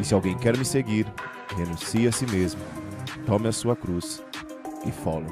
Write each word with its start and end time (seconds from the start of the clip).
E 0.00 0.04
se 0.04 0.14
alguém 0.14 0.38
quer 0.38 0.56
me 0.56 0.64
seguir, 0.64 1.12
renuncie 1.56 2.06
a 2.06 2.12
si 2.12 2.24
mesmo, 2.26 2.60
tome 3.26 3.48
a 3.48 3.52
sua 3.52 3.74
cruz 3.74 4.22
e 4.86 4.92
follow. 4.92 5.26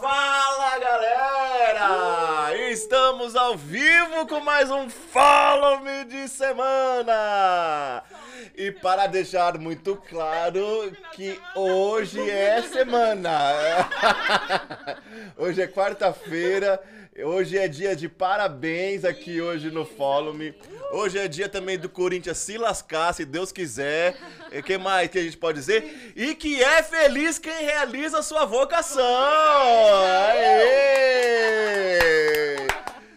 Fala 0.00 0.78
galera! 0.78 2.56
Estamos 2.70 3.36
ao 3.36 3.56
vivo 3.56 4.26
com 4.26 4.40
mais 4.40 4.68
um 4.70 4.90
Follow 4.90 5.80
Me 5.80 6.04
de 6.04 6.28
semana! 6.28 8.02
E 8.60 8.70
para 8.70 9.06
deixar 9.06 9.56
muito 9.56 9.96
claro 9.96 10.92
que 11.14 11.40
hoje 11.56 12.20
é 12.28 12.60
semana. 12.60 13.88
Hoje 15.34 15.62
é 15.62 15.66
quarta-feira, 15.66 16.78
hoje 17.24 17.56
é 17.56 17.66
dia 17.66 17.96
de 17.96 18.06
parabéns 18.06 19.02
aqui 19.02 19.40
hoje 19.40 19.70
no 19.70 19.86
Follow 19.86 20.34
Me. 20.34 20.54
Hoje 20.92 21.18
é 21.18 21.26
dia 21.26 21.48
também 21.48 21.78
do 21.78 21.88
Corinthians 21.88 22.36
se 22.36 22.58
lascar, 22.58 23.14
se 23.14 23.24
Deus 23.24 23.50
quiser. 23.50 24.18
E 24.52 24.62
que 24.62 24.76
mais 24.76 25.08
que 25.08 25.18
a 25.18 25.22
gente 25.22 25.38
pode 25.38 25.58
dizer? 25.58 26.12
E 26.14 26.34
que 26.34 26.62
é 26.62 26.82
feliz 26.82 27.38
quem 27.38 27.64
realiza 27.64 28.18
a 28.18 28.22
sua 28.22 28.44
vocação! 28.44 29.02
Aê! 30.28 30.98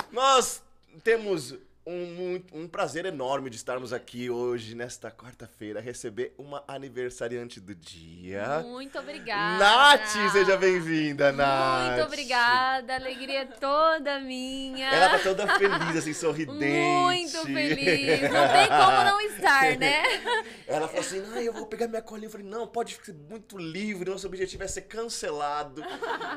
Nós 0.10 0.62
temos 1.04 1.54
um, 1.86 2.42
um 2.54 2.68
prazer 2.68 3.06
enorme 3.06 3.50
de 3.50 3.58
estarmos 3.58 3.92
aqui 3.92 4.30
hoje, 4.30 4.74
nesta 4.74 5.12
quarta-feira, 5.12 5.82
receber 5.82 6.34
uma 6.38 6.64
aniversariante 6.68 7.60
do 7.60 7.76
dia. 7.76 8.64
Muito 8.66 8.98
obrigada. 8.98 9.58
Nath, 9.60 10.32
seja 10.32 10.56
bem-vinda, 10.56 11.32
Nath. 11.32 11.96
Muito 11.96 12.06
obrigada, 12.08 12.94
a 12.94 12.96
alegria 12.96 13.42
é 13.42 13.46
toda 13.46 14.20
minha. 14.20 14.88
Ela 14.88 15.10
tá 15.10 15.20
toda 15.20 15.58
feliz, 15.58 15.98
assim, 15.98 16.14
sorridente. 16.14 16.64
Muito 16.64 17.44
feliz. 17.44 18.22
Não 18.22 18.48
tem 18.48 18.68
como 18.68 19.04
não 19.04 19.22
estar, 19.22 19.78
né? 19.78 20.04
Ela 20.68 20.88
falou 20.88 21.02
assim: 21.02 21.20
não, 21.22 21.38
eu 21.40 21.54
vou 21.54 21.66
pegar 21.66 21.88
minha 21.88 22.02
colinha. 22.02 22.28
Eu 22.28 22.32
falei: 22.32 22.48
não, 22.48 22.66
pode 22.66 22.98
ser 23.04 23.14
muito 23.14 23.58
livre. 23.58 24.10
Nosso 24.10 24.28
objetivo 24.28 24.64
é 24.64 24.68
ser 24.68 24.84
cancelado. 24.84 25.84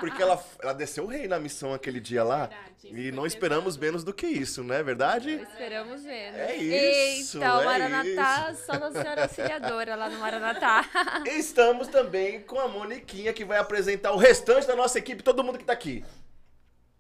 Porque 0.01 0.21
ela, 0.21 0.43
ela 0.61 0.73
desceu 0.73 1.05
o 1.05 1.07
rei 1.07 1.29
na 1.29 1.39
missão 1.39 1.73
aquele 1.73 2.01
dia 2.01 2.25
lá. 2.25 2.47
Verdade, 2.47 3.09
e 3.09 3.13
não 3.13 3.27
esperamos 3.27 3.77
menos 3.77 4.03
do 4.03 4.13
que 4.13 4.27
isso, 4.27 4.63
não 4.63 4.75
é 4.75 4.83
verdade? 4.83 5.36
Esperamos 5.43 6.03
ver. 6.03 6.33
né? 6.33 6.53
É 6.53 6.57
isso, 6.57 7.39
Eita, 7.39 7.57
o 7.57 7.61
é 7.61 7.65
Maranatá, 7.65 8.55
só 8.55 8.79
Nossa 8.79 9.03
Senhora 9.03 9.23
Auxiliadora 9.29 9.95
lá 9.95 10.09
no 10.09 10.19
Maranatá. 10.19 10.85
Estamos 11.27 11.89
também 11.89 12.41
com 12.43 12.59
a 12.59 12.69
Moniquinha 12.69 13.33
que 13.33 13.45
vai 13.45 13.59
apresentar 13.59 14.13
o 14.13 14.17
restante 14.17 14.67
da 14.67 14.77
nossa 14.77 14.99
equipe, 14.99 15.23
todo 15.23 15.45
mundo 15.45 15.59
que 15.59 15.65
tá 15.65 15.73
aqui. 15.73 16.05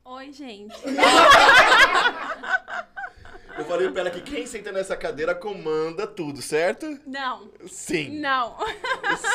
Oi, 0.04 0.32
gente. 0.32 0.76
Eu 3.58 3.64
falei 3.64 3.90
pra 3.90 4.02
ela 4.02 4.10
que 4.10 4.20
quem 4.20 4.46
senta 4.46 4.70
nessa 4.70 4.96
cadeira 4.96 5.34
comanda 5.34 6.06
tudo, 6.06 6.42
certo? 6.42 7.00
Não, 7.06 7.50
Sim. 7.66 8.18
não. 8.20 8.56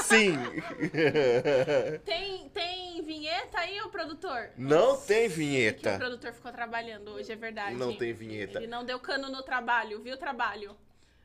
Sim. 0.04 0.38
Tem, 2.06 2.50
tem 2.50 3.02
vinheta 3.04 3.60
aí, 3.60 3.82
o 3.82 3.90
produtor? 3.90 4.50
Não 4.58 4.96
tem 4.98 5.28
Que 5.28 5.34
o 5.34 5.38
vinheta. 5.38 5.98
produtor 5.98 6.34
ficou 6.34 6.52
trabalhando 6.52 7.12
hoje, 7.12 7.32
é 7.32 7.36
verdade. 7.36 7.76
Não 7.76 7.96
tem 7.96 8.14
vinheta. 8.14 8.60
Ele 8.60 8.68
não 8.68 8.84
deu 8.86 9.00
cano 9.00 9.30
no 9.30 9.42
trabalho, 9.44 10.02
viu 10.02 10.16
o 10.16 10.18
trabalho? 10.18 10.76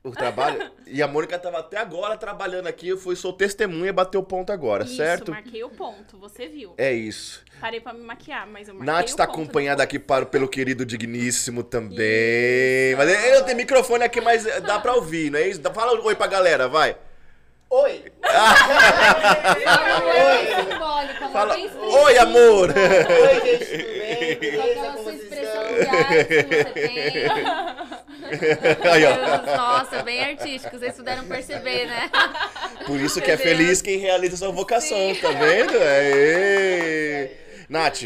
O 0.07 0.13
trabalho. 0.13 0.71
E 0.89 1.03
a 1.03 1.09
Mônica 1.09 1.37
tava 1.37 1.59
até 1.59 1.79
agora 1.79 2.17
trabalhando 2.17 2.69
aqui. 2.69 2.87
Eu 2.87 2.97
fui, 2.97 3.17
sou 3.17 3.33
testemunha 3.33 3.89
e 3.89 3.93
bateu 3.93 4.21
o 4.21 4.23
ponto 4.25 4.53
agora, 4.53 4.85
Isso, 4.85 4.95
certo? 4.95 5.33
marquei 5.33 5.65
o 5.65 5.69
ponto, 5.69 6.17
você 6.17 6.47
viu. 6.47 6.75
É 6.79 6.93
isso. 6.93 7.43
Parei 7.61 7.81
pra 7.81 7.93
me 7.93 8.05
maquiar, 8.05 8.47
mas 8.47 8.69
eu 8.69 8.75
marquei 8.75 8.95
Nath 8.95 9.09
está 9.09 9.25
acompanhada 9.25 9.83
aqui 9.83 9.99
para, 9.99 10.25
pelo 10.25 10.47
querido 10.47 10.87
Digníssimo 10.87 11.65
também. 11.65 12.95
Mas 12.97 13.11
ele 13.11 13.35
não 13.37 13.45
tem 13.45 13.57
microfone 13.57 14.05
aqui, 14.05 14.21
mas 14.21 14.45
dá 14.63 14.79
pra 14.79 14.95
ouvir, 14.95 15.29
não 15.29 15.41
é 15.41 15.49
isso? 15.49 15.61
Fala 15.75 16.01
oi 16.01 16.15
pra 16.15 16.29
galera, 16.29 16.69
vai. 16.69 16.97
Oi! 17.69 18.05
Um 18.23 18.29
oi 20.07 21.27
Fala, 21.33 21.57
oi, 21.57 22.19
amor! 22.19 22.71
Oi, 22.71 23.41
gente, 23.45 23.67
tudo 23.67 23.99
bem? 23.99 24.37
Beleza? 24.39 24.71
aquela 24.71 24.93
Como 24.93 25.03
sua 25.03 25.15
expressão 25.15 25.63
de 25.65 25.89
arte 25.89 26.25
que 26.25 26.33
você 26.45 26.65
tem. 26.65 27.96
Aí, 28.93 29.05
ó. 29.05 29.57
Nossa, 29.57 30.03
bem 30.03 30.23
artístico, 30.23 30.79
vocês 30.79 30.95
puderam 30.95 31.27
perceber, 31.27 31.87
né? 31.87 32.11
Por 32.87 33.01
isso 33.01 33.21
que 33.21 33.31
é 33.31 33.37
feliz 33.37 33.81
quem 33.83 33.99
realiza 33.99 34.37
sua 34.37 34.51
vocação, 34.51 35.15
Sim. 35.15 35.21
tá 35.21 35.31
vendo? 35.33 35.73
Aê! 35.79 37.31
Nath, 37.69 38.05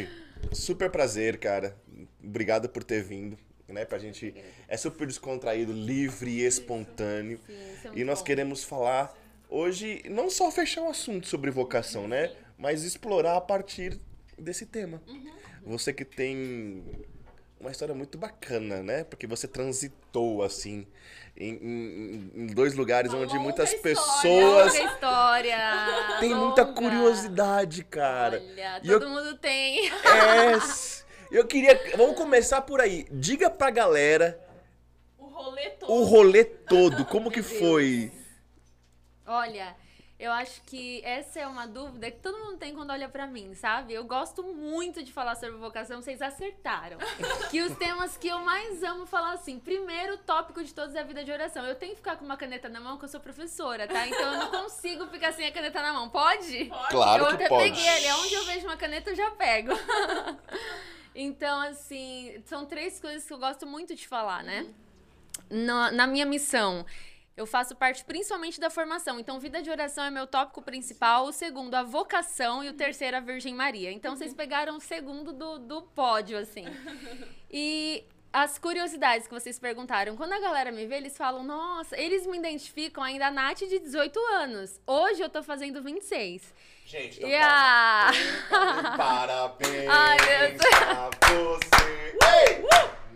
super 0.52 0.90
prazer, 0.90 1.38
cara. 1.38 1.76
Obrigado 2.22 2.68
por 2.68 2.82
ter 2.84 3.02
vindo. 3.02 3.38
Né, 3.68 3.84
pra 3.84 3.98
gente. 3.98 4.34
É 4.66 4.76
super 4.76 5.06
descontraído, 5.06 5.72
livre 5.72 6.28
e 6.28 6.44
espontâneo. 6.44 7.38
Sim, 7.46 7.52
isso 7.72 7.88
é 7.88 7.90
E 8.00 8.02
nós 8.02 8.18
bom. 8.18 8.24
queremos 8.24 8.64
falar 8.64 9.16
hoje, 9.48 10.02
não 10.10 10.28
só 10.28 10.50
fechar 10.50 10.82
o 10.82 10.88
assunto 10.88 11.28
sobre 11.28 11.52
vocação, 11.52 12.08
né? 12.08 12.32
Mas 12.58 12.82
explorar 12.82 13.36
a 13.36 13.40
partir 13.40 14.00
desse 14.36 14.66
tema. 14.66 15.00
Uhum. 15.06 15.30
Você 15.66 15.92
que 15.92 16.04
tem 16.04 16.82
uma 17.60 17.70
história 17.70 17.94
muito 17.94 18.16
bacana, 18.18 18.82
né? 18.82 19.04
Porque 19.04 19.26
você 19.26 19.46
transitou, 19.46 20.42
assim, 20.42 20.86
em, 21.36 21.50
em- 21.54 22.32
em 22.34 22.46
dois 22.46 22.74
lugares 22.74 23.12
Uma 23.12 23.22
onde 23.22 23.38
muitas 23.38 23.72
história. 23.72 23.94
pessoas 23.96 24.74
Longa 24.74 24.92
história. 24.92 25.58
muita 26.36 26.62
longa. 26.62 26.72
curiosidade, 26.74 27.84
cara. 27.84 28.42
Olha, 28.42 28.80
E 28.82 28.88
todo 28.88 29.04
eu- 29.04 29.10
mundo 29.10 29.36
tem. 29.38 29.88
É. 29.88 30.90
Eu 31.30 31.46
queria. 31.46 31.78
Vamos 31.96 32.16
começar 32.16 32.62
por 32.62 32.80
aí. 32.80 33.06
Diga 33.10 33.48
pra 33.48 33.70
galera 33.70 34.40
O 35.18 35.26
rolê 35.26 35.70
todo. 35.70 35.92
o 35.92 36.04
rolê 36.04 36.44
todo. 36.44 37.04
Como 37.06 37.30
que 37.30 37.42
foi? 37.42 38.10
Olha, 39.26 39.76
eu 40.20 40.30
acho 40.32 40.60
que 40.66 41.00
essa 41.02 41.40
é 41.40 41.46
uma 41.46 41.66
dúvida 41.66 42.10
que 42.10 42.18
todo 42.18 42.38
mundo 42.38 42.58
tem 42.58 42.74
quando 42.74 42.90
olha 42.90 43.08
pra 43.08 43.26
mim, 43.26 43.54
sabe? 43.54 43.94
Eu 43.94 44.04
gosto 44.04 44.42
muito 44.42 45.02
de 45.02 45.10
falar 45.10 45.34
sobre 45.34 45.56
vocação, 45.56 46.02
vocês 46.02 46.20
acertaram. 46.20 46.98
que 47.50 47.62
os 47.62 47.74
temas 47.78 48.18
que 48.18 48.28
eu 48.28 48.38
mais 48.40 48.82
amo 48.82 49.06
falar 49.06 49.32
assim, 49.32 49.58
primeiro 49.58 50.18
tópico 50.18 50.62
de 50.62 50.74
todos 50.74 50.94
é 50.94 51.00
a 51.00 51.04
vida 51.04 51.24
de 51.24 51.32
oração. 51.32 51.64
Eu 51.64 51.74
tenho 51.74 51.92
que 51.92 51.96
ficar 51.96 52.16
com 52.16 52.26
uma 52.26 52.36
caneta 52.36 52.68
na 52.68 52.78
mão, 52.78 52.98
que 52.98 53.06
eu 53.06 53.08
sou 53.08 53.18
professora, 53.18 53.88
tá? 53.88 54.06
Então 54.06 54.20
eu 54.20 54.38
não 54.40 54.50
consigo 54.62 55.06
ficar 55.06 55.32
sem 55.32 55.46
a 55.46 55.52
caneta 55.52 55.80
na 55.80 55.94
mão. 55.94 56.10
Pode? 56.10 56.66
Claro 56.90 57.24
eu 57.24 57.28
que 57.28 57.34
até 57.36 57.48
pode. 57.48 57.70
peguei 57.70 57.88
ali, 57.88 58.12
onde 58.22 58.34
eu 58.34 58.44
vejo 58.44 58.66
uma 58.66 58.76
caneta 58.76 59.08
eu 59.08 59.16
já 59.16 59.30
pego. 59.30 59.72
então, 61.14 61.62
assim, 61.62 62.42
são 62.44 62.66
três 62.66 63.00
coisas 63.00 63.24
que 63.24 63.32
eu 63.32 63.38
gosto 63.38 63.66
muito 63.66 63.94
de 63.94 64.06
falar, 64.06 64.44
né? 64.44 64.66
Na, 65.48 65.90
na 65.90 66.06
minha 66.06 66.26
missão, 66.26 66.84
eu 67.40 67.46
faço 67.46 67.74
parte 67.74 68.04
principalmente 68.04 68.60
da 68.60 68.68
formação. 68.68 69.18
Então, 69.18 69.40
vida 69.40 69.62
de 69.62 69.70
oração 69.70 70.04
é 70.04 70.10
meu 70.10 70.26
tópico 70.26 70.60
principal. 70.60 71.24
O 71.24 71.32
segundo, 71.32 71.74
a 71.74 71.82
vocação. 71.82 72.62
E 72.62 72.68
o 72.68 72.74
terceiro, 72.74 73.16
a 73.16 73.20
Virgem 73.20 73.54
Maria. 73.54 73.90
Então, 73.90 74.14
vocês 74.14 74.34
pegaram 74.34 74.76
o 74.76 74.80
segundo 74.80 75.32
do, 75.32 75.58
do 75.58 75.82
pódio, 75.82 76.36
assim. 76.36 76.66
E 77.50 78.04
as 78.32 78.58
curiosidades 78.58 79.26
que 79.26 79.32
vocês 79.32 79.58
perguntaram. 79.58 80.16
Quando 80.16 80.34
a 80.34 80.38
galera 80.38 80.70
me 80.70 80.86
vê, 80.86 80.98
eles 80.98 81.16
falam, 81.16 81.42
nossa, 81.42 81.98
eles 81.98 82.26
me 82.26 82.36
identificam 82.36 83.02
ainda 83.02 83.28
a 83.28 83.30
Nath 83.30 83.60
de 83.60 83.78
18 83.78 84.20
anos. 84.34 84.78
Hoje 84.86 85.22
eu 85.22 85.30
tô 85.30 85.42
fazendo 85.42 85.82
26. 85.82 86.54
Gente, 86.84 87.18
então 87.24 87.40
a... 87.42 88.10
Parabéns 88.96 89.88
Ai, 89.88 90.16
meu 90.18 90.58
Deus. 90.58 90.72
a 90.82 91.10
você. 91.26 92.16
Ei! 92.22 92.62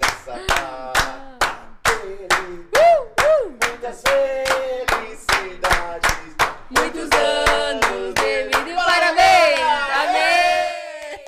Nessa 0.00 0.32
data 0.46 1.78
querida. 1.84 2.73
Muitas 3.84 4.02
felicidades. 4.96 6.10
Muitos 6.70 7.10
anos 7.12 8.14
de 8.14 8.44
vida 8.44 8.70
e 8.70 8.74
parabéns! 8.74 9.60
Amém! 10.00 11.20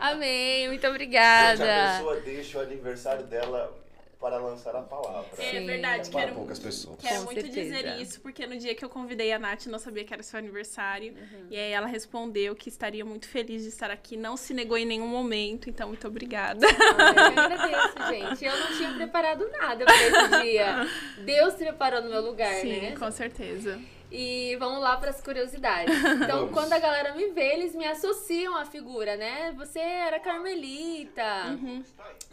Amém, 0.00 0.68
muito 0.68 0.80
Gente, 0.80 0.86
a 0.86 0.90
obrigada. 0.90 1.92
pessoa 1.98 2.20
deixa 2.20 2.56
o 2.58 2.62
aniversário 2.62 3.24
dela 3.24 3.70
para 4.20 4.36
lançar 4.38 4.74
a 4.74 4.82
palavra. 4.82 5.28
É 5.38 5.50
Sim. 5.52 5.66
verdade, 5.66 6.10
Para 6.10 6.22
quero, 6.22 6.34
poucas 6.34 6.58
pessoas. 6.58 6.98
quero 7.00 7.24
muito 7.24 7.40
certeza. 7.40 7.76
dizer 7.76 8.00
isso, 8.02 8.20
porque 8.20 8.46
no 8.46 8.56
dia 8.56 8.74
que 8.74 8.84
eu 8.84 8.88
convidei 8.88 9.32
a 9.32 9.38
Nath, 9.38 9.66
não 9.66 9.78
sabia 9.78 10.04
que 10.04 10.12
era 10.12 10.22
seu 10.22 10.38
aniversário. 10.38 11.12
Uhum. 11.12 11.46
E 11.50 11.56
aí 11.56 11.70
ela 11.70 11.86
respondeu 11.86 12.54
que 12.56 12.68
estaria 12.68 13.04
muito 13.04 13.28
feliz 13.28 13.62
de 13.62 13.68
estar 13.68 13.90
aqui, 13.90 14.16
não 14.16 14.36
se 14.36 14.52
negou 14.52 14.76
em 14.76 14.84
nenhum 14.84 15.06
momento, 15.06 15.70
então 15.70 15.88
muito 15.88 16.06
obrigada. 16.06 16.66
Eu 16.66 17.42
agradeço, 17.42 18.08
gente. 18.08 18.44
Eu 18.44 18.58
não 18.58 18.76
tinha 18.76 18.92
preparado 18.94 19.48
nada 19.50 19.84
pra 19.84 19.94
esse 19.94 20.42
dia. 20.42 20.86
Deus 21.24 21.54
preparou 21.54 22.02
no 22.02 22.08
meu 22.10 22.20
lugar, 22.22 22.54
Sim, 22.56 22.80
né? 22.80 22.96
com 22.96 23.10
certeza. 23.10 23.78
E 24.10 24.56
vamos 24.58 24.80
lá 24.80 24.96
para 24.96 25.10
as 25.10 25.20
curiosidades. 25.20 25.94
Então, 26.22 26.38
Vamos. 26.40 26.52
quando 26.54 26.72
a 26.72 26.78
galera 26.78 27.14
me 27.14 27.26
vê, 27.30 27.54
eles 27.54 27.74
me 27.74 27.86
associam 27.86 28.56
à 28.56 28.64
figura, 28.64 29.16
né? 29.16 29.52
Você 29.56 29.78
era 29.78 30.18
carmelita. 30.18 31.22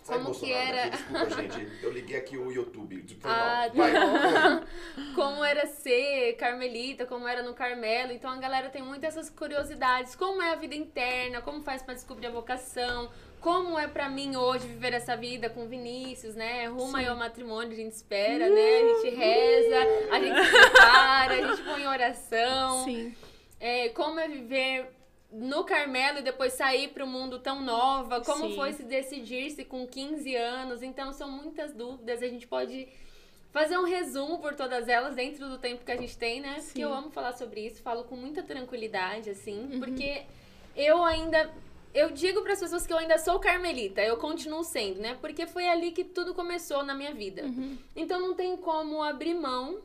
Sai, 0.03 0.17
Como 0.19 0.33
que 0.33 0.51
era? 0.53 0.85
aqui, 0.85 0.97
Desculpa, 0.97 1.29
gente. 1.41 1.83
Eu 1.83 1.91
liguei 1.91 2.17
aqui 2.17 2.37
o 2.37 2.51
YouTube. 2.51 3.03
Foi 3.19 3.31
Ah, 3.31 3.69
mal. 3.73 3.75
Vai. 3.75 3.93
tá 3.93 4.05
bom. 4.05 4.65
como 5.15 5.43
era 5.43 5.65
ser 5.67 6.33
carmelita, 6.37 7.05
como 7.05 7.27
era 7.27 7.41
no 7.43 7.53
Carmelo. 7.53 8.11
Então 8.11 8.29
a 8.31 8.37
galera 8.37 8.69
tem 8.69 8.81
muitas 8.83 9.15
essas 9.17 9.29
curiosidades. 9.29 10.15
Como 10.15 10.41
é 10.41 10.51
a 10.51 10.55
vida 10.55 10.75
interna, 10.75 11.41
como 11.41 11.61
faz 11.63 11.81
pra 11.81 11.93
descobrir 11.93 12.27
a 12.27 12.31
vocação, 12.31 13.09
como 13.41 13.77
é 13.77 13.87
pra 13.87 14.09
mim 14.09 14.35
hoje 14.35 14.67
viver 14.67 14.93
essa 14.93 15.15
vida 15.15 15.49
com 15.49 15.67
Vinícius, 15.67 16.35
né? 16.35 16.65
Rumo 16.67 16.95
aí 16.97 17.07
ao 17.07 17.15
matrimônio, 17.15 17.71
a 17.73 17.75
gente 17.75 17.93
espera, 17.93 18.49
né? 18.49 18.77
A 18.77 19.01
gente 19.03 19.15
reza, 19.15 19.77
a 20.11 20.19
gente 20.19 20.43
se 20.45 20.51
prepara, 20.51 21.33
a 21.33 21.47
gente 21.55 21.61
põe 21.63 21.81
em 21.83 21.87
oração. 21.87 22.83
Sim. 22.85 23.15
É, 23.59 23.89
como 23.89 24.19
é 24.19 24.27
viver 24.27 24.89
no 25.31 25.63
Carmelo 25.63 26.19
e 26.19 26.21
depois 26.21 26.53
sair 26.53 26.89
para 26.89 27.03
o 27.03 27.07
mundo 27.07 27.39
tão 27.39 27.61
nova? 27.61 28.21
Como 28.21 28.49
Sim. 28.49 28.55
foi 28.55 28.73
se 28.73 28.83
decidir-se 28.83 29.63
com 29.63 29.85
15 29.87 30.35
anos? 30.35 30.81
Então, 30.81 31.11
são 31.13 31.29
muitas 31.29 31.73
dúvidas. 31.73 32.21
A 32.23 32.27
gente 32.27 32.47
pode 32.47 32.87
fazer 33.51 33.77
um 33.77 33.85
resumo 33.85 34.39
por 34.39 34.53
todas 34.55 34.87
elas 34.87 35.15
dentro 35.15 35.47
do 35.47 35.57
tempo 35.57 35.85
que 35.85 35.91
a 35.91 35.95
gente 35.97 36.17
tem, 36.17 36.41
né? 36.41 36.55
Porque 36.55 36.71
Sim. 36.71 36.81
eu 36.83 36.93
amo 36.93 37.09
falar 37.11 37.33
sobre 37.33 37.61
isso, 37.65 37.81
falo 37.81 38.03
com 38.03 38.15
muita 38.15 38.43
tranquilidade, 38.43 39.29
assim, 39.29 39.69
Uhum. 39.73 39.79
porque 39.79 40.23
eu 40.75 41.03
ainda. 41.03 41.49
Eu 41.95 42.11
digo 42.11 42.41
para 42.41 42.53
as 42.53 42.59
pessoas 42.59 42.85
que 42.85 42.91
eu 42.91 42.97
ainda 42.97 43.17
sou 43.17 43.39
carmelita, 43.39 44.01
eu 44.01 44.17
continuo 44.17 44.63
sendo, 44.65 44.99
né? 44.99 45.17
Porque 45.21 45.47
foi 45.47 45.65
ali 45.67 45.91
que 45.91 46.03
tudo 46.03 46.33
começou 46.35 46.83
na 46.83 46.93
minha 46.93 47.13
vida. 47.13 47.43
Uhum. 47.43 47.77
Então 47.95 48.19
não 48.19 48.33
tem 48.33 48.55
como 48.57 49.01
abrir 49.01 49.33
mão 49.33 49.79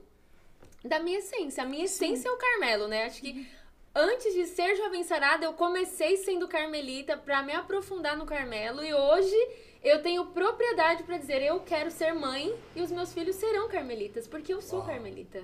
da 0.85 0.99
minha 0.99 1.19
essência. 1.19 1.63
A 1.63 1.67
minha 1.67 1.85
essência 1.85 2.29
é 2.29 2.33
o 2.33 2.37
Carmelo, 2.37 2.89
né? 2.89 3.05
Acho 3.05 3.21
que 3.21 3.47
antes 3.95 4.35
de 4.35 4.45
ser 4.47 4.75
jovem 4.77 5.05
sarada, 5.05 5.45
eu 5.45 5.53
comecei 5.53 6.17
sendo 6.17 6.49
carmelita 6.49 7.17
pra 7.17 7.43
me 7.45 7.53
aprofundar 7.53 8.17
no 8.17 8.27
Carmelo 8.27 8.83
e 8.83 8.93
hoje 8.93 9.37
eu 9.83 10.03
tenho 10.03 10.27
propriedade 10.27 11.05
pra 11.05 11.17
dizer 11.17 11.41
eu 11.43 11.61
quero 11.61 11.91
ser 11.93 12.13
mãe 12.13 12.53
e 12.75 12.83
os 12.83 12.91
meus 12.91 13.13
filhos 13.13 13.37
serão 13.37 13.69
carmelitas, 13.69 14.27
porque 14.27 14.53
eu 14.53 14.61
sou 14.61 14.81
Uau. 14.81 14.89
carmelita, 14.89 15.43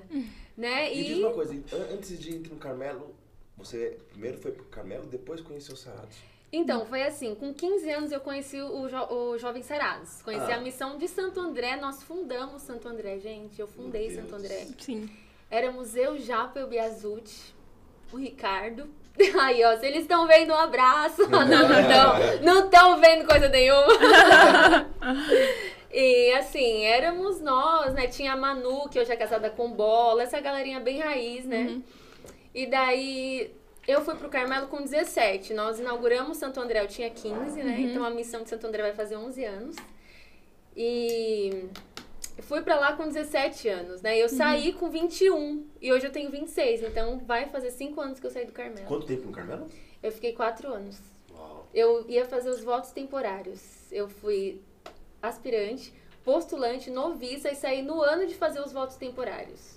né? 0.56 0.90
Me 0.90 1.00
E, 1.00 1.04
diz 1.04 1.18
uma 1.18 1.32
coisa, 1.32 1.54
an- 1.54 1.94
antes 1.94 2.18
de 2.18 2.34
entrar 2.34 2.52
no 2.54 2.58
Carmelo, 2.60 3.14
você 3.56 3.98
primeiro 4.10 4.38
foi 4.38 4.50
pro 4.52 4.64
Carmelo, 4.64 5.06
depois 5.06 5.40
conheceu 5.40 5.74
o 5.74 5.76
Sarados. 5.76 6.16
Então, 6.56 6.86
foi 6.86 7.02
assim, 7.02 7.34
com 7.34 7.52
15 7.52 7.90
anos 7.90 8.12
eu 8.12 8.20
conheci 8.20 8.60
o, 8.60 8.88
jo 8.88 8.96
o 9.10 9.38
Jovem 9.38 9.62
Sarados. 9.62 10.22
Conheci 10.22 10.50
Ah. 10.52 10.56
a 10.56 10.60
missão 10.60 10.96
de 10.98 11.06
Santo 11.08 11.40
André, 11.40 11.76
nós 11.76 12.02
fundamos 12.02 12.62
Santo 12.62 12.88
André, 12.88 13.18
gente. 13.18 13.60
Eu 13.60 13.66
fundei 13.66 14.10
Santo. 14.10 14.34
André. 14.34 14.66
Sim. 14.78 15.08
Éramos 15.50 15.94
eu, 15.96 16.18
Japa 16.18 16.60
e 16.60 16.64
o 16.64 16.66
Biazuti, 16.66 17.54
o 18.12 18.16
Ricardo. 18.16 18.88
Aí, 19.40 19.64
ó, 19.64 19.76
se 19.78 19.86
eles 19.86 20.02
estão 20.02 20.26
vendo 20.26 20.52
um 20.52 20.56
abraço. 20.56 21.26
Não, 21.30 21.46
não 21.46 21.80
estão. 21.80 22.42
Não 22.42 22.64
estão 22.66 23.00
vendo 23.00 23.26
coisa 23.26 23.48
nenhuma. 23.48 23.86
E 25.98 26.32
assim, 26.32 26.84
éramos 26.84 27.40
nós, 27.40 27.94
né? 27.94 28.06
Tinha 28.06 28.34
a 28.34 28.36
Manu, 28.36 28.86
que 28.90 29.00
hoje 29.00 29.10
é 29.10 29.16
casada 29.16 29.48
com 29.48 29.70
bola, 29.70 30.24
essa 30.24 30.38
galerinha 30.40 30.78
bem 30.78 30.98
raiz, 30.98 31.46
né? 31.46 31.80
E 32.54 32.66
daí 32.66 33.50
eu 33.86 34.00
fui 34.02 34.14
pro 34.16 34.28
Carmelo 34.28 34.66
com 34.68 34.82
17. 34.82 35.54
Nós 35.54 35.78
inauguramos 35.78 36.36
Santo 36.36 36.60
André, 36.60 36.82
eu 36.82 36.88
tinha 36.88 37.10
15, 37.10 37.62
né? 37.62 37.80
Então 37.80 38.04
a 38.04 38.10
missão 38.10 38.42
de 38.42 38.48
Santo 38.48 38.66
André 38.66 38.82
vai 38.82 38.94
fazer 38.94 39.16
11 39.16 39.44
anos. 39.44 39.76
E 40.76 41.68
fui 42.40 42.60
pra 42.62 42.78
lá 42.78 42.94
com 42.94 43.04
17 43.06 43.68
anos, 43.68 44.02
né? 44.02 44.18
Eu 44.18 44.28
saí 44.28 44.72
com 44.72 44.90
21 44.90 45.66
e 45.80 45.92
hoje 45.92 46.06
eu 46.06 46.12
tenho 46.12 46.30
26, 46.30 46.82
então 46.82 47.18
vai 47.20 47.48
fazer 47.48 47.70
5 47.70 48.00
anos 48.00 48.20
que 48.20 48.26
eu 48.26 48.30
saí 48.30 48.44
do 48.44 48.52
Carmelo. 48.52 48.86
Quanto 48.86 49.06
tempo 49.06 49.26
no 49.26 49.32
Carmelo? 49.32 49.66
Eu 50.02 50.12
fiquei 50.12 50.32
4 50.32 50.72
anos. 50.72 51.00
Uau. 51.32 51.66
Eu 51.72 52.04
ia 52.08 52.26
fazer 52.26 52.50
os 52.50 52.62
votos 52.62 52.90
temporários. 52.90 53.90
Eu 53.90 54.08
fui 54.08 54.60
aspirante, 55.22 55.92
postulante, 56.24 56.90
noviça 56.90 57.50
e 57.50 57.54
saí 57.54 57.82
no 57.82 58.02
ano 58.02 58.26
de 58.26 58.34
fazer 58.34 58.60
os 58.60 58.72
votos 58.72 58.96
temporários. 58.96 59.76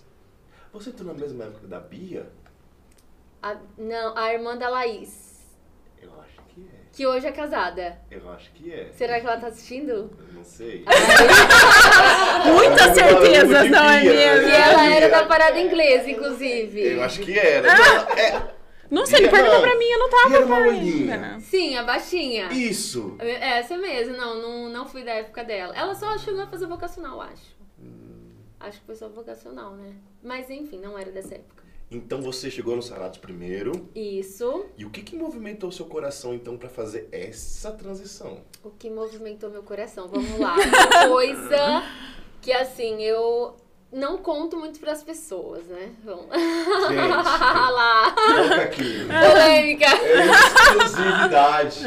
Você 0.74 0.90
entrou 0.90 1.14
na 1.14 1.20
mesma 1.20 1.46
época 1.46 1.68
da 1.68 1.80
Bia? 1.80 2.30
A- 3.42 3.58
não, 3.78 4.18
a 4.18 4.34
irmã 4.34 4.58
da 4.58 4.70
Laís, 4.70 5.58
Eu 6.02 6.10
acho 6.22 6.42
que 6.54 6.62
é. 6.62 6.80
que 6.92 7.08
hoje 7.08 7.26
é 7.28 7.32
casada. 7.32 7.98
Eu 8.12 8.30
acho 8.32 8.52
que 8.52 8.72
é. 8.74 8.90
Será 8.92 9.20
que 9.20 9.26
ela 9.28 9.38
tá 9.38 9.48
assistindo? 9.48 9.92
Eu 9.92 10.34
não 10.34 10.44
sei. 10.44 10.84
Muitas 12.54 12.88
Eu 12.88 12.94
certezas, 12.96 13.50
lembro 13.50 13.64
de 13.64 13.70
não 13.70 13.84
é 13.90 14.04
mesmo? 14.04 14.48
E 14.48 14.52
ela 14.52 14.86
era 14.96 15.10
da 15.10 15.26
parada 15.26 15.60
inglesa, 15.60 16.10
inclusive. 16.10 16.82
Eu 16.94 17.04
acho 17.04 17.20
que 17.22 17.38
era. 17.38 17.68
Não, 17.76 18.02
é- 18.18 18.54
Não 18.92 19.06
sei, 19.06 19.20
ele 19.20 19.30
perguntou 19.30 19.62
pra 19.62 19.78
mim, 19.78 19.86
eu 19.86 20.00
não 20.00 20.10
tava 20.10 20.36
era 20.36 20.46
uma 20.46 20.56
por 20.58 20.66
loirinha. 20.66 21.14
ainda. 21.16 21.40
Sim, 21.40 21.78
a 21.78 21.84
baixinha. 21.84 22.48
Isso. 22.52 23.16
Essa 23.20 23.78
mesmo, 23.78 24.18
não, 24.18 24.36
não, 24.42 24.70
não 24.70 24.86
fui 24.88 25.04
da 25.04 25.12
época 25.14 25.44
dela. 25.44 25.74
Ela 25.76 25.94
só 25.96 26.18
chegou 26.18 26.42
a 26.42 26.48
fazer 26.48 26.66
vocacional, 26.66 27.22
acho. 27.22 27.58
Acho 28.60 28.80
que 28.82 28.86
foi 28.86 28.96
só 28.96 29.08
vocacional, 29.08 29.72
né? 29.76 29.94
Mas 30.22 30.50
enfim, 30.50 30.80
não 30.80 30.98
era 31.00 31.12
dessa 31.12 31.36
época. 31.36 31.64
Então 31.92 32.22
você 32.22 32.52
chegou 32.52 32.76
no 32.76 32.84
Sarados 32.84 33.18
primeiro. 33.18 33.90
Isso. 33.96 34.66
E 34.78 34.86
o 34.86 34.92
que, 34.92 35.02
que 35.02 35.16
movimentou 35.16 35.72
seu 35.72 35.86
coração 35.86 36.34
então 36.34 36.56
pra 36.58 36.70
fazer 36.70 37.08
essa 37.12 37.72
transição? 37.72 38.42
O 38.64 38.70
que 38.70 38.90
movimentou 38.90 39.50
meu 39.50 39.64
coração? 39.64 40.08
Vamos 40.08 40.40
lá. 40.40 40.56
Uma 40.56 41.08
coisa 41.10 41.84
que, 42.42 42.52
assim, 42.52 43.02
eu 43.02 43.56
não 43.92 44.20
conto 44.20 44.56
muito 44.56 44.80
pras 44.80 45.02
pessoas, 45.04 45.66
né? 45.66 45.90
Vamos 46.04 46.26
Gente, 46.90 47.08
lá. 47.10 48.14
coloca 48.16 48.62
aqui. 48.62 49.08
Polêmica. 49.08 49.86
É 49.86 50.26
exclusividade. 50.28 51.80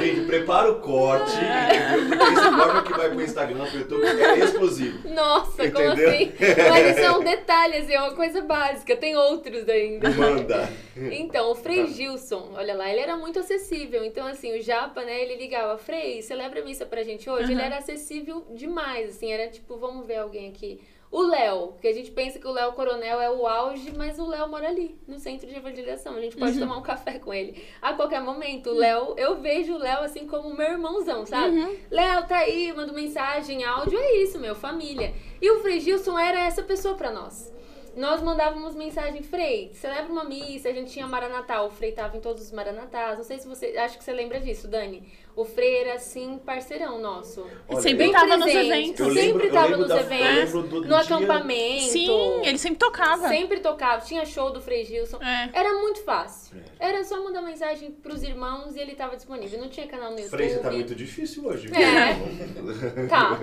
Gente, 0.00 0.26
prepara 0.26 0.70
o 0.70 0.80
corte, 0.80 1.32
entendeu? 1.34 2.08
Porque 2.18 2.32
esse 2.34 2.50
corte 2.50 2.82
que 2.86 2.98
vai 2.98 3.10
pro 3.10 3.22
Instagram, 3.22 3.64
pro 3.66 3.78
YouTube, 3.78 4.06
é 4.06 4.38
exclusivo. 4.38 5.08
Nossa, 5.08 5.70
como 5.70 5.84
Entendeu? 5.86 6.08
assim? 6.08 6.32
Mas 6.68 6.96
isso 6.96 7.00
é 7.06 7.10
um 7.10 7.24
detalhe, 7.24 7.76
assim, 7.78 7.94
é 7.94 8.00
uma 8.00 8.14
coisa 8.14 8.40
básica. 8.42 8.96
Tem 8.96 9.16
outros 9.16 9.68
ainda. 9.68 10.08
Manda. 10.10 10.68
Então, 10.96 11.50
o 11.50 11.54
Frei 11.54 11.86
Gilson, 11.88 12.52
olha 12.54 12.74
lá, 12.74 12.88
ele 12.90 13.00
era 13.00 13.16
muito 13.16 13.40
acessível. 13.40 14.04
Então, 14.04 14.26
assim, 14.26 14.56
o 14.56 14.62
Japa, 14.62 15.02
né, 15.02 15.20
ele 15.20 15.36
ligava, 15.36 15.76
Frei, 15.78 16.22
celebra 16.22 16.60
a 16.60 16.64
missa 16.64 16.86
pra 16.86 17.02
gente 17.02 17.28
hoje. 17.28 17.50
Ele 17.52 17.62
era 17.62 17.78
acessível 17.78 18.46
demais, 18.54 19.10
assim, 19.10 19.32
era 19.32 19.48
tipo, 19.48 19.76
vamos 19.76 20.06
ver 20.06 20.18
alguém 20.18 20.48
aqui. 20.50 20.80
O 21.10 21.22
Léo, 21.22 21.74
que 21.80 21.88
a 21.88 21.92
gente 21.92 22.12
pensa 22.12 22.38
que 22.38 22.46
o 22.46 22.52
Léo 22.52 22.72
Coronel 22.72 23.20
é 23.20 23.28
o 23.28 23.44
auge, 23.44 23.92
mas 23.96 24.16
o 24.20 24.28
Léo 24.28 24.48
mora 24.48 24.68
ali, 24.68 24.96
no 25.08 25.18
centro 25.18 25.48
de 25.48 25.56
evangelização. 25.56 26.14
A 26.14 26.20
gente 26.20 26.36
pode 26.36 26.52
tomar 26.60 26.76
um 26.76 26.82
café 26.82 27.18
com 27.18 27.34
ele 27.34 27.64
a 27.82 27.92
qualquer 27.94 28.20
momento. 28.20 28.70
O 28.70 28.74
Léo, 28.74 29.14
eu 29.16 29.40
vejo 29.40 29.74
o 29.74 29.78
Léo 29.78 30.04
assim 30.04 30.24
como 30.26 30.54
meu 30.56 30.70
irmãozão, 30.70 31.26
sabe? 31.26 31.56
Léo, 31.90 32.26
tá 32.28 32.38
aí, 32.38 32.72
manda 32.72 32.92
mensagem, 32.92 33.64
áudio, 33.64 33.98
é 33.98 34.18
isso, 34.18 34.38
meu, 34.38 34.54
família. 34.54 35.12
E 35.42 35.50
o 35.50 35.58
Frei 35.60 35.80
Gilson 35.80 36.16
era 36.16 36.46
essa 36.46 36.62
pessoa 36.62 36.94
pra 36.94 37.10
nós. 37.10 37.52
Nós 37.96 38.22
mandávamos 38.22 38.76
mensagem, 38.76 39.20
Frei, 39.20 39.72
celebra 39.74 40.12
uma 40.12 40.22
missa, 40.22 40.68
a 40.68 40.72
gente 40.72 40.92
tinha 40.92 41.08
Maranatá, 41.08 41.60
o 41.64 41.70
Frei 41.70 41.90
tava 41.90 42.16
em 42.16 42.20
todos 42.20 42.44
os 42.44 42.52
Maranatás. 42.52 43.18
Não 43.18 43.24
sei 43.24 43.40
se 43.40 43.48
você, 43.48 43.76
acho 43.76 43.98
que 43.98 44.04
você 44.04 44.12
lembra 44.12 44.38
disso, 44.38 44.68
Dani. 44.68 45.12
O 45.40 45.44
Frei 45.44 45.76
era, 45.82 45.94
assim, 45.94 46.38
parceirão 46.44 47.00
nosso. 47.00 47.46
Olha, 47.68 47.80
Sempre 47.80 48.06
eu- 48.06 48.12
tava 48.12 48.36
nos 48.36 48.46
eventos. 48.46 49.00
Eu 49.00 49.08
lembro- 49.08 49.40
sempre 49.42 49.50
tava 49.50 49.76
nos 49.76 49.88
da- 49.88 50.00
eventos, 50.00 50.34
lembro 50.54 50.62
do- 50.62 50.68
do 50.68 50.80
no 50.80 50.88
dia- 50.88 50.98
acampamento. 50.98 51.82
Sim, 51.90 52.40
ele 52.44 52.58
sempre 52.58 52.78
tocava. 52.78 53.28
Sempre 53.28 53.60
tocava, 53.60 54.04
tinha 54.04 54.24
show 54.26 54.50
do 54.52 54.60
Frei 54.60 54.84
Gilson. 54.84 55.18
É. 55.22 55.50
Era 55.52 55.72
muito 55.74 56.02
fácil. 56.02 56.56
É. 56.78 56.88
Era 56.90 57.04
só 57.04 57.22
mandar 57.22 57.42
mensagem 57.42 57.90
pros 57.90 58.22
irmãos 58.22 58.76
e 58.76 58.80
ele 58.80 58.94
tava 58.94 59.16
disponível. 59.16 59.58
Não 59.60 59.68
tinha 59.68 59.86
canal 59.86 60.10
no 60.10 60.16
YouTube. 60.18 60.30
Frei, 60.36 60.48
você 60.50 60.58
tá 60.58 60.70
muito 60.70 60.94
difícil 60.94 61.46
hoje. 61.46 61.68
É. 61.68 62.20
Tá. 63.08 63.38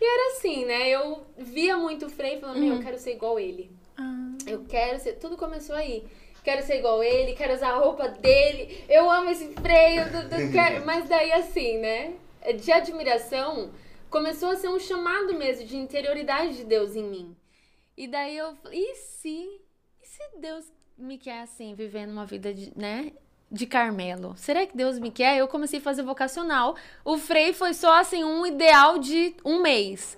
E 0.00 0.04
era 0.04 0.32
assim, 0.36 0.64
né? 0.64 0.88
Eu 0.88 1.22
via 1.36 1.76
muito 1.76 2.06
o 2.06 2.10
Frei 2.10 2.38
falando, 2.38 2.58
meu, 2.58 2.74
eu 2.76 2.80
quero 2.80 2.98
ser 2.98 3.12
igual 3.12 3.38
ele. 3.38 3.70
Ah. 3.96 4.32
Eu 4.46 4.64
quero 4.68 4.98
ser. 4.98 5.14
Tudo 5.14 5.36
começou 5.36 5.74
aí. 5.76 6.04
Quero 6.42 6.62
ser 6.64 6.78
igual 6.78 7.02
ele, 7.02 7.34
quero 7.34 7.54
usar 7.54 7.70
a 7.72 7.78
roupa 7.78 8.08
dele. 8.08 8.84
Eu 8.88 9.10
amo 9.10 9.30
esse 9.30 9.48
freio. 9.54 10.04
do- 10.10 10.28
do- 10.28 10.52
quero- 10.52 10.84
Mas 10.86 11.08
daí, 11.08 11.32
assim, 11.32 11.78
né? 11.78 12.14
De 12.62 12.72
admiração, 12.72 13.70
começou 14.08 14.50
a 14.50 14.56
ser 14.56 14.68
um 14.68 14.78
chamado 14.78 15.34
mesmo 15.34 15.66
de 15.66 15.76
interioridade 15.76 16.56
de 16.56 16.64
Deus 16.64 16.96
em 16.96 17.04
mim. 17.04 17.36
E 17.96 18.08
daí 18.08 18.36
eu 18.36 18.54
falei, 18.56 18.80
e 18.80 18.94
se. 18.96 19.60
E 20.02 20.06
se 20.06 20.38
Deus 20.40 20.64
me 20.96 21.18
quer 21.18 21.42
assim, 21.42 21.74
vivendo 21.74 22.10
uma 22.10 22.24
vida 22.24 22.52
de, 22.54 22.72
né? 22.76 23.12
De 23.52 23.66
Carmelo. 23.66 24.34
Será 24.36 24.64
que 24.64 24.76
Deus 24.76 24.98
me 24.98 25.10
quer? 25.10 25.36
Eu 25.36 25.48
comecei 25.48 25.80
a 25.80 25.82
fazer 25.82 26.02
vocacional. 26.02 26.76
O 27.04 27.18
Frei 27.18 27.52
foi 27.52 27.74
só 27.74 27.94
assim 27.98 28.22
um 28.24 28.46
ideal 28.46 28.98
de 28.98 29.34
um 29.44 29.60
mês 29.60 30.16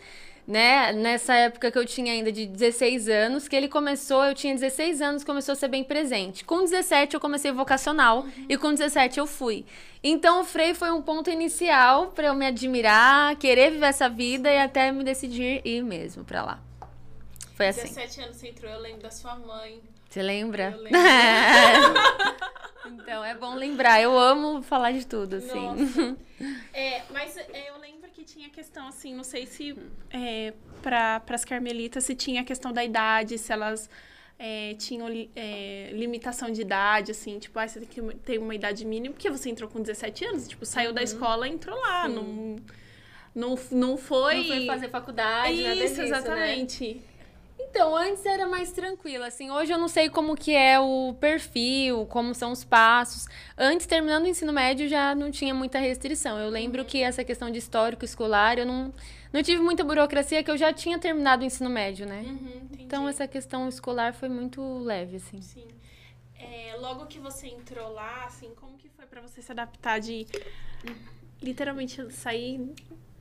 né? 0.52 0.92
Nessa 0.92 1.34
época 1.34 1.70
que 1.70 1.78
eu 1.78 1.86
tinha 1.86 2.12
ainda 2.12 2.30
de 2.30 2.44
16 2.44 3.08
anos, 3.08 3.48
que 3.48 3.56
ele 3.56 3.68
começou, 3.68 4.22
eu 4.22 4.34
tinha 4.34 4.52
16 4.52 5.00
anos, 5.00 5.24
começou 5.24 5.54
a 5.54 5.56
ser 5.56 5.68
bem 5.68 5.82
presente. 5.82 6.44
Com 6.44 6.60
17 6.60 7.14
eu 7.14 7.20
comecei 7.20 7.50
vocacional 7.50 8.26
e 8.46 8.58
com 8.58 8.70
17 8.70 9.18
eu 9.18 9.26
fui. 9.26 9.64
Então 10.04 10.42
o 10.42 10.44
Frei 10.44 10.74
foi 10.74 10.90
um 10.90 11.00
ponto 11.00 11.30
inicial 11.30 12.08
para 12.08 12.26
eu 12.26 12.34
me 12.34 12.44
admirar, 12.44 13.34
querer 13.36 13.70
viver 13.70 13.86
essa 13.86 14.10
vida 14.10 14.50
e 14.50 14.58
até 14.58 14.92
me 14.92 15.02
decidir 15.02 15.62
ir 15.64 15.82
mesmo 15.82 16.22
para 16.22 16.42
lá. 16.42 16.60
Foi 17.54 17.68
assim. 17.68 17.88
17 17.88 18.20
anos 18.20 18.36
você 18.36 18.48
entrou, 18.48 18.70
eu 18.70 18.80
lembro 18.80 19.00
da 19.00 19.10
sua 19.10 19.34
mãe. 19.36 19.80
Você 20.10 20.20
lembra? 20.20 20.74
Eu 20.76 20.82
lembro. 20.82 21.00
então 22.92 23.24
é 23.24 23.34
bom 23.34 23.54
lembrar. 23.54 24.02
Eu 24.02 24.18
amo 24.18 24.62
falar 24.62 24.92
de 24.92 25.06
tudo, 25.06 25.36
assim. 25.36 25.66
Nossa. 25.66 26.16
É, 26.74 27.02
mas 27.10 27.36
é, 27.36 27.70
eu 27.70 27.78
lembro 27.78 28.01
que 28.22 28.34
tinha 28.34 28.48
questão, 28.48 28.86
assim, 28.86 29.14
não 29.14 29.24
sei 29.24 29.46
se 29.46 29.76
é, 30.10 30.54
para 30.80 31.22
as 31.28 31.44
carmelitas, 31.44 32.04
se 32.04 32.14
tinha 32.14 32.42
a 32.42 32.44
questão 32.44 32.72
da 32.72 32.84
idade, 32.84 33.36
se 33.36 33.52
elas 33.52 33.90
é, 34.38 34.74
tinham 34.74 35.08
é, 35.34 35.90
limitação 35.92 36.50
de 36.50 36.60
idade, 36.60 37.10
assim, 37.10 37.38
tipo, 37.38 37.58
ah, 37.58 37.66
você 37.66 37.80
tem 37.80 37.88
que 37.88 38.16
ter 38.18 38.38
uma 38.38 38.54
idade 38.54 38.84
mínima, 38.84 39.12
porque 39.12 39.28
você 39.28 39.50
entrou 39.50 39.68
com 39.68 39.80
17 39.80 40.24
anos, 40.24 40.48
tipo, 40.48 40.64
saiu 40.64 40.92
da 40.92 41.02
escola 41.02 41.48
e 41.48 41.52
entrou 41.52 41.78
lá, 41.78 42.08
não, 42.08 42.56
não, 43.34 43.58
não 43.70 43.96
foi... 43.96 44.36
Não 44.36 44.44
foi 44.44 44.66
fazer 44.66 44.88
faculdade, 44.88 45.62
nada 45.62 45.84
Isso, 45.84 46.02
disso, 46.02 46.30
né? 46.30 46.56
Então, 47.74 47.96
antes 47.96 48.26
era 48.26 48.46
mais 48.46 48.70
tranquilo, 48.70 49.24
assim. 49.24 49.50
Hoje 49.50 49.72
eu 49.72 49.78
não 49.78 49.88
sei 49.88 50.10
como 50.10 50.36
que 50.36 50.54
é 50.54 50.78
o 50.78 51.16
perfil, 51.18 52.04
como 52.04 52.34
são 52.34 52.52
os 52.52 52.62
passos. 52.62 53.26
Antes, 53.56 53.86
terminando 53.86 54.24
o 54.24 54.26
ensino 54.26 54.52
médio, 54.52 54.86
já 54.86 55.14
não 55.14 55.30
tinha 55.30 55.54
muita 55.54 55.78
restrição. 55.78 56.38
Eu 56.38 56.50
lembro 56.50 56.84
que 56.84 57.02
essa 57.02 57.24
questão 57.24 57.50
de 57.50 57.58
histórico 57.58 58.04
escolar, 58.04 58.58
eu 58.58 58.66
não, 58.66 58.92
não 59.32 59.42
tive 59.42 59.62
muita 59.62 59.82
burocracia, 59.82 60.42
que 60.44 60.50
eu 60.50 60.58
já 60.58 60.70
tinha 60.70 60.98
terminado 60.98 61.44
o 61.44 61.46
ensino 61.46 61.70
médio, 61.70 62.04
né? 62.04 62.20
Uhum. 62.26 62.68
Então, 62.78 63.08
essa 63.08 63.26
questão 63.26 63.66
escolar 63.66 64.12
foi 64.12 64.28
muito 64.28 64.60
leve, 64.80 65.16
assim. 65.16 65.40
Sim. 65.40 65.66
É, 66.38 66.76
logo 66.78 67.06
que 67.06 67.18
você 67.18 67.46
entrou 67.46 67.90
lá, 67.94 68.26
assim, 68.26 68.50
como 68.54 68.76
que 68.76 68.90
foi 68.90 69.06
pra 69.06 69.22
você 69.22 69.40
se 69.40 69.50
adaptar 69.50 69.98
de 69.98 70.26
literalmente 71.40 72.12
sair 72.12 72.70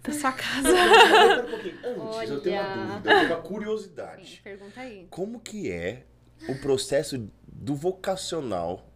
da 0.03 0.13
sua 0.13 0.31
casa? 0.34 0.70
Um. 0.70 2.17
Antes, 2.17 2.29
eu 2.29 2.41
tenho 2.41 2.62
uma 2.62 2.70
Olha. 2.72 2.86
dúvida, 2.88 3.12
eu 3.12 3.17
tenho 3.20 3.25
uma 3.27 3.41
Sim, 3.41 3.48
curiosidade. 3.48 4.41
pergunta 4.43 4.81
aí. 4.81 5.08
Como 5.10 5.39
que 5.39 5.72
é 5.72 6.05
o 6.48 6.55
processo 6.55 7.27
do 7.48 7.75
vocacional 7.75 8.88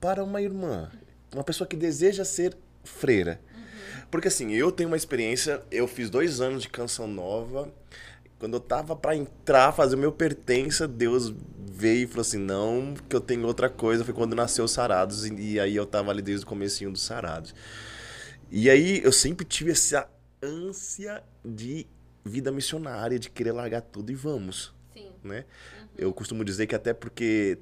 para 0.00 0.22
uma 0.24 0.40
irmã? 0.40 0.90
Uma 1.34 1.44
pessoa 1.44 1.66
que 1.66 1.76
deseja 1.76 2.24
ser 2.24 2.56
freira. 2.84 3.40
Porque 4.10 4.28
assim, 4.28 4.52
eu 4.52 4.70
tenho 4.70 4.88
uma 4.90 4.96
experiência, 4.96 5.62
eu 5.70 5.88
fiz 5.88 6.10
dois 6.10 6.40
anos 6.40 6.62
de 6.62 6.68
canção 6.68 7.06
nova. 7.06 7.72
Quando 8.38 8.54
eu 8.54 8.60
tava 8.60 8.94
pra 8.96 9.16
entrar, 9.16 9.72
fazer 9.72 9.94
o 9.94 9.98
meu 9.98 10.12
pertença, 10.12 10.86
Deus 10.86 11.32
veio 11.72 12.04
e 12.04 12.06
falou 12.06 12.20
assim, 12.22 12.38
não, 12.38 12.94
que 13.08 13.14
eu 13.16 13.20
tenho 13.20 13.46
outra 13.46 13.70
coisa. 13.70 14.04
Foi 14.04 14.12
quando 14.12 14.34
nasceu 14.34 14.64
os 14.64 14.72
Sarados, 14.72 15.24
e, 15.24 15.34
e 15.34 15.60
aí 15.60 15.76
eu 15.76 15.86
tava 15.86 16.10
ali 16.10 16.20
desde 16.20 16.44
o 16.44 16.48
comecinho 16.48 16.90
dos 16.90 17.02
Sarados. 17.02 17.54
E 18.54 18.68
aí 18.68 19.00
eu 19.02 19.10
sempre 19.10 19.46
tive 19.46 19.70
essa 19.72 20.06
ânsia 20.42 21.22
de 21.42 21.86
vida 22.24 22.52
missionária, 22.52 23.18
de 23.18 23.30
querer 23.30 23.52
largar 23.52 23.80
tudo 23.80 24.12
e 24.12 24.14
vamos, 24.14 24.74
Sim. 24.92 25.10
né? 25.24 25.44
Eu 25.96 26.12
costumo 26.12 26.44
dizer 26.44 26.66
que 26.66 26.74
até 26.74 26.92
porque 26.92 27.58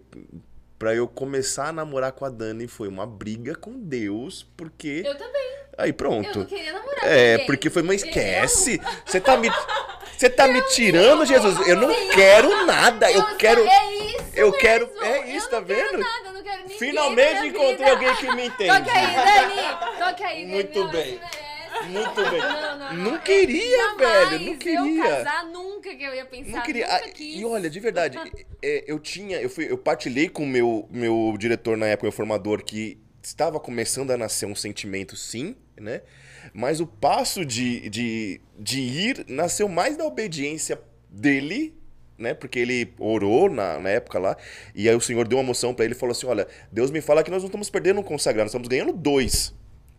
pra 0.78 0.94
eu 0.94 1.06
começar 1.06 1.68
a 1.68 1.73
namorar 1.73 2.11
com 2.12 2.25
a 2.25 2.28
Dani 2.30 2.66
foi 2.66 2.88
uma 2.88 3.06
briga 3.06 3.54
com 3.54 3.78
Deus, 3.78 4.47
porque 4.56 5.02
Eu 5.06 5.16
também. 5.16 5.50
aí 5.78 5.90
Eu 5.90 5.94
pronto. 5.94 6.38
não 6.40 6.47
queria 6.47 6.73
namorar 6.73 7.00
com 7.00 7.06
É, 7.06 7.30
ninguém. 7.32 7.47
porque 7.47 7.70
foi, 7.70 7.82
mas 7.82 8.02
esquece. 8.02 8.80
Você 9.06 9.20
tá 9.20 9.37
me 9.37 9.49
você 10.16 10.28
tá 10.28 10.47
me 10.47 10.61
tirando, 10.68 11.25
Jesus. 11.25 11.66
Eu 11.66 11.76
não 11.76 11.88
quero 12.11 12.66
nada. 12.66 13.11
Eu 13.11 13.23
só- 13.23 13.35
quero 13.37 13.62
É 13.62 14.00
eu 14.34 14.52
quero- 14.52 14.87
mesmo. 14.88 15.04
é 15.04 15.30
isso, 15.37 15.46
eu 15.46 15.50
tá 15.50 15.60
não 15.60 15.66
quero 15.66 15.90
vendo? 15.90 15.99
nada, 16.00 16.28
eu 16.28 16.32
não 16.32 16.42
quero 16.42 16.62
ninguém 16.62 16.78
Finalmente 16.78 17.46
encontrei 17.49 17.76
vida. 17.76 17.90
alguém 17.90 18.16
que 18.16 18.34
me 18.37 18.46
entende. 18.46 18.78
Toque 18.78 18.90
aí, 18.90 19.14
Dani. 19.14 19.99
Toque 19.99 20.22
aí, 20.25 20.40
Dani. 20.42 20.52
Muito 20.54 20.78
Ela 20.78 20.88
bem. 20.92 21.20
Muito 21.88 22.14
bem. 22.30 22.40
Não, 22.40 22.78
não, 22.78 22.92
Não 22.94 23.10
não. 23.12 23.18
queria, 23.20 23.76
Jamais 23.78 24.28
velho. 24.30 24.40
Não 24.44 24.52
Eu 24.52 24.58
queria. 24.58 25.02
casar 25.04 25.44
nunca 25.46 25.94
que 25.94 26.02
eu 26.02 26.14
ia 26.14 26.25
pensar. 26.26 26.50
Não 26.50 26.62
queria. 26.62 26.87
Ah, 26.88 27.00
e 27.18 27.44
olha, 27.44 27.70
de 27.70 27.80
verdade, 27.80 28.18
é, 28.62 28.84
eu 28.87 28.99
tinha, 28.99 29.40
eu 29.40 29.49
fui, 29.49 29.70
eu 29.70 29.78
partilhei 29.78 30.28
com 30.28 30.42
o 30.42 30.46
meu, 30.46 30.87
meu 30.90 31.34
diretor 31.38 31.76
na 31.76 31.87
época, 31.87 32.06
meu 32.06 32.12
formador, 32.12 32.62
que 32.64 32.99
estava 33.22 33.58
começando 33.60 34.10
a 34.10 34.16
nascer 34.16 34.46
um 34.46 34.54
sentimento, 34.54 35.16
sim, 35.16 35.56
né? 35.78 36.02
Mas 36.52 36.80
o 36.80 36.87
passo 36.87 37.44
de, 37.46 37.88
de, 37.88 38.40
de 38.58 38.80
ir 38.80 39.25
nasceu 39.28 39.68
mais 39.68 39.96
da 39.96 40.04
obediência 40.04 40.80
dele, 41.08 41.75
né? 42.20 42.34
Porque 42.34 42.58
ele 42.58 42.92
orou 42.98 43.50
na, 43.50 43.78
na 43.78 43.88
época 43.88 44.18
lá, 44.18 44.36
e 44.74 44.88
aí 44.88 44.94
o 44.94 45.00
Senhor 45.00 45.26
deu 45.26 45.38
uma 45.38 45.44
moção 45.44 45.74
pra 45.74 45.84
ele 45.84 45.94
e 45.94 45.96
falou 45.96 46.12
assim: 46.12 46.26
Olha, 46.26 46.46
Deus 46.70 46.90
me 46.90 47.00
fala 47.00 47.24
que 47.24 47.30
nós 47.30 47.42
não 47.42 47.48
estamos 47.48 47.70
perdendo 47.70 48.00
um 48.00 48.04
consagrado, 48.04 48.44
nós 48.44 48.50
estamos 48.50 48.68
ganhando 48.68 48.92
dois. 48.92 49.54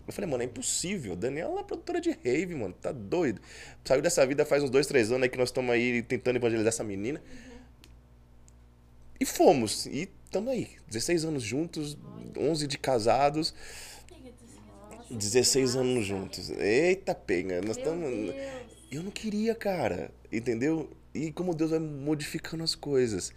Eu 0.07 0.13
falei, 0.13 0.29
mano, 0.29 0.43
é 0.43 0.45
impossível. 0.45 1.15
Daniela 1.15 1.61
é 1.61 1.63
produtora 1.63 2.01
de 2.01 2.11
rave, 2.11 2.55
mano. 2.55 2.73
Tá 2.73 2.91
doido. 2.91 3.39
Saiu 3.85 4.01
dessa 4.01 4.25
vida 4.25 4.45
faz 4.45 4.63
uns 4.63 4.69
dois, 4.69 4.87
três 4.87 5.11
anos 5.11 5.23
aí 5.23 5.29
que 5.29 5.37
nós 5.37 5.49
estamos 5.49 5.71
aí 5.71 6.01
tentando 6.01 6.35
evangelizar 6.35 6.69
essa 6.69 6.83
menina. 6.83 7.21
E 9.19 9.25
fomos. 9.25 9.85
E 9.85 10.09
estamos 10.25 10.51
aí. 10.51 10.69
16 10.87 11.25
anos 11.25 11.43
juntos, 11.43 11.97
11 12.37 12.67
de 12.67 12.77
casados. 12.77 13.53
16 15.09 15.75
anos 15.75 16.05
juntos. 16.05 16.49
Eita, 16.49 17.13
pega. 17.13 17.61
Nós 17.61 17.77
estamos. 17.77 18.33
Eu 18.91 19.03
não 19.03 19.11
queria, 19.11 19.53
cara. 19.53 20.11
Entendeu? 20.31 20.89
E 21.13 21.31
como 21.31 21.53
Deus 21.53 21.71
vai 21.71 21.79
modificando 21.79 22.63
as 22.63 22.75
coisas. 22.75 23.33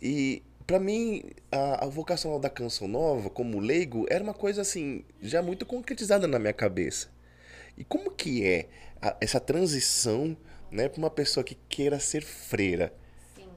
E 0.00 0.42
pra 0.66 0.78
mim, 0.80 1.22
a, 1.52 1.84
a 1.84 1.88
vocacional 1.88 2.38
da 2.38 2.48
canção 2.50 2.88
nova, 2.88 3.28
como 3.30 3.58
leigo, 3.60 4.06
era 4.08 4.22
uma 4.24 4.34
coisa 4.34 4.62
assim, 4.62 5.04
já 5.20 5.42
muito 5.42 5.66
concretizada 5.66 6.26
na 6.26 6.38
minha 6.38 6.52
cabeça. 6.52 7.08
E 7.76 7.84
como 7.84 8.10
que 8.10 8.44
é 8.46 8.68
a- 9.02 9.16
essa 9.20 9.40
transição, 9.40 10.36
né, 10.70 10.88
pra 10.88 10.98
uma 10.98 11.10
pessoa 11.10 11.44
que 11.44 11.56
queira 11.68 11.98
ser 12.00 12.22
freira? 12.22 12.92
Sim. 13.34 13.48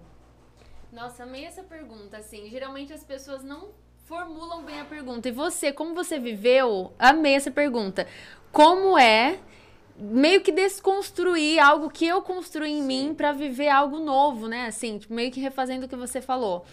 Nossa, 0.92 1.24
amei 1.24 1.46
essa 1.46 1.64
pergunta, 1.64 2.18
assim. 2.18 2.50
Geralmente 2.50 2.92
as 2.94 3.04
pessoas 3.04 3.44
não 3.44 3.70
formulam 4.06 4.64
bem 4.64 4.80
a 4.80 4.86
pergunta. 4.86 5.28
E 5.30 5.32
você, 5.32 5.72
como 5.72 5.94
você 5.94 6.18
viveu? 6.20 6.94
Amei 6.98 7.36
essa 7.36 7.52
pergunta. 7.52 8.08
Como 8.52 8.98
é 8.98 9.40
meio 9.98 10.42
que 10.42 10.52
desconstruir 10.52 11.60
algo 11.60 11.90
que 11.90 12.06
eu 12.06 12.22
construí 12.22 12.72
em 12.72 12.84
mim 12.84 13.14
pra 13.16 13.32
viver 13.32 13.70
algo 13.70 14.00
novo, 14.00 14.48
né? 14.48 14.68
Assim, 14.68 15.00
tipo, 15.00 15.14
meio 15.14 15.32
que 15.32 15.40
refazendo 15.40 15.86
o 15.86 15.90
que 15.90 15.96
você 15.96 16.22
falou. 16.22 16.66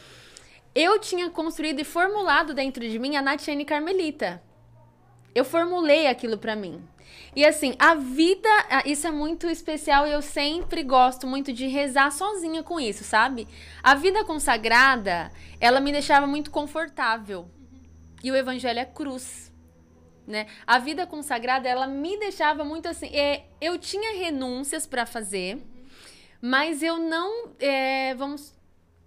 Eu 0.75 0.99
tinha 0.99 1.31
construído 1.31 1.81
e 1.81 1.85
formulado 1.85 2.53
dentro 2.53 2.87
de 2.89 2.99
mim 2.99 3.17
a 3.17 3.23
Natiane 3.23 3.65
Carmelita. 3.65 4.43
Eu 5.35 5.45
formulei 5.45 6.07
aquilo 6.07 6.37
pra 6.37 6.55
mim. 6.55 6.83
E 7.35 7.45
assim, 7.45 7.75
a 7.79 7.95
vida, 7.95 8.49
isso 8.85 9.07
é 9.07 9.11
muito 9.11 9.49
especial 9.49 10.07
e 10.07 10.13
eu 10.13 10.23
sempre 10.23 10.83
gosto 10.83 11.27
muito 11.27 11.53
de 11.53 11.67
rezar 11.67 12.13
sozinha 12.13 12.63
com 12.63 12.79
isso, 12.79 13.03
sabe? 13.05 13.49
A 13.83 13.95
vida 13.95 14.25
consagrada, 14.25 15.33
ela 15.61 15.81
me 15.81 15.91
deixava 15.91 16.27
muito 16.27 16.51
confortável. 16.51 17.49
E 18.23 18.31
o 18.31 18.37
evangelho 18.37 18.79
é 18.79 18.85
cruz, 18.85 19.53
né? 20.27 20.47
A 20.67 20.79
vida 20.79 21.07
consagrada, 21.07 21.69
ela 21.69 21.87
me 21.87 22.19
deixava 22.19 22.65
muito 22.65 22.89
assim, 22.89 23.15
é, 23.15 23.45
eu 23.61 23.79
tinha 23.79 24.17
renúncias 24.17 24.87
pra 24.87 25.07
fazer, 25.07 25.59
mas 26.41 26.83
eu 26.83 26.99
não, 26.99 27.53
é, 27.59 28.15
vamos, 28.15 28.55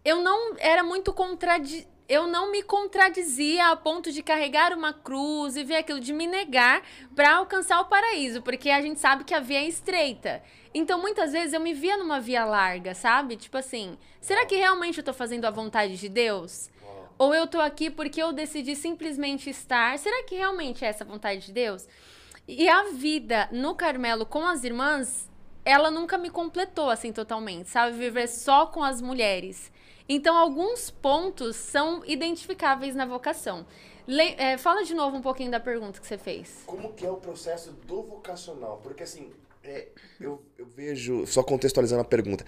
eu 0.04 0.22
não 0.22 0.56
era 0.58 0.84
muito 0.84 1.14
contradi 1.14 1.88
eu 2.10 2.26
não 2.26 2.52
me 2.52 2.64
contradizia 2.64 3.68
a 3.68 3.76
ponto 3.76 4.12
de 4.12 4.24
carregar 4.24 4.72
uma 4.72 4.94
cruz 4.94 5.58
e 5.58 5.64
ver 5.64 5.78
aquilo, 5.78 6.00
de 6.00 6.14
me 6.14 6.26
negar 6.26 6.82
para 7.14 7.36
alcançar 7.36 7.82
o 7.82 7.86
paraíso, 7.86 8.42
porque 8.42 8.70
a 8.70 8.82
gente 8.82 9.00
sabe 9.00 9.26
que 9.26 9.34
a 9.34 9.40
via 9.40 9.60
é 9.60 9.68
estreita. 9.68 10.42
Então, 10.74 11.02
muitas 11.02 11.34
vezes 11.34 11.54
eu 11.54 11.60
me 11.60 11.74
via 11.74 11.98
numa 11.98 12.20
via 12.20 12.46
larga, 12.46 12.96
sabe? 12.96 13.36
Tipo 13.36 13.58
assim, 13.58 13.98
será 14.22 14.46
que 14.46 14.56
realmente 14.56 15.00
eu 15.00 15.04
tô 15.04 15.14
fazendo 15.14 15.46
a 15.46 15.52
vontade 15.52 15.98
de 15.98 16.08
Deus? 16.08 16.70
Ou 17.18 17.34
eu 17.34 17.48
tô 17.48 17.60
aqui 17.60 17.90
porque 17.90 18.22
eu 18.22 18.32
decidi 18.32 18.76
simplesmente 18.76 19.50
estar? 19.50 19.98
Será 19.98 20.24
que 20.24 20.36
realmente 20.36 20.86
é 20.86 20.88
essa 20.88 21.04
vontade 21.04 21.48
de 21.48 21.52
Deus? 21.52 21.88
E 22.48 22.68
a 22.70 22.84
vida 22.92 23.50
no 23.52 23.76
Carmelo 23.76 24.26
com 24.26 24.46
as 24.46 24.64
irmãs, 24.64 25.30
ela 25.66 25.92
nunca 25.92 26.18
me 26.18 26.30
completou 26.30 26.90
assim 26.90 27.12
totalmente, 27.12 27.70
sabe? 27.70 27.98
Viver 27.98 28.28
só 28.28 28.68
com 28.68 28.84
as 28.84 29.02
mulheres. 29.02 29.72
Então, 30.08 30.38
alguns 30.38 30.90
pontos 30.90 31.56
são 31.58 32.02
identificáveis 32.06 32.96
na 32.96 33.06
vocação. 33.06 33.66
Le- 34.08 34.36
é, 34.38 34.58
fala 34.58 34.84
de 34.86 34.94
novo 34.94 35.18
um 35.18 35.22
pouquinho 35.22 35.52
da 35.52 35.60
pergunta 35.60 36.00
que 36.00 36.08
você 36.08 36.18
fez. 36.18 36.64
Como 36.66 36.94
que 36.94 37.06
é 37.06 37.12
o 37.12 37.18
processo 37.18 37.74
do 37.74 38.02
vocacional? 38.04 38.80
Porque 38.82 39.04
assim, 39.04 39.34
é, 39.62 39.90
eu, 40.22 40.42
eu 40.58 40.66
vejo, 40.66 41.28
só 41.28 41.44
contextualizando 41.44 42.02
a 42.02 42.06
pergunta, 42.06 42.46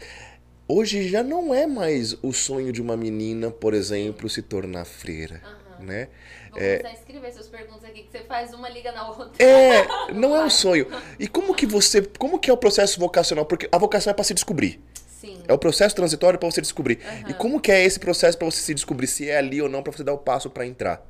hoje 0.69 1.09
já 1.09 1.23
não 1.23 1.53
é 1.53 1.65
mais 1.65 2.15
o 2.21 2.31
sonho 2.31 2.71
de 2.71 2.81
uma 2.81 2.95
menina, 2.95 3.49
por 3.49 3.73
exemplo, 3.73 4.29
se 4.29 4.43
tornar 4.43 4.85
freira, 4.85 5.41
né? 5.79 6.07
Vou 6.51 6.59
começar 6.59 6.87
a 6.87 6.93
escrever 6.93 7.33
suas 7.33 7.47
perguntas 7.47 7.83
aqui, 7.83 8.03
que 8.03 8.11
você 8.11 8.23
faz 8.23 8.53
uma 8.53 8.69
liga 8.69 8.91
na 8.91 9.09
outra. 9.09 9.31
É, 9.43 9.85
não 10.13 10.35
é 10.35 10.43
um 10.43 10.49
sonho. 10.49 10.87
E 11.19 11.27
como 11.27 11.53
que 11.55 11.65
você, 11.65 12.01
como 12.01 12.39
que 12.39 12.49
é 12.49 12.53
o 12.53 12.57
processo 12.57 12.99
vocacional? 12.99 13.45
Porque 13.45 13.67
a 13.71 13.77
vocação 13.77 14.11
é 14.11 14.13
para 14.13 14.23
se 14.23 14.33
descobrir. 14.33 14.81
Sim. 15.07 15.41
É 15.47 15.53
o 15.53 15.57
processo 15.57 15.95
transitório 15.95 16.39
para 16.39 16.49
você 16.49 16.61
descobrir. 16.61 16.99
E 17.27 17.33
como 17.33 17.59
que 17.59 17.71
é 17.71 17.83
esse 17.83 17.99
processo 17.99 18.37
para 18.37 18.49
você 18.49 18.61
se 18.61 18.73
descobrir 18.73 19.07
se 19.07 19.29
é 19.29 19.37
ali 19.37 19.61
ou 19.61 19.67
não 19.67 19.83
para 19.83 19.91
você 19.91 20.03
dar 20.03 20.13
o 20.13 20.17
passo 20.17 20.49
para 20.49 20.65
entrar? 20.65 21.05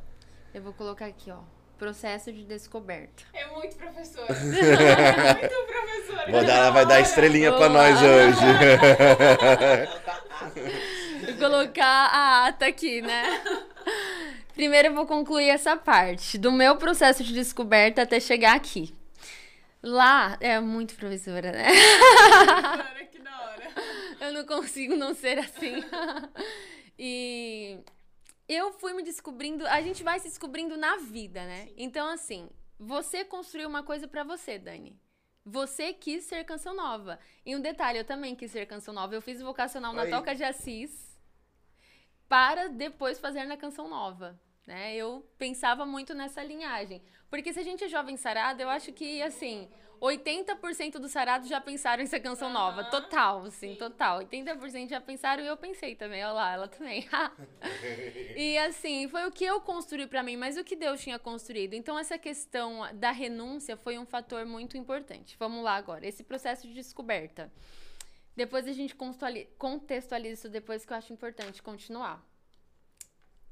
Eu 0.54 0.64
vou 0.64 0.74
colocar 0.74 1.06
aqui, 1.06 1.30
ó. 1.30 1.59
Processo 1.80 2.32
de 2.34 2.44
descoberta. 2.44 3.24
É 3.34 3.48
muito 3.48 3.78
professora. 3.78 4.34
É 4.34 4.36
muito 5.40 5.66
professora. 5.66 6.30
Vou 6.30 6.46
dar, 6.46 6.58
ela 6.58 6.72
vai 6.72 6.86
dar 6.86 7.00
estrelinha 7.00 7.54
para 7.54 7.70
nós 7.70 7.98
hoje. 8.02 8.46
Vou 11.26 11.36
colocar 11.50 11.86
a 11.86 12.48
ata 12.48 12.66
aqui, 12.66 13.02
né? 13.02 13.42
Primeiro 14.54 14.90
eu 14.90 14.94
vou 14.94 15.06
concluir 15.06 15.48
essa 15.48 15.78
parte 15.78 16.38
do 16.38 16.52
meu 16.52 16.76
processo 16.76 17.24
de 17.24 17.34
descoberta 17.34 18.02
até 18.02 18.20
chegar 18.20 18.58
aqui. 18.58 18.94
Lá, 19.82 20.36
é 20.42 20.60
muito 20.60 20.96
professora, 20.96 21.54
né? 21.54 21.68
Que 23.10 23.20
da 23.20 23.42
hora. 23.42 23.72
eu 24.20 24.34
não 24.34 24.46
consigo 24.46 24.98
não 24.98 25.14
ser 25.16 25.40
assim. 25.40 25.82
e 27.00 27.80
eu 28.50 28.74
fui 28.74 28.94
me 28.94 29.04
descobrindo, 29.04 29.66
a 29.68 29.82
gente 29.82 30.04
vai 30.04 30.20
se 30.20 30.28
descobrindo 30.28 30.76
na 30.76 30.98
vida, 30.98 31.46
né? 31.46 31.70
Então 31.78 32.10
assim, 32.10 32.50
você 32.80 33.24
construiu 33.24 33.70
uma 33.70 33.84
coisa 33.84 34.08
pra 34.08 34.24
você, 34.24 34.58
Dani. 34.58 35.00
Você 35.46 35.94
quis 35.94 36.26
ser 36.26 36.44
canção 36.44 36.76
nova. 36.76 37.20
E 37.46 37.56
um 37.56 37.62
detalhe, 37.62 38.00
eu 38.00 38.06
também 38.06 38.36
quis 38.36 38.52
ser 38.52 38.66
canção 38.66 38.94
nova. 38.94 39.16
Eu 39.16 39.22
fiz 39.22 39.42
vocacional 39.42 39.94
na 39.94 40.04
Aí. 40.04 40.12
Toca 40.12 40.36
de 40.36 40.44
Assis 40.44 41.18
para 42.28 42.68
depois 42.68 43.20
fazer 43.20 43.46
na 43.46 43.58
canção 43.58 43.88
nova. 43.88 44.40
Né? 44.68 44.96
Eu 44.96 45.28
pensava 45.38 45.86
muito 45.86 46.14
nessa 46.14 46.44
linhagem. 46.44 47.02
Porque 47.30 47.52
se 47.52 47.60
a 47.60 47.64
gente 47.64 47.84
é 47.84 47.88
jovem 47.88 48.18
sarado, 48.18 48.62
eu 48.62 48.70
acho 48.70 48.94
que, 48.94 49.22
assim, 49.22 49.68
80% 50.02 50.94
dos 50.94 51.12
sarados 51.12 51.50
já 51.50 51.60
pensaram 51.60 52.06
ser 52.06 52.20
canção 52.20 52.50
nova. 52.50 52.86
Total, 52.86 53.44
assim, 53.44 53.76
total. 53.76 54.20
80% 54.20 54.90
já 54.90 55.02
pensaram 55.02 55.44
e 55.44 55.48
eu 55.48 55.58
pensei 55.58 55.96
também. 55.96 56.24
Olha 56.24 56.34
lá, 56.34 56.54
ela 56.54 56.68
também. 56.68 57.08
e, 58.36 58.58
assim, 58.60 59.08
foi 59.08 59.28
o 59.28 59.32
que 59.32 59.44
eu 59.44 59.60
construí 59.62 60.08
pra 60.08 60.24
mim, 60.24 60.38
mas 60.38 60.58
o 60.58 60.64
que 60.64 60.76
Deus 60.76 61.02
tinha 61.02 61.20
construído. 61.20 61.74
Então, 61.74 61.98
essa 62.00 62.18
questão 62.18 62.82
da 62.96 63.12
renúncia 63.12 63.76
foi 63.76 63.98
um 64.00 64.06
fator 64.06 64.46
muito 64.46 64.78
importante. 64.78 65.36
Vamos 65.38 65.64
lá 65.64 65.76
agora. 65.76 66.08
Esse 66.08 66.24
processo 66.24 66.68
de 66.68 66.74
descoberta. 66.74 67.52
Depois 68.36 68.68
a 68.68 68.72
gente 68.72 68.96
contextuali- 68.96 69.50
contextualiza 69.58 70.34
isso 70.34 70.50
depois 70.50 70.86
que 70.86 70.94
eu 70.94 70.98
acho 70.98 71.12
importante 71.12 71.62
continuar. 71.62 72.26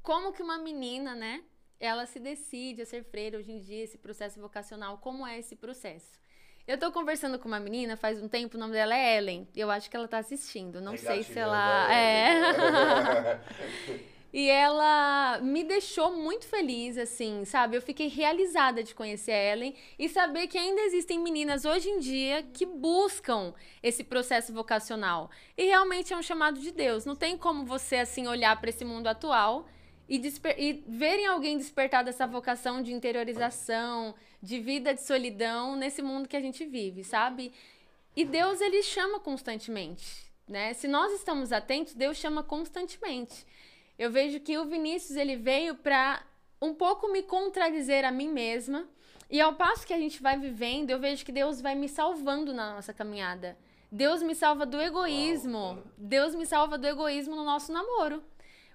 Como 0.02 0.32
que 0.32 0.42
uma 0.42 0.56
menina, 0.56 1.14
né, 1.14 1.44
ela 1.78 2.06
se 2.06 2.18
decide 2.18 2.82
a 2.82 2.86
ser 2.86 3.04
freira 3.04 3.36
hoje 3.36 3.52
em 3.52 3.58
dia, 3.58 3.84
esse 3.84 3.98
processo 3.98 4.40
vocacional, 4.40 4.96
como 4.96 5.26
é 5.26 5.38
esse 5.38 5.54
processo? 5.54 6.18
Eu 6.68 6.76
tô 6.76 6.92
conversando 6.92 7.38
com 7.38 7.48
uma 7.48 7.58
menina 7.58 7.96
faz 7.96 8.22
um 8.22 8.28
tempo, 8.28 8.58
o 8.58 8.60
nome 8.60 8.74
dela 8.74 8.94
é 8.94 9.16
Ellen. 9.16 9.48
Eu 9.56 9.70
acho 9.70 9.88
que 9.88 9.96
ela 9.96 10.06
tá 10.06 10.18
assistindo. 10.18 10.82
Não 10.82 10.98
sei 10.98 11.22
se 11.22 11.38
ela. 11.38 11.86
a 11.86 11.94
É. 11.94 12.30
Ellen. 12.36 13.98
E 14.30 14.50
ela 14.50 15.40
me 15.40 15.64
deixou 15.64 16.12
muito 16.12 16.46
feliz, 16.46 16.98
assim, 16.98 17.46
sabe? 17.46 17.78
Eu 17.78 17.80
fiquei 17.80 18.08
realizada 18.08 18.84
de 18.84 18.94
conhecer 18.94 19.32
a 19.32 19.52
Ellen 19.52 19.74
e 19.98 20.06
saber 20.06 20.46
que 20.48 20.58
ainda 20.58 20.82
existem 20.82 21.18
meninas 21.18 21.64
hoje 21.64 21.88
em 21.88 21.98
dia 21.98 22.42
que 22.42 22.66
buscam 22.66 23.54
esse 23.82 24.04
processo 24.04 24.52
vocacional. 24.52 25.30
E 25.56 25.64
realmente 25.64 26.12
é 26.12 26.16
um 26.16 26.22
chamado 26.22 26.60
de 26.60 26.70
Deus. 26.70 27.06
Não 27.06 27.16
tem 27.16 27.38
como 27.38 27.64
você, 27.64 27.96
assim, 27.96 28.26
olhar 28.26 28.60
para 28.60 28.68
esse 28.68 28.84
mundo 28.84 29.06
atual 29.06 29.66
e, 30.08 30.20
e 30.56 30.84
ver 30.86 31.18
em 31.18 31.26
alguém 31.26 31.58
despertar 31.58 32.02
dessa 32.02 32.26
vocação 32.26 32.82
de 32.82 32.92
interiorização, 32.92 34.14
de 34.42 34.58
vida 34.58 34.94
de 34.94 35.02
solidão 35.02 35.76
nesse 35.76 36.00
mundo 36.00 36.28
que 36.28 36.36
a 36.36 36.40
gente 36.40 36.64
vive, 36.64 37.04
sabe? 37.04 37.52
E 38.16 38.24
Deus, 38.24 38.60
ele 38.60 38.82
chama 38.82 39.20
constantemente, 39.20 40.32
né? 40.48 40.72
Se 40.72 40.88
nós 40.88 41.12
estamos 41.12 41.52
atentos, 41.52 41.94
Deus 41.94 42.16
chama 42.16 42.42
constantemente. 42.42 43.46
Eu 43.98 44.10
vejo 44.10 44.40
que 44.40 44.56
o 44.56 44.64
Vinícius, 44.64 45.16
ele 45.16 45.36
veio 45.36 45.74
para 45.74 46.24
um 46.60 46.72
pouco 46.74 47.12
me 47.12 47.22
contradizer 47.22 48.04
a 48.04 48.10
mim 48.10 48.28
mesma. 48.28 48.88
E 49.30 49.40
ao 49.40 49.54
passo 49.54 49.86
que 49.86 49.92
a 49.92 49.98
gente 49.98 50.22
vai 50.22 50.38
vivendo, 50.38 50.90
eu 50.90 50.98
vejo 50.98 51.24
que 51.24 51.32
Deus 51.32 51.60
vai 51.60 51.74
me 51.74 51.88
salvando 51.88 52.54
na 52.54 52.74
nossa 52.74 52.94
caminhada. 52.94 53.58
Deus 53.90 54.22
me 54.22 54.34
salva 54.34 54.64
do 54.64 54.80
egoísmo. 54.80 55.82
Deus 55.96 56.34
me 56.34 56.46
salva 56.46 56.78
do 56.78 56.86
egoísmo 56.86 57.36
no 57.36 57.44
nosso 57.44 57.72
namoro. 57.72 58.22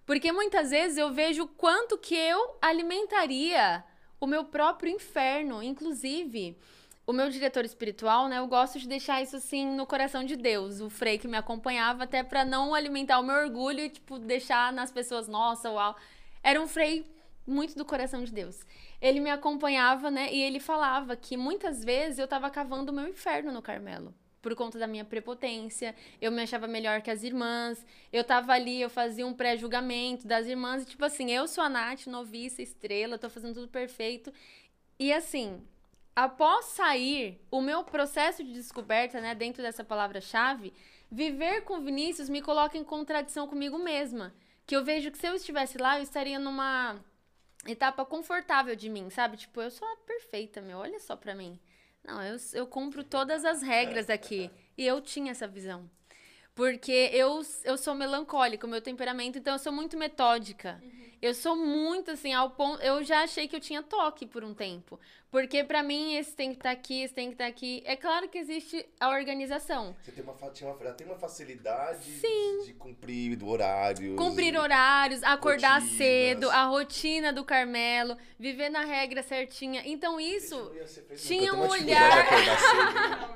Porque 0.06 0.32
muitas 0.32 0.72
vezes 0.72 0.98
eu 0.98 1.12
vejo 1.12 1.48
quanto 1.48 1.98
que 1.98 2.16
eu 2.16 2.58
alimentaria 2.62 3.84
o 4.20 4.28
meu 4.28 4.46
próprio 4.46 4.92
inferno. 4.92 5.64
Inclusive, 5.64 6.58
o 7.06 7.14
meu 7.14 7.30
diretor 7.30 7.66
espiritual, 7.66 8.28
né? 8.28 8.40
Eu 8.40 8.48
gosto 8.48 8.80
de 8.80 8.88
deixar 8.88 9.22
isso 9.22 9.36
assim 9.36 9.66
no 9.76 9.86
coração 9.86 10.24
de 10.24 10.36
Deus. 10.36 10.82
O 10.82 10.90
Frei 10.90 11.18
que 11.18 11.28
me 11.28 11.38
acompanhava, 11.38 12.04
até 12.04 12.24
pra 12.24 12.46
não 12.46 12.74
alimentar 12.74 13.20
o 13.20 13.24
meu 13.24 13.36
orgulho 13.36 13.82
e, 13.82 13.90
tipo, 13.90 14.20
deixar 14.20 14.72
nas 14.72 14.92
pessoas, 14.92 15.28
nossa, 15.28 15.70
uau. 15.70 15.96
Era 16.42 16.62
um 16.62 16.68
Frei 16.68 17.06
muito 17.46 17.76
do 17.76 17.86
coração 17.86 18.24
de 18.24 18.32
Deus. 18.32 18.60
Ele 19.02 19.20
me 19.20 19.30
acompanhava, 19.30 20.10
né? 20.10 20.34
E 20.34 20.42
ele 20.42 20.60
falava 20.60 21.16
que 21.16 21.36
muitas 21.36 21.84
vezes 21.84 22.20
eu 22.20 22.28
tava 22.28 22.50
cavando 22.50 22.92
o 22.92 22.96
meu 22.96 23.08
inferno 23.08 23.52
no 23.52 23.62
Carmelo. 23.62 24.14
Por 24.44 24.54
conta 24.56 24.78
da 24.78 24.86
minha 24.86 25.06
prepotência, 25.06 25.96
eu 26.22 26.30
me 26.30 26.42
achava 26.42 26.68
melhor 26.68 27.02
que 27.02 27.10
as 27.10 27.24
irmãs. 27.24 27.84
Eu 28.12 28.26
tava 28.26 28.52
ali, 28.52 28.82
eu 28.82 28.90
fazia 28.90 29.26
um 29.26 29.34
pré-julgamento 29.34 30.28
das 30.28 30.46
irmãs. 30.48 30.84
E, 30.84 30.86
tipo 30.86 31.06
assim, 31.06 31.32
eu 31.32 31.48
sou 31.48 31.64
a 31.64 31.70
Nath, 31.70 32.08
noviça, 32.08 32.62
estrela, 32.62 33.18
tô 33.18 33.30
fazendo 33.30 33.54
tudo 33.54 33.70
perfeito. 33.70 34.34
E 35.00 35.14
assim, 35.14 35.66
após 36.14 36.66
sair, 36.66 37.42
o 37.50 37.62
meu 37.62 37.86
processo 37.86 38.44
de 38.44 38.52
descoberta, 38.52 39.22
né, 39.22 39.34
dentro 39.34 39.64
dessa 39.64 39.82
palavra-chave, 39.82 40.74
viver 41.10 41.62
com 41.62 41.82
Vinícius 41.82 42.28
me 42.28 42.42
coloca 42.42 42.78
em 42.78 42.84
contradição 42.84 43.48
comigo 43.48 43.80
mesma. 43.80 44.36
Que 44.68 44.76
eu 44.76 44.84
vejo 44.84 45.10
que 45.10 45.18
se 45.18 45.26
eu 45.26 45.36
estivesse 45.36 45.78
lá, 45.78 45.98
eu 45.98 46.04
estaria 46.04 46.38
numa 46.38 47.00
etapa 47.66 48.04
confortável 48.06 48.76
de 48.76 48.90
mim, 48.90 49.10
sabe? 49.10 49.38
Tipo, 49.38 49.62
eu 49.62 49.72
sou 49.72 49.88
perfeita, 50.06 50.62
meu, 50.62 50.80
olha 50.80 51.00
só 51.00 51.16
pra 51.16 51.34
mim. 51.34 51.58
Não, 52.04 52.22
eu, 52.22 52.38
eu 52.54 52.68
cumpro 52.68 53.04
todas 53.04 53.46
as 53.46 53.62
regras 53.62 54.10
aqui. 54.10 54.52
E 54.78 54.86
eu 54.86 55.00
tinha 55.02 55.32
essa 55.32 55.48
visão. 55.48 55.90
Porque 56.54 57.10
eu, 57.12 57.42
eu 57.64 57.78
sou 57.78 57.96
melancólica, 57.96 58.68
o 58.68 58.70
meu 58.70 58.82
temperamento, 58.82 59.40
então 59.40 59.54
eu 59.54 59.60
sou 59.60 59.72
muito 59.72 59.98
metódica. 59.98 60.82
Eu 61.24 61.34
sou 61.34 61.56
muito 61.56 62.12
assim, 62.12 62.34
ao 62.34 62.50
ponto. 62.50 62.82
Eu 62.84 63.02
já 63.02 63.24
achei 63.24 63.48
que 63.48 63.56
eu 63.56 63.60
tinha 63.62 63.82
toque 63.82 64.26
por 64.26 64.44
um 64.44 64.54
tempo. 64.54 65.00
Porque 65.32 65.64
pra 65.64 65.82
mim, 65.82 66.16
esse 66.18 66.36
tem 66.36 66.50
que 66.52 66.58
estar 66.58 66.72
aqui, 66.72 67.02
esse 67.04 67.14
tem 67.14 67.28
que 67.30 67.36
estar 67.36 67.46
aqui. 67.46 67.82
É 67.86 67.96
claro 67.96 68.28
que 68.28 68.38
existe 68.38 68.86
a 69.00 69.08
organização. 69.10 69.96
Você 70.04 70.12
tem 70.12 70.22
uma, 70.22 70.34
tinha 70.52 70.70
uma, 70.70 70.92
tem 70.92 71.08
uma 71.08 71.16
facilidade 71.18 72.04
Sim. 72.20 72.60
De, 72.60 72.66
de 72.66 72.74
cumprir 72.74 73.42
horários. 73.42 74.18
Cumprir 74.18 74.60
horários, 74.60 75.24
acordar 75.24 75.76
rotinas. 75.80 75.98
cedo, 75.98 76.50
a 76.50 76.66
rotina 76.66 77.32
do 77.32 77.46
Carmelo, 77.46 78.18
viver 78.38 78.68
na 78.68 78.84
regra 78.84 79.24
certinha. 79.24 79.82
Então 79.86 80.20
isso 80.20 80.56
Eu 80.56 80.76
ia 80.76 80.88
ser 80.88 81.02
preso 81.04 81.26
tinha 81.26 81.54
um 81.54 81.70
olhar. 81.70 82.28
cedo. 82.28 83.34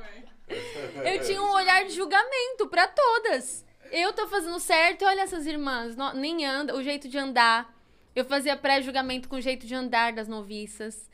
Eu 1.05 1.21
tinha 1.25 1.41
um 1.41 1.51
olhar 1.51 1.85
de 1.85 1.91
julgamento 1.93 2.67
pra 2.69 2.85
todas. 2.85 3.65
Eu 3.91 4.11
tô 4.11 4.27
fazendo 4.27 4.59
certo, 4.59 5.05
olha 5.05 5.21
essas 5.21 5.45
irmãs, 5.47 5.95
no- 5.95 6.13
nem 6.13 6.45
anda, 6.45 6.75
o 6.75 6.83
jeito 6.83 7.07
de 7.07 7.17
andar. 7.17 7.76
Eu 8.17 8.25
fazia 8.25 8.57
pré-julgamento 8.57 9.29
com 9.29 9.35
o 9.35 9.41
jeito 9.41 9.67
de 9.67 9.75
andar 9.75 10.11
das 10.11 10.27
noviças. 10.27 11.07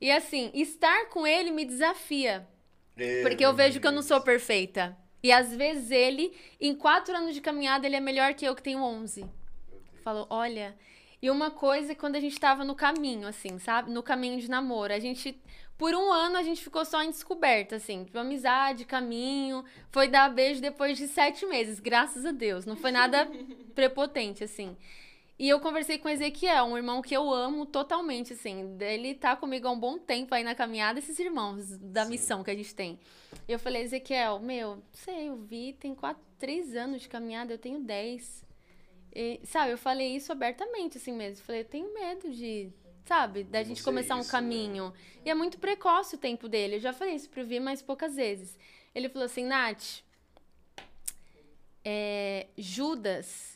E 0.00 0.10
assim, 0.10 0.50
estar 0.54 1.10
com 1.10 1.26
ele 1.26 1.50
me 1.50 1.66
desafia. 1.66 2.48
Porque 3.20 3.44
eu 3.44 3.52
vejo 3.52 3.78
que 3.78 3.86
eu 3.86 3.92
não 3.92 4.00
sou 4.00 4.22
perfeita. 4.22 4.96
E 5.22 5.30
às 5.30 5.54
vezes 5.54 5.90
ele, 5.90 6.32
em 6.58 6.74
quatro 6.74 7.14
anos 7.14 7.34
de 7.34 7.42
caminhada, 7.42 7.86
ele 7.86 7.96
é 7.96 8.00
melhor 8.00 8.32
que 8.32 8.46
eu 8.46 8.54
que 8.54 8.62
tenho 8.62 8.82
11. 8.82 9.26
Falou, 10.02 10.26
olha. 10.30 10.74
E 11.20 11.28
uma 11.28 11.50
coisa 11.50 11.92
é 11.92 11.94
quando 11.94 12.16
a 12.16 12.20
gente 12.20 12.40
tava 12.40 12.64
no 12.64 12.74
caminho, 12.74 13.28
assim, 13.28 13.58
sabe? 13.58 13.90
No 13.90 14.02
caminho 14.02 14.40
de 14.40 14.48
namoro. 14.48 14.94
A 14.94 14.98
gente, 14.98 15.38
por 15.76 15.94
um 15.94 16.10
ano, 16.10 16.38
a 16.38 16.42
gente 16.42 16.64
ficou 16.64 16.86
só 16.86 17.02
em 17.02 17.10
descoberta, 17.10 17.76
assim. 17.76 18.04
Tipo, 18.04 18.18
amizade, 18.18 18.86
caminho. 18.86 19.62
Foi 19.90 20.08
dar 20.08 20.30
beijo 20.30 20.62
depois 20.62 20.96
de 20.96 21.06
sete 21.06 21.44
meses, 21.44 21.80
graças 21.80 22.24
a 22.24 22.32
Deus. 22.32 22.64
Não 22.64 22.76
foi 22.76 22.92
nada 22.92 23.28
prepotente, 23.74 24.42
assim. 24.42 24.74
E 25.38 25.48
eu 25.48 25.60
conversei 25.60 25.98
com 25.98 26.08
o 26.08 26.10
Ezequiel, 26.10 26.64
um 26.64 26.76
irmão 26.78 27.02
que 27.02 27.14
eu 27.14 27.30
amo 27.30 27.66
totalmente, 27.66 28.32
assim. 28.32 28.74
Ele 28.80 29.14
tá 29.14 29.36
comigo 29.36 29.68
há 29.68 29.70
um 29.70 29.78
bom 29.78 29.98
tempo 29.98 30.34
aí 30.34 30.42
na 30.42 30.54
caminhada, 30.54 30.98
esses 30.98 31.18
irmãos 31.18 31.76
da 31.78 32.06
missão 32.06 32.42
que 32.42 32.50
a 32.50 32.54
gente 32.54 32.74
tem. 32.74 32.98
E 33.46 33.52
eu 33.52 33.58
falei, 33.58 33.82
Ezequiel, 33.82 34.38
meu, 34.38 34.82
sei, 34.92 35.28
eu 35.28 35.36
vi, 35.36 35.74
tem 35.74 35.94
quatro, 35.94 36.22
três 36.38 36.74
anos 36.74 37.02
de 37.02 37.08
caminhada, 37.08 37.52
eu 37.52 37.58
tenho 37.58 37.80
dez. 37.80 38.42
E, 39.14 39.40
sabe, 39.44 39.72
eu 39.72 39.78
falei 39.78 40.16
isso 40.16 40.32
abertamente, 40.32 40.96
assim 40.96 41.12
mesmo. 41.12 41.44
Falei, 41.44 41.60
eu 41.60 41.66
tenho 41.66 41.92
medo 41.92 42.30
de, 42.32 42.72
sabe, 43.04 43.44
da 43.44 43.62
De 43.62 43.68
gente 43.68 43.82
começar 43.82 44.16
um 44.16 44.20
isso, 44.20 44.28
né? 44.28 44.32
caminho. 44.32 44.92
E 45.22 45.30
é 45.30 45.34
muito 45.34 45.58
precoce 45.58 46.14
o 46.14 46.18
tempo 46.18 46.48
dele. 46.48 46.76
Eu 46.76 46.80
já 46.80 46.94
falei 46.94 47.14
isso 47.14 47.28
pro 47.28 47.44
Vi, 47.44 47.60
mas 47.60 47.82
poucas 47.82 48.16
vezes. 48.16 48.58
Ele 48.94 49.10
falou 49.10 49.26
assim, 49.26 49.44
Nath, 49.44 50.00
é, 51.84 52.46
Judas, 52.56 53.55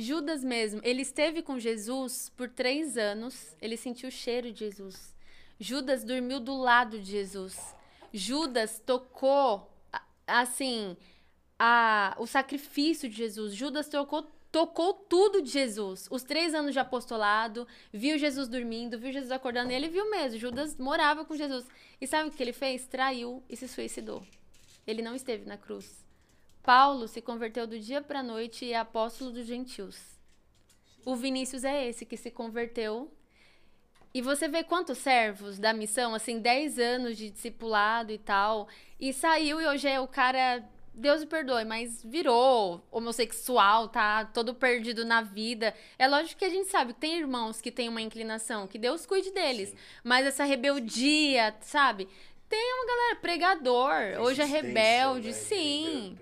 Judas 0.00 0.44
mesmo, 0.44 0.80
ele 0.84 1.02
esteve 1.02 1.42
com 1.42 1.58
Jesus 1.58 2.32
por 2.36 2.48
três 2.48 2.96
anos, 2.96 3.56
ele 3.60 3.76
sentiu 3.76 4.08
o 4.08 4.12
cheiro 4.12 4.52
de 4.52 4.60
Jesus. 4.60 5.12
Judas 5.58 6.04
dormiu 6.04 6.38
do 6.38 6.56
lado 6.56 7.00
de 7.00 7.10
Jesus. 7.10 7.74
Judas 8.12 8.80
tocou, 8.86 9.68
assim, 10.24 10.96
a, 11.58 12.14
o 12.18 12.28
sacrifício 12.28 13.08
de 13.08 13.16
Jesus. 13.16 13.52
Judas 13.54 13.88
tocou, 13.88 14.22
tocou 14.52 14.94
tudo 14.94 15.42
de 15.42 15.50
Jesus. 15.50 16.06
Os 16.12 16.22
três 16.22 16.54
anos 16.54 16.72
de 16.72 16.78
apostolado, 16.78 17.66
viu 17.92 18.16
Jesus 18.16 18.46
dormindo, 18.46 19.00
viu 19.00 19.12
Jesus 19.12 19.32
acordando, 19.32 19.72
e 19.72 19.74
ele 19.74 19.88
viu 19.88 20.08
mesmo. 20.08 20.38
Judas 20.38 20.76
morava 20.76 21.24
com 21.24 21.34
Jesus. 21.34 21.66
E 22.00 22.06
sabe 22.06 22.28
o 22.28 22.32
que 22.32 22.40
ele 22.40 22.52
fez? 22.52 22.86
Traiu 22.86 23.42
e 23.48 23.56
se 23.56 23.66
suicidou. 23.66 24.22
Ele 24.86 25.02
não 25.02 25.16
esteve 25.16 25.44
na 25.44 25.56
cruz. 25.56 26.07
Paulo 26.68 27.08
se 27.08 27.22
converteu 27.22 27.66
do 27.66 27.80
dia 27.80 28.02
para 28.02 28.20
a 28.20 28.22
noite 28.22 28.66
e 28.66 28.74
é 28.74 28.76
apóstolo 28.76 29.32
dos 29.32 29.46
gentios. 29.46 29.98
O 31.02 31.16
Vinícius 31.16 31.64
é 31.64 31.88
esse 31.88 32.04
que 32.04 32.14
se 32.14 32.30
converteu. 32.30 33.10
E 34.12 34.20
você 34.20 34.48
vê 34.48 34.62
quantos 34.62 34.98
servos 34.98 35.58
da 35.58 35.72
missão, 35.72 36.14
assim, 36.14 36.38
10 36.40 36.78
anos 36.78 37.16
de 37.16 37.30
discipulado 37.30 38.12
e 38.12 38.18
tal, 38.18 38.68
e 39.00 39.14
saiu 39.14 39.62
e 39.62 39.66
hoje 39.66 39.88
é 39.88 39.98
o 39.98 40.06
cara 40.06 40.62
Deus 40.92 41.20
me 41.20 41.26
perdoe, 41.26 41.64
mas 41.64 42.02
virou 42.04 42.86
homossexual, 42.90 43.88
tá 43.88 44.26
todo 44.26 44.54
perdido 44.54 45.06
na 45.06 45.22
vida. 45.22 45.74
É 45.98 46.06
lógico 46.06 46.38
que 46.40 46.44
a 46.44 46.50
gente 46.50 46.68
sabe 46.68 46.92
que 46.92 47.00
tem 47.00 47.16
irmãos 47.16 47.62
que 47.62 47.70
têm 47.70 47.88
uma 47.88 48.02
inclinação, 48.02 48.66
que 48.66 48.78
Deus 48.78 49.06
cuide 49.06 49.30
deles. 49.30 49.74
Mas 50.04 50.26
essa 50.26 50.44
rebeldia, 50.44 51.56
sabe? 51.62 52.08
Tem 52.48 52.74
uma 52.74 52.86
galera, 52.86 53.16
pregador, 53.16 54.22
hoje 54.22 54.40
é 54.40 54.44
rebelde, 54.44 55.34
sim. 55.34 56.18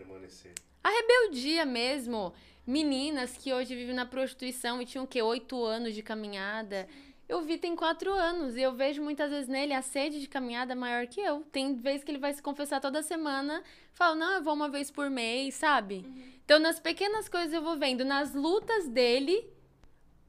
A 0.82 0.90
rebeldia 0.90 1.64
mesmo. 1.64 2.32
Meninas 2.66 3.36
que 3.36 3.52
hoje 3.52 3.76
vivem 3.76 3.94
na 3.94 4.04
prostituição 4.04 4.82
e 4.82 4.86
tinham 4.86 5.04
o 5.04 5.06
quê? 5.06 5.22
Oito 5.22 5.64
anos 5.64 5.94
de 5.94 6.02
caminhada. 6.02 6.88
Eu 7.28 7.42
vi 7.42 7.58
tem 7.58 7.76
quatro 7.76 8.12
anos 8.12 8.56
e 8.56 8.62
eu 8.62 8.72
vejo 8.72 9.02
muitas 9.02 9.30
vezes 9.30 9.48
nele 9.48 9.72
a 9.72 9.82
sede 9.82 10.20
de 10.20 10.28
caminhada 10.28 10.74
maior 10.74 11.06
que 11.06 11.20
eu. 11.20 11.42
Tem 11.52 11.76
vezes 11.76 12.02
que 12.02 12.10
ele 12.10 12.18
vai 12.18 12.32
se 12.32 12.42
confessar 12.42 12.80
toda 12.80 13.02
semana, 13.02 13.62
fala, 13.92 14.14
não, 14.16 14.32
eu 14.34 14.42
vou 14.42 14.54
uma 14.54 14.68
vez 14.68 14.90
por 14.90 15.08
mês, 15.08 15.54
sabe? 15.54 16.04
Então, 16.44 16.58
nas 16.58 16.78
pequenas 16.78 17.28
coisas 17.28 17.52
eu 17.52 17.62
vou 17.62 17.76
vendo, 17.76 18.04
nas 18.04 18.32
lutas 18.32 18.88
dele, 18.88 19.48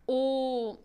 o 0.07 0.77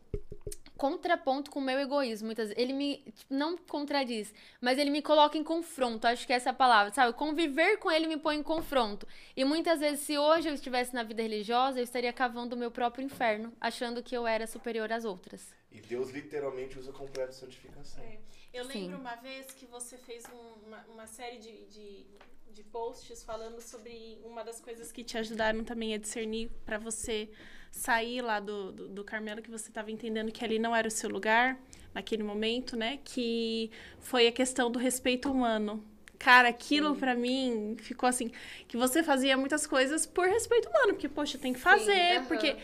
contraponto 0.83 1.49
com 1.49 1.61
o 1.61 1.62
meu 1.62 1.79
egoísmo. 1.79 2.27
Muitas 2.27 2.49
vezes. 2.49 2.61
Ele 2.61 2.73
me. 2.73 2.97
tipo, 2.97 3.33
não 3.33 3.57
contradiz, 3.57 4.35
mas 4.61 4.79
ele 4.79 4.90
me 4.90 5.01
coloca 5.01 5.38
em 5.38 5.45
confronto. 5.45 6.09
Acho 6.09 6.27
que 6.27 6.33
essa 6.33 6.49
é 6.49 6.53
a 6.53 6.55
palavra, 6.55 6.92
sabe? 6.92 7.12
Conviver 7.12 7.77
com 7.77 7.88
ele 7.88 8.09
me 8.09 8.16
põe 8.16 8.37
em 8.37 8.42
confronto. 8.42 9.07
E 9.37 9.45
muitas 9.45 9.79
vezes, 9.79 10.01
se 10.01 10.18
hoje 10.18 10.49
eu 10.49 10.55
estivesse 10.55 10.92
na 10.92 11.05
vida 11.05 11.23
religiosa, 11.23 11.79
eu 11.79 11.85
estaria 11.85 12.12
cavando 12.12 12.57
o 12.57 12.59
meu 12.59 12.71
próprio 12.71 13.05
inferno, 13.05 13.53
achando 13.61 14.03
que 14.03 14.16
eu 14.16 14.27
era 14.27 14.45
superior 14.45 14.92
às 14.92 15.05
outras. 15.05 15.55
E 15.71 15.81
Deus 15.81 16.11
literalmente 16.11 16.77
usa 16.77 16.92
completa 16.92 17.33
santificação. 17.33 18.03
É. 18.03 18.18
Eu 18.53 18.65
Sim. 18.65 18.83
lembro 18.83 18.99
uma 18.99 19.15
vez 19.17 19.47
que 19.53 19.67
você 19.67 19.97
fez 19.97 20.25
um- 20.27 20.67
uma, 20.69 20.85
uma 20.93 21.07
série 21.07 21.38
de, 21.38 21.65
de, 21.67 22.07
de 22.53 22.62
posts 22.65 23.23
falando 23.23 23.61
sobre 23.61 24.19
uma 24.25 24.45
das 24.45 24.61
coisas 24.61 24.93
que 24.93 25.03
te 25.03 25.17
ajudaram 25.17 25.65
também 25.65 25.95
a 25.95 25.99
discernir 25.99 26.51
para 26.67 26.79
você 26.79 27.31
sair 27.71 28.21
lá 28.21 28.38
do, 28.41 28.71
do, 28.73 28.88
do 28.88 29.05
Carmelo, 29.05 29.41
que 29.41 29.51
você 29.51 29.69
estava 29.69 29.91
entendendo 29.91 30.31
que 30.31 30.45
ali 30.45 30.59
não 30.59 30.77
era 30.77 30.87
o 30.87 30.91
seu 30.91 31.09
lugar 31.09 31.59
naquele 31.95 32.23
momento, 32.23 32.77
né? 32.77 32.99
Que 33.03 33.71
foi 34.01 34.27
a 34.27 34.33
questão 34.33 34.71
do 34.71 34.79
respeito 34.79 35.31
humano. 35.31 35.83
Cara, 36.19 36.49
aquilo 36.51 36.95
pra 36.95 37.17
mim 37.17 37.75
ficou 37.81 38.09
assim, 38.09 38.31
que 38.69 38.77
você 38.77 39.03
fazia 39.03 39.37
muitas 39.37 39.67
coisas 39.67 40.07
por 40.07 40.29
respeito 40.29 40.69
humano, 40.69 40.93
porque, 40.93 41.09
poxa, 41.09 41.37
tem 41.38 41.53
que 41.53 41.59
fazer, 41.59 42.19
aham. 42.19 42.27
porque 42.29 42.57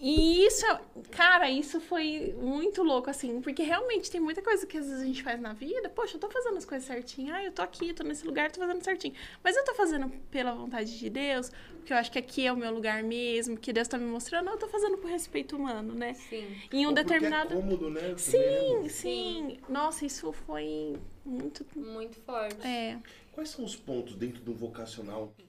e 0.00 0.44
isso, 0.46 0.64
é- 0.66 0.80
cara, 1.10 1.50
isso 1.50 1.80
foi 1.80 2.34
muito 2.38 2.82
louco, 2.82 3.08
assim, 3.10 3.40
porque 3.40 3.62
realmente 3.62 4.10
tem 4.10 4.20
muita 4.20 4.42
coisa 4.42 4.66
que 4.66 4.76
às 4.76 4.86
vezes 4.86 5.02
a 5.02 5.04
gente 5.06 5.22
faz 5.22 5.40
na 5.40 5.52
vida. 5.52 5.88
Poxa, 5.88 6.16
eu 6.16 6.20
tô 6.20 6.30
fazendo 6.30 6.56
as 6.58 6.64
coisas 6.64 6.86
certinho. 6.86 7.34
Ah, 7.34 7.42
eu 7.42 7.52
tô 7.52 7.62
aqui, 7.62 7.92
tô 7.94 8.02
nesse 8.04 8.26
lugar, 8.26 8.50
tô 8.52 8.60
fazendo 8.60 8.82
certinho. 8.84 9.14
Mas 9.42 9.56
eu 9.56 9.64
tô 9.64 9.74
fazendo 9.74 10.08
pela 10.30 10.52
vontade 10.54 10.98
de 10.98 11.08
Deus, 11.10 11.50
porque 11.78 11.92
eu 11.92 11.96
acho 11.96 12.10
que 12.12 12.18
aqui 12.18 12.46
é 12.46 12.52
o 12.52 12.56
meu 12.56 12.72
lugar 12.72 13.02
mesmo, 13.02 13.56
que 13.56 13.72
Deus 13.72 13.88
tá 13.88 13.96
me 13.96 14.04
mostrando. 14.06 14.50
Eu 14.50 14.58
tô 14.58 14.68
fazendo 14.68 14.98
por 14.98 15.10
respeito 15.10 15.56
humano, 15.56 15.94
né? 15.94 16.14
Sim. 16.14 16.46
Em 16.72 16.84
um 16.86 16.90
Ou 16.90 16.94
porque 16.94 17.04
determinado. 17.04 17.54
É 17.54 17.56
cômodo, 17.56 17.90
né? 17.90 18.00
Também, 18.00 18.18
Sim, 18.18 18.78
né? 18.82 18.88
sim. 18.88 19.58
Nossa, 19.68 20.04
isso 20.04 20.32
foi 20.32 20.96
muito. 21.24 21.64
Muito 21.74 22.16
forte. 22.20 22.66
É. 22.66 22.98
Quais 23.32 23.50
são 23.50 23.64
os 23.64 23.76
pontos 23.76 24.16
dentro 24.16 24.42
do 24.42 24.52
vocacional 24.54 25.32
que 25.36 25.45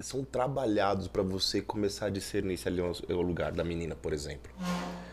são 0.00 0.24
trabalhados 0.24 1.08
pra 1.08 1.22
você 1.22 1.60
começar 1.60 2.06
a 2.06 2.10
discernir 2.10 2.56
se 2.56 2.68
ali 2.68 2.80
é 2.80 3.14
o 3.14 3.22
lugar 3.22 3.52
da 3.52 3.64
menina, 3.64 3.94
por 3.94 4.12
exemplo? 4.12 4.50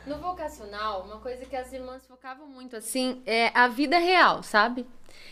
No 0.06 0.17
vocacional, 0.17 1.04
uma 1.04 1.17
coisa 1.17 1.45
que 1.45 1.56
as 1.56 1.74
irmãs 1.74 2.06
focavam 2.06 2.48
muito 2.48 2.76
assim 2.76 3.21
é 3.26 3.52
a 3.54 3.67
vida 3.67 3.98
real, 3.98 4.43
sabe? 4.43 4.86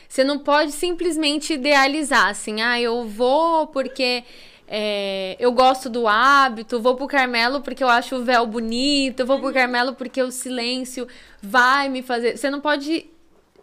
Você 0.08 0.24
não 0.24 0.40
pode 0.40 0.72
simplesmente 0.72 1.54
idealizar 1.54 2.30
assim, 2.30 2.62
ah, 2.62 2.80
eu 2.80 3.08
vou 3.08 3.68
porque 3.68 4.24
é, 4.68 5.36
eu 5.40 5.52
gosto 5.52 5.90
do 5.90 6.08
hábito, 6.08 6.82
vou 6.82 6.96
pro 6.96 7.08
Carmelo 7.08 7.62
porque 7.62 7.84
eu 7.84 7.90
acho 7.90 8.16
o 8.16 8.24
véu 8.24 8.48
bonito, 8.48 9.26
vou 9.26 9.40
pro 9.40 9.54
Carmelo 9.54 9.94
porque 9.94 10.22
o 10.22 10.32
silêncio 10.32 11.08
vai 11.42 11.90
me 11.90 12.02
fazer. 12.02 12.38
Você 12.38 12.50
não 12.50 12.60
pode. 12.60 13.10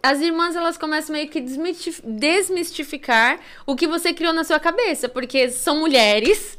As 0.03 0.19
irmãs 0.19 0.55
elas 0.55 0.77
começam 0.77 1.13
meio 1.13 1.27
que 1.27 1.39
desmitif- 1.39 2.01
desmistificar 2.03 3.39
o 3.65 3.75
que 3.75 3.87
você 3.87 4.13
criou 4.13 4.33
na 4.33 4.43
sua 4.43 4.59
cabeça, 4.59 5.07
porque 5.07 5.49
são 5.51 5.79
mulheres, 5.79 6.57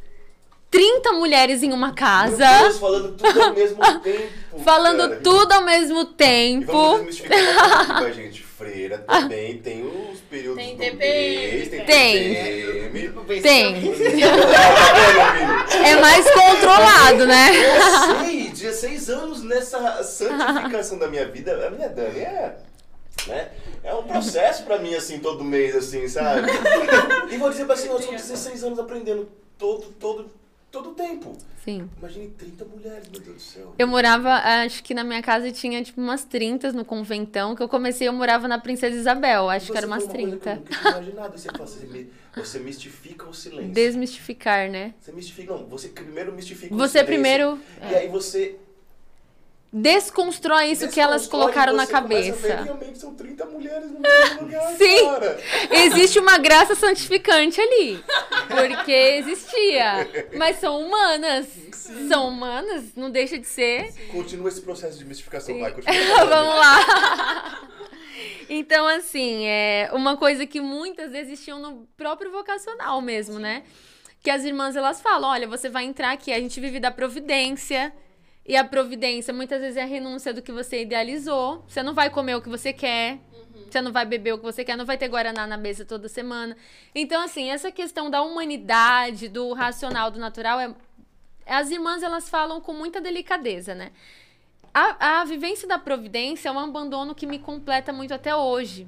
30 0.70 1.12
mulheres 1.12 1.62
em 1.62 1.72
uma 1.72 1.92
casa. 1.92 2.46
Meu 2.48 2.60
Deus, 2.68 2.78
falando 2.78 3.16
tudo 3.16 3.42
ao 3.42 3.52
mesmo 3.52 3.78
tempo. 4.00 4.32
Falando 4.64 5.08
cara. 5.08 5.20
tudo 5.22 5.52
ao 5.52 5.62
mesmo 5.64 6.00
E 6.02 6.06
tempo. 6.06 6.72
vamos 6.72 7.16
desmistificar 7.16 7.90
aqui, 7.96 8.04
a 8.04 8.10
gente. 8.12 8.42
Freira 8.62 8.98
também 8.98 9.58
tem 9.58 9.82
os 9.84 10.20
períodos 10.20 10.62
Tem 10.62 10.76
do 10.76 10.82
TPM, 10.84 10.96
mês, 10.98 11.68
tem 11.68 11.84
Tem. 11.84 12.34
TPM. 12.34 13.40
Tem. 13.42 13.74
É 15.84 15.96
mais 16.00 16.30
controlado, 16.30 17.26
né? 17.26 17.50
Eu 17.50 18.18
sei, 18.24 18.48
16 18.50 19.10
anos 19.10 19.42
nessa 19.42 20.00
santificação 20.04 20.96
da 20.96 21.08
minha 21.08 21.26
vida. 21.26 21.66
A 21.66 21.70
minha 21.70 21.88
Dani 21.88 22.20
é. 22.20 22.54
Né? 23.26 23.50
É 23.84 23.94
um 23.94 24.02
processo 24.04 24.64
pra 24.64 24.78
mim, 24.78 24.94
assim, 24.94 25.18
todo 25.18 25.42
mês, 25.44 25.74
assim, 25.76 26.08
sabe? 26.08 26.48
E 27.30 27.36
vou 27.36 27.50
dizer 27.50 27.64
pra 27.64 27.74
assim, 27.74 27.88
eu 27.88 28.00
sou 28.00 28.12
16 28.12 28.64
anos 28.64 28.78
aprendendo 28.78 29.28
todo, 29.58 29.86
todo, 29.98 30.30
todo 30.70 30.90
o 30.90 30.94
tempo. 30.94 31.36
Sim. 31.64 31.88
Imagine 31.98 32.28
30 32.30 32.64
mulheres, 32.64 33.08
meu 33.08 33.20
Deus 33.20 33.36
do 33.36 33.40
céu. 33.40 33.74
Eu 33.78 33.86
morava, 33.86 34.34
acho 34.64 34.82
que 34.82 34.92
na 34.94 35.04
minha 35.04 35.22
casa 35.22 35.52
tinha 35.52 35.80
tipo 35.84 36.00
umas 36.00 36.24
30 36.24 36.72
no 36.72 36.84
conventão, 36.84 37.54
que 37.54 37.62
eu 37.62 37.68
comecei, 37.68 38.08
eu 38.08 38.12
morava 38.12 38.48
na 38.48 38.58
Princesa 38.58 38.96
Isabel, 38.96 39.48
acho 39.48 39.66
que 39.66 39.72
Você 39.72 39.78
era 39.78 39.86
umas 39.86 40.04
falou 40.04 40.18
uma 40.20 40.28
coisa 40.28 40.36
que 40.38 40.42
30. 40.42 40.50
eu 40.50 40.56
nunca 40.56 40.80
tinha 40.80 40.90
imaginado. 40.90 41.38
Você, 41.38 41.48
fala, 41.50 41.66
você, 41.66 42.06
você 42.34 42.58
mistifica 42.58 43.28
o 43.28 43.34
silêncio. 43.34 43.72
Desmistificar, 43.72 44.68
né? 44.68 44.94
Você 45.00 45.12
mistifica, 45.12 45.52
não, 45.54 45.66
você 45.66 45.88
primeiro 45.88 46.32
mistifica 46.32 46.74
o 46.74 46.76
Você 46.78 46.98
silêncio. 46.98 47.06
primeiro 47.06 47.58
E 47.88 47.94
aí 47.94 48.08
você 48.08 48.56
desconstrói 49.72 50.72
isso 50.72 50.88
que 50.88 51.00
elas 51.00 51.22
desconstrói 51.22 51.52
colocaram 51.52 51.72
na 51.72 51.86
cabeça. 51.86 52.62
Realmente 52.62 52.98
são 52.98 53.14
30 53.14 53.46
mulheres 53.46 53.90
no 53.90 54.00
mesmo 54.00 54.42
lugar, 54.42 54.76
Sim. 54.76 55.04
cara. 55.06 55.40
Existe 55.70 56.18
uma 56.18 56.36
graça 56.36 56.74
santificante 56.74 57.60
ali. 57.60 58.04
Porque 58.48 58.92
existia. 58.92 60.06
Mas 60.36 60.58
são 60.58 60.80
humanas. 60.80 61.46
São 62.08 62.28
humanas, 62.28 62.94
não 62.94 63.10
deixa 63.10 63.38
de 63.38 63.46
ser. 63.46 63.92
Continua 64.10 64.48
esse 64.48 64.60
processo 64.60 64.98
de 64.98 65.04
mistificação, 65.04 65.58
vai, 65.58 65.72
continua. 65.72 66.24
Vamos 66.26 66.54
lá. 66.54 67.68
Então, 68.48 68.86
assim, 68.86 69.46
é 69.46 69.90
uma 69.92 70.16
coisa 70.16 70.46
que 70.46 70.60
muitas 70.60 71.14
existiam 71.14 71.58
no 71.58 71.86
próprio 71.96 72.30
vocacional 72.30 73.00
mesmo, 73.00 73.38
né? 73.38 73.62
Que 74.22 74.30
as 74.30 74.44
irmãs 74.44 74.76
elas 74.76 75.00
falam: 75.00 75.30
olha, 75.30 75.48
você 75.48 75.68
vai 75.68 75.84
entrar 75.84 76.12
aqui, 76.12 76.32
a 76.32 76.38
gente 76.38 76.60
vive 76.60 76.78
da 76.78 76.90
providência. 76.90 77.92
E 78.44 78.56
a 78.56 78.64
providência 78.64 79.32
muitas 79.32 79.60
vezes 79.60 79.76
é 79.76 79.82
a 79.82 79.86
renúncia 79.86 80.34
do 80.34 80.42
que 80.42 80.50
você 80.50 80.82
idealizou. 80.82 81.64
Você 81.68 81.82
não 81.82 81.94
vai 81.94 82.10
comer 82.10 82.34
o 82.34 82.42
que 82.42 82.48
você 82.48 82.72
quer. 82.72 83.18
Você 83.70 83.80
não 83.80 83.92
vai 83.92 84.04
beber 84.04 84.34
o 84.34 84.38
que 84.38 84.44
você 84.44 84.64
quer, 84.64 84.76
não 84.76 84.84
vai 84.84 84.98
ter 84.98 85.08
Guaraná 85.08 85.46
na 85.46 85.56
mesa 85.56 85.82
toda 85.82 86.06
semana. 86.06 86.54
Então, 86.94 87.22
assim, 87.22 87.50
essa 87.50 87.72
questão 87.72 88.10
da 88.10 88.20
humanidade, 88.20 89.28
do 89.28 89.52
racional, 89.54 90.10
do 90.10 90.18
natural, 90.18 90.60
é... 90.60 90.74
as 91.46 91.70
irmãs 91.70 92.02
elas 92.02 92.28
falam 92.28 92.60
com 92.60 92.74
muita 92.74 93.00
delicadeza, 93.00 93.74
né? 93.74 93.90
A, 94.74 95.20
a 95.20 95.24
vivência 95.24 95.66
da 95.66 95.78
providência 95.78 96.50
é 96.50 96.52
um 96.52 96.58
abandono 96.58 97.14
que 97.14 97.26
me 97.26 97.38
completa 97.38 97.92
muito 97.94 98.12
até 98.12 98.34
hoje. 98.36 98.86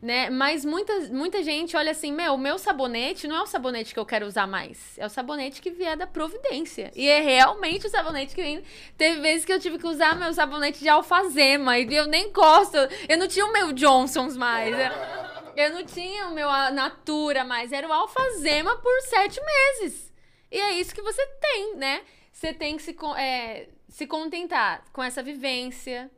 Né? 0.00 0.30
Mas 0.30 0.64
muita, 0.64 0.92
muita 1.08 1.42
gente 1.42 1.76
olha 1.76 1.90
assim, 1.90 2.12
meu, 2.12 2.34
o 2.34 2.38
meu 2.38 2.56
sabonete 2.56 3.26
não 3.26 3.34
é 3.34 3.42
o 3.42 3.46
sabonete 3.46 3.92
que 3.92 3.98
eu 3.98 4.06
quero 4.06 4.26
usar 4.26 4.46
mais. 4.46 4.96
É 4.96 5.04
o 5.04 5.08
sabonete 5.08 5.60
que 5.60 5.70
vier 5.70 5.96
da 5.96 6.06
providência. 6.06 6.92
E 6.94 7.08
é 7.08 7.20
realmente 7.20 7.88
o 7.88 7.90
sabonete 7.90 8.32
que 8.32 8.40
vem. 8.40 8.62
Teve 8.96 9.20
vezes 9.20 9.44
que 9.44 9.52
eu 9.52 9.58
tive 9.58 9.76
que 9.76 9.86
usar 9.88 10.16
meu 10.16 10.32
sabonete 10.32 10.78
de 10.78 10.88
alfazema. 10.88 11.76
E 11.78 11.92
eu 11.92 12.06
nem 12.06 12.32
gosto. 12.32 12.76
Eu 13.08 13.18
não 13.18 13.26
tinha 13.26 13.44
o 13.44 13.52
meu 13.52 13.72
Johnson's 13.72 14.36
mais. 14.36 14.72
Eu, 14.72 15.64
eu 15.64 15.74
não 15.74 15.84
tinha 15.84 16.28
o 16.28 16.34
meu 16.34 16.48
Natura 16.48 17.42
mais. 17.42 17.72
Era 17.72 17.88
o 17.88 17.92
alfazema 17.92 18.76
por 18.76 19.00
sete 19.02 19.40
meses. 19.40 20.12
E 20.48 20.58
é 20.58 20.74
isso 20.74 20.94
que 20.94 21.02
você 21.02 21.26
tem, 21.40 21.74
né? 21.74 22.02
Você 22.32 22.54
tem 22.54 22.76
que 22.76 22.84
se, 22.84 22.96
é, 23.16 23.68
se 23.88 24.06
contentar 24.06 24.84
com 24.92 25.02
essa 25.02 25.24
vivência, 25.24 26.08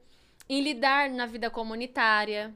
em 0.47 0.61
lidar 0.61 1.09
na 1.09 1.25
vida 1.25 1.49
comunitária. 1.49 2.55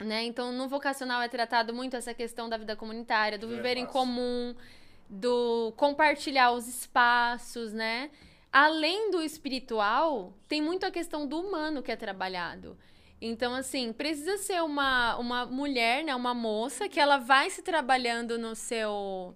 Né? 0.00 0.24
Então, 0.24 0.52
no 0.52 0.68
vocacional 0.68 1.20
é 1.22 1.28
tratado 1.28 1.74
muito 1.74 1.96
essa 1.96 2.14
questão 2.14 2.48
da 2.48 2.56
vida 2.56 2.76
comunitária, 2.76 3.36
do 3.36 3.52
é 3.52 3.56
viver 3.56 3.76
em 3.76 3.84
comum, 3.84 4.54
do 5.08 5.72
compartilhar 5.76 6.52
os 6.52 6.68
espaços, 6.68 7.72
né? 7.72 8.10
Além 8.52 9.10
do 9.10 9.20
espiritual, 9.20 10.32
tem 10.46 10.62
muito 10.62 10.86
a 10.86 10.90
questão 10.90 11.26
do 11.26 11.40
humano 11.40 11.82
que 11.82 11.90
é 11.90 11.96
trabalhado. 11.96 12.78
Então, 13.20 13.54
assim, 13.54 13.92
precisa 13.92 14.38
ser 14.38 14.62
uma, 14.62 15.16
uma 15.16 15.44
mulher, 15.44 16.04
né? 16.04 16.14
Uma 16.14 16.32
moça 16.32 16.88
que 16.88 17.00
ela 17.00 17.18
vai 17.18 17.50
se 17.50 17.62
trabalhando 17.62 18.38
no 18.38 18.54
seu 18.54 19.34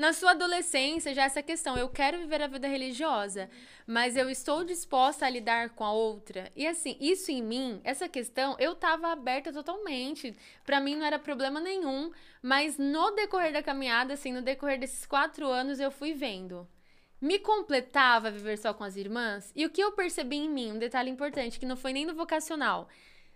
na 0.00 0.14
sua 0.14 0.30
adolescência 0.30 1.12
já 1.12 1.24
essa 1.24 1.42
questão, 1.42 1.76
eu 1.76 1.86
quero 1.86 2.16
viver 2.16 2.40
a 2.40 2.46
vida 2.46 2.66
religiosa, 2.66 3.50
mas 3.86 4.16
eu 4.16 4.30
estou 4.30 4.64
disposta 4.64 5.26
a 5.26 5.30
lidar 5.30 5.70
com 5.70 5.84
a 5.84 5.92
outra. 5.92 6.50
E 6.56 6.66
assim, 6.66 6.96
isso 6.98 7.30
em 7.30 7.42
mim, 7.42 7.82
essa 7.84 8.08
questão, 8.08 8.56
eu 8.58 8.74
tava 8.74 9.12
aberta 9.12 9.52
totalmente. 9.52 10.34
Pra 10.64 10.80
mim 10.80 10.96
não 10.96 11.04
era 11.04 11.18
problema 11.18 11.60
nenhum, 11.60 12.10
mas 12.42 12.78
no 12.78 13.10
decorrer 13.10 13.52
da 13.52 13.62
caminhada, 13.62 14.14
assim, 14.14 14.32
no 14.32 14.40
decorrer 14.40 14.80
desses 14.80 15.04
quatro 15.04 15.46
anos, 15.46 15.78
eu 15.78 15.90
fui 15.90 16.14
vendo. 16.14 16.66
Me 17.20 17.38
completava 17.38 18.30
viver 18.30 18.56
só 18.56 18.72
com 18.72 18.84
as 18.84 18.96
irmãs? 18.96 19.52
E 19.54 19.66
o 19.66 19.70
que 19.70 19.82
eu 19.82 19.92
percebi 19.92 20.36
em 20.36 20.48
mim, 20.48 20.72
um 20.72 20.78
detalhe 20.78 21.10
importante, 21.10 21.60
que 21.60 21.66
não 21.66 21.76
foi 21.76 21.92
nem 21.92 22.06
no 22.06 22.14
vocacional. 22.14 22.88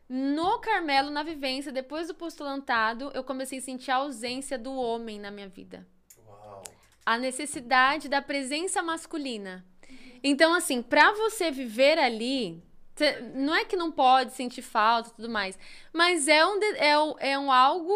No 0.08 0.58
Carmelo, 0.60 1.10
na 1.10 1.22
vivência, 1.22 1.70
depois 1.70 2.08
do 2.08 2.14
postulantado, 2.14 3.10
eu 3.12 3.22
comecei 3.22 3.58
a 3.58 3.62
sentir 3.62 3.90
a 3.90 3.96
ausência 3.96 4.56
do 4.56 4.72
homem 4.72 5.20
na 5.20 5.30
minha 5.30 5.48
vida. 5.48 5.86
A 7.06 7.18
necessidade 7.18 8.08
da 8.08 8.22
presença 8.22 8.82
masculina. 8.82 9.64
Então, 10.22 10.54
assim, 10.54 10.80
pra 10.82 11.12
você 11.12 11.50
viver 11.50 11.98
ali, 11.98 12.62
cê- 12.96 13.20
não 13.34 13.54
é 13.54 13.64
que 13.64 13.76
não 13.76 13.92
pode 13.92 14.32
sentir 14.32 14.62
falta 14.62 15.10
e 15.10 15.12
tudo 15.14 15.28
mais, 15.28 15.58
mas 15.92 16.28
é 16.28 16.44
um, 16.46 16.58
de- 16.58 16.76
é, 16.78 16.98
um- 16.98 17.14
é 17.18 17.38
um 17.38 17.52
algo, 17.52 17.92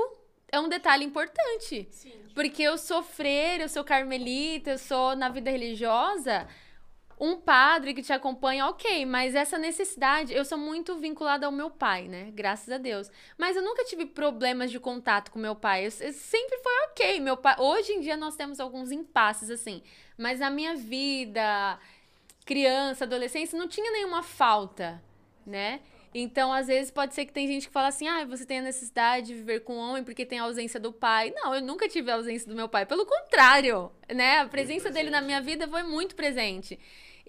é 0.52 0.60
um 0.60 0.68
detalhe 0.68 1.04
importante. 1.04 1.88
Sim. 1.90 2.12
Porque 2.34 2.62
eu 2.62 2.76
sou 2.76 3.02
freira, 3.02 3.64
eu 3.64 3.68
sou 3.68 3.82
carmelita, 3.82 4.72
eu 4.72 4.78
sou 4.78 5.16
na 5.16 5.28
vida 5.30 5.50
religiosa, 5.50 6.46
um 7.20 7.36
padre 7.36 7.94
que 7.94 8.02
te 8.02 8.12
acompanha, 8.12 8.66
ok, 8.66 9.04
mas 9.04 9.34
essa 9.34 9.58
necessidade, 9.58 10.32
eu 10.32 10.44
sou 10.44 10.56
muito 10.56 10.96
vinculada 10.96 11.46
ao 11.46 11.52
meu 11.52 11.70
pai, 11.70 12.06
né? 12.06 12.30
Graças 12.32 12.70
a 12.70 12.78
Deus. 12.78 13.10
Mas 13.36 13.56
eu 13.56 13.62
nunca 13.62 13.84
tive 13.84 14.06
problemas 14.06 14.70
de 14.70 14.78
contato 14.78 15.30
com 15.30 15.38
meu 15.38 15.56
pai. 15.56 15.80
Eu, 15.80 15.92
eu 16.00 16.12
sempre 16.12 16.58
foi 16.58 16.72
ok. 16.88 17.20
Meu 17.20 17.36
pai, 17.36 17.56
hoje 17.58 17.92
em 17.92 18.00
dia 18.00 18.16
nós 18.16 18.36
temos 18.36 18.60
alguns 18.60 18.92
impasses 18.92 19.50
assim, 19.50 19.82
mas 20.16 20.40
na 20.40 20.50
minha 20.50 20.76
vida, 20.76 21.78
criança, 22.44 23.04
adolescência, 23.04 23.58
não 23.58 23.68
tinha 23.68 23.90
nenhuma 23.90 24.22
falta, 24.22 25.02
né? 25.44 25.80
Então, 26.14 26.52
às 26.52 26.66
vezes, 26.66 26.90
pode 26.90 27.14
ser 27.14 27.26
que 27.26 27.32
tem 27.32 27.46
gente 27.46 27.66
que 27.66 27.72
fala 27.72 27.88
assim, 27.88 28.08
ah, 28.08 28.24
você 28.24 28.46
tem 28.46 28.60
a 28.60 28.62
necessidade 28.62 29.26
de 29.26 29.34
viver 29.34 29.60
com 29.60 29.76
homem 29.76 30.02
porque 30.02 30.24
tem 30.24 30.38
a 30.38 30.44
ausência 30.44 30.80
do 30.80 30.92
pai. 30.92 31.32
Não, 31.36 31.54
eu 31.54 31.60
nunca 31.60 31.88
tive 31.88 32.10
a 32.10 32.14
ausência 32.14 32.48
do 32.48 32.56
meu 32.56 32.68
pai. 32.68 32.86
Pelo 32.86 33.04
contrário, 33.04 33.92
né? 34.12 34.38
A 34.38 34.46
presença 34.46 34.90
dele 34.90 35.10
na 35.10 35.20
minha 35.20 35.40
vida 35.40 35.68
foi 35.68 35.82
muito 35.82 36.16
presente. 36.16 36.78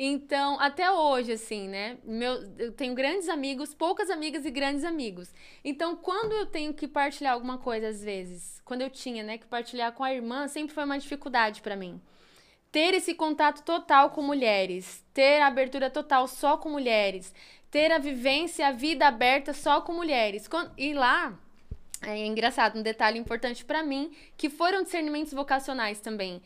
Então, 0.02 0.58
até 0.62 0.90
hoje, 0.90 1.34
assim, 1.34 1.68
né? 1.68 1.98
Meu, 2.06 2.42
eu 2.58 2.72
tenho 2.72 2.96
grandes 2.96 3.28
amigos, 3.28 3.74
poucas 3.74 4.10
amigas 4.10 4.46
e 4.46 4.50
grandes 4.50 4.86
amigos. 4.86 5.34
Então, 5.62 5.98
quando 5.98 6.32
eu 6.32 6.46
tenho 6.46 6.74
que 6.74 6.88
partilhar 6.88 7.34
alguma 7.34 7.58
coisa, 7.58 7.90
às 7.90 8.02
vezes, 8.02 8.62
quando 8.64 8.82
eu 8.82 8.90
tinha, 8.90 9.24
né, 9.24 9.38
que 9.38 9.46
partilhar 9.46 9.92
com 9.92 10.04
a 10.04 10.14
irmã, 10.14 10.48
sempre 10.48 10.74
foi 10.74 10.86
uma 10.86 10.98
dificuldade 10.98 11.62
pra 11.62 11.76
mim 11.76 12.02
ter 12.72 12.94
esse 12.94 13.14
contato 13.14 13.64
total 13.64 14.12
com 14.12 14.22
mulheres, 14.22 15.04
ter 15.14 15.42
a 15.42 15.48
abertura 15.48 15.90
total 15.90 16.28
só 16.28 16.58
com 16.58 16.70
mulheres, 16.70 17.34
ter 17.72 17.92
a 17.92 17.98
vivência, 17.98 18.68
a 18.68 18.72
vida 18.72 19.08
aberta 19.08 19.54
só 19.54 19.82
com 19.82 19.94
mulheres. 19.94 20.48
E 20.78 20.94
lá, 20.94 21.38
é 22.02 22.26
engraçado, 22.26 22.78
um 22.78 22.84
detalhe 22.84 23.18
importante 23.18 23.66
pra 23.66 23.84
mim, 23.84 24.12
que 24.38 24.50
foram 24.50 24.84
discernimentos 24.84 25.34
vocacionais 25.34 26.00
também. 26.00 26.42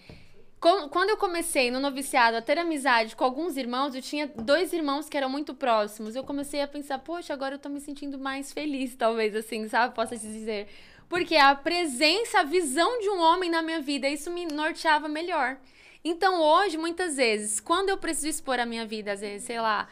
Quando 0.64 1.10
eu 1.10 1.18
comecei 1.18 1.70
no 1.70 1.82
noviciado 1.82 2.38
a 2.38 2.42
ter 2.42 2.58
amizade 2.58 3.18
com 3.18 3.26
alguns 3.26 3.58
irmãos, 3.58 3.94
eu 3.94 4.02
tinha 4.02 4.26
dois 4.28 4.72
irmãos 4.72 5.10
que 5.10 5.18
eram 5.18 5.28
muito 5.30 5.54
próximos. 5.54 6.16
Eu 6.16 6.24
comecei 6.24 6.62
a 6.62 6.68
pensar, 6.70 7.00
poxa, 7.00 7.34
agora 7.34 7.56
eu 7.56 7.60
tô 7.60 7.68
me 7.68 7.82
sentindo 7.82 8.18
mais 8.18 8.54
feliz, 8.54 8.96
talvez, 8.96 9.36
assim, 9.36 9.68
sabe? 9.68 9.94
Posso 9.94 10.18
te 10.18 10.22
dizer. 10.22 10.70
Porque 11.10 11.36
a 11.36 11.54
presença, 11.54 12.40
a 12.40 12.44
visão 12.44 12.98
de 13.02 13.10
um 13.10 13.20
homem 13.20 13.50
na 13.50 13.62
minha 13.62 13.82
vida, 13.82 14.08
isso 14.08 14.32
me 14.32 14.46
norteava 14.46 15.10
melhor. 15.10 15.58
Então, 16.02 16.40
hoje, 16.40 16.78
muitas 16.78 17.18
vezes, 17.18 17.60
quando 17.60 17.90
eu 17.90 17.98
preciso 17.98 18.30
expor 18.30 18.58
a 18.58 18.66
minha 18.66 18.86
vida, 18.86 19.12
às 19.12 19.20
vezes, 19.20 19.46
sei 19.46 19.60
lá, 19.60 19.90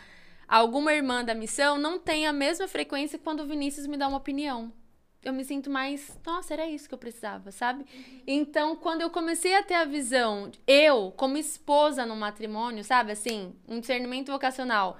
alguma 0.48 0.94
irmã 0.94 1.22
da 1.22 1.36
missão, 1.36 1.78
não 1.78 2.00
tem 2.00 2.26
a 2.26 2.32
mesma 2.32 2.66
frequência 2.66 3.18
que 3.20 3.26
quando 3.26 3.42
o 3.42 3.46
Vinícius 3.46 3.88
me 3.88 3.98
dá 3.98 4.08
uma 4.08 4.20
opinião. 4.20 4.72
Eu 5.24 5.34
me 5.34 5.44
sinto 5.44 5.70
mais, 5.70 6.18
nossa, 6.26 6.54
era 6.54 6.66
isso 6.68 6.88
que 6.88 6.94
eu 6.96 6.98
precisava, 7.00 7.52
sabe? 7.52 7.86
Então, 8.26 8.76
quando 8.76 9.02
eu 9.02 9.10
comecei 9.12 9.56
a 9.56 9.62
ter 9.62 9.76
a 9.76 9.86
visão, 9.86 10.52
eu, 10.66 11.14
como 11.16 11.38
esposa 11.38 12.06
no 12.08 12.16
matrimônio, 12.16 12.84
sabe, 12.84 13.12
assim, 13.12 13.54
um 13.68 13.80
discernimento 13.80 14.32
vocacional, 14.32 14.98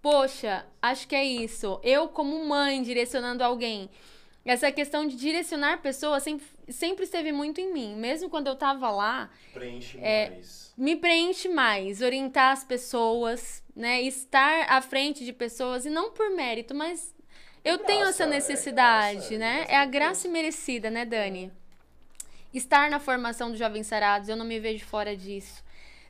poxa, 0.00 0.64
acho 0.80 1.08
que 1.08 1.14
é 1.16 1.24
isso. 1.24 1.80
Eu, 1.82 2.08
como 2.08 2.44
mãe, 2.44 2.82
direcionando 2.82 3.42
alguém. 3.42 3.90
Essa 4.44 4.70
questão 4.72 5.06
de 5.06 5.16
direcionar 5.16 5.82
pessoas 5.82 6.22
sempre, 6.22 6.46
sempre 6.68 7.04
esteve 7.04 7.32
muito 7.32 7.60
em 7.60 7.72
mim. 7.72 7.96
Mesmo 7.96 8.30
quando 8.30 8.46
eu 8.46 8.56
tava 8.56 8.88
lá, 8.90 9.28
Preenche 9.52 9.98
É, 10.00 10.30
mais. 10.30 10.72
me 10.78 10.96
preenche 10.96 11.48
mais, 11.48 12.00
orientar 12.00 12.52
as 12.52 12.64
pessoas, 12.64 13.62
né? 13.76 14.00
Estar 14.02 14.70
à 14.70 14.80
frente 14.80 15.24
de 15.24 15.32
pessoas 15.34 15.84
e 15.84 15.90
não 15.90 16.12
por 16.12 16.30
mérito, 16.30 16.74
mas 16.74 17.14
eu 17.64 17.78
tenho 17.78 18.00
graça, 18.00 18.10
essa 18.10 18.24
é 18.24 18.26
necessidade, 18.26 19.18
graça, 19.18 19.34
é 19.34 19.38
né? 19.38 19.56
graça 19.56 19.72
É 19.72 19.76
a 19.76 19.84
graça 19.84 20.28
merecida, 20.28 20.90
né, 20.90 21.04
Dani? 21.04 21.52
Estar 22.52 22.90
na 22.90 22.98
formação 22.98 23.50
dos 23.50 23.58
jovens 23.58 23.86
sarados, 23.86 24.28
eu 24.28 24.36
não 24.36 24.44
me 24.44 24.58
vejo 24.58 24.84
fora 24.84 25.16
disso. 25.16 25.62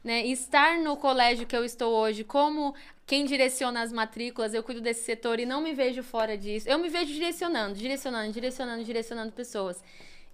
Né? 0.04 0.24
Estar 0.26 0.78
no 0.78 0.96
colégio 0.96 1.46
que 1.46 1.56
eu 1.56 1.64
estou 1.64 1.92
hoje, 1.92 2.22
como 2.22 2.74
quem 3.06 3.24
direciona 3.24 3.82
as 3.82 3.92
matrículas, 3.92 4.54
eu 4.54 4.62
cuido 4.62 4.80
desse 4.80 5.02
setor 5.02 5.40
e 5.40 5.46
não 5.46 5.60
me 5.60 5.74
vejo 5.74 6.02
fora 6.02 6.36
disso. 6.36 6.68
Eu 6.68 6.78
me 6.78 6.88
vejo 6.88 7.12
direcionando, 7.12 7.74
direcionando, 7.74 8.32
direcionando, 8.32 8.84
direcionando 8.84 9.32
pessoas. 9.32 9.82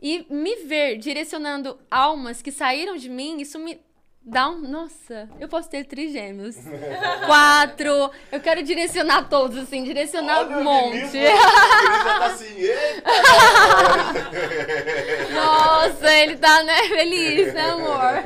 E 0.03 0.27
me 0.29 0.57
ver 0.65 0.99
direcionando 0.99 1.79
almas 1.91 2.43
que 2.43 2.53
saíram 2.53 2.97
de 2.97 3.09
mim, 3.09 3.41
isso 3.41 3.59
me 3.59 3.81
dá 4.25 4.49
um. 4.49 4.61
Nossa, 4.69 5.29
eu 5.39 5.49
posso 5.49 5.69
ter 5.69 5.85
trigêmeos. 5.85 6.57
Quatro. 7.27 8.11
Eu 8.33 8.41
quero 8.41 8.63
direcionar 8.63 9.29
todos, 9.29 9.59
assim, 9.59 9.85
direcionar 9.85 10.41
Olha 10.41 10.57
um 10.57 10.61
o 10.61 10.65
monte. 10.65 11.17
Ele 11.17 11.37
já 11.37 12.19
tá 12.19 12.27
assim, 12.35 12.55
eita! 12.57 13.05
Nossa, 15.35 16.13
ele 16.13 16.37
tá, 16.37 16.63
né, 16.65 16.77
feliz, 16.89 17.53
né, 17.55 17.71
amor? 17.71 18.23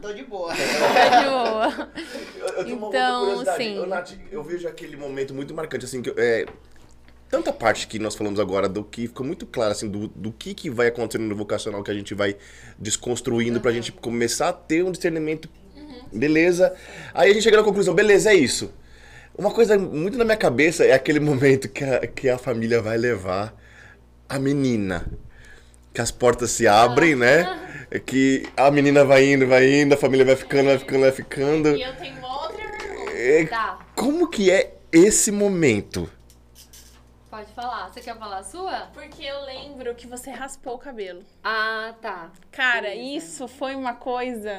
Tô 0.00 0.12
de 0.12 0.22
boa. 0.24 0.52
Tá 0.54 1.20
de 1.20 1.28
boa. 1.28 1.90
Eu, 2.36 2.48
eu 2.66 2.88
Então, 2.88 3.44
sim. 3.56 3.76
Eu, 3.76 3.86
Nath, 3.86 4.12
eu 4.30 4.42
vejo 4.42 4.68
aquele 4.68 4.96
momento 4.96 5.34
muito 5.34 5.54
marcante, 5.54 5.84
assim, 5.84 6.02
que 6.02 6.10
eu- 6.10 6.14
é, 6.18 6.46
tanta 7.28 7.52
parte 7.52 7.86
que 7.86 7.98
nós 7.98 8.14
falamos 8.14 8.38
agora 8.38 8.68
do 8.68 8.84
que 8.84 9.08
ficou 9.08 9.26
muito 9.26 9.46
claro, 9.46 9.72
assim, 9.72 9.88
do, 9.88 10.08
do 10.08 10.32
que, 10.32 10.54
que 10.54 10.70
vai 10.70 10.88
acontecendo 10.88 11.28
no 11.28 11.36
vocacional 11.36 11.82
que 11.82 11.90
a 11.90 11.94
gente 11.94 12.14
vai 12.14 12.36
desconstruindo 12.78 13.60
pra 13.60 13.72
gente 13.72 13.92
começar 13.92 14.48
a 14.48 14.52
ter 14.52 14.84
um 14.84 14.92
discernimento. 14.92 15.48
Beleza. 16.12 16.74
Aí 17.12 17.30
a 17.30 17.34
gente 17.34 17.42
chega 17.42 17.56
na 17.56 17.62
conclusão, 17.62 17.94
beleza, 17.94 18.30
é 18.30 18.34
isso. 18.34 18.72
Uma 19.36 19.50
coisa 19.50 19.78
muito 19.78 20.16
na 20.16 20.24
minha 20.24 20.36
cabeça 20.36 20.84
é 20.84 20.92
aquele 20.92 21.20
momento 21.20 21.68
que 21.68 21.84
a, 21.84 22.06
que 22.06 22.28
a 22.28 22.38
família 22.38 22.80
vai 22.80 22.96
levar 22.96 23.54
a 24.28 24.38
menina. 24.38 25.06
Que 25.92 26.00
as 26.00 26.10
portas 26.10 26.50
se 26.50 26.66
abrem, 26.66 27.14
né? 27.16 27.86
É 27.90 27.98
Que 27.98 28.46
a 28.56 28.70
menina 28.70 29.04
vai 29.04 29.32
indo, 29.32 29.46
vai 29.46 29.80
indo, 29.80 29.94
a 29.94 29.96
família 29.96 30.24
vai 30.24 30.36
ficando, 30.36 30.66
vai 30.66 30.78
ficando, 30.78 31.00
vai 31.00 31.12
ficando. 31.12 31.76
E 31.76 31.82
eu 31.82 31.96
tenho 31.96 32.22
outra 32.22 32.64
pergunta. 32.78 33.12
É, 33.12 33.48
Como 33.94 34.28
que 34.28 34.50
é 34.50 34.74
esse 34.92 35.30
momento? 35.30 36.10
Pode 37.36 37.52
falar. 37.52 37.88
Você 37.92 38.00
quer 38.00 38.16
falar 38.16 38.38
a 38.38 38.42
sua? 38.42 38.88
Porque 38.94 39.22
eu 39.22 39.42
lembro 39.44 39.94
que 39.94 40.06
você 40.06 40.30
raspou 40.30 40.74
o 40.74 40.78
cabelo. 40.78 41.22
Ah, 41.44 41.94
tá. 42.00 42.30
Cara, 42.50 42.88
Beleza. 42.88 43.16
isso 43.18 43.48
foi 43.48 43.74
uma 43.74 43.92
coisa 43.94 44.58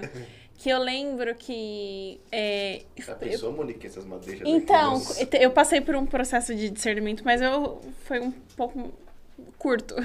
que 0.57 0.69
eu 0.69 0.77
lembro 0.77 1.33
que. 1.33 2.21
é, 2.31 2.83
eu- 3.21 3.51
Monique, 3.51 3.87
essas 3.87 4.05
madeixas 4.05 4.47
então, 4.47 5.01
eu 5.39 5.49
passei 5.51 5.81
por 5.81 5.95
um 5.95 6.05
processo 6.05 6.53
de 6.53 6.69
discernimento, 6.69 7.23
mas 7.25 7.41
eu 7.41 7.81
foi 8.05 8.19
um 8.19 8.31
pouco 8.55 8.93
curto. 9.57 9.95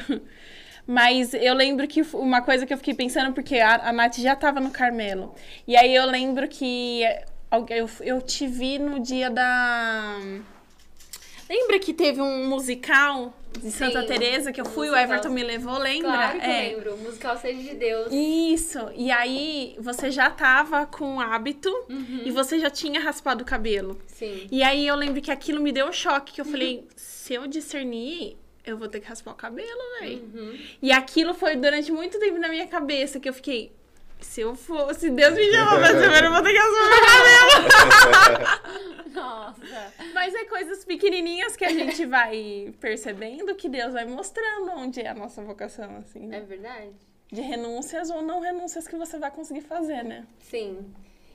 Mas 0.84 1.32
eu 1.32 1.54
lembro 1.54 1.86
que 1.86 2.02
uma 2.12 2.42
coisa 2.42 2.66
que 2.66 2.72
eu 2.74 2.76
fiquei 2.76 2.92
pensando, 2.92 3.32
porque 3.32 3.60
a, 3.60 3.88
a 3.88 3.92
Nath 3.92 4.16
já 4.16 4.34
tava 4.34 4.58
no 4.58 4.70
Carmelo. 4.72 5.32
E 5.64 5.76
aí 5.76 5.94
eu 5.94 6.04
lembro 6.06 6.48
que 6.48 7.02
alguém- 7.48 7.78
eu, 7.78 7.88
eu 8.00 8.20
te 8.20 8.48
vi 8.48 8.80
no 8.80 8.98
dia 8.98 9.30
da. 9.30 10.18
Lembra 11.52 11.78
que 11.78 11.92
teve 11.92 12.18
um 12.22 12.48
musical 12.48 13.36
de 13.60 13.70
Santa 13.70 14.00
Sim, 14.00 14.06
Teresa 14.06 14.50
que 14.52 14.58
eu 14.58 14.64
fui, 14.64 14.88
o. 14.88 14.96
Everton 14.96 15.28
me 15.28 15.42
levou, 15.42 15.76
lembra? 15.78 16.10
Claro 16.10 16.40
que 16.40 16.46
É. 16.46 16.72
eu 16.72 16.76
lembro. 16.78 16.96
Musical 16.96 17.36
Seja 17.36 17.62
de 17.62 17.74
Deus. 17.74 18.08
Isso, 18.10 18.78
e 18.94 19.10
aí 19.10 19.76
você 19.78 20.10
já 20.10 20.30
tava 20.30 20.86
com 20.86 21.20
hábito 21.20 21.70
e 22.24 22.30
você 22.30 22.58
já 22.58 22.70
tinha 22.70 22.98
raspado 23.00 23.42
o 23.42 23.46
cabelo. 23.46 23.98
Sim. 24.06 24.48
E 24.50 24.62
aí 24.62 24.86
eu 24.86 24.96
lembro 24.96 25.20
que 25.20 25.30
aquilo 25.30 25.60
me 25.60 25.72
deu 25.72 25.86
um 25.88 25.92
choque, 25.92 26.32
que 26.32 26.40
eu 26.40 26.44
falei, 26.46 26.86
se 26.96 27.34
eu 27.34 27.46
discernir, 27.46 28.38
eu 28.64 28.78
vou 28.78 28.88
ter 28.88 29.00
que 29.00 29.08
raspar 29.08 29.32
o 29.32 29.34
cabelo, 29.34 29.80
velho. 30.00 30.58
E 30.80 30.90
aquilo 30.90 31.34
foi 31.34 31.54
durante 31.56 31.92
muito 31.92 32.18
tempo 32.18 32.38
na 32.38 32.48
minha 32.48 32.66
cabeça, 32.66 33.20
que 33.20 33.28
eu 33.28 33.34
fiquei, 33.34 33.70
se 34.24 34.40
eu 34.40 34.54
for, 34.54 34.94
se 34.94 35.10
Deus 35.10 35.34
me 35.34 35.50
chamar 35.50 35.78
pra 35.78 35.88
ser, 35.98 36.24
eu 36.24 36.32
vou 36.32 36.42
ter 36.42 36.52
que 36.52 36.58
meu 36.58 36.88
cabelo. 38.20 38.42
Nossa. 39.14 39.92
Mas 40.14 40.34
é 40.34 40.44
coisas 40.44 40.84
pequenininhas 40.84 41.56
que 41.56 41.64
a 41.64 41.70
gente 41.70 42.06
vai 42.06 42.72
percebendo, 42.80 43.54
que 43.54 43.68
Deus 43.68 43.92
vai 43.92 44.04
mostrando 44.04 44.70
onde 44.76 45.00
é 45.00 45.08
a 45.08 45.14
nossa 45.14 45.42
vocação, 45.42 45.96
assim. 45.98 46.24
É 46.24 46.28
né? 46.28 46.40
verdade? 46.40 46.92
de 47.32 47.40
renúncias 47.40 48.10
ou 48.10 48.20
não 48.20 48.40
renúncias 48.40 48.86
que 48.86 48.94
você 48.94 49.18
vai 49.18 49.30
conseguir 49.30 49.62
fazer, 49.62 50.04
né? 50.04 50.24
Sim. 50.38 50.84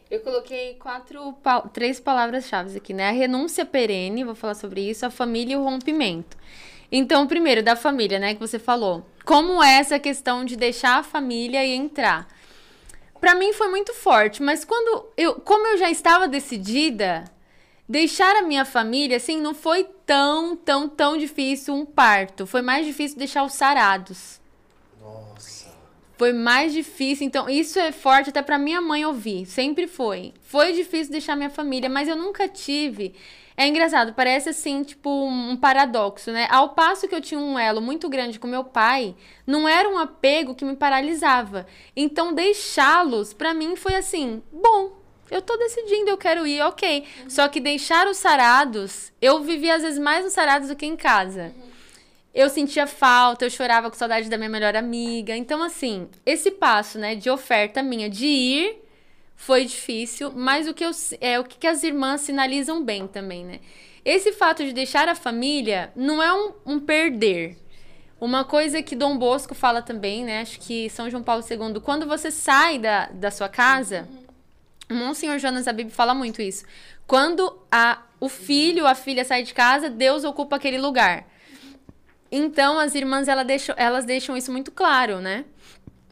Eu 0.09 0.21
coloquei 0.21 0.75
quatro, 0.75 1.35
três 1.73 1.99
palavras-chave 1.99 2.77
aqui, 2.77 2.93
né? 2.93 3.09
A 3.09 3.11
renúncia 3.11 3.65
perene, 3.65 4.23
vou 4.23 4.35
falar 4.35 4.53
sobre 4.53 4.87
isso, 4.87 5.05
a 5.05 5.09
família 5.09 5.55
e 5.55 5.57
o 5.57 5.63
rompimento. 5.63 6.37
Então, 6.89 7.27
primeiro, 7.27 7.63
da 7.63 7.75
família, 7.75 8.19
né, 8.19 8.35
que 8.35 8.39
você 8.39 8.59
falou. 8.59 9.05
Como 9.25 9.61
é 9.61 9.79
essa 9.79 9.99
questão 9.99 10.45
de 10.45 10.55
deixar 10.55 10.99
a 10.99 11.03
família 11.03 11.65
e 11.65 11.73
entrar? 11.73 12.27
Pra 13.19 13.35
mim 13.35 13.53
foi 13.53 13.67
muito 13.69 13.93
forte, 13.93 14.41
mas 14.43 14.63
quando 14.63 15.07
eu, 15.17 15.35
como 15.35 15.65
eu 15.67 15.77
já 15.77 15.89
estava 15.89 16.27
decidida, 16.27 17.23
deixar 17.87 18.35
a 18.35 18.41
minha 18.41 18.65
família, 18.65 19.17
assim, 19.17 19.41
não 19.41 19.53
foi 19.53 19.85
tão, 20.05 20.55
tão, 20.55 20.87
tão 20.87 21.17
difícil 21.17 21.73
um 21.73 21.85
parto. 21.85 22.45
Foi 22.45 22.61
mais 22.61 22.85
difícil 22.85 23.17
deixar 23.17 23.43
os 23.43 23.53
sarados. 23.53 24.39
Nossa. 25.01 25.73
Foi 26.17 26.33
mais 26.33 26.73
difícil, 26.73 27.25
então 27.27 27.49
isso 27.49 27.79
é 27.79 27.91
forte 27.91 28.29
até 28.29 28.41
pra 28.41 28.57
minha 28.57 28.81
mãe 28.81 29.05
ouvir, 29.05 29.45
sempre 29.45 29.87
foi. 29.87 30.33
Foi 30.41 30.73
difícil 30.73 31.11
deixar 31.11 31.35
minha 31.35 31.49
família, 31.49 31.89
mas 31.89 32.07
eu 32.07 32.15
nunca 32.15 32.47
tive. 32.47 33.13
É 33.59 33.65
engraçado, 33.65 34.13
parece 34.13 34.49
assim, 34.49 34.83
tipo 34.83 35.09
um 35.09 35.57
paradoxo, 35.57 36.31
né? 36.31 36.47
Ao 36.51 36.69
passo 36.69 37.07
que 37.07 37.15
eu 37.15 37.19
tinha 37.19 37.39
um 37.39 37.57
elo 37.57 37.81
muito 37.81 38.07
grande 38.07 38.37
com 38.37 38.45
meu 38.45 38.63
pai, 38.63 39.15
não 39.47 39.67
era 39.67 39.89
um 39.89 39.97
apego 39.97 40.53
que 40.53 40.63
me 40.63 40.75
paralisava. 40.75 41.65
Então 41.95 42.33
deixá-los 42.33 43.33
pra 43.33 43.55
mim 43.55 43.75
foi 43.75 43.95
assim, 43.95 44.43
bom, 44.53 44.91
eu 45.31 45.41
tô 45.41 45.57
decidindo, 45.57 46.07
eu 46.07 46.17
quero 46.17 46.45
ir, 46.45 46.61
ok. 46.61 47.03
Só 47.27 47.47
que 47.47 47.59
deixar 47.59 48.05
os 48.05 48.17
sarados, 48.17 49.11
eu 49.19 49.41
vivia 49.41 49.73
às 49.73 49.81
vezes 49.81 49.97
mais 49.97 50.23
nos 50.23 50.33
sarados 50.33 50.69
do 50.69 50.75
que 50.75 50.85
em 50.85 50.95
casa. 50.95 51.51
Eu 52.35 52.49
sentia 52.49 52.85
falta, 52.85 53.43
eu 53.43 53.49
chorava 53.49 53.89
com 53.89 53.97
saudade 53.97 54.29
da 54.29 54.37
minha 54.37 54.49
melhor 54.49 54.75
amiga. 54.75 55.35
Então, 55.35 55.63
assim, 55.63 56.07
esse 56.23 56.51
passo, 56.51 56.99
né, 56.99 57.15
de 57.15 57.31
oferta 57.31 57.81
minha 57.81 58.07
de 58.07 58.27
ir 58.27 58.86
foi 59.37 59.63
difícil, 59.63 60.33
mas 60.35 60.67
o 60.67 60.73
que 60.73 60.83
eu, 60.83 60.89
é 61.21 61.39
o 61.39 61.43
que 61.43 61.67
as 61.67 61.83
irmãs 61.83 62.21
sinalizam 62.21 62.83
bem 62.83 63.07
também, 63.07 63.45
né? 63.45 63.59
Esse 64.03 64.33
fato 64.33 64.65
de 64.65 64.73
deixar 64.73 65.07
a 65.07 65.15
família 65.15 65.91
não 65.95 66.21
é 66.21 66.33
um, 66.33 66.53
um 66.65 66.79
perder. 66.79 67.55
Uma 68.19 68.43
coisa 68.43 68.81
que 68.81 68.95
Dom 68.95 69.15
Bosco 69.15 69.53
fala 69.53 69.81
também, 69.81 70.25
né? 70.25 70.41
Acho 70.41 70.59
que 70.59 70.89
São 70.89 71.09
João 71.09 71.21
Paulo 71.21 71.43
II, 71.47 71.79
quando 71.81 72.07
você 72.07 72.31
sai 72.31 72.79
da, 72.79 73.05
da 73.07 73.29
sua 73.29 73.47
casa, 73.47 74.09
Monsenhor 74.89 75.37
Jonas 75.37 75.67
Abib 75.67 75.91
fala 75.91 76.15
muito 76.15 76.41
isso. 76.41 76.65
Quando 77.05 77.59
a, 77.71 78.01
o 78.19 78.27
filho, 78.27 78.87
a 78.87 78.95
filha 78.95 79.23
sai 79.23 79.43
de 79.43 79.53
casa, 79.53 79.87
Deus 79.87 80.23
ocupa 80.23 80.55
aquele 80.55 80.79
lugar. 80.79 81.27
Então, 82.31 82.79
as 82.79 82.95
irmãs, 82.95 83.27
deixam, 83.45 83.75
elas 83.77 84.03
deixam 84.03 84.35
isso 84.35 84.51
muito 84.51 84.71
claro, 84.71 85.21
né? 85.21 85.45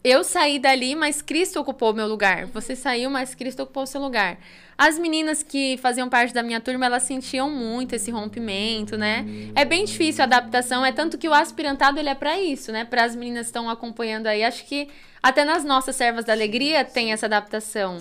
Eu 0.08 0.24
saí 0.24 0.60
dali, 0.60 0.94
mas 0.94 1.20
Cristo 1.20 1.60
ocupou 1.60 1.90
o 1.90 1.94
meu 1.96 2.06
lugar. 2.06 2.46
Você 2.46 2.76
saiu, 2.76 3.10
mas 3.10 3.34
Cristo 3.34 3.64
ocupou 3.64 3.82
o 3.82 3.88
seu 3.88 4.00
lugar. 4.00 4.38
As 4.78 5.00
meninas 5.00 5.42
que 5.42 5.78
faziam 5.78 6.08
parte 6.08 6.32
da 6.32 6.44
minha 6.44 6.62
turma, 6.62 6.86
elas 6.86 7.02
sentiam 7.02 7.50
muito 7.50 7.96
esse 7.96 8.12
rompimento, 8.12 9.00
né? 9.00 9.26
É 9.56 9.66
bem 9.66 9.84
difícil 9.84 10.22
a 10.22 10.26
adaptação, 10.26 10.86
é 10.86 10.92
tanto 10.92 11.18
que 11.18 11.28
o 11.28 11.34
aspirantado 11.34 11.98
ele 11.98 12.10
é 12.10 12.14
para 12.14 12.40
isso, 12.40 12.72
né? 12.72 12.86
Para 12.86 13.04
as 13.04 13.16
meninas 13.16 13.48
que 13.48 13.50
estão 13.50 13.68
acompanhando 13.68 14.28
aí, 14.28 14.44
acho 14.44 14.66
que 14.66 14.90
até 15.24 15.44
nas 15.44 15.64
nossas 15.64 15.96
servas 15.96 16.24
da 16.24 16.34
alegria 16.34 16.86
tem 16.86 17.12
essa 17.12 17.26
adaptação. 17.26 17.98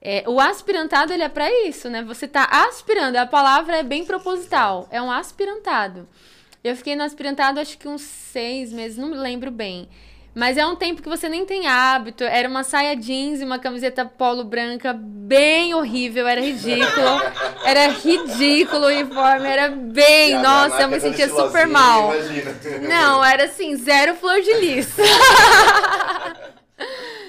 É, 0.00 0.24
o 0.26 0.40
aspirantado 0.40 1.12
ele 1.12 1.24
é 1.24 1.28
para 1.28 1.50
isso, 1.68 1.90
né? 1.90 2.02
Você 2.04 2.26
tá 2.26 2.48
aspirando, 2.50 3.16
a 3.16 3.26
palavra 3.26 3.76
é 3.76 3.82
bem 3.82 4.06
proposital, 4.06 4.88
é 4.90 5.02
um 5.02 5.10
aspirantado. 5.10 6.08
Eu 6.62 6.74
fiquei 6.74 6.96
no 6.96 7.02
aspirantado 7.02 7.60
acho 7.60 7.76
que 7.76 7.86
uns 7.86 8.00
seis 8.00 8.72
meses, 8.72 8.96
não 8.96 9.10
me 9.10 9.16
lembro 9.18 9.50
bem. 9.50 9.90
Mas 10.34 10.56
é 10.56 10.66
um 10.66 10.74
tempo 10.74 11.00
que 11.00 11.08
você 11.08 11.28
nem 11.28 11.46
tem 11.46 11.66
hábito. 11.68 12.24
Era 12.24 12.48
uma 12.48 12.64
saia 12.64 12.96
jeans 12.96 13.40
e 13.40 13.44
uma 13.44 13.58
camiseta 13.58 14.04
polo 14.04 14.42
branca 14.42 14.92
bem 14.92 15.74
horrível, 15.74 16.26
era 16.26 16.40
ridículo. 16.40 17.22
Era 17.64 17.88
ridículo 17.88 18.84
o 18.84 18.88
uniforme, 18.88 19.48
era 19.48 19.70
bem. 19.70 20.32
E 20.32 20.38
Nossa, 20.38 20.82
eu 20.82 20.88
me 20.88 20.98
dando 20.98 21.00
sentia 21.00 21.28
super 21.30 21.66
mal. 21.66 22.14
Imagina. 22.14 22.54
Não, 22.86 23.24
era 23.24 23.44
assim, 23.44 23.74
zero 23.74 24.14
flor 24.16 24.38
de 24.42 24.52
lis. 24.54 24.88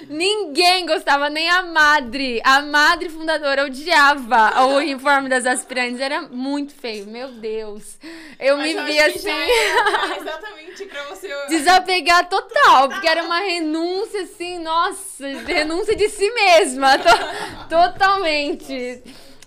Ninguém 0.08 0.86
gostava, 0.86 1.28
nem 1.28 1.48
a 1.48 1.62
madre. 1.62 2.40
A 2.44 2.62
madre 2.62 3.08
fundadora 3.08 3.64
odiava 3.64 4.62
o 4.62 4.76
uniforme 4.76 5.28
das 5.28 5.46
aspirantes. 5.46 6.00
Era 6.00 6.22
muito 6.22 6.74
feio, 6.74 7.06
meu 7.06 7.28
Deus. 7.32 7.98
Eu 8.38 8.56
Mas 8.56 8.74
me 8.74 8.82
vi 8.84 8.98
assim. 9.00 9.30
exatamente 10.20 10.84
pra 10.86 11.02
você. 11.04 11.28
Desapegar 11.48 12.28
total, 12.28 12.88
porque 12.88 13.08
era 13.08 13.24
uma 13.24 13.40
renúncia 13.40 14.22
assim, 14.22 14.58
nossa, 14.58 15.26
renúncia 15.46 15.96
de 15.96 16.08
si 16.08 16.30
mesma, 16.30 16.98
to- 16.98 17.68
totalmente. 17.68 19.02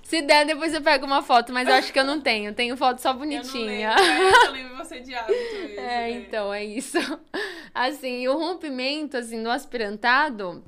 Se 0.10 0.24
der, 0.24 0.44
depois 0.44 0.74
eu 0.74 0.82
pego 0.82 1.06
uma 1.06 1.22
foto, 1.22 1.54
mas 1.54 1.68
eu 1.68 1.76
acho 1.76 1.94
que 1.94 2.00
eu 2.00 2.04
não 2.04 2.20
tenho. 2.20 2.52
Tenho 2.52 2.76
foto 2.76 3.00
só 3.00 3.10
Eu 3.10 3.14
não 3.14 3.20
bonitinha. 3.20 3.94
lembro, 3.94 4.04
é, 4.04 4.48
eu 4.48 4.52
lembro 4.58 4.76
você 4.78 5.00
de 5.02 5.14
hábito 5.14 5.34
mesmo. 5.54 5.80
É, 5.80 5.82
né? 5.82 6.12
então, 6.12 6.52
é 6.52 6.66
isso. 6.66 6.98
Assim, 7.76 8.28
o 8.28 8.34
rompimento, 8.36 9.16
assim, 9.16 9.44
do 9.44 9.52
aspirantado, 9.52 10.64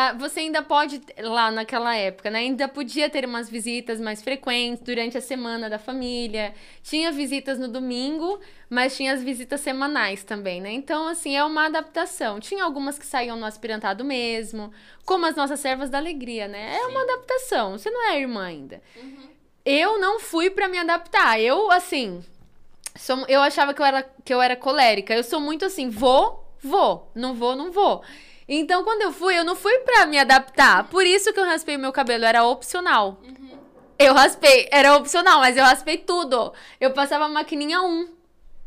ah, 0.00 0.12
você 0.12 0.38
ainda 0.38 0.62
pode, 0.62 1.02
lá 1.18 1.50
naquela 1.50 1.92
época, 1.96 2.30
né? 2.30 2.38
Ainda 2.38 2.68
podia 2.68 3.10
ter 3.10 3.24
umas 3.24 3.50
visitas 3.50 4.00
mais 4.00 4.22
frequentes 4.22 4.80
durante 4.84 5.18
a 5.18 5.20
semana 5.20 5.68
da 5.68 5.76
família. 5.76 6.54
Tinha 6.84 7.10
visitas 7.10 7.58
no 7.58 7.66
domingo, 7.66 8.38
mas 8.70 8.96
tinha 8.96 9.12
as 9.12 9.24
visitas 9.24 9.60
semanais 9.60 10.22
também, 10.22 10.60
né? 10.60 10.70
Então, 10.70 11.08
assim, 11.08 11.36
é 11.36 11.42
uma 11.42 11.66
adaptação. 11.66 12.38
Tinha 12.38 12.62
algumas 12.62 12.96
que 12.96 13.04
saíam 13.04 13.36
no 13.36 13.44
aspirantado 13.44 14.04
mesmo, 14.04 14.72
como 15.04 15.26
as 15.26 15.34
nossas 15.34 15.58
servas 15.58 15.90
da 15.90 15.98
alegria, 15.98 16.46
né? 16.46 16.76
É 16.76 16.86
uma 16.86 17.02
adaptação. 17.02 17.76
Você 17.76 17.90
não 17.90 18.08
é 18.08 18.20
irmã 18.20 18.44
ainda. 18.44 18.80
Eu 19.64 19.98
não 19.98 20.20
fui 20.20 20.48
pra 20.48 20.68
me 20.68 20.78
adaptar. 20.78 21.40
Eu, 21.40 21.72
assim, 21.72 22.22
Sou- 22.94 23.26
eu 23.28 23.40
achava 23.40 23.74
que 23.74 23.80
eu, 23.82 23.86
era, 23.86 24.02
que 24.24 24.32
eu 24.32 24.40
era 24.40 24.54
colérica. 24.54 25.12
Eu 25.14 25.24
sou 25.24 25.40
muito 25.40 25.64
assim, 25.64 25.88
vou, 25.88 26.44
vou. 26.62 27.10
Não 27.16 27.34
vou, 27.34 27.56
não 27.56 27.70
vou. 27.72 28.02
Então, 28.48 28.82
quando 28.82 29.02
eu 29.02 29.12
fui, 29.12 29.38
eu 29.38 29.44
não 29.44 29.54
fui 29.54 29.78
pra 29.80 30.06
me 30.06 30.18
adaptar. 30.18 30.88
Por 30.88 31.04
isso 31.04 31.32
que 31.32 31.38
eu 31.38 31.44
raspei 31.44 31.76
o 31.76 31.78
meu 31.78 31.92
cabelo, 31.92 32.24
era 32.24 32.44
opcional. 32.44 33.20
Eu 33.98 34.14
raspei, 34.14 34.68
era 34.70 34.96
opcional, 34.96 35.40
mas 35.40 35.56
eu 35.56 35.64
raspei 35.64 35.98
tudo. 35.98 36.52
Eu 36.80 36.92
passava 36.92 37.24
a 37.26 37.28
maquininha 37.28 37.82
1, 37.82 38.08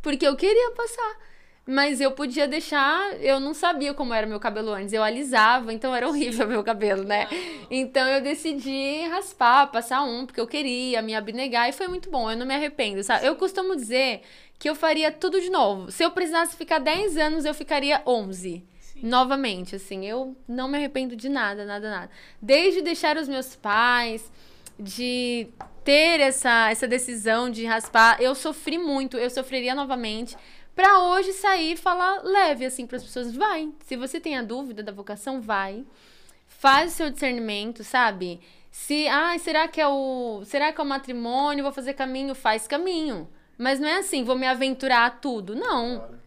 porque 0.02 0.28
eu 0.28 0.36
queria 0.36 0.72
passar. 0.72 1.17
Mas 1.65 2.02
eu 2.02 2.12
podia 2.12 2.48
deixar, 2.48 3.13
eu 3.22 3.39
não 3.39 3.54
sabia 3.54 3.94
como 3.94 4.13
era 4.13 4.26
meu 4.26 4.39
cabelo 4.39 4.72
antes, 4.72 4.94
eu 4.94 5.04
alisava, 5.04 5.72
então 5.72 5.96
era 5.96 6.08
horrível 6.08 6.46
meu 6.50 6.63
cabelo, 6.63 7.04
né? 7.04 7.28
Então 7.70 8.08
eu 8.08 8.20
decidi 8.20 9.08
raspar, 9.08 9.67
passar 9.67 10.02
um, 10.02 10.26
porque 10.26 10.41
eu 10.41 10.48
queria 10.48 11.02
me 11.04 11.13
abnegar 11.13 11.70
e 11.70 11.72
foi 11.72 11.88
muito 11.88 12.10
bom, 12.10 12.30
eu 12.30 12.36
não 12.36 12.48
me 12.48 12.56
arrependo, 12.56 13.04
sabe? 13.04 13.28
Eu 13.28 13.36
costumo 13.36 13.76
dizer 13.76 14.22
que 14.58 14.70
eu 14.70 14.76
faria 14.76 15.12
tudo 15.12 15.39
de 15.39 15.52
novo. 15.52 15.91
Se 15.91 16.04
eu 16.04 16.12
precisasse 16.12 16.58
ficar 16.58 16.80
10 16.80 17.15
anos, 17.17 17.46
eu 17.46 17.54
ficaria 17.54 18.02
11. 18.08 18.70
Novamente, 19.01 19.75
assim, 19.75 20.05
eu 20.05 20.35
não 20.47 20.67
me 20.67 20.77
arrependo 20.77 21.15
de 21.15 21.27
nada, 21.27 21.65
nada, 21.65 21.89
nada. 21.89 22.11
Desde 22.41 22.81
deixar 22.81 23.17
os 23.17 23.27
meus 23.27 23.55
pais, 23.55 24.31
de 24.81 25.47
ter 25.83 26.19
essa, 26.19 26.69
essa 26.69 26.87
decisão 26.87 27.49
de 27.49 27.65
raspar, 27.65 28.21
eu 28.21 28.33
sofri 28.33 28.77
muito, 28.77 29.17
eu 29.17 29.29
sofreria 29.29 29.75
novamente. 29.75 30.35
Pra 30.75 31.03
hoje 31.03 31.33
sair 31.33 31.73
e 31.73 31.77
falar 31.77 32.23
leve, 32.23 32.65
assim, 32.65 32.87
pras 32.87 33.03
pessoas, 33.03 33.35
vai. 33.35 33.69
Se 33.85 33.95
você 33.95 34.19
tem 34.19 34.37
a 34.37 34.41
dúvida 34.41 34.81
da 34.81 34.91
vocação, 34.91 35.41
vai. 35.41 35.85
Faz 36.47 36.93
o 36.93 36.95
seu 36.95 37.09
discernimento, 37.09 37.83
sabe? 37.83 38.39
Se, 38.71 39.07
ai, 39.07 39.37
será 39.37 39.67
que 39.67 39.81
é 39.81 39.87
o, 39.87 40.43
será 40.45 40.71
que 40.71 40.79
é 40.79 40.83
o 40.83 40.87
matrimônio, 40.87 41.63
vou 41.63 41.73
fazer 41.73 41.93
caminho, 41.93 42.33
faz 42.33 42.67
caminho. 42.67 43.27
Mas 43.57 43.79
não 43.79 43.87
é 43.87 43.97
assim, 43.97 44.23
vou 44.23 44.37
me 44.37 44.47
aventurar 44.47 45.05
a 45.05 45.09
tudo. 45.09 45.55
Não. 45.55 46.20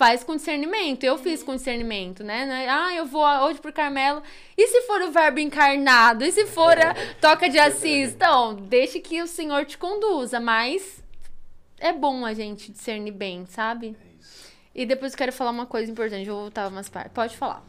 Faz 0.00 0.24
com 0.24 0.34
discernimento. 0.34 1.04
Eu 1.04 1.18
fiz 1.18 1.42
com 1.42 1.54
discernimento, 1.54 2.24
né? 2.24 2.64
É, 2.64 2.70
Ah, 2.70 2.94
eu 2.94 3.04
vou 3.04 3.22
hoje 3.22 3.60
pro 3.60 3.70
Carmelo. 3.70 4.22
E 4.56 4.66
se 4.66 4.80
for 4.86 5.02
o 5.02 5.10
verbo 5.10 5.40
encarnado? 5.40 6.24
E 6.24 6.32
se 6.32 6.46
for 6.46 6.72
a 6.78 6.94
toca 7.20 7.50
de 7.50 7.58
Assis? 7.58 8.14
Então, 8.14 8.54
deixe 8.54 8.98
que 8.98 9.20
o 9.20 9.26
Senhor 9.26 9.66
te 9.66 9.76
conduza, 9.76 10.40
mas 10.40 11.04
é 11.78 11.92
bom 11.92 12.24
a 12.24 12.32
gente 12.32 12.72
discernir 12.72 13.10
bem, 13.10 13.44
sabe? 13.44 13.94
E 14.74 14.86
depois 14.86 15.12
eu 15.12 15.18
quero 15.18 15.34
falar 15.34 15.50
uma 15.50 15.66
coisa 15.66 15.92
importante, 15.92 16.26
eu 16.26 16.32
vou 16.32 16.44
voltar 16.44 16.68
umas 16.68 16.88
partes. 16.88 17.12
Pode 17.12 17.36
falar. 17.36 17.62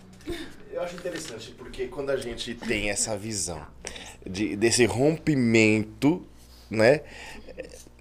Eu 0.71 0.81
acho 0.83 0.95
interessante 0.95 1.51
porque 1.57 1.87
quando 1.87 2.11
a 2.11 2.15
gente 2.15 2.55
tem 2.55 2.89
essa 2.89 3.17
visão 3.17 3.61
de, 4.25 4.55
desse 4.55 4.85
rompimento, 4.85 6.25
né? 6.69 7.01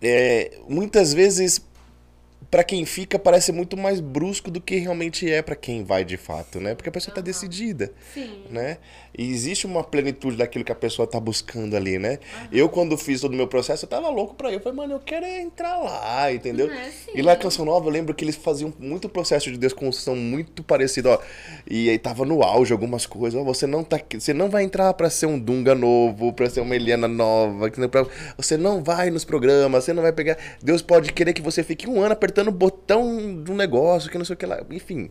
é, 0.00 0.58
muitas 0.68 1.12
vezes 1.12 1.60
pra 2.50 2.64
quem 2.64 2.84
fica 2.84 3.18
parece 3.18 3.52
muito 3.52 3.76
mais 3.76 4.00
brusco 4.00 4.50
do 4.50 4.60
que 4.60 4.76
realmente 4.76 5.30
é 5.30 5.40
pra 5.40 5.54
quem 5.54 5.84
vai 5.84 6.04
de 6.04 6.16
fato, 6.16 6.60
né? 6.60 6.74
Porque 6.74 6.88
a 6.88 6.92
pessoa 6.92 7.14
tá 7.14 7.20
decidida, 7.20 7.92
Sim. 8.12 8.44
né? 8.50 8.78
E 9.16 9.30
existe 9.30 9.66
uma 9.66 9.82
plenitude 9.82 10.36
daquilo 10.36 10.64
que 10.64 10.72
a 10.72 10.74
pessoa 10.74 11.06
tá 11.06 11.18
buscando 11.18 11.76
ali, 11.76 11.98
né? 11.98 12.18
Eu, 12.52 12.68
quando 12.68 12.96
fiz 12.96 13.20
todo 13.20 13.32
o 13.32 13.36
meu 13.36 13.48
processo, 13.48 13.84
eu 13.84 13.88
tava 13.88 14.08
louco 14.08 14.34
pra 14.34 14.50
ir. 14.50 14.54
Eu 14.54 14.60
falei, 14.60 14.76
mano, 14.76 14.94
eu 14.94 15.00
quero 15.00 15.26
é 15.26 15.40
entrar 15.42 15.76
lá, 15.78 16.32
entendeu? 16.32 16.70
É, 16.70 16.90
sim. 16.90 17.10
E 17.14 17.22
lá 17.22 17.32
na 17.32 17.36
Canção 17.38 17.64
Nova, 17.64 17.86
eu 17.86 17.90
lembro 17.92 18.14
que 18.14 18.24
eles 18.24 18.36
faziam 18.36 18.72
muito 18.78 19.08
processo 19.08 19.50
de 19.50 19.58
desconstrução 19.58 20.14
muito 20.16 20.62
parecido, 20.62 21.08
ó. 21.10 21.18
E 21.68 21.88
aí 21.90 21.98
tava 21.98 22.24
no 22.24 22.42
auge 22.42 22.72
algumas 22.72 23.04
coisas. 23.06 23.40
Ó, 23.40 23.44
você 23.44 23.66
não 23.66 23.82
tá 23.84 23.98
você 24.18 24.32
não 24.32 24.48
vai 24.48 24.62
entrar 24.64 24.92
pra 24.94 25.10
ser 25.10 25.26
um 25.26 25.38
Dunga 25.38 25.74
novo, 25.74 26.32
pra 26.32 26.48
ser 26.48 26.60
uma 26.60 26.74
Eliana 26.76 27.08
nova, 27.08 27.68
que 27.70 27.78
não 27.78 27.86
é 27.86 27.88
pra- 27.88 28.06
você 28.36 28.56
não 28.56 28.82
vai 28.82 29.10
nos 29.10 29.24
programas, 29.24 29.84
você 29.84 29.92
não 29.92 30.02
vai 30.02 30.12
pegar. 30.12 30.38
Deus 30.62 30.82
pode 30.82 31.12
querer 31.12 31.32
que 31.32 31.42
você 31.42 31.62
fique 31.62 31.88
um 31.88 32.00
ano 32.00 32.12
apertando 32.12 32.48
o 32.48 32.52
botão 32.52 33.42
de 33.42 33.50
um 33.50 33.56
negócio, 33.56 34.10
que 34.10 34.16
não 34.18 34.24
sei 34.24 34.34
o 34.34 34.36
que 34.36 34.46
lá. 34.46 34.62
Enfim. 34.70 35.10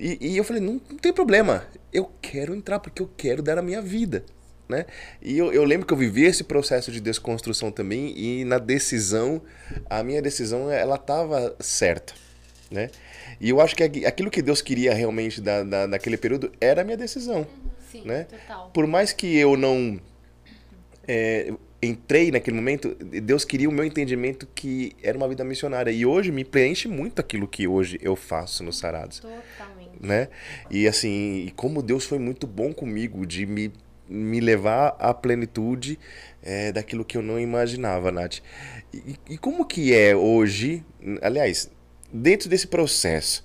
E, 0.00 0.16
e 0.32 0.36
eu 0.38 0.42
falei, 0.42 0.62
não, 0.62 0.80
não 0.88 0.96
tem 0.96 1.12
problema. 1.12 1.66
Eu 1.92 2.10
quero 2.22 2.54
entrar 2.54 2.80
porque 2.80 3.02
eu 3.02 3.10
quero 3.16 3.42
dar 3.42 3.58
a 3.58 3.62
minha 3.62 3.82
vida. 3.82 4.24
Né? 4.66 4.86
E 5.20 5.36
eu, 5.36 5.52
eu 5.52 5.64
lembro 5.64 5.84
que 5.86 5.92
eu 5.92 5.96
vivi 5.96 6.22
esse 6.24 6.44
processo 6.44 6.90
de 6.92 7.00
desconstrução 7.00 7.70
também 7.72 8.16
e 8.16 8.44
na 8.44 8.56
decisão, 8.56 9.42
a 9.90 10.02
minha 10.04 10.22
decisão, 10.22 10.70
ela 10.70 10.94
estava 10.94 11.56
certa, 11.58 12.14
né? 12.70 12.88
E 13.40 13.50
eu 13.50 13.60
acho 13.60 13.74
que 13.74 13.82
aqui- 13.82 14.06
aquilo 14.06 14.30
que 14.30 14.40
Deus 14.40 14.62
queria 14.62 14.94
realmente 14.94 15.40
da, 15.40 15.64
da, 15.64 15.88
naquele 15.88 16.16
período 16.16 16.52
era 16.60 16.82
a 16.82 16.84
minha 16.84 16.96
decisão, 16.96 17.44
Sim, 17.90 18.02
né? 18.04 18.28
total. 18.30 18.70
Por 18.72 18.86
mais 18.86 19.12
que 19.12 19.36
eu 19.36 19.56
não 19.56 20.00
é, 21.08 21.52
entrei 21.82 22.30
naquele 22.30 22.56
momento, 22.56 22.94
Deus 22.94 23.44
queria 23.44 23.68
o 23.68 23.72
meu 23.72 23.84
entendimento 23.84 24.46
que 24.54 24.94
era 25.02 25.16
uma 25.16 25.28
vida 25.28 25.42
missionária. 25.42 25.90
E 25.90 26.06
hoje 26.06 26.30
me 26.30 26.44
preenche 26.44 26.86
muito 26.86 27.18
aquilo 27.18 27.48
que 27.48 27.66
hoje 27.66 27.98
eu 28.02 28.14
faço 28.14 28.62
nos 28.62 28.78
Sarados 28.78 29.18
Totalmente. 29.18 29.79
Né? 30.00 30.28
E 30.70 30.88
assim, 30.88 31.44
e 31.46 31.50
como 31.52 31.82
Deus 31.82 32.04
foi 32.04 32.18
muito 32.18 32.46
bom 32.46 32.72
comigo 32.72 33.26
de 33.26 33.44
me, 33.44 33.72
me 34.08 34.40
levar 34.40 34.96
à 34.98 35.12
plenitude 35.12 35.98
é, 36.42 36.72
daquilo 36.72 37.04
que 37.04 37.16
eu 37.16 37.22
não 37.22 37.38
imaginava, 37.38 38.10
Nath. 38.10 38.38
E, 38.92 39.16
e 39.28 39.38
como 39.38 39.64
que 39.64 39.94
é 39.94 40.16
hoje, 40.16 40.84
aliás, 41.20 41.70
dentro 42.12 42.48
desse 42.48 42.66
processo, 42.66 43.44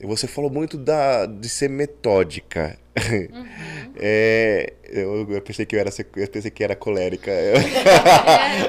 você 0.00 0.26
falou 0.26 0.50
muito 0.50 0.78
da, 0.78 1.26
de 1.26 1.48
ser 1.48 1.68
metódica. 1.68 2.78
É, 4.02 4.72
eu, 4.84 5.30
eu 5.30 5.42
pensei 5.42 5.66
que 5.66 5.76
eu 5.76 5.80
era, 5.80 5.90
eu 6.16 6.28
pensei 6.28 6.50
que 6.50 6.64
era 6.64 6.74
colérica. 6.74 7.30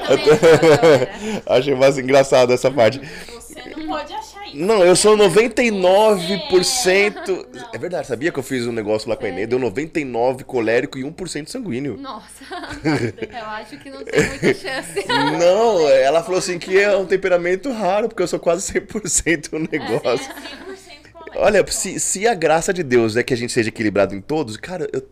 É, 0.04 0.12
eu 0.12 0.34
agora. 0.34 1.08
Achei 1.46 1.74
mais 1.74 1.96
engraçado 1.96 2.52
essa 2.52 2.70
parte. 2.70 3.00
Você 3.26 3.70
não 3.70 3.86
pode. 3.86 4.12
Não, 4.54 4.84
eu 4.84 4.94
sou 4.94 5.16
99%. 5.16 7.26
Não. 7.26 7.70
É 7.72 7.78
verdade, 7.78 8.06
sabia 8.06 8.30
que 8.30 8.38
eu 8.38 8.42
fiz 8.42 8.66
um 8.66 8.72
negócio 8.72 9.08
lá 9.08 9.16
com 9.16 9.24
a 9.24 9.28
Enê? 9.28 9.46
Deu 9.46 9.58
99 9.58 10.44
colérico 10.44 10.98
e 10.98 11.02
1% 11.02 11.48
sanguíneo. 11.48 11.96
Nossa, 11.98 12.44
eu 12.84 13.46
acho 13.46 13.78
que 13.78 13.90
não 13.90 14.04
tem 14.04 14.28
muita 14.28 14.54
chance. 14.54 15.06
Não, 15.38 15.88
ela 15.88 16.22
falou 16.22 16.38
assim 16.38 16.58
que 16.58 16.78
é 16.78 16.94
um 16.96 17.06
temperamento 17.06 17.70
raro, 17.72 18.08
porque 18.08 18.22
eu 18.22 18.28
sou 18.28 18.38
quase 18.38 18.72
100% 18.72 19.52
no 19.52 19.68
negócio. 19.70 20.26
100% 20.26 21.12
colérico. 21.12 21.36
Olha, 21.36 21.64
se, 21.70 21.98
se 21.98 22.26
a 22.26 22.34
graça 22.34 22.72
de 22.72 22.82
Deus 22.82 23.16
é 23.16 23.22
que 23.22 23.32
a 23.32 23.36
gente 23.36 23.52
seja 23.52 23.68
equilibrado 23.68 24.14
em 24.14 24.20
todos, 24.20 24.56
cara, 24.56 24.88
eu, 24.92 25.02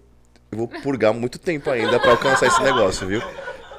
eu 0.53 0.59
vou 0.59 0.69
purgar 0.69 1.15
muito 1.15 1.39
tempo 1.39 1.71
ainda 1.71 1.99
pra 1.99 2.11
alcançar 2.11 2.47
esse 2.47 2.63
negócio, 2.63 3.07
viu? 3.07 3.23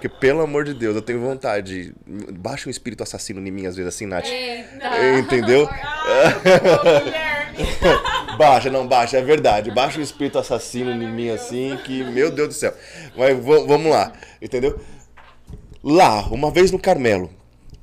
Porque, 0.02 0.10
pelo 0.10 0.42
amor 0.42 0.66
de 0.66 0.74
Deus, 0.74 0.96
eu 0.96 1.02
tenho 1.04 1.22
vontade. 1.22 1.94
Baixa 2.08 2.68
um 2.68 2.72
espírito 2.72 3.04
assassino 3.04 3.40
em 3.40 3.52
mim, 3.52 3.68
às 3.68 3.76
vezes, 3.76 3.94
assim, 3.94 4.08
Nath. 4.08 4.26
Eita. 4.26 5.20
Entendeu? 5.20 5.66
Ô, 5.66 7.04
Guilherme. 7.04 7.52
Baixa, 8.36 8.72
não 8.72 8.88
baixa, 8.88 9.18
é 9.18 9.22
verdade. 9.22 9.70
Baixa 9.70 10.00
o 10.00 10.02
espírito 10.02 10.40
assassino 10.40 10.90
em 10.90 11.14
mim 11.14 11.30
assim, 11.30 11.78
que, 11.86 12.04
meu 12.04 12.32
Deus 12.32 12.48
do 12.48 12.54
céu. 12.56 12.74
Mas 13.16 13.38
vamos 13.44 13.92
lá, 13.92 14.14
entendeu? 14.42 14.80
Lá, 15.84 16.26
uma 16.32 16.50
vez 16.50 16.72
no 16.72 16.80
Carmelo, 16.80 17.30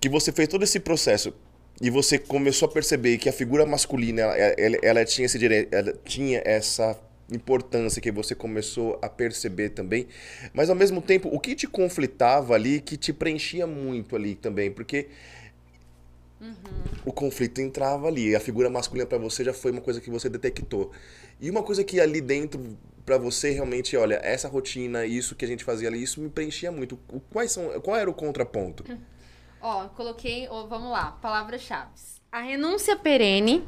que 0.01 0.09
você 0.09 0.33
fez 0.33 0.49
todo 0.49 0.65
esse 0.65 0.81
processo 0.81 1.33
e 1.81 1.91
você 1.91 2.19
começou 2.19 2.67
a 2.67 2.73
perceber 2.73 3.19
que 3.19 3.29
a 3.29 3.33
figura 3.33 3.65
masculina, 3.65 4.23
ela, 4.23 4.35
ela, 4.35 4.77
ela 4.83 5.05
tinha, 5.05 5.27
esse 5.27 5.39
dire... 5.39 5.69
ela 5.71 5.95
tinha 6.05 6.43
essa 6.45 6.99
importância 7.31 8.01
que 8.01 8.11
você 8.11 8.35
começou 8.35 8.99
a 9.03 9.09
perceber 9.09 9.71
também, 9.71 10.07
mas 10.53 10.71
ao 10.71 10.77
mesmo 10.77 11.03
tempo, 11.03 11.29
o 11.33 11.39
que 11.39 11.55
te 11.55 11.67
conflitava 11.67 12.55
ali, 12.55 12.81
que 12.81 12.97
te 12.97 13.13
preenchia 13.13 13.67
muito 13.67 14.17
ali 14.17 14.35
também, 14.35 14.71
porque 14.71 15.09
o 17.05 17.13
conflito 17.13 17.61
entrava 17.61 18.07
ali. 18.07 18.35
A 18.35 18.41
figura 18.41 18.71
masculina 18.71 19.07
pra 19.07 19.19
você 19.19 19.45
já 19.45 19.53
foi 19.53 19.73
uma 19.73 19.81
coisa 19.81 20.01
que 20.01 20.11
você 20.11 20.29
detectou. 20.29 20.93
E 21.41 21.51
uma 21.51 21.63
coisa 21.63 21.83
que 21.85 22.01
ali 22.01 22.21
dentro 22.21 22.77
pra 23.05 23.19
você 23.19 23.51
realmente, 23.51 23.97
olha, 23.97 24.21
essa 24.23 24.49
rotina, 24.49 25.07
isso 25.07 25.35
que 25.35 25.45
a 25.45 25.49
gente 25.49 25.65
fazia 25.65 25.89
ali, 25.89 26.03
isso 26.03 26.21
me 26.21 26.29
preenchia 26.29 26.71
muito. 26.71 26.97
Quais 27.33 27.53
são, 27.53 27.81
qual 27.81 27.97
era 27.97 28.09
o 28.09 28.15
contraponto? 28.15 28.85
Ó, 29.61 29.89
coloquei, 29.89 30.47
ó, 30.49 30.67
vamos 30.67 30.91
lá, 30.91 31.13
palavras-chave. 31.13 31.91
A 32.31 32.41
renúncia 32.41 32.97
perene, 32.97 33.67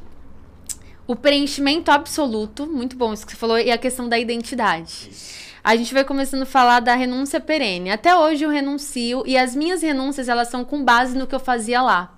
o 1.11 1.17
preenchimento 1.17 1.91
absoluto, 1.91 2.69
muito 2.69 2.95
bom 2.95 3.13
isso 3.13 3.27
que 3.27 3.33
você 3.33 3.39
falou, 3.39 3.59
e 3.59 3.69
a 3.73 3.77
questão 3.77 4.09
da 4.09 4.17
identidade. 4.17 5.11
A 5.63 5.75
gente 5.75 5.93
vai 5.93 6.05
começando 6.05 6.43
a 6.43 6.47
falar 6.47 6.79
da 6.79 6.95
renúncia 6.95 7.41
perene. 7.41 7.91
Até 7.91 8.15
hoje 8.15 8.45
eu 8.45 8.49
renuncio 8.49 9.25
e 9.27 9.37
as 9.37 9.57
minhas 9.57 9.83
renúncias, 9.83 10.29
elas 10.29 10.47
são 10.47 10.65
com 10.65 10.85
base 10.85 11.19
no 11.19 11.27
que 11.27 11.35
eu 11.35 11.41
fazia 11.41 11.83
lá. 11.83 12.17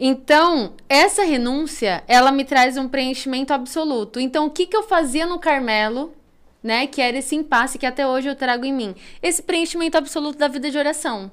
Então, 0.00 0.74
essa 0.88 1.22
renúncia, 1.22 2.02
ela 2.08 2.32
me 2.32 2.44
traz 2.44 2.76
um 2.76 2.88
preenchimento 2.88 3.52
absoluto. 3.52 4.18
Então, 4.18 4.46
o 4.46 4.50
que, 4.50 4.66
que 4.66 4.76
eu 4.76 4.82
fazia 4.82 5.24
no 5.24 5.38
Carmelo, 5.38 6.12
né? 6.60 6.88
Que 6.88 7.00
era 7.00 7.18
esse 7.18 7.36
impasse 7.36 7.78
que 7.78 7.86
até 7.86 8.04
hoje 8.04 8.28
eu 8.28 8.34
trago 8.34 8.64
em 8.64 8.72
mim. 8.72 8.96
Esse 9.22 9.44
preenchimento 9.44 9.96
absoluto 9.96 10.38
da 10.38 10.48
vida 10.48 10.68
de 10.68 10.76
oração. 10.76 11.30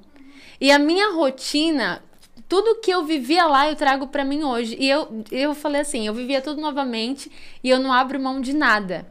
E 0.61 0.71
a 0.71 0.77
minha 0.77 1.13
rotina, 1.13 2.03
tudo 2.47 2.79
que 2.81 2.91
eu 2.91 3.03
vivia 3.05 3.45
lá, 3.47 3.69
eu 3.69 3.75
trago 3.75 4.07
pra 4.07 4.23
mim 4.23 4.43
hoje. 4.43 4.75
E 4.79 4.89
eu, 4.89 5.23
eu 5.31 5.55
falei 5.55 5.81
assim, 5.81 6.05
eu 6.05 6.13
vivia 6.13 6.41
tudo 6.41 6.61
novamente 6.61 7.31
e 7.63 7.69
eu 7.69 7.79
não 7.79 7.91
abro 7.91 8.19
mão 8.19 8.39
de 8.39 8.53
nada. 8.53 9.07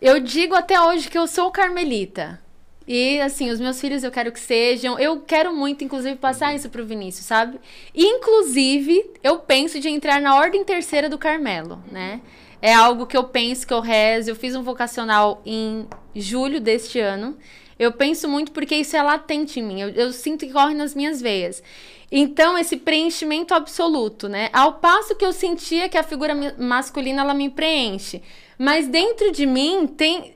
Eu 0.00 0.20
digo 0.20 0.54
até 0.54 0.80
hoje 0.80 1.08
que 1.10 1.18
eu 1.18 1.26
sou 1.26 1.50
carmelita. 1.50 2.40
E 2.86 3.20
assim, 3.20 3.50
os 3.50 3.58
meus 3.58 3.80
filhos 3.80 4.04
eu 4.04 4.10
quero 4.10 4.30
que 4.30 4.38
sejam. 4.38 4.98
Eu 4.98 5.20
quero 5.20 5.52
muito, 5.52 5.82
inclusive, 5.82 6.16
passar 6.16 6.54
isso 6.54 6.70
pro 6.70 6.86
Vinícius, 6.86 7.26
sabe? 7.26 7.58
Inclusive, 7.94 9.10
eu 9.22 9.38
penso 9.38 9.80
de 9.80 9.88
entrar 9.88 10.20
na 10.20 10.36
ordem 10.36 10.64
terceira 10.64 11.08
do 11.08 11.18
Carmelo, 11.18 11.82
né? 11.90 12.20
É 12.62 12.72
algo 12.72 13.06
que 13.06 13.16
eu 13.16 13.24
penso, 13.24 13.66
que 13.66 13.74
eu 13.74 13.80
rezo. 13.80 14.30
Eu 14.30 14.36
fiz 14.36 14.54
um 14.54 14.62
vocacional 14.62 15.42
em 15.44 15.86
julho 16.14 16.60
deste 16.60 17.00
ano. 17.00 17.36
Eu 17.78 17.92
penso 17.92 18.28
muito 18.28 18.52
porque 18.52 18.74
isso 18.76 18.96
é 18.96 19.02
latente 19.02 19.60
em 19.60 19.62
mim. 19.62 19.80
Eu, 19.80 19.88
eu 19.90 20.12
sinto 20.12 20.46
que 20.46 20.52
corre 20.52 20.74
nas 20.74 20.94
minhas 20.94 21.20
veias. 21.20 21.62
Então, 22.10 22.56
esse 22.56 22.76
preenchimento 22.76 23.52
absoluto, 23.52 24.28
né? 24.28 24.48
Ao 24.52 24.74
passo 24.74 25.16
que 25.16 25.24
eu 25.24 25.32
sentia 25.32 25.88
que 25.88 25.98
a 25.98 26.02
figura 26.02 26.34
masculina 26.56 27.22
ela 27.22 27.34
me 27.34 27.50
preenche. 27.50 28.22
Mas 28.58 28.86
dentro 28.86 29.32
de 29.32 29.44
mim 29.44 29.86
tem. 29.86 30.34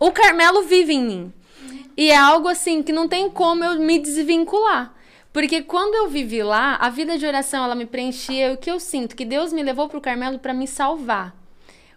O 0.00 0.10
Carmelo 0.10 0.62
vive 0.62 0.94
em 0.94 1.04
mim. 1.04 1.32
E 1.96 2.10
é 2.10 2.16
algo 2.16 2.48
assim 2.48 2.82
que 2.82 2.92
não 2.92 3.08
tem 3.08 3.30
como 3.30 3.64
eu 3.64 3.80
me 3.80 3.98
desvincular. 3.98 4.94
Porque 5.32 5.62
quando 5.62 5.94
eu 5.94 6.08
vivi 6.08 6.42
lá, 6.42 6.76
a 6.76 6.90
vida 6.90 7.16
de 7.16 7.26
oração 7.26 7.64
ela 7.64 7.74
me 7.74 7.86
preenchia. 7.86 8.52
O 8.52 8.56
que 8.56 8.70
eu 8.70 8.80
sinto? 8.80 9.14
Que 9.14 9.24
Deus 9.24 9.52
me 9.52 9.62
levou 9.62 9.88
pro 9.88 10.00
Carmelo 10.00 10.38
para 10.38 10.52
me 10.52 10.66
salvar. 10.66 11.34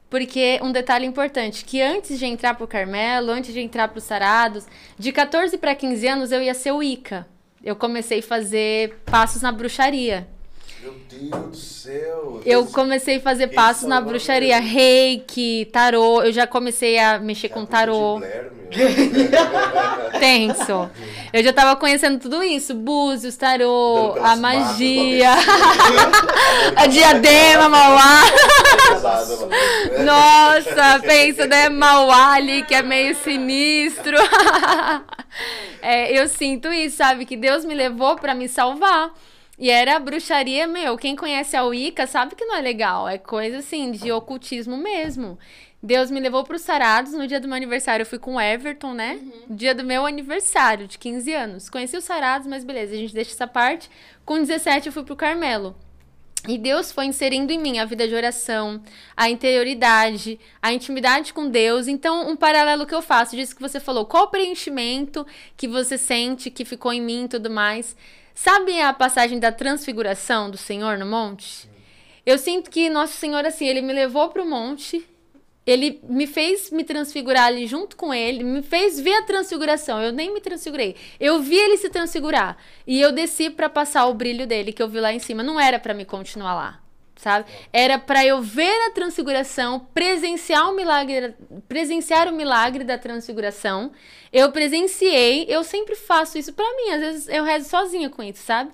Porque 0.09 0.59
um 0.61 0.71
detalhe 0.71 1.05
importante, 1.05 1.63
que 1.65 1.81
antes 1.81 2.17
de 2.17 2.25
entrar 2.25 2.55
pro 2.55 2.67
Carmelo, 2.67 3.31
antes 3.31 3.53
de 3.53 3.59
entrar 3.59 3.87
pros 3.89 4.03
Sarados, 4.03 4.65
de 4.97 5.11
14 5.11 5.57
para 5.57 5.75
15 5.75 6.07
anos 6.07 6.31
eu 6.31 6.41
ia 6.41 6.53
ser 6.53 6.71
o 6.71 6.81
Ica. 6.81 7.27
Eu 7.63 7.75
comecei 7.75 8.19
a 8.19 8.23
fazer 8.23 8.95
passos 9.05 9.41
na 9.41 9.51
bruxaria. 9.51 10.27
Meu 10.81 10.95
Deus 11.09 11.47
do 11.49 11.57
céu. 11.57 12.41
Eu 12.45 12.65
comecei 12.67 13.17
a 13.17 13.19
fazer 13.19 13.47
passos 13.47 13.87
na 13.87 13.99
bruxaria, 13.99 14.61
mesmo? 14.61 14.73
reiki, 14.73 15.67
tarô. 15.73 16.21
Eu 16.21 16.31
já 16.31 16.47
comecei 16.47 16.97
a 16.97 17.19
mexer 17.19 17.49
com 17.49 17.65
tarô. 17.65 18.21
Tenso. 20.19 20.89
Eu 21.33 21.43
já 21.43 21.51
tava 21.51 21.75
conhecendo 21.75 22.19
tudo 22.19 22.41
isso. 22.43 22.73
Búzios, 22.73 23.35
tarô, 23.35 24.15
a 24.21 24.35
magia, 24.35 25.33
a 26.75 26.87
diadema, 26.87 27.67
Mauá. 27.67 28.21
Nossa, 30.03 30.99
pensa, 31.01 31.45
né? 31.47 31.67
Mauá 31.69 32.33
ali, 32.33 32.63
que 32.63 32.75
é 32.75 32.81
meio 32.81 33.15
sinistro. 33.15 34.17
É, 35.81 36.11
eu 36.11 36.27
sinto 36.27 36.67
isso, 36.73 36.97
sabe? 36.97 37.25
Que 37.25 37.37
Deus 37.37 37.63
me 37.63 37.73
levou 37.73 38.17
pra 38.17 38.35
me 38.35 38.49
salvar. 38.49 39.13
E 39.57 39.69
era 39.69 39.95
a 39.95 39.99
bruxaria, 39.99 40.67
meu. 40.67 40.97
Quem 40.97 41.15
conhece 41.15 41.55
a 41.55 41.63
Wicca 41.63 42.05
sabe 42.05 42.35
que 42.35 42.45
não 42.45 42.55
é 42.55 42.61
legal. 42.61 43.07
É 43.07 43.17
coisa 43.17 43.59
assim, 43.59 43.91
de 43.91 44.11
ocultismo 44.11 44.75
mesmo. 44.75 45.39
Deus 45.81 46.11
me 46.11 46.19
levou 46.19 46.43
pros 46.43 46.61
Sarados. 46.61 47.13
No 47.13 47.27
dia 47.27 47.39
do 47.39 47.47
meu 47.47 47.55
aniversário, 47.55 48.03
eu 48.03 48.07
fui 48.07 48.19
com 48.19 48.35
o 48.35 48.41
Everton, 48.41 48.93
né? 48.93 49.19
Dia 49.49 49.73
do 49.73 49.83
meu 49.83 50.05
aniversário, 50.05 50.87
de 50.87 50.97
15 50.97 51.33
anos. 51.33 51.69
Conheci 51.69 51.95
os 51.95 52.03
Sarados, 52.03 52.47
mas 52.47 52.63
beleza, 52.63 52.93
a 52.93 52.97
gente 52.97 53.13
deixa 53.13 53.31
essa 53.31 53.47
parte. 53.47 53.89
Com 54.25 54.39
17, 54.39 54.87
eu 54.87 54.93
fui 54.93 55.03
pro 55.03 55.15
Carmelo. 55.15 55.75
E 56.47 56.57
Deus 56.57 56.91
foi 56.91 57.05
inserindo 57.05 57.51
em 57.51 57.59
mim 57.59 57.79
a 57.79 57.85
vida 57.85 58.07
de 58.07 58.15
oração, 58.15 58.81
a 59.15 59.29
interioridade, 59.29 60.39
a 60.61 60.71
intimidade 60.71 61.33
com 61.33 61.49
Deus. 61.49 61.87
Então, 61.87 62.29
um 62.29 62.35
paralelo 62.35 62.85
que 62.85 62.95
eu 62.95 63.01
faço 63.01 63.35
disso 63.35 63.55
que 63.55 63.61
você 63.61 63.79
falou, 63.79 64.05
qual 64.05 64.25
o 64.25 64.29
preenchimento 64.29 65.27
que 65.57 65.67
você 65.67 65.97
sente 65.97 66.49
que 66.49 66.63
ficou 66.63 66.93
em 66.93 67.01
mim 67.01 67.25
e 67.25 67.27
tudo 67.27 67.49
mais. 67.49 67.95
Sabe 68.33 68.79
a 68.79 68.93
passagem 68.93 69.37
da 69.37 69.51
transfiguração 69.51 70.49
do 70.49 70.55
Senhor 70.55 70.97
no 70.97 71.05
monte? 71.05 71.69
Eu 72.25 72.37
sinto 72.37 72.69
que 72.69 72.89
Nosso 72.89 73.17
Senhor, 73.17 73.45
assim, 73.45 73.67
ele 73.67 73.81
me 73.81 73.91
levou 73.91 74.29
para 74.29 74.41
o 74.41 74.49
monte, 74.49 75.05
ele 75.69 75.99
me 76.03 76.25
fez 76.25 76.71
me 76.71 76.83
transfigurar 76.83 77.45
ali 77.45 77.67
junto 77.67 77.95
com 77.95 78.13
ele, 78.13 78.43
me 78.43 78.61
fez 78.61 78.99
ver 78.99 79.13
a 79.13 79.23
transfiguração. 79.23 80.01
Eu 80.01 80.11
nem 80.11 80.33
me 80.33 80.41
transfigurei. 80.41 80.95
Eu 81.19 81.39
vi 81.41 81.57
ele 81.57 81.77
se 81.77 81.89
transfigurar. 81.89 82.57
E 82.87 82.99
eu 82.99 83.11
desci 83.11 83.49
para 83.49 83.69
passar 83.69 84.05
o 84.07 84.13
brilho 84.13 84.47
dele 84.47 84.73
que 84.73 84.81
eu 84.81 84.87
vi 84.87 84.99
lá 84.99 85.13
em 85.13 85.19
cima. 85.19 85.43
Não 85.43 85.59
era 85.59 85.77
para 85.79 85.93
me 85.93 86.05
continuar 86.05 86.55
lá, 86.55 86.79
sabe? 87.15 87.49
Era 87.71 87.99
para 87.99 88.25
eu 88.25 88.41
ver 88.41 88.87
a 88.87 88.91
transfiguração, 88.91 89.79
presenciar 89.93 90.69
o 90.69 90.75
milagre, 90.75 91.35
presenciar 91.67 92.27
o 92.27 92.35
milagre 92.35 92.83
da 92.83 92.97
transfiguração. 92.97 93.91
Eu 94.31 94.51
presenciei, 94.51 95.45
eu 95.47 95.63
sempre 95.63 95.95
faço 95.95 96.37
isso 96.37 96.53
para 96.53 96.65
mim. 96.75 96.91
Às 96.91 96.99
vezes 96.99 97.27
eu 97.27 97.43
rezo 97.43 97.69
sozinha 97.69 98.09
com 98.09 98.23
isso, 98.23 98.43
sabe? 98.43 98.71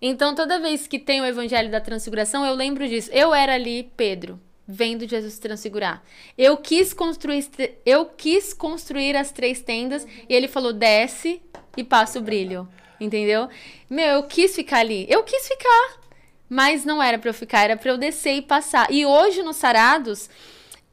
Então 0.00 0.34
toda 0.34 0.60
vez 0.60 0.86
que 0.86 0.98
tem 0.98 1.20
o 1.20 1.26
evangelho 1.26 1.70
da 1.70 1.80
transfiguração, 1.80 2.44
eu 2.44 2.54
lembro 2.54 2.86
disso. 2.86 3.10
Eu 3.12 3.32
era 3.32 3.54
ali 3.54 3.90
Pedro 3.96 4.40
vendo 4.66 5.08
Jesus 5.08 5.38
transfigurar. 5.38 6.02
Eu 6.36 6.56
quis 6.56 6.92
construir, 6.92 7.48
eu 7.84 8.06
quis 8.06 8.52
construir 8.52 9.16
as 9.16 9.30
três 9.30 9.60
tendas 9.60 10.06
e 10.28 10.34
ele 10.34 10.48
falou: 10.48 10.72
desce 10.72 11.42
e 11.76 11.84
passa 11.84 12.18
o 12.18 12.22
brilho. 12.22 12.68
Entendeu? 13.00 13.48
Meu, 13.90 14.16
eu 14.16 14.22
quis 14.22 14.54
ficar 14.54 14.78
ali. 14.78 15.06
Eu 15.08 15.22
quis 15.22 15.46
ficar. 15.46 16.00
Mas 16.48 16.84
não 16.84 17.02
era 17.02 17.18
para 17.18 17.30
eu 17.30 17.34
ficar, 17.34 17.64
era 17.64 17.76
para 17.76 17.90
eu 17.90 17.98
descer 17.98 18.34
e 18.34 18.42
passar. 18.42 18.90
E 18.90 19.04
hoje 19.04 19.42
nos 19.42 19.56
Sarados, 19.56 20.30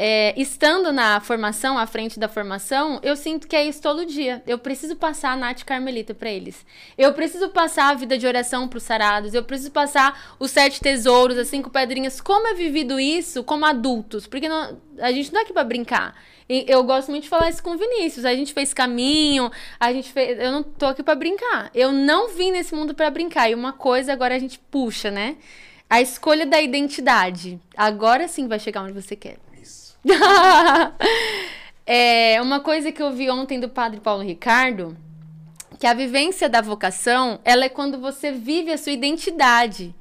é, 0.03 0.33
estando 0.35 0.91
na 0.91 1.19
formação, 1.19 1.77
à 1.77 1.85
frente 1.85 2.19
da 2.19 2.27
formação, 2.27 2.99
eu 3.03 3.15
sinto 3.15 3.47
que 3.47 3.55
é 3.55 3.63
isso 3.63 3.79
todo 3.79 4.03
dia. 4.03 4.41
Eu 4.47 4.57
preciso 4.57 4.95
passar 4.95 5.33
a 5.33 5.35
Nath 5.35 5.63
Carmelita 5.63 6.15
para 6.15 6.27
eles. 6.27 6.65
Eu 6.97 7.13
preciso 7.13 7.49
passar 7.49 7.91
a 7.91 7.93
vida 7.93 8.17
de 8.17 8.25
oração 8.25 8.67
para 8.67 8.77
os 8.77 8.83
sarados. 8.83 9.35
Eu 9.35 9.43
preciso 9.43 9.69
passar 9.69 10.35
os 10.39 10.49
sete 10.49 10.81
tesouros, 10.81 11.37
as 11.37 11.49
cinco 11.49 11.69
pedrinhas. 11.69 12.19
Como 12.19 12.47
é 12.47 12.55
vivido 12.55 12.99
isso 12.99 13.43
como 13.43 13.63
adultos? 13.63 14.25
Porque 14.25 14.49
não, 14.49 14.75
a 14.97 15.11
gente 15.11 15.31
não 15.31 15.41
é 15.41 15.43
aqui 15.43 15.53
para 15.53 15.63
brincar. 15.63 16.15
E 16.49 16.65
eu 16.67 16.83
gosto 16.83 17.11
muito 17.11 17.25
de 17.25 17.29
falar 17.29 17.51
isso 17.51 17.61
com 17.61 17.75
o 17.75 17.77
Vinícius. 17.77 18.25
A 18.25 18.33
gente 18.33 18.55
fez 18.55 18.73
caminho, 18.73 19.51
a 19.79 19.93
gente 19.93 20.11
fez. 20.11 20.39
Eu 20.39 20.51
não 20.51 20.63
tô 20.63 20.87
aqui 20.87 21.03
para 21.03 21.13
brincar. 21.13 21.69
Eu 21.75 21.91
não 21.91 22.29
vim 22.29 22.49
nesse 22.49 22.73
mundo 22.73 22.95
para 22.95 23.11
brincar. 23.11 23.51
E 23.51 23.53
uma 23.53 23.71
coisa 23.71 24.11
agora 24.11 24.33
a 24.33 24.39
gente 24.39 24.57
puxa, 24.57 25.11
né? 25.11 25.37
A 25.87 26.01
escolha 26.01 26.47
da 26.47 26.59
identidade. 26.59 27.59
Agora 27.77 28.27
sim 28.27 28.47
vai 28.47 28.57
chegar 28.57 28.81
onde 28.81 28.93
você 28.93 29.15
quer. 29.15 29.37
é, 31.85 32.41
uma 32.41 32.59
coisa 32.59 32.91
que 32.91 33.01
eu 33.01 33.11
vi 33.11 33.29
ontem 33.29 33.59
do 33.59 33.69
padre 33.69 33.99
Paulo 33.99 34.23
Ricardo, 34.23 34.97
que 35.79 35.87
a 35.87 35.93
vivência 35.93 36.47
da 36.47 36.61
vocação, 36.61 37.39
ela 37.43 37.65
é 37.65 37.69
quando 37.69 37.99
você 37.99 38.31
vive 38.31 38.71
a 38.71 38.77
sua 38.77 38.91
identidade. 38.91 39.95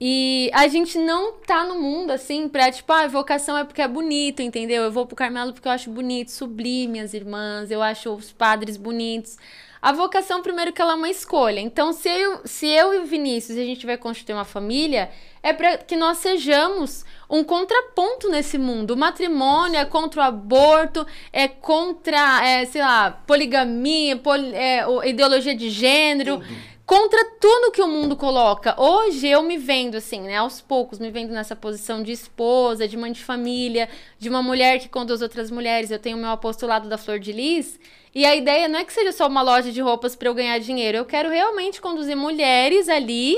E 0.00 0.48
a 0.54 0.68
gente 0.68 0.96
não 0.96 1.32
tá 1.32 1.64
no 1.64 1.80
mundo 1.80 2.12
assim 2.12 2.48
pra, 2.48 2.70
tipo, 2.70 2.92
ah, 2.92 3.08
vocação 3.08 3.58
é 3.58 3.64
porque 3.64 3.82
é 3.82 3.88
bonito, 3.88 4.40
entendeu? 4.40 4.84
Eu 4.84 4.92
vou 4.92 5.06
pro 5.06 5.16
Carmelo 5.16 5.52
porque 5.52 5.66
eu 5.66 5.72
acho 5.72 5.90
bonito, 5.90 6.30
sublime 6.30 7.00
as 7.00 7.14
irmãs, 7.14 7.70
eu 7.70 7.82
acho 7.82 8.10
os 8.14 8.32
padres 8.32 8.76
bonitos. 8.76 9.36
A 9.82 9.92
vocação, 9.92 10.42
primeiro, 10.42 10.72
que 10.72 10.80
ela 10.80 10.92
é 10.92 10.96
uma 10.96 11.10
escolha. 11.10 11.60
Então, 11.60 11.92
se 11.92 12.08
eu, 12.08 12.40
se 12.44 12.66
eu 12.66 12.94
e 12.94 12.98
o 12.98 13.06
Vinícius 13.06 13.58
a 13.58 13.64
gente 13.64 13.86
vai 13.86 13.96
constituir 13.96 14.34
uma 14.34 14.44
família, 14.44 15.10
é 15.42 15.52
para 15.52 15.78
que 15.78 15.96
nós 15.96 16.18
sejamos 16.18 17.04
um 17.28 17.44
contraponto 17.44 18.28
nesse 18.30 18.56
mundo. 18.56 18.92
O 18.92 18.96
matrimônio 18.96 19.78
é 19.78 19.84
contra 19.84 20.20
o 20.20 20.24
aborto, 20.24 21.06
é 21.32 21.46
contra, 21.46 22.46
é, 22.46 22.64
sei 22.64 22.80
lá, 22.80 23.10
poligamia, 23.26 24.16
poli, 24.16 24.54
é, 24.54 24.84
ideologia 25.06 25.54
de 25.54 25.68
gênero. 25.68 26.42
Contra 26.86 27.22
tudo 27.38 27.70
que 27.70 27.82
o 27.82 27.86
mundo 27.86 28.16
coloca. 28.16 28.74
Hoje 28.80 29.28
eu 29.28 29.42
me 29.42 29.58
vendo 29.58 29.98
assim, 29.98 30.22
né? 30.22 30.36
Aos 30.36 30.62
poucos, 30.62 30.98
me 30.98 31.10
vendo 31.10 31.34
nessa 31.34 31.54
posição 31.54 32.02
de 32.02 32.12
esposa, 32.12 32.88
de 32.88 32.96
mãe 32.96 33.12
de 33.12 33.22
família, 33.22 33.90
de 34.18 34.30
uma 34.30 34.42
mulher 34.42 34.78
que 34.78 34.88
conduz 34.88 35.20
outras 35.20 35.50
mulheres. 35.50 35.90
Eu 35.90 35.98
tenho 35.98 36.16
o 36.16 36.20
meu 36.20 36.30
apostolado 36.30 36.88
da 36.88 36.96
Flor 36.96 37.18
de 37.18 37.30
Lis. 37.30 37.78
E 38.14 38.24
a 38.24 38.34
ideia 38.34 38.68
não 38.68 38.78
é 38.78 38.84
que 38.84 38.92
seja 38.94 39.12
só 39.12 39.26
uma 39.26 39.42
loja 39.42 39.70
de 39.70 39.82
roupas 39.82 40.16
para 40.16 40.30
eu 40.30 40.34
ganhar 40.34 40.58
dinheiro. 40.60 40.96
Eu 40.96 41.04
quero 41.04 41.28
realmente 41.28 41.78
conduzir 41.78 42.16
mulheres 42.16 42.88
ali 42.88 43.36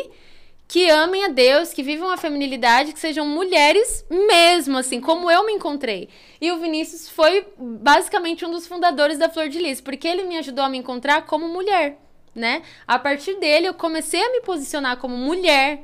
que 0.71 0.89
amem 0.89 1.25
a 1.25 1.29
Deus, 1.29 1.73
que 1.73 1.83
vivam 1.83 2.09
a 2.11 2.17
feminilidade, 2.17 2.93
que 2.93 3.01
sejam 3.01 3.27
mulheres 3.27 4.07
mesmo, 4.09 4.79
assim, 4.79 5.01
como 5.01 5.29
eu 5.29 5.45
me 5.45 5.53
encontrei. 5.53 6.09
E 6.41 6.53
o 6.53 6.61
Vinícius 6.61 7.09
foi 7.09 7.45
basicamente 7.59 8.47
um 8.47 8.53
dos 8.53 8.69
fundadores 8.69 9.19
da 9.19 9.29
Flor 9.29 9.49
de 9.49 9.59
Lis, 9.59 9.81
porque 9.81 10.07
ele 10.07 10.23
me 10.23 10.39
ajudou 10.39 10.65
a 10.65 10.69
me 10.69 10.79
encontrar 10.79 11.27
como 11.27 11.49
mulher, 11.49 11.99
né? 12.33 12.63
A 12.87 13.01
partir 13.01 13.35
dele, 13.41 13.67
eu 13.67 13.75
comecei 13.75 14.23
a 14.23 14.31
me 14.31 14.43
posicionar 14.43 14.99
como 14.99 15.17
mulher. 15.17 15.83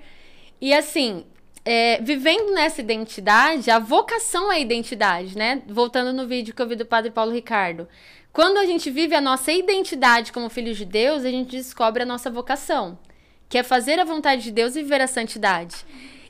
E 0.61 0.73
assim, 0.73 1.27
é, 1.65 2.01
vivendo 2.01 2.53
nessa 2.53 2.81
identidade, 2.81 3.73
a 3.73 3.81
vocação 3.81 4.53
é 4.53 4.55
a 4.55 4.61
identidade, 4.61 5.37
né? 5.37 5.63
Voltando 5.67 6.13
no 6.13 6.29
vídeo 6.29 6.55
que 6.55 6.63
eu 6.63 6.69
vi 6.69 6.77
do 6.77 6.87
Padre 6.87 7.11
Paulo 7.11 7.33
Ricardo. 7.33 7.89
Quando 8.33 8.59
a 8.59 8.65
gente 8.65 8.89
vive 8.89 9.17
a 9.17 9.21
nossa 9.21 9.51
identidade 9.51 10.31
como 10.31 10.49
filhos 10.49 10.77
de 10.77 10.85
Deus, 10.85 11.25
a 11.25 11.31
gente 11.33 11.57
descobre 11.57 12.05
a 12.05 12.07
nossa 12.07 12.31
vocação 12.31 12.97
que 13.49 13.59
é 13.59 13.63
fazer 13.63 13.99
a 13.99 14.05
vontade 14.05 14.43
de 14.43 14.51
Deus 14.51 14.77
e 14.77 14.83
viver 14.83 15.01
a 15.01 15.07
santidade. 15.07 15.77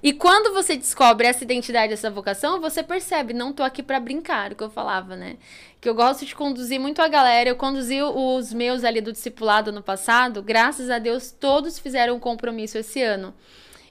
E 0.02 0.12
quando 0.12 0.52
você 0.52 0.76
descobre 0.76 1.26
essa 1.26 1.42
identidade, 1.42 1.92
essa 1.92 2.10
vocação, 2.10 2.60
você 2.60 2.82
percebe, 2.82 3.32
não 3.32 3.52
tô 3.52 3.62
aqui 3.62 3.82
para 3.82 3.98
brincar, 3.98 4.52
o 4.52 4.54
que 4.54 4.62
eu 4.62 4.70
falava, 4.70 5.16
né? 5.16 5.36
Que 5.80 5.88
eu 5.88 5.94
gosto 5.94 6.24
de 6.24 6.34
conduzir 6.34 6.78
muito 6.78 7.00
a 7.00 7.08
galera. 7.08 7.48
Eu 7.48 7.56
conduzi 7.56 8.02
os 8.02 8.52
meus 8.52 8.84
ali 8.84 9.00
do 9.00 9.12
discipulado 9.12 9.72
no 9.72 9.82
passado, 9.82 10.42
graças 10.42 10.90
a 10.90 10.98
Deus, 10.98 11.32
todos 11.32 11.78
fizeram 11.78 12.14
um 12.16 12.20
compromisso 12.20 12.78
esse 12.78 13.02
ano. 13.02 13.34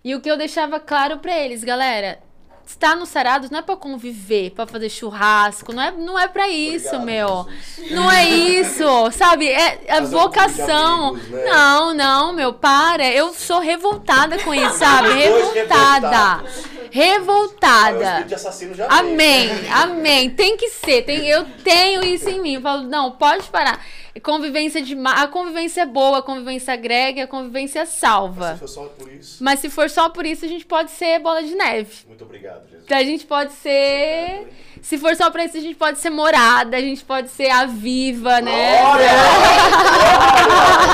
E 0.03 0.13
o 0.13 0.21
que 0.21 0.29
eu 0.29 0.37
deixava 0.37 0.79
claro 0.79 1.17
para 1.17 1.37
eles, 1.37 1.63
galera, 1.63 2.19
estar 2.65 2.95
no 2.95 3.05
Sarados 3.05 3.49
não 3.49 3.59
é 3.59 3.61
para 3.61 3.75
conviver, 3.75 4.51
para 4.51 4.65
fazer 4.65 4.89
churrasco, 4.89 5.73
não 5.73 5.81
é, 5.81 5.91
não 5.91 6.19
é 6.19 6.27
para 6.27 6.47
isso, 6.47 6.95
Obrigado, 6.95 7.05
meu. 7.05 7.47
Jesus. 7.77 7.91
Não 7.91 8.11
é 8.11 8.29
isso, 8.29 9.11
sabe? 9.11 9.47
É 9.49 9.79
a 9.89 10.01
vocação. 10.01 11.09
Amigos, 11.09 11.29
né? 11.29 11.43
Não, 11.45 11.93
não, 11.93 12.33
meu, 12.33 12.53
para. 12.53 13.07
Eu 13.07 13.33
sou 13.33 13.59
revoltada 13.59 14.37
com 14.39 14.53
isso, 14.53 14.77
sabe? 14.77 15.09
Revoltada. 15.09 16.43
Revoltada. 16.91 18.25
Amém. 18.89 19.49
Amém. 19.69 20.29
Tem 20.29 20.55
que 20.55 20.69
ser. 20.69 21.03
Tem, 21.03 21.27
eu 21.27 21.45
tenho 21.63 22.03
isso 22.03 22.29
em 22.29 22.41
mim. 22.41 22.53
Eu 22.55 22.61
falo, 22.61 22.83
não, 22.83 23.11
pode 23.11 23.47
parar. 23.49 23.83
Convivência 24.23 24.81
de 24.81 24.95
a 25.05 25.27
convivência 25.27 25.81
é 25.81 25.85
boa, 25.85 26.19
a 26.19 26.21
convivência 26.21 26.73
agrega, 26.73 27.25
a 27.25 27.27
convivência 27.27 27.85
salva. 27.85 28.57
Mas 28.59 28.59
se 28.59 28.59
for 28.59 28.69
só 28.69 28.87
por 28.87 29.11
isso. 29.11 29.43
Mas 29.43 29.59
se 29.59 29.69
for 29.69 29.89
só 29.89 30.09
por 30.09 30.25
isso, 30.25 30.45
a 30.45 30.47
gente 30.47 30.65
pode 30.65 30.91
ser 30.91 31.19
bola 31.19 31.43
de 31.43 31.53
neve. 31.53 32.05
Muito 32.07 32.23
obrigado, 32.23 32.65
Jesus. 32.69 32.89
A 32.89 33.03
gente 33.03 33.25
pode 33.25 33.51
ser. 33.53 34.47
Se 34.81 34.97
for 34.97 35.15
só 35.15 35.29
pra 35.29 35.43
isso, 35.43 35.57
a 35.57 35.61
gente 35.61 35.75
pode 35.75 35.99
ser 35.99 36.09
morada, 36.09 36.77
a 36.77 36.81
gente 36.81 37.03
pode 37.03 37.29
ser 37.29 37.49
a 37.49 37.65
viva, 37.65 38.39
né? 38.39 38.83
Olha! 38.83 39.09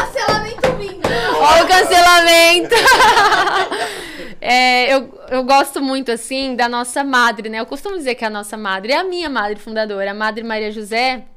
cancelamento 0.06 0.72
vindo! 0.78 1.10
Olha 1.40 1.64
o 1.64 1.68
cancelamento! 1.68 2.76
É, 4.44 4.92
eu, 4.92 5.14
eu 5.30 5.44
gosto 5.44 5.80
muito, 5.80 6.12
assim, 6.12 6.56
da 6.56 6.68
nossa 6.68 7.04
madre, 7.04 7.48
né? 7.48 7.60
Eu 7.60 7.66
costumo 7.68 7.96
dizer 7.96 8.16
que 8.16 8.26
a 8.26 8.30
nossa 8.30 8.58
madre 8.58 8.92
é 8.92 8.98
a 8.98 9.04
minha 9.04 9.30
madre 9.30 9.60
fundadora, 9.60 10.10
a 10.10 10.16
Madre 10.16 10.44
Maria 10.44 10.72
José 10.72 11.28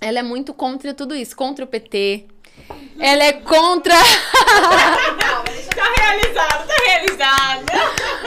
ela 0.00 0.18
é 0.18 0.22
muito 0.22 0.52
contra 0.52 0.92
tudo 0.92 1.14
isso, 1.14 1.36
contra 1.36 1.64
o 1.64 1.68
PT. 1.68 2.26
Ela 2.98 3.24
é 3.24 3.32
contra. 3.32 3.94
tá 5.74 5.92
realizado, 5.98 6.66
tá 6.66 6.74
realizado. 6.86 7.64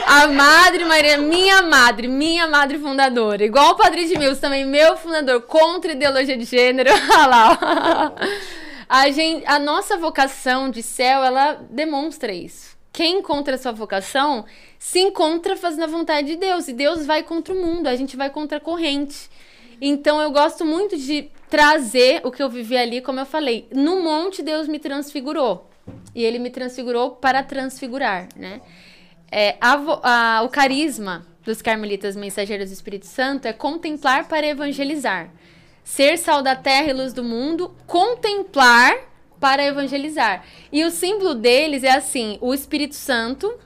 A 0.06 0.26
Madre 0.28 0.84
Maria, 0.84 1.18
minha 1.18 1.62
madre, 1.62 2.08
minha 2.08 2.46
madre 2.46 2.78
fundadora. 2.78 3.44
Igual 3.44 3.72
o 3.72 3.76
Padre 3.76 4.06
de 4.06 4.18
Mills 4.18 4.40
também, 4.40 4.64
meu 4.64 4.96
fundador, 4.96 5.42
contra 5.42 5.92
ideologia 5.92 6.36
de 6.36 6.44
gênero. 6.44 6.90
Olha 7.10 7.26
lá. 7.26 8.14
A, 8.88 9.10
gente, 9.10 9.44
a 9.46 9.58
nossa 9.58 9.96
vocação 9.96 10.70
de 10.70 10.82
céu, 10.82 11.22
ela 11.22 11.54
demonstra 11.70 12.32
isso. 12.32 12.76
Quem 12.92 13.18
encontra 13.18 13.54
a 13.54 13.58
sua 13.58 13.72
vocação 13.72 14.44
se 14.78 14.98
encontra 14.98 15.56
fazendo 15.56 15.84
a 15.84 15.88
vontade 15.88 16.28
de 16.28 16.36
Deus. 16.36 16.68
E 16.68 16.72
Deus 16.72 17.04
vai 17.06 17.22
contra 17.22 17.54
o 17.54 17.56
mundo, 17.56 17.86
a 17.86 17.96
gente 17.96 18.16
vai 18.16 18.30
contra 18.30 18.58
a 18.58 18.60
corrente. 18.60 19.30
Então 19.80 20.20
eu 20.20 20.30
gosto 20.30 20.64
muito 20.64 20.96
de 20.96 21.30
trazer 21.48 22.20
o 22.24 22.30
que 22.30 22.42
eu 22.42 22.48
vivi 22.48 22.76
ali, 22.76 23.00
como 23.00 23.20
eu 23.20 23.26
falei. 23.26 23.68
No 23.72 24.02
monte, 24.02 24.42
Deus 24.42 24.68
me 24.68 24.78
transfigurou. 24.78 25.68
E 26.14 26.24
ele 26.24 26.38
me 26.38 26.50
transfigurou 26.50 27.12
para 27.12 27.42
transfigurar, 27.42 28.28
né? 28.36 28.60
É, 29.30 29.56
a, 29.60 30.38
a, 30.38 30.42
o 30.42 30.48
carisma 30.48 31.26
dos 31.44 31.62
carmelitas 31.62 32.16
mensageiros 32.16 32.70
do 32.70 32.72
Espírito 32.72 33.06
Santo 33.06 33.46
é 33.46 33.52
contemplar 33.52 34.28
para 34.28 34.46
evangelizar. 34.46 35.30
Ser 35.82 36.18
sal 36.18 36.42
da 36.42 36.54
terra 36.54 36.90
e 36.90 36.92
luz 36.92 37.12
do 37.12 37.24
mundo, 37.24 37.74
contemplar 37.86 38.94
para 39.40 39.64
evangelizar. 39.64 40.44
E 40.70 40.84
o 40.84 40.90
símbolo 40.90 41.34
deles 41.34 41.84
é 41.84 41.92
assim: 41.92 42.38
o 42.40 42.52
Espírito 42.52 42.94
Santo 42.94 43.58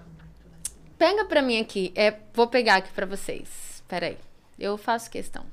Pega 1.02 1.24
pra 1.24 1.42
mim 1.42 1.58
aqui. 1.58 1.92
É, 1.96 2.14
vou 2.32 2.46
pegar 2.46 2.76
aqui 2.76 2.92
pra 2.92 3.04
vocês. 3.04 3.82
Pera 3.88 4.06
aí. 4.06 4.16
Eu 4.56 4.78
faço 4.78 5.10
questão. 5.10 5.44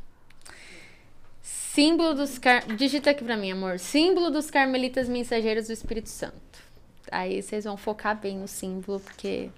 Símbolo 1.73 2.13
dos 2.15 2.37
car... 2.39 2.65
Digita 2.75 3.11
aqui 3.11 3.23
pra 3.23 3.37
mim, 3.37 3.51
amor. 3.51 3.77
Símbolo 3.79 4.29
dos 4.31 4.49
carmelitas 4.49 5.07
mensageiros 5.07 5.67
do 5.67 5.73
Espírito 5.73 6.09
Santo. 6.09 6.35
Aí 7.11 7.41
vocês 7.41 7.63
vão 7.65 7.77
focar 7.77 8.15
bem 8.15 8.37
no 8.37 8.47
símbolo, 8.47 8.99
porque. 8.99 9.49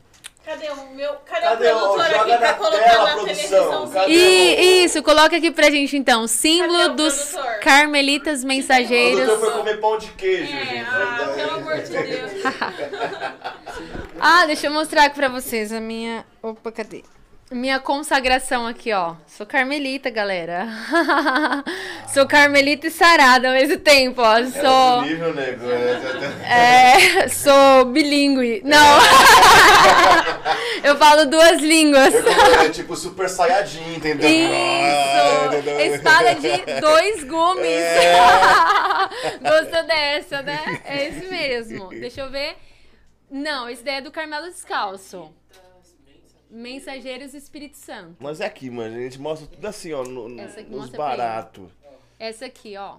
Cadê 0.46 0.70
o 0.70 0.88
meu. 0.96 1.14
Cadê, 1.26 1.42
Cadê 1.42 1.72
o 1.72 1.76
o- 1.78 1.80
produtor 1.94 2.06
aqui 2.22 2.38
pra 2.38 2.40
na 2.40 2.54
colocar 2.54 2.78
tela, 2.80 3.16
na 3.16 3.92
cadê? 3.94 4.12
E 4.14 4.84
isso, 4.86 5.04
coloca 5.04 5.36
aqui 5.38 5.52
pra 5.52 5.70
gente 5.70 5.96
então. 5.98 6.28
Símbolo 6.28 6.80
Cadê 6.80 6.92
o 6.92 6.96
dos 6.96 7.14
produtor? 7.32 7.60
carmelitas 7.60 8.44
O 8.44 8.48
mensageiros. 8.48 9.26
doutor 9.28 9.40
foi 9.40 9.58
comer 9.60 9.78
pão 9.82 9.98
de 9.98 10.08
queijo, 10.12 10.52
É, 10.56 10.66
gente. 10.66 10.86
ah, 10.90 11.34
pelo 11.36 11.52
amor 11.56 11.78
de 11.78 11.90
Deus. 11.92 12.32
Ah, 14.24 14.46
deixa 14.46 14.68
eu 14.68 14.72
mostrar 14.72 15.06
aqui 15.06 15.16
pra 15.16 15.28
vocês 15.30 15.72
a 15.74 15.80
minha. 15.82 16.24
Opa, 16.44 16.72
cadê? 16.72 17.04
Minha 17.52 17.82
consagração 17.82 18.66
aqui, 18.66 18.94
ó. 18.94 19.16
Sou 19.28 19.46
carmelita, 19.46 20.10
galera. 20.10 20.70
Sou 22.08 22.26
carmelita 22.26 22.88
e 22.88 22.92
sarada 22.92 23.50
ao 23.50 23.54
mesmo 23.54 23.78
tempo, 23.78 24.22
ó. 24.22 24.38
É 24.38 24.46
Sou. 24.50 25.02
nível, 25.02 25.34
nego. 25.36 25.66
É, 26.46 27.22
É, 27.22 27.28
sou 27.28 27.86
bilíngue. 27.86 28.62
Não. 28.64 29.00
eu 30.82 30.96
falo 30.98 31.26
duas 31.26 31.60
línguas. 31.62 32.14
é, 32.14 32.66
é 32.68 32.70
tipo 32.70 32.96
super 32.96 33.28
saiyajin, 33.30 33.96
entendeu? 33.96 34.30
Ah, 34.30 35.48
Isso! 35.48 35.58
entendeu? 35.58 35.80
Espada 35.94 36.36
de 36.36 36.80
dois 36.80 37.24
gumes. 37.26 37.66
É. 37.66 38.14
Gostou 39.42 39.84
dessa, 39.84 40.42
né? 40.42 40.82
É 40.86 41.08
esse 41.10 41.28
mesmo. 41.28 41.90
Deixa 41.90 42.22
eu 42.22 42.30
ver. 42.30 42.56
Não, 43.30 43.70
esse 43.70 43.84
daí 43.84 43.96
é 43.96 44.02
do 44.02 44.12
Carmelo 44.12 44.48
Descalço. 44.48 45.34
Mensageiros 46.52 47.32
do 47.32 47.38
Espírito 47.38 47.78
Santo. 47.78 48.18
Mas 48.20 48.42
é 48.42 48.46
aqui, 48.46 48.70
mano. 48.70 48.96
A 48.96 49.00
gente 49.00 49.20
mostra 49.20 49.48
tudo 49.48 49.66
assim, 49.66 49.94
ó. 49.94 50.04
No, 50.04 50.28
no- 50.30 50.42
Essa 50.42 50.60
aqui 50.60 50.70
nos 50.70 50.90
baratos. 50.90 51.72
Essa 52.20 52.46
aqui, 52.46 52.76
ó. 52.78 52.98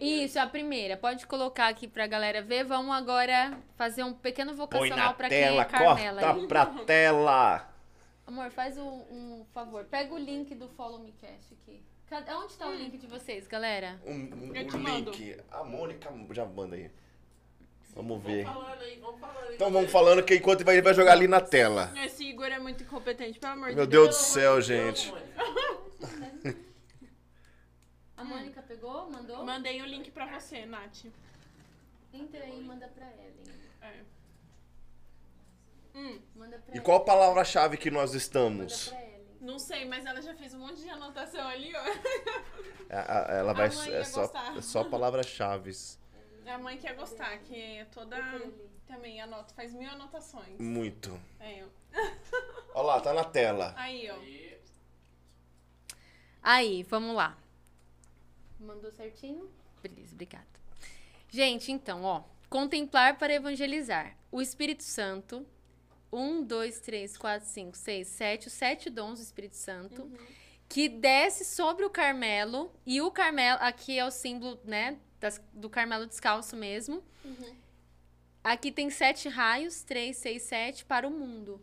Isso, 0.00 0.38
a 0.38 0.46
primeira. 0.46 0.96
Pode 0.96 1.26
colocar 1.26 1.68
aqui 1.68 1.88
pra 1.88 2.06
galera 2.06 2.42
ver. 2.42 2.64
Vamos 2.64 2.94
agora 2.94 3.58
fazer 3.76 4.04
um 4.04 4.12
pequeno 4.12 4.54
vocacional 4.54 5.08
na 5.08 5.14
pra 5.14 5.28
quem 5.28 5.38
tela, 5.42 5.62
é 5.62 5.64
Carmela. 5.64 6.20
corta 6.20 6.40
aí. 6.40 6.46
pra 6.46 6.66
tela. 6.84 7.70
Amor, 8.26 8.50
faz 8.50 8.76
um, 8.78 8.82
um 9.10 9.46
favor. 9.52 9.84
Pega 9.84 10.14
o 10.14 10.18
link 10.18 10.54
do 10.54 10.68
Follow 10.68 10.98
Me 10.98 11.12
Cash 11.12 11.52
aqui. 11.52 11.82
Cadê, 12.06 12.32
onde 12.34 12.54
tá 12.54 12.68
o 12.68 12.74
link 12.74 12.96
de 12.98 13.06
vocês, 13.06 13.46
galera? 13.46 13.98
Um, 14.04 14.12
um- 14.12 14.54
Eu 14.54 14.66
te 14.68 14.76
um 14.76 14.80
mando. 14.80 15.10
link. 15.10 15.36
A 15.50 15.64
Mônica 15.64 16.10
já 16.30 16.44
manda 16.44 16.76
aí. 16.76 16.90
Vamos 17.94 18.22
ver. 18.22 18.44
Falando 18.44 18.82
aí, 18.82 18.98
vamos 19.00 19.20
falando 19.20 19.46
aí. 19.48 19.54
Então 19.54 19.70
vamos 19.70 19.90
falando 19.92 20.22
que 20.24 20.34
enquanto 20.34 20.64
vai, 20.64 20.80
vai 20.82 20.94
jogar 20.94 21.12
ali 21.12 21.28
na 21.28 21.40
tela. 21.40 21.92
Esse 22.04 22.24
Igor 22.24 22.46
é 22.46 22.58
muito 22.58 22.82
incompetente, 22.82 23.38
pelo 23.38 23.52
amor 23.52 23.72
Meu 23.72 23.84
de 23.86 23.90
Deus 23.92 24.06
Deus. 24.08 24.16
do 24.18 24.22
céu, 24.24 24.60
gente. 24.60 25.12
A 28.16 28.24
Mônica 28.24 28.62
pegou? 28.62 29.10
Mandou? 29.10 29.44
Mandei 29.44 29.80
o 29.82 29.86
link 29.86 30.10
pra 30.10 30.26
você, 30.38 30.64
Nath. 30.66 31.04
Entra 32.12 32.40
aí 32.44 32.58
e 32.60 32.62
manda 32.62 32.86
pra 32.88 33.06
Ellen. 33.06 33.54
É. 33.82 34.00
Hum, 35.96 36.20
Manda 36.36 36.58
pra 36.58 36.76
E 36.76 36.80
qual 36.80 36.98
a 36.98 37.04
palavra-chave 37.04 37.76
que 37.76 37.90
nós 37.90 38.10
Manda 38.10 38.16
estamos? 38.16 38.88
pra 38.88 39.00
Ellen. 39.00 39.20
não 39.40 39.58
sei, 39.58 39.84
mas 39.84 40.04
ela 40.06 40.20
já 40.22 40.34
fez 40.34 40.54
um 40.54 40.58
monte 40.60 40.80
de 40.80 40.88
anotação 40.88 41.46
ali, 41.48 41.72
ó. 41.74 41.80
A- 42.90 43.32
a- 43.32 43.34
Ela 43.36 43.52
vai. 43.52 43.68
mãe 43.68 43.88
É 43.90 43.98
ia 43.98 44.04
só, 44.04 44.22
gostar. 44.22 44.56
é 44.56 44.62
só 44.62 44.84
palavras-chaves. 44.84 45.98
A 46.46 46.58
mãe 46.58 46.76
quer 46.78 46.94
gostar, 46.94 47.38
que 47.38 47.54
é 47.54 47.84
toda. 47.86 48.16
Também 48.86 49.20
anota, 49.20 49.54
faz 49.54 49.72
mil 49.72 49.88
anotações. 49.90 50.58
Muito. 50.60 51.18
É, 51.40 51.64
ó. 51.64 51.68
Olha 52.74 52.86
lá, 52.86 53.00
tá 53.00 53.14
na 53.14 53.24
tela. 53.24 53.72
Aí, 53.76 54.10
ó. 54.10 54.16
Aí, 56.42 56.82
vamos 56.82 57.16
lá. 57.16 57.38
Mandou 58.60 58.90
certinho? 58.92 59.50
Beleza, 59.82 60.12
obrigada. 60.12 60.46
Gente, 61.30 61.72
então, 61.72 62.02
ó. 62.04 62.22
Contemplar 62.50 63.16
para 63.18 63.32
evangelizar. 63.32 64.14
O 64.30 64.42
Espírito 64.42 64.82
Santo. 64.82 65.46
Um, 66.12 66.44
dois, 66.44 66.78
três, 66.78 67.16
quatro, 67.16 67.48
cinco, 67.48 67.76
seis, 67.76 68.06
sete. 68.08 68.48
Os 68.48 68.52
sete 68.52 68.90
dons 68.90 69.18
do 69.18 69.22
Espírito 69.22 69.56
Santo. 69.56 70.10
Que 70.68 70.88
desce 70.88 71.44
sobre 71.44 71.84
o 71.84 71.90
Carmelo. 71.90 72.70
E 72.84 73.00
o 73.00 73.10
Carmelo, 73.10 73.58
aqui 73.62 73.98
é 73.98 74.04
o 74.04 74.10
símbolo, 74.10 74.60
né? 74.64 74.98
Das- 75.24 75.40
do 75.52 75.68
Carmelo 75.70 76.06
descalço 76.06 76.54
mesmo. 76.54 77.02
Aqui 78.42 78.70
tem 78.70 78.90
sete 78.90 79.28
raios, 79.28 79.82
três, 79.82 80.18
seis, 80.18 80.42
sete, 80.42 80.84
para 80.84 81.08
o 81.08 81.10
mundo. 81.10 81.60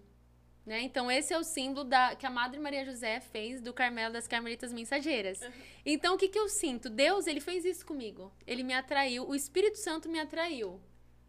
Né? 0.65 0.81
Então, 0.81 1.11
esse 1.11 1.33
é 1.33 1.37
o 1.37 1.43
símbolo 1.43 1.83
da, 1.87 2.15
que 2.15 2.25
a 2.25 2.29
Madre 2.29 2.59
Maria 2.59 2.83
José 2.85 3.19
fez 3.19 3.61
do 3.61 3.73
Carmelo 3.73 4.13
das 4.13 4.27
Carmelitas 4.27 4.71
Mensageiras. 4.73 5.39
Então, 5.85 6.15
o 6.15 6.17
que, 6.17 6.27
que 6.27 6.37
eu 6.39 6.47
sinto? 6.49 6.89
Deus, 6.89 7.27
ele 7.27 7.39
fez 7.39 7.65
isso 7.65 7.85
comigo. 7.85 8.31
Ele 8.47 8.63
me 8.63 8.73
atraiu, 8.73 9.27
o 9.27 9.35
Espírito 9.35 9.77
Santo 9.77 10.09
me 10.09 10.19
atraiu 10.19 10.79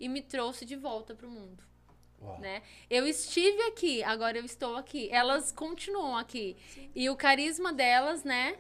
e 0.00 0.08
me 0.08 0.22
trouxe 0.22 0.64
de 0.64 0.76
volta 0.76 1.14
para 1.14 1.26
o 1.26 1.30
mundo. 1.30 1.62
Uau. 2.20 2.38
Né? 2.40 2.62
Eu 2.88 3.06
estive 3.06 3.60
aqui, 3.64 4.02
agora 4.04 4.38
eu 4.38 4.44
estou 4.44 4.76
aqui. 4.76 5.08
Elas 5.10 5.50
continuam 5.52 6.16
aqui. 6.16 6.56
E 6.94 7.08
o 7.10 7.16
carisma 7.16 7.72
delas, 7.72 8.22
né? 8.24 8.56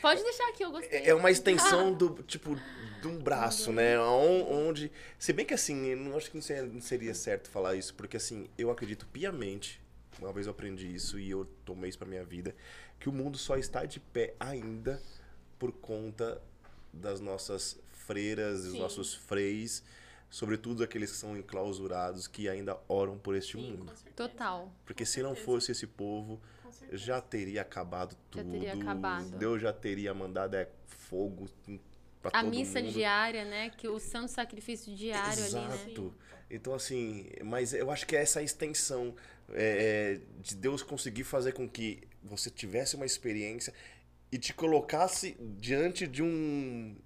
Pode 0.00 0.22
deixar 0.22 0.48
aqui, 0.48 0.64
eu 0.64 0.70
gostei. 0.70 1.00
É 1.00 1.08
é 1.10 1.14
uma 1.14 1.30
extensão 1.30 1.92
do, 1.92 2.22
tipo, 2.22 2.56
de 3.00 3.08
um 3.08 3.18
braço, 3.18 3.72
né? 3.72 3.98
On- 3.98 4.68
Onde. 4.68 4.90
Se 5.18 5.32
bem 5.32 5.44
que 5.46 5.54
assim, 5.54 5.86
eu 5.86 5.96
não 5.96 6.16
acho 6.16 6.30
que 6.30 6.36
não 6.36 6.80
seria, 6.80 7.14
certo 7.14 7.48
falar 7.48 7.76
isso, 7.76 7.94
porque 7.94 8.16
assim, 8.16 8.48
eu 8.58 8.70
acredito 8.70 9.06
piamente, 9.06 9.80
uma 10.20 10.32
vez 10.32 10.46
eu 10.46 10.52
aprendi 10.52 10.92
isso 10.94 11.18
e 11.18 11.30
eu 11.30 11.44
tomei 11.64 11.88
isso 11.90 11.98
pra 11.98 12.06
minha 12.08 12.24
vida, 12.24 12.54
que 12.98 13.08
o 13.08 13.12
mundo 13.12 13.38
só 13.38 13.56
está 13.56 13.84
de 13.84 13.98
pé 14.00 14.34
ainda 14.38 15.00
por 15.58 15.72
conta 15.72 16.40
das 16.92 17.20
nossas 17.20 17.78
freiras, 18.06 18.64
dos 18.64 18.72
Sim. 18.72 18.78
nossos 18.80 19.14
freis, 19.14 19.82
sobretudo 20.28 20.82
aqueles 20.82 21.10
que 21.10 21.16
são 21.16 21.36
enclausurados, 21.36 22.26
que 22.26 22.48
ainda 22.48 22.76
oram 22.88 23.16
por 23.18 23.34
este 23.34 23.52
Sim, 23.56 23.70
mundo. 23.72 23.86
com. 23.86 24.10
Total. 24.14 24.72
Porque 24.84 25.04
se 25.06 25.22
não 25.22 25.34
fosse 25.34 25.72
esse 25.72 25.86
povo, 25.86 26.40
Com 26.62 26.70
já 26.96 27.20
teria 27.20 27.62
acabado 27.62 28.12
Já 28.12 28.42
tudo. 28.42 28.50
teria 28.52 28.74
acabado. 28.74 29.30
Deus 29.38 29.60
já 29.62 29.72
teria 29.72 30.12
mandado 30.14 30.54
é, 30.56 30.68
fogo 30.86 31.48
pra 32.22 32.30
A 32.34 32.42
missa 32.42 32.80
mundo. 32.80 32.92
diária, 32.92 33.44
né? 33.44 33.70
Que 33.70 33.88
o 33.88 33.98
santo 33.98 34.28
sacrifício 34.28 34.94
diário 34.94 35.44
ali, 35.44 35.54
né? 35.54 35.74
Exato. 35.74 36.14
Então, 36.50 36.74
assim, 36.74 37.30
mas 37.44 37.72
eu 37.72 37.90
acho 37.90 38.06
que 38.06 38.16
é 38.16 38.22
essa 38.22 38.42
extensão 38.42 39.14
é, 39.52 40.18
é, 40.18 40.20
de 40.42 40.56
Deus 40.56 40.82
conseguir 40.82 41.24
fazer 41.24 41.52
com 41.52 41.68
que 41.68 42.02
você 42.22 42.50
tivesse 42.50 42.96
uma 42.96 43.06
experiência 43.06 43.72
e 44.30 44.38
te 44.38 44.52
colocasse 44.52 45.36
diante 45.58 46.06
de 46.06 46.22
um 46.22 46.96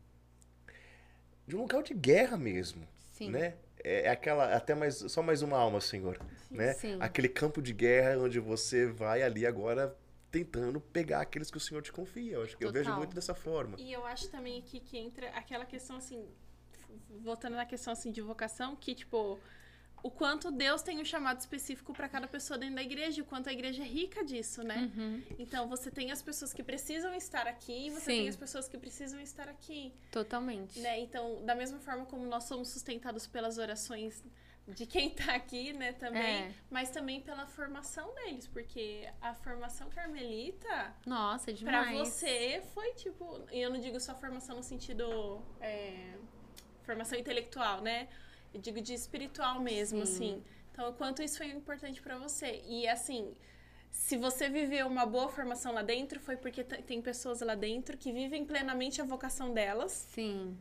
de 1.46 1.56
um 1.56 1.60
local 1.60 1.82
de 1.82 1.92
guerra 1.92 2.36
mesmo, 2.36 2.86
Sim. 3.12 3.30
né? 3.30 3.54
É 3.82 4.06
é 4.06 4.08
aquela 4.08 4.54
até 4.54 4.74
mais 4.74 4.96
só 4.96 5.22
mais 5.22 5.42
uma 5.42 5.58
alma, 5.58 5.80
Senhor, 5.80 6.18
né? 6.50 6.72
Sim. 6.74 6.96
Aquele 7.00 7.28
campo 7.28 7.60
de 7.60 7.72
guerra 7.74 8.18
onde 8.18 8.40
você 8.40 8.86
vai 8.86 9.22
ali 9.22 9.46
agora 9.46 9.94
tentando 10.34 10.80
pegar 10.80 11.20
aqueles 11.20 11.48
que 11.48 11.56
o 11.56 11.60
Senhor 11.60 11.80
te 11.80 11.92
confia. 11.92 12.34
Eu 12.34 12.42
acho 12.42 12.56
que 12.56 12.64
eu 12.64 12.72
vejo 12.72 12.86
Total. 12.86 12.98
muito 12.98 13.14
dessa 13.14 13.36
forma. 13.36 13.76
E 13.78 13.92
eu 13.92 14.04
acho 14.04 14.28
também 14.28 14.58
aqui 14.58 14.80
que 14.80 14.98
entra 14.98 15.28
aquela 15.28 15.64
questão 15.64 15.96
assim, 15.96 16.28
voltando 17.20 17.54
na 17.54 17.64
questão 17.64 17.92
assim 17.92 18.10
de 18.10 18.20
vocação, 18.20 18.74
que 18.74 18.96
tipo, 18.96 19.38
o 20.04 20.10
quanto 20.10 20.50
Deus 20.50 20.82
tem 20.82 21.00
um 21.00 21.04
chamado 21.04 21.40
específico 21.40 21.94
para 21.94 22.08
cada 22.10 22.28
pessoa 22.28 22.58
dentro 22.58 22.76
da 22.76 22.82
igreja, 22.82 23.22
o 23.22 23.24
quanto 23.24 23.48
a 23.48 23.52
igreja 23.52 23.82
é 23.82 23.86
rica 23.86 24.22
disso, 24.22 24.62
né? 24.62 24.92
Uhum. 24.94 25.22
Então 25.38 25.66
você 25.66 25.90
tem 25.90 26.12
as 26.12 26.20
pessoas 26.20 26.52
que 26.52 26.62
precisam 26.62 27.14
estar 27.14 27.46
aqui 27.46 27.86
e 27.86 27.90
você 27.90 28.00
Sim. 28.12 28.18
tem 28.18 28.28
as 28.28 28.36
pessoas 28.36 28.68
que 28.68 28.76
precisam 28.76 29.18
estar 29.20 29.48
aqui, 29.48 29.94
Totalmente. 30.10 30.78
né? 30.78 31.00
Então, 31.00 31.42
da 31.46 31.54
mesma 31.54 31.78
forma 31.80 32.04
como 32.04 32.26
nós 32.26 32.44
somos 32.44 32.68
sustentados 32.68 33.26
pelas 33.26 33.56
orações 33.56 34.22
de 34.68 34.84
quem 34.86 35.08
tá 35.10 35.34
aqui, 35.34 35.72
né, 35.72 35.92
também, 35.94 36.22
É. 36.22 36.54
mas 36.70 36.90
também 36.90 37.20
pela 37.22 37.46
formação 37.46 38.14
deles, 38.14 38.46
porque 38.46 39.06
a 39.22 39.34
formação 39.34 39.88
carmelita 39.90 40.94
Nossa, 41.06 41.50
é 41.50 41.54
demais. 41.54 41.96
você 41.98 42.62
foi 42.74 42.92
tipo. 42.94 43.42
E 43.52 43.58
eu 43.60 43.70
não 43.70 43.80
digo 43.80 43.98
só 43.98 44.14
formação 44.14 44.56
no 44.56 44.62
sentido. 44.62 45.42
é, 45.60 46.14
formação 46.82 47.18
intelectual, 47.18 47.80
né? 47.80 48.08
Eu 48.54 48.60
digo 48.60 48.80
de 48.80 48.94
espiritual 48.94 49.60
mesmo, 49.60 50.06
Sim. 50.06 50.12
assim. 50.14 50.42
Então, 50.72 50.88
o 50.88 50.92
quanto 50.94 51.22
isso 51.22 51.36
foi 51.38 51.48
importante 51.48 52.00
pra 52.00 52.16
você. 52.18 52.62
E 52.66 52.86
assim. 52.88 53.34
Se 53.90 54.16
você 54.16 54.48
viveu 54.48 54.88
uma 54.88 55.06
boa 55.06 55.28
formação 55.28 55.72
lá 55.72 55.80
dentro, 55.82 56.18
foi 56.18 56.36
porque 56.36 56.64
tem 56.64 57.00
pessoas 57.00 57.40
lá 57.42 57.54
dentro 57.54 57.96
que 57.96 58.10
vivem 58.12 58.44
plenamente 58.44 59.00
a 59.00 59.04
vocação 59.04 59.54
delas 59.54 59.92
Sim. 60.12 60.58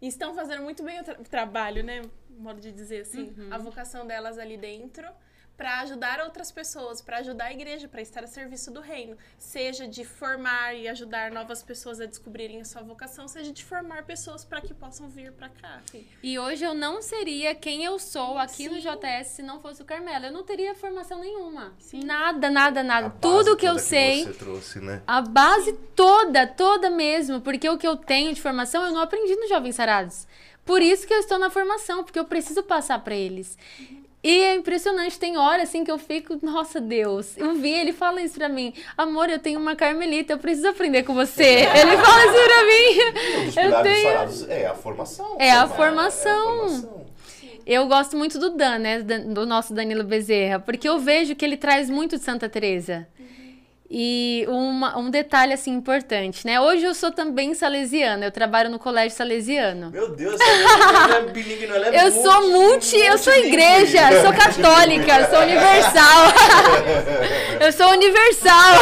e 0.00 0.06
estão 0.06 0.32
fazendo 0.36 0.62
muito 0.62 0.84
bem 0.84 1.00
o 1.00 1.02
tra- 1.02 1.16
trabalho, 1.16 1.82
né? 1.82 2.02
Modo 2.30 2.60
de 2.60 2.70
dizer 2.70 3.00
assim. 3.00 3.34
Uhum. 3.36 3.48
A 3.52 3.58
vocação 3.58 4.06
delas 4.06 4.38
ali 4.38 4.56
dentro. 4.56 5.08
Para 5.56 5.80
ajudar 5.80 6.20
outras 6.20 6.52
pessoas, 6.52 7.00
para 7.00 7.18
ajudar 7.18 7.46
a 7.46 7.52
igreja, 7.52 7.88
para 7.88 8.02
estar 8.02 8.22
a 8.22 8.26
serviço 8.26 8.70
do 8.70 8.80
reino, 8.80 9.16
seja 9.38 9.88
de 9.88 10.04
formar 10.04 10.74
e 10.74 10.86
ajudar 10.88 11.30
novas 11.30 11.62
pessoas 11.62 12.00
a 12.00 12.06
descobrirem 12.06 12.60
a 12.60 12.64
sua 12.64 12.82
vocação, 12.82 13.26
seja 13.26 13.52
de 13.52 13.64
formar 13.64 14.04
pessoas 14.04 14.44
para 14.44 14.60
que 14.60 14.74
possam 14.74 15.08
vir 15.08 15.32
para 15.32 15.48
cá. 15.48 15.80
E 16.22 16.38
hoje 16.38 16.64
eu 16.64 16.74
não 16.74 17.00
seria 17.00 17.54
quem 17.54 17.84
eu 17.84 17.98
sou 17.98 18.38
aqui 18.38 18.68
no 18.68 18.80
Sim. 18.80 18.82
JS 18.82 19.28
se 19.28 19.42
não 19.42 19.60
fosse 19.60 19.80
o 19.80 19.84
Carmelo. 19.84 20.26
Eu 20.26 20.32
não 20.32 20.44
teria 20.44 20.74
formação 20.74 21.20
nenhuma. 21.20 21.72
Sim. 21.78 22.04
Nada, 22.04 22.50
nada, 22.50 22.82
nada. 22.82 23.10
Tudo 23.20 23.56
que 23.56 23.66
eu 23.66 23.72
toda 23.72 23.82
sei. 23.82 24.24
você 24.24 24.32
trouxe, 24.34 24.80
né? 24.80 25.02
A 25.06 25.20
base 25.22 25.72
toda, 25.94 26.46
toda 26.46 26.90
mesmo, 26.90 27.40
porque 27.40 27.68
o 27.68 27.78
que 27.78 27.86
eu 27.86 27.96
tenho 27.96 28.34
de 28.34 28.42
formação 28.42 28.84
eu 28.84 28.92
não 28.92 29.00
aprendi 29.00 29.34
nos 29.36 29.48
Jovens 29.48 29.74
Sarados. 29.74 30.26
Por 30.66 30.82
isso 30.82 31.06
que 31.06 31.14
eu 31.14 31.20
estou 31.20 31.38
na 31.38 31.48
formação, 31.48 32.02
porque 32.02 32.18
eu 32.18 32.24
preciso 32.24 32.60
passar 32.64 32.98
para 32.98 33.14
eles. 33.14 33.56
E 34.26 34.42
é 34.42 34.56
impressionante, 34.56 35.16
tem 35.20 35.36
hora 35.36 35.62
assim 35.62 35.84
que 35.84 35.90
eu 35.90 35.98
fico, 35.98 36.36
nossa 36.42 36.80
Deus, 36.80 37.38
eu 37.38 37.54
vi, 37.54 37.70
ele 37.70 37.92
fala 37.92 38.20
isso 38.20 38.34
pra 38.34 38.48
mim, 38.48 38.72
amor, 38.98 39.30
eu 39.30 39.38
tenho 39.38 39.60
uma 39.60 39.76
carmelita, 39.76 40.32
eu 40.32 40.38
preciso 40.38 40.66
aprender 40.66 41.04
com 41.04 41.14
você. 41.14 41.44
ele 41.44 41.96
fala 41.96 42.24
isso 42.26 42.44
pra 42.44 42.64
mim. 42.64 43.44
dos 43.46 43.56
Eu 43.56 43.82
tenho. 43.84 44.02
sarados 44.02 44.48
é 44.48 44.66
a 44.66 44.74
formação. 44.74 45.36
É 45.38 45.52
a 45.52 45.68
formação. 45.68 46.32
É 46.32 46.32
a 46.32 46.68
formação. 46.68 47.06
Eu 47.64 47.86
gosto 47.86 48.16
muito 48.16 48.36
do 48.36 48.50
Dan, 48.50 48.78
né? 48.78 49.00
Do 49.02 49.46
nosso 49.46 49.72
Danilo 49.72 50.02
Bezerra, 50.02 50.58
porque 50.58 50.88
eu 50.88 50.98
vejo 50.98 51.36
que 51.36 51.44
ele 51.44 51.56
traz 51.56 51.88
muito 51.88 52.16
de 52.16 52.24
Santa 52.24 52.48
Teresa. 52.48 53.06
E 53.88 54.44
uma- 54.48 54.98
um 54.98 55.10
detalhe 55.10 55.52
assim 55.52 55.70
importante, 55.72 56.44
né? 56.44 56.60
Hoje 56.60 56.84
eu 56.84 56.92
sou 56.92 57.12
também 57.12 57.54
salesiana, 57.54 58.24
eu 58.24 58.32
trabalho 58.32 58.68
no 58.68 58.80
colégio 58.80 59.16
salesiano. 59.16 59.92
Meu 59.92 60.08
Deus, 60.10 60.40
ela 60.40 61.18
é 61.18 61.22
bilingue, 61.30 61.68
não, 61.68 61.76
ela 61.76 61.94
é 61.94 62.04
Eu 62.04 62.10
sou 62.10 62.50
multi, 62.50 62.96
eu 62.96 63.16
sou 63.16 63.32
igreja, 63.32 64.10
eu 64.12 64.22
sou 64.22 64.32
católica, 64.32 65.20
eu 65.20 65.30
sou 65.30 65.38
universal. 65.40 66.22
eu 67.60 67.72
sou 67.72 67.90
universal. 67.90 68.74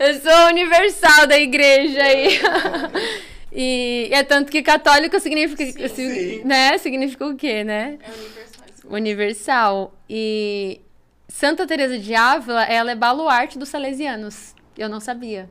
eu 0.00 0.20
sou 0.20 0.46
universal 0.48 1.26
da 1.28 1.38
igreja 1.38 2.02
aí. 2.02 2.40
E 3.52 4.08
é 4.10 4.24
tanto 4.24 4.50
que 4.50 4.60
católico 4.62 5.20
significa, 5.20 5.88
sim. 5.88 6.42
né? 6.44 6.78
Significa 6.78 7.26
o 7.26 7.36
quê, 7.36 7.62
né? 7.62 7.98
É 8.02 8.10
universal. 8.10 8.64
isso. 8.74 8.88
Universal. 8.88 9.94
E 10.10 10.80
Santa 11.32 11.66
Teresa 11.66 11.98
de 11.98 12.14
Ávila, 12.14 12.62
ela 12.64 12.92
é 12.92 12.94
baluarte 12.94 13.58
dos 13.58 13.70
salesianos. 13.70 14.54
Eu 14.76 14.88
não 14.88 15.00
sabia, 15.00 15.50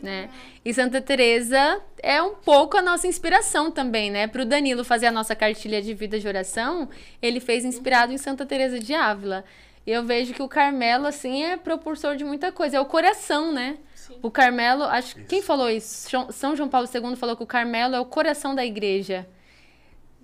né? 0.00 0.30
E 0.64 0.72
Santa 0.72 1.00
Teresa 1.00 1.82
é 2.00 2.22
um 2.22 2.36
pouco 2.36 2.76
a 2.76 2.80
nossa 2.80 3.08
inspiração 3.08 3.70
também, 3.70 4.08
né? 4.08 4.28
Para 4.28 4.42
o 4.42 4.46
Danilo 4.46 4.84
fazer 4.84 5.06
a 5.06 5.12
nossa 5.12 5.34
cartilha 5.34 5.82
de 5.82 5.92
vida 5.92 6.18
de 6.18 6.26
oração, 6.26 6.88
ele 7.20 7.40
fez 7.40 7.64
inspirado 7.64 8.12
em 8.12 8.18
Santa 8.18 8.46
Teresa 8.46 8.78
de 8.78 8.94
Ávila. 8.94 9.44
E 9.84 9.90
eu 9.90 10.04
vejo 10.04 10.32
que 10.32 10.42
o 10.42 10.48
Carmelo 10.48 11.06
assim 11.06 11.42
é 11.42 11.56
propulsor 11.56 12.16
de 12.16 12.24
muita 12.24 12.50
coisa, 12.52 12.76
é 12.76 12.80
o 12.80 12.86
coração, 12.86 13.52
né? 13.52 13.78
Sim. 13.94 14.18
O 14.22 14.30
Carmelo, 14.30 14.84
acho 14.84 15.16
que 15.16 15.24
quem 15.24 15.42
falou 15.42 15.68
isso? 15.68 16.08
São 16.30 16.56
João 16.56 16.68
Paulo 16.68 16.88
II 16.88 17.16
falou 17.16 17.36
que 17.36 17.42
o 17.42 17.46
Carmelo 17.46 17.96
é 17.96 18.00
o 18.00 18.06
coração 18.06 18.54
da 18.54 18.64
igreja. 18.64 19.28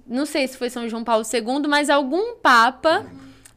Não 0.07 0.25
sei 0.25 0.47
se 0.47 0.57
foi 0.57 0.71
São 0.71 0.89
João 0.89 1.05
Paulo 1.05 1.25
II, 1.25 1.69
mas 1.69 1.91
algum 1.91 2.37
papa, 2.37 3.05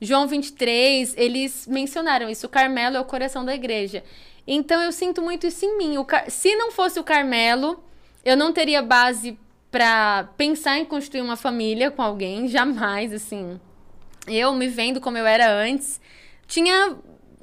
João 0.05 0.27
23, 0.27 1.13
eles 1.17 1.67
mencionaram 1.67 2.29
isso. 2.29 2.45
O 2.45 2.49
Carmelo 2.49 2.95
é 2.97 2.99
o 3.01 3.05
coração 3.05 3.43
da 3.43 3.53
igreja. 3.53 4.03
Então 4.47 4.81
eu 4.81 4.91
sinto 4.91 5.21
muito 5.21 5.47
isso 5.47 5.65
em 5.65 5.77
mim. 5.77 6.03
Car- 6.05 6.29
Se 6.29 6.55
não 6.55 6.71
fosse 6.71 6.99
o 6.99 7.03
Carmelo, 7.03 7.83
eu 8.23 8.37
não 8.37 8.53
teria 8.53 8.81
base 8.81 9.37
para 9.71 10.29
pensar 10.37 10.77
em 10.79 10.85
construir 10.85 11.21
uma 11.21 11.35
família 11.35 11.91
com 11.91 12.01
alguém, 12.01 12.47
jamais, 12.49 13.11
assim. 13.11 13.59
Eu 14.27 14.53
me 14.53 14.67
vendo 14.67 15.01
como 15.01 15.17
eu 15.17 15.25
era 15.25 15.51
antes, 15.51 15.99
tinha 16.47 16.95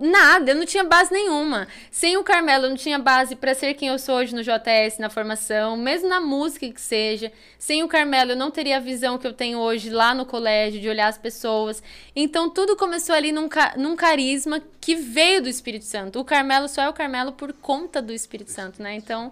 nada, 0.02 0.50
eu 0.50 0.56
não 0.56 0.66
tinha 0.66 0.82
base 0.82 1.12
nenhuma. 1.12 1.68
Sem 1.90 2.16
o 2.16 2.24
Carmelo, 2.24 2.64
eu 2.64 2.70
não 2.70 2.76
tinha 2.76 2.98
base 2.98 3.36
para 3.36 3.54
ser 3.54 3.74
quem 3.74 3.88
eu 3.88 3.98
sou 3.98 4.16
hoje 4.16 4.34
no 4.34 4.42
JS, 4.42 4.98
na 4.98 5.08
formação, 5.08 5.76
mesmo 5.76 6.08
na 6.08 6.20
música 6.20 6.68
que 6.68 6.80
seja. 6.80 7.32
Sem 7.56 7.84
o 7.84 7.88
Carmelo, 7.88 8.32
eu 8.32 8.36
não 8.36 8.50
teria 8.50 8.78
a 8.78 8.80
visão 8.80 9.16
que 9.16 9.26
eu 9.26 9.32
tenho 9.32 9.58
hoje 9.58 9.90
lá 9.90 10.12
no 10.12 10.26
colégio, 10.26 10.80
de 10.80 10.88
olhar 10.88 11.06
as 11.06 11.16
pessoas. 11.16 11.80
Então, 12.16 12.50
tudo 12.50 12.76
começou 12.76 13.14
ali 13.14 13.30
num, 13.30 13.48
num 13.76 13.94
carisma 13.94 14.60
que 14.80 14.96
veio 14.96 15.42
do 15.42 15.48
Espírito 15.48 15.84
Santo. 15.84 16.18
O 16.18 16.24
Carmelo 16.24 16.68
só 16.68 16.82
é 16.82 16.88
o 16.88 16.92
Carmelo 16.92 17.30
por 17.32 17.52
conta 17.52 18.02
do 18.02 18.12
Espírito 18.12 18.50
Santo, 18.50 18.82
né? 18.82 18.96
Então, 18.96 19.30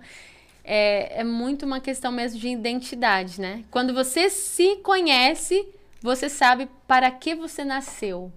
é, 0.62 1.20
é 1.20 1.24
muito 1.24 1.66
uma 1.66 1.80
questão 1.80 2.12
mesmo 2.12 2.38
de 2.38 2.48
identidade, 2.48 3.40
né? 3.40 3.64
Quando 3.72 3.92
você 3.92 4.30
se 4.30 4.76
conhece, 4.76 5.66
você 6.00 6.28
sabe 6.28 6.68
para 6.86 7.10
que 7.10 7.34
você 7.34 7.64
nasceu, 7.64 8.32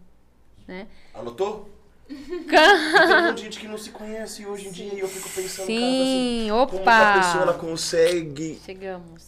né? 0.68 0.88
Anotou? 1.14 1.73
Tem 2.08 2.18
um 2.20 3.26
monte 3.28 3.38
de 3.38 3.44
gente 3.44 3.60
que 3.60 3.68
não 3.68 3.78
se 3.78 3.90
conhece 3.90 4.46
hoje 4.46 4.68
em 4.68 4.72
dia 4.72 4.94
e 4.94 5.00
eu 5.00 5.08
fico 5.08 5.30
pensando, 5.30 5.68
cara, 5.68 5.78
assim, 5.78 6.44
Sim, 6.44 6.48
como 6.50 6.90
a 6.90 7.14
pessoa 7.20 7.44
ela 7.44 7.52
opa! 7.54 7.60
consegue 7.60 8.60
Chegamos. 8.66 9.24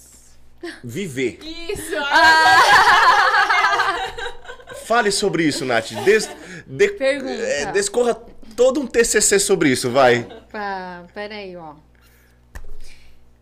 viver. 0.83 1.39
Isso! 1.43 1.95
Fale 4.85 5.11
sobre 5.11 5.43
isso, 5.47 5.65
Nath. 5.65 5.91
Des, 6.03 6.29
de- 6.67 6.89
Pergunta. 6.89 7.31
é, 7.31 7.71
descorra 7.71 8.13
todo 8.55 8.79
um 8.79 8.85
TCC 8.87 9.39
sobre 9.39 9.69
isso, 9.69 9.89
vai. 9.89 10.19
Opa, 10.19 11.05
peraí, 11.13 11.55
ó. 11.55 11.73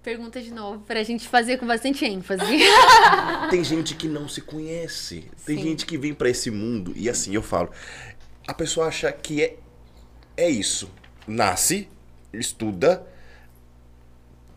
Pergunta 0.01 0.41
de 0.41 0.51
novo, 0.53 0.79
pra 0.85 1.01
gente 1.01 1.27
fazer 1.29 1.57
com 1.57 1.65
bastante 1.65 2.03
ênfase. 2.05 2.43
Tem 3.49 3.63
gente 3.63 3.95
que 3.95 4.07
não 4.07 4.27
se 4.27 4.41
conhece. 4.41 5.29
Tem 5.45 5.55
Sim. 5.57 5.63
gente 5.63 5.85
que 5.85 5.97
vem 5.97 6.13
pra 6.13 6.29
esse 6.29 6.51
mundo 6.51 6.91
e 6.95 7.09
assim 7.09 7.33
eu 7.35 7.41
falo. 7.41 7.69
A 8.47 8.53
pessoa 8.53 8.87
acha 8.87 9.11
que 9.11 9.43
é 9.43 9.57
é 10.35 10.49
isso. 10.49 10.89
Nasce, 11.27 11.87
estuda, 12.33 13.05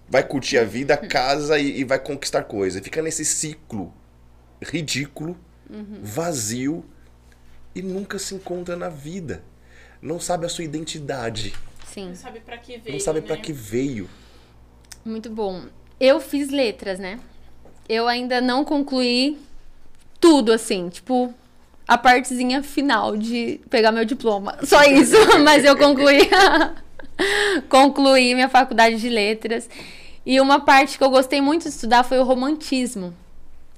vai 0.09 0.27
curtir 0.27 0.59
a 0.59 0.65
vida, 0.65 0.97
casa 0.97 1.59
e, 1.59 1.81
e 1.81 1.85
vai 1.85 1.99
conquistar 1.99 2.45
coisas. 2.45 2.83
Fica 2.83 3.03
nesse 3.03 3.25
ciclo 3.25 3.93
ridículo, 4.61 5.37
vazio 6.03 6.85
e 7.75 7.83
nunca 7.83 8.19
se 8.19 8.35
encontra 8.35 8.75
na 8.75 8.89
vida. 8.89 9.43
Não 10.01 10.19
sabe 10.19 10.47
a 10.47 10.49
sua 10.49 10.65
identidade, 10.65 11.55
Sim. 11.97 12.09
Não 12.09 12.15
sabe 12.15 12.41
pra 12.41 12.59
que 12.59 12.77
veio, 12.77 12.93
não 12.93 13.01
sabe 13.01 13.23
pra 13.23 13.37
né? 13.37 13.41
que 13.41 13.55
veio. 13.55 14.07
Muito 15.03 15.31
bom. 15.31 15.65
Eu 15.99 16.21
fiz 16.21 16.51
letras, 16.51 16.99
né? 16.99 17.19
Eu 17.89 18.07
ainda 18.07 18.39
não 18.39 18.67
concluí 18.67 19.41
tudo, 20.21 20.53
assim, 20.53 20.91
tipo, 20.91 21.33
a 21.87 21.97
partezinha 21.97 22.63
final 22.63 23.17
de 23.17 23.61
pegar 23.71 23.93
meu 23.93 24.05
diploma. 24.05 24.59
Só 24.65 24.83
isso, 24.85 25.17
mas 25.45 25.65
eu 25.65 25.77
concluí. 25.77 26.29
concluí 27.69 28.35
minha 28.35 28.49
faculdade 28.49 28.97
de 28.97 29.09
letras. 29.09 29.69
E 30.25 30.41
uma 30.41 30.61
parte 30.61 30.99
que 30.99 31.05
eu 31.05 31.11
gostei 31.11 31.41
muito 31.41 31.63
de 31.63 31.69
estudar 31.69 32.03
foi 32.03 32.19
o 32.19 32.25
romantismo. 32.25 33.15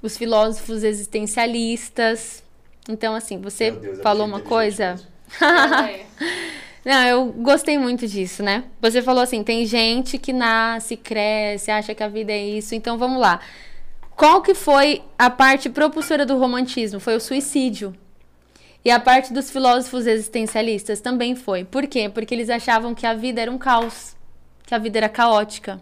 Os 0.02 0.16
filósofos 0.16 0.82
existencialistas. 0.82 2.42
Então, 2.88 3.14
assim, 3.14 3.38
você 3.38 3.70
Deus, 3.70 4.00
falou 4.00 4.26
uma 4.26 4.40
coisa. 4.40 4.96
é. 5.42 6.06
Não, 6.84 7.04
eu 7.04 7.26
gostei 7.26 7.76
muito 7.76 8.06
disso, 8.06 8.42
né? 8.42 8.64
Você 8.80 9.02
falou 9.02 9.22
assim, 9.22 9.42
tem 9.42 9.66
gente 9.66 10.16
que 10.16 10.32
nasce, 10.32 10.96
cresce, 10.96 11.70
acha 11.70 11.94
que 11.94 12.02
a 12.02 12.08
vida 12.08 12.32
é 12.32 12.42
isso. 12.42 12.74
Então 12.74 12.96
vamos 12.96 13.20
lá. 13.20 13.40
Qual 14.18 14.42
que 14.42 14.52
foi 14.52 15.00
a 15.16 15.30
parte 15.30 15.70
propulsora 15.70 16.26
do 16.26 16.36
romantismo? 16.36 16.98
Foi 16.98 17.14
o 17.14 17.20
suicídio. 17.20 17.94
E 18.84 18.90
a 18.90 18.98
parte 18.98 19.32
dos 19.32 19.48
filósofos 19.48 20.08
existencialistas 20.08 21.00
também 21.00 21.36
foi. 21.36 21.64
Por 21.64 21.86
quê? 21.86 22.08
Porque 22.12 22.34
eles 22.34 22.50
achavam 22.50 22.96
que 22.96 23.06
a 23.06 23.14
vida 23.14 23.40
era 23.40 23.48
um 23.50 23.56
caos, 23.56 24.16
que 24.66 24.74
a 24.74 24.78
vida 24.78 24.98
era 24.98 25.08
caótica. 25.08 25.80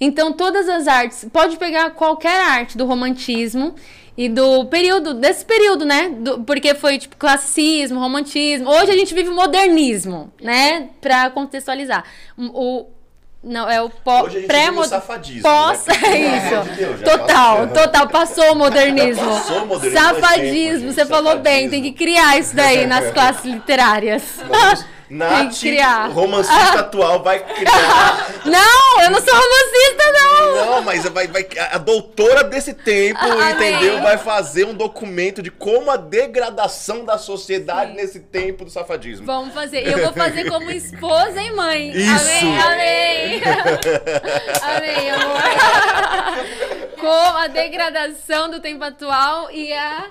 Então, 0.00 0.32
todas 0.32 0.68
as 0.68 0.86
artes, 0.86 1.26
pode 1.32 1.56
pegar 1.56 1.90
qualquer 1.90 2.40
arte 2.48 2.78
do 2.78 2.86
romantismo 2.86 3.74
e 4.16 4.28
do 4.28 4.64
período, 4.66 5.12
desse 5.14 5.44
período, 5.44 5.84
né? 5.84 6.10
Do- 6.10 6.44
porque 6.44 6.76
foi 6.76 6.96
tipo 6.98 7.16
classicismo, 7.16 7.98
romantismo. 7.98 8.70
Hoje 8.70 8.92
a 8.92 8.96
gente 8.96 9.12
vive 9.12 9.30
o 9.30 9.34
modernismo, 9.34 10.32
né? 10.40 10.90
Pra 11.00 11.28
contextualizar. 11.30 12.04
O, 12.36 12.86
não, 13.42 13.70
é 13.70 13.80
o 13.80 13.88
pó, 13.88 14.22
Hoje 14.24 14.36
a 14.36 14.40
gente 14.40 14.48
pré 14.48 14.66
vive 14.70 14.78
o 14.80 14.84
safadismo, 14.84 15.42
Pós, 15.42 15.86
né? 15.86 15.94
É 16.04 16.18
isso. 16.66 16.74
Deus, 16.76 17.00
total, 17.02 17.56
passou. 17.68 17.68
total. 17.82 18.08
Passou 18.08 18.52
o 18.52 18.56
modernismo. 18.56 19.24
Passou 19.24 19.62
o 19.62 19.66
modernismo 19.66 20.00
Safadismo, 20.00 20.80
tempo, 20.80 20.92
você 20.94 21.06
falou 21.06 21.38
bem, 21.38 21.64
safadismo. 21.66 21.70
tem 21.70 21.82
que 21.82 21.92
criar 21.92 22.38
isso 22.38 22.54
daí 22.56 22.86
nas 22.86 23.10
classes 23.14 23.44
literárias. 23.44 24.22
Vamos- 24.48 24.84
Nath, 25.10 25.62
romancista 26.12 26.80
atual, 26.80 27.22
vai 27.22 27.38
criar. 27.40 28.28
Não, 28.44 29.02
eu 29.02 29.10
não 29.10 29.20
sou 29.20 29.34
romancista, 29.34 30.12
não! 30.12 30.66
Não, 30.66 30.82
mas 30.82 31.04
vai, 31.04 31.26
vai, 31.26 31.46
a 31.70 31.78
doutora 31.78 32.44
desse 32.44 32.72
tempo, 32.72 33.20
Amém. 33.20 33.52
entendeu? 33.52 34.00
Vai 34.00 34.16
fazer 34.16 34.64
um 34.64 34.74
documento 34.74 35.42
de 35.42 35.50
como 35.50 35.90
a 35.90 35.96
degradação 35.96 37.04
da 37.04 37.18
sociedade 37.18 37.92
nesse 37.92 38.20
tempo 38.20 38.64
do 38.64 38.70
safadismo. 38.70 39.26
Vamos 39.26 39.52
fazer. 39.52 39.86
E 39.86 39.92
eu 39.92 39.98
vou 39.98 40.12
fazer 40.12 40.48
como 40.48 40.70
esposa 40.70 41.40
e 41.42 41.50
mãe. 41.52 41.90
Isso. 41.90 42.28
Amém, 42.28 42.60
amém. 42.60 43.42
amém, 44.62 45.10
amor. 45.10 45.42
Com 46.98 47.36
a 47.36 47.46
degradação 47.48 48.50
do 48.50 48.60
tempo 48.60 48.84
atual 48.84 49.50
e 49.50 49.72
a 49.72 50.06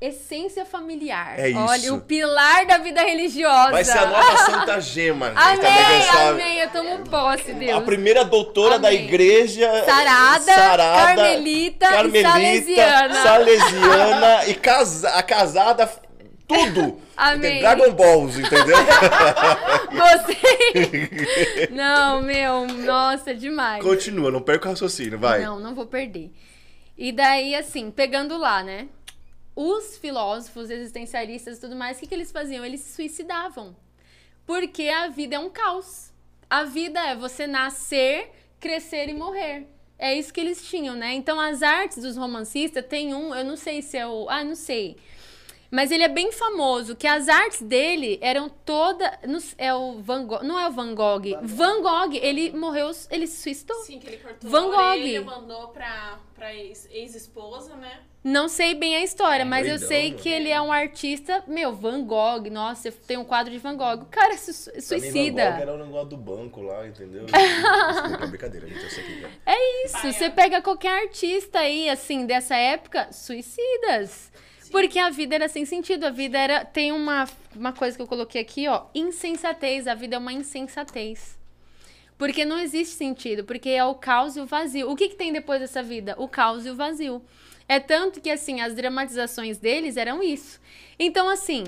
essência 0.00 0.64
familiar. 0.64 1.38
É 1.38 1.50
isso. 1.50 1.58
Olha, 1.58 1.94
o 1.94 2.00
pilar 2.00 2.64
da 2.64 2.78
vida 2.78 3.02
religiosa. 3.02 3.70
Vai 3.70 3.84
ser 3.84 3.98
a 3.98 4.06
nova 4.06 4.36
Santa 4.38 4.80
Gema. 4.80 5.28
gente, 5.28 5.36
Amém, 5.38 6.08
amém. 6.28 6.58
Eu 6.60 6.70
tomo 6.70 6.98
posse, 7.10 7.52
Deus. 7.52 7.72
A 7.76 7.80
primeira 7.82 8.24
doutora 8.24 8.78
da 8.78 8.88
Amém. 8.88 9.04
igreja. 9.04 9.68
Sarada, 9.84 10.54
Carmelita 10.54 11.86
e 12.06 12.22
Salesiana. 12.22 13.22
Salesiana 13.22 14.46
e 14.46 14.54
casa, 14.54 15.10
a 15.10 15.22
casada, 15.22 15.90
tudo. 16.48 16.98
Amém. 17.14 17.60
Dragon 17.60 17.92
Balls, 17.92 18.38
entendeu? 18.38 18.76
Você. 19.92 21.68
não, 21.70 22.22
meu, 22.22 22.66
nossa, 22.66 23.34
demais. 23.34 23.84
Continua, 23.84 24.30
não 24.30 24.40
perca 24.40 24.66
o 24.68 24.70
raciocínio, 24.70 25.18
vai. 25.18 25.40
Não, 25.44 25.60
não 25.60 25.74
vou 25.74 25.84
perder. 25.84 26.32
E 26.96 27.12
daí, 27.12 27.54
assim, 27.54 27.90
pegando 27.90 28.36
lá, 28.38 28.62
né? 28.62 28.86
Os 29.54 29.98
filósofos 29.98 30.70
existencialistas 30.70 31.58
e 31.58 31.60
tudo 31.60 31.76
mais, 31.76 31.96
o 31.96 32.00
que, 32.00 32.06
que 32.06 32.14
eles 32.14 32.32
faziam? 32.32 32.64
Eles 32.64 32.80
se 32.80 32.94
suicidavam. 32.94 33.76
Porque 34.46 34.88
a 34.88 35.08
vida 35.08 35.36
é 35.36 35.38
um 35.38 35.50
caos. 35.50 36.12
A 36.48 36.64
vida 36.64 37.00
é 37.00 37.14
você 37.14 37.46
nascer, 37.46 38.30
crescer 38.58 39.08
e 39.08 39.14
morrer. 39.14 39.66
É 39.98 40.14
isso 40.14 40.32
que 40.32 40.40
eles 40.40 40.68
tinham, 40.68 40.96
né? 40.96 41.12
Então, 41.14 41.38
as 41.38 41.62
artes 41.62 42.02
dos 42.02 42.16
romancistas 42.16 42.84
tem 42.86 43.14
um, 43.14 43.34
eu 43.34 43.44
não 43.44 43.56
sei 43.56 43.82
se 43.82 43.98
é 43.98 44.06
o. 44.06 44.28
Ah, 44.28 44.42
não 44.42 44.54
sei. 44.54 44.96
Mas 45.70 45.90
ele 45.92 46.02
é 46.02 46.08
bem 46.08 46.32
famoso, 46.32 46.96
que 46.96 47.06
as 47.06 47.28
artes 47.28 47.62
dele 47.62 48.18
eram 48.20 48.48
toda. 48.48 49.18
É 49.56 49.72
o 49.72 50.00
Van 50.00 50.26
Gogh. 50.26 50.42
Não 50.42 50.58
é 50.58 50.66
o 50.66 50.72
Van 50.72 50.94
Gogh. 50.94 51.22
Van 51.42 51.80
Gogh, 51.80 52.12
ele 52.20 52.50
morreu, 52.50 52.90
ele 53.10 53.26
se 53.26 53.40
suicidou. 53.42 53.76
Sim, 53.84 53.98
que 54.00 54.08
ele 54.08 54.16
cortou 54.16 54.50
Van 54.50 54.64
Gogh. 54.64 54.74
orelha, 54.76 55.22
mandou 55.22 55.68
pra, 55.68 56.18
pra 56.34 56.52
ex- 56.54 56.88
ex-esposa, 56.90 57.76
né? 57.76 58.00
Não 58.22 58.48
sei 58.48 58.74
bem 58.74 58.96
a 58.96 59.02
história, 59.02 59.46
mas 59.46 59.64
eu 59.66 59.70
doidão, 59.78 59.88
sei 59.88 60.08
mano. 60.10 60.22
que 60.22 60.28
ele 60.28 60.50
é 60.50 60.60
um 60.60 60.70
artista, 60.70 61.42
meu, 61.46 61.72
Van 61.72 62.02
Gogh. 62.04 62.50
Nossa, 62.50 62.88
eu 62.88 62.92
tenho 62.92 63.20
um 63.20 63.24
quadro 63.24 63.50
de 63.52 63.58
Van 63.58 63.76
Gogh. 63.76 64.02
O 64.02 64.06
cara 64.06 64.36
se 64.36 64.52
su- 64.52 64.70
Pra 64.70 64.74
mim, 64.74 64.82
Van 64.82 64.96
Gogh 64.98 65.00
suicida. 65.12 65.42
Era 65.42 65.72
o 65.74 65.78
negócio 65.78 66.08
do 66.08 66.16
banco 66.18 66.60
lá, 66.62 66.86
entendeu? 66.86 67.24
Desculpa, 67.30 68.26
brincadeira, 68.26 68.66
gente. 68.68 68.82
Eu 68.82 68.90
sei 68.90 69.04
que 69.04 69.24
é. 69.24 69.30
É 69.54 69.84
isso. 69.86 69.92
Pai, 70.02 70.12
Você 70.12 70.24
é. 70.24 70.30
pega 70.30 70.60
qualquer 70.60 71.02
artista 71.04 71.60
aí, 71.60 71.88
assim, 71.88 72.26
dessa 72.26 72.56
época, 72.56 73.08
suicidas. 73.12 74.30
Porque 74.70 74.98
a 74.98 75.10
vida 75.10 75.34
era 75.34 75.48
sem 75.48 75.64
sentido. 75.64 76.04
A 76.04 76.10
vida 76.10 76.38
era. 76.38 76.64
Tem 76.64 76.92
uma, 76.92 77.28
uma 77.54 77.72
coisa 77.72 77.96
que 77.96 78.02
eu 78.02 78.06
coloquei 78.06 78.40
aqui, 78.40 78.68
ó. 78.68 78.86
Insensatez. 78.94 79.86
A 79.86 79.94
vida 79.94 80.16
é 80.16 80.18
uma 80.18 80.32
insensatez. 80.32 81.38
Porque 82.16 82.44
não 82.44 82.58
existe 82.58 82.94
sentido. 82.94 83.44
Porque 83.44 83.70
é 83.70 83.84
o 83.84 83.94
caos 83.94 84.36
e 84.36 84.40
o 84.40 84.46
vazio. 84.46 84.90
O 84.90 84.96
que, 84.96 85.08
que 85.08 85.16
tem 85.16 85.32
depois 85.32 85.60
dessa 85.60 85.82
vida? 85.82 86.14
O 86.18 86.28
caos 86.28 86.64
e 86.64 86.70
o 86.70 86.76
vazio. 86.76 87.22
É 87.68 87.80
tanto 87.80 88.20
que, 88.20 88.30
assim, 88.30 88.60
as 88.60 88.74
dramatizações 88.74 89.58
deles 89.58 89.96
eram 89.96 90.22
isso. 90.22 90.60
Então, 90.98 91.28
assim. 91.28 91.64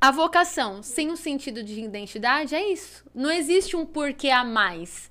A 0.00 0.10
vocação 0.10 0.82
sem 0.82 1.10
o 1.10 1.16
sentido 1.16 1.62
de 1.62 1.80
identidade 1.80 2.54
é 2.54 2.72
isso. 2.72 3.04
Não 3.14 3.30
existe 3.30 3.74
um 3.74 3.86
porquê 3.86 4.28
a 4.28 4.44
mais. 4.44 5.10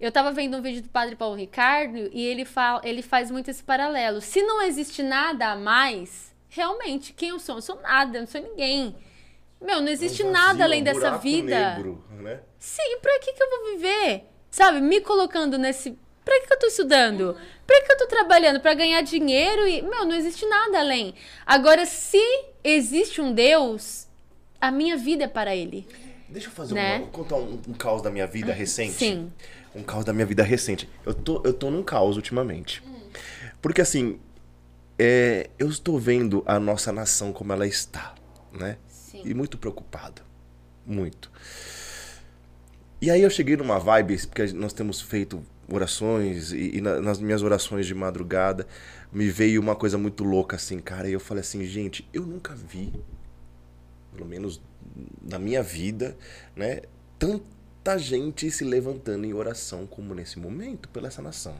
Eu 0.00 0.10
tava 0.10 0.32
vendo 0.32 0.56
um 0.56 0.62
vídeo 0.62 0.82
do 0.82 0.88
Padre 0.88 1.14
Paulo 1.14 1.36
Ricardo 1.36 2.08
e 2.12 2.24
ele, 2.24 2.44
fala, 2.44 2.80
ele 2.84 3.02
faz 3.02 3.30
muito 3.30 3.50
esse 3.50 3.62
paralelo. 3.62 4.20
Se 4.20 4.40
não 4.42 4.62
existe 4.62 5.02
nada 5.02 5.48
a 5.52 5.56
mais, 5.56 6.32
realmente, 6.48 7.12
quem 7.12 7.28
eu 7.28 7.38
sou? 7.38 7.56
Eu 7.56 7.62
sou 7.62 7.76
nada, 7.82 8.16
eu 8.16 8.22
não 8.22 8.26
sou 8.28 8.40
ninguém. 8.40 8.96
Meu, 9.60 9.82
não 9.82 9.88
existe 9.88 10.22
Um 10.22 10.30
nada 10.30 10.46
vazio, 10.48 10.64
além 10.64 10.80
um 10.80 10.84
dessa 10.84 11.18
vida. 11.18 11.74
Negro, 11.74 12.02
né? 12.12 12.40
Sim, 12.58 12.98
pra 13.02 13.18
que, 13.18 13.32
que 13.34 13.42
eu 13.42 13.50
vou 13.50 13.72
viver? 13.72 14.24
Sabe, 14.50 14.80
me 14.80 15.02
colocando 15.02 15.58
nesse. 15.58 15.98
Pra 16.24 16.40
que, 16.40 16.46
que 16.46 16.52
eu 16.54 16.58
tô 16.58 16.66
estudando? 16.66 17.36
Pra 17.66 17.82
que 17.84 17.92
eu 17.92 17.98
tô 17.98 18.06
trabalhando? 18.06 18.58
Pra 18.60 18.72
ganhar 18.72 19.02
dinheiro 19.02 19.68
e. 19.68 19.82
Meu, 19.82 20.06
não 20.06 20.14
existe 20.14 20.46
nada 20.46 20.80
além. 20.80 21.14
Agora, 21.44 21.84
se 21.84 22.18
existe 22.64 23.20
um 23.20 23.34
Deus, 23.34 24.08
a 24.58 24.70
minha 24.70 24.96
vida 24.96 25.24
é 25.24 25.28
para 25.28 25.54
ele. 25.54 25.86
Deixa 26.28 26.48
eu 26.48 26.52
fazer 26.52 26.74
Né? 26.74 26.98
uma, 26.98 27.06
contar 27.08 27.36
um, 27.36 27.60
um 27.68 27.74
caos 27.74 28.00
da 28.00 28.10
minha 28.10 28.26
vida 28.26 28.52
recente. 28.52 28.92
Sim. 28.94 29.30
Um 29.74 29.82
caos 29.82 30.04
da 30.04 30.12
minha 30.12 30.26
vida 30.26 30.42
recente. 30.42 30.88
Eu 31.06 31.14
tô, 31.14 31.42
eu 31.44 31.52
tô 31.52 31.70
num 31.70 31.82
caos 31.82 32.16
ultimamente. 32.16 32.82
Porque 33.62 33.80
assim, 33.80 34.18
é, 34.98 35.48
eu 35.58 35.68
estou 35.68 35.98
vendo 35.98 36.42
a 36.46 36.58
nossa 36.58 36.92
nação 36.92 37.32
como 37.32 37.52
ela 37.52 37.66
está, 37.66 38.14
né? 38.52 38.76
Sim. 38.88 39.22
E 39.24 39.34
muito 39.34 39.56
preocupado. 39.58 40.22
Muito. 40.86 41.30
E 43.00 43.10
aí 43.10 43.22
eu 43.22 43.30
cheguei 43.30 43.56
numa 43.56 43.78
vibe, 43.78 44.26
porque 44.26 44.52
nós 44.52 44.72
temos 44.72 45.00
feito 45.00 45.42
orações, 45.68 46.52
e, 46.52 46.76
e 46.76 46.80
na- 46.80 47.00
nas 47.00 47.18
minhas 47.20 47.42
orações 47.42 47.86
de 47.86 47.94
madrugada, 47.94 48.66
me 49.12 49.28
veio 49.30 49.60
uma 49.60 49.74
coisa 49.76 49.96
muito 49.96 50.24
louca 50.24 50.56
assim, 50.56 50.78
cara. 50.80 51.08
E 51.08 51.12
eu 51.12 51.20
falei 51.20 51.40
assim, 51.40 51.64
gente, 51.64 52.06
eu 52.12 52.26
nunca 52.26 52.54
vi, 52.54 52.92
pelo 54.12 54.26
menos 54.28 54.60
na 55.22 55.38
minha 55.38 55.62
vida, 55.62 56.16
né, 56.56 56.82
tanta 57.82 57.98
gente 57.98 58.50
se 58.50 58.62
levantando 58.62 59.24
em 59.24 59.32
oração 59.32 59.86
como 59.86 60.14
nesse 60.14 60.38
momento 60.38 60.88
pela 60.90 61.08
essa 61.08 61.22
nação. 61.22 61.56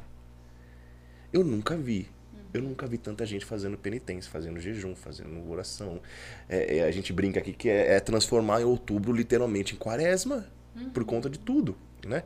Eu 1.33 1.43
nunca 1.43 1.77
vi. 1.77 2.09
Eu 2.53 2.63
nunca 2.63 2.87
vi 2.87 2.99
tanta 2.99 3.25
gente 3.25 3.45
fazendo 3.45 3.79
penitência, 3.79 4.31
fazendo 4.31 4.61
jejum, 4.61 4.95
fazendo 4.95 5.49
oração. 5.51 6.01
É, 6.49 6.79
é, 6.79 6.85
a 6.85 6.91
gente 6.91 7.13
brinca 7.13 7.39
aqui 7.41 7.53
que 7.53 7.69
é, 7.69 7.95
é 7.95 8.01
transformar 8.01 8.61
em 8.61 8.65
outubro 8.65 9.13
literalmente 9.13 9.75
em 9.75 9.79
quaresma, 9.79 10.47
por 10.93 11.05
conta 11.05 11.31
de 11.31 11.39
tudo, 11.39 11.77
né? 12.05 12.23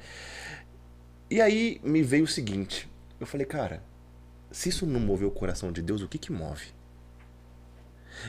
E 1.31 1.41
aí 1.41 1.81
me 1.85 2.03
veio 2.03 2.25
o 2.25 2.29
seguinte, 2.29 2.89
eu 3.21 3.27
falei, 3.27 3.47
cara, 3.47 3.83
se 4.51 4.71
isso 4.71 4.87
não 4.87 5.01
moveu 5.01 5.29
o 5.29 5.33
coração 5.33 5.71
de 5.71 5.83
Deus, 5.83 6.01
o 6.03 6.09
que 6.09 6.19
que 6.19 6.33
move? 6.33 6.67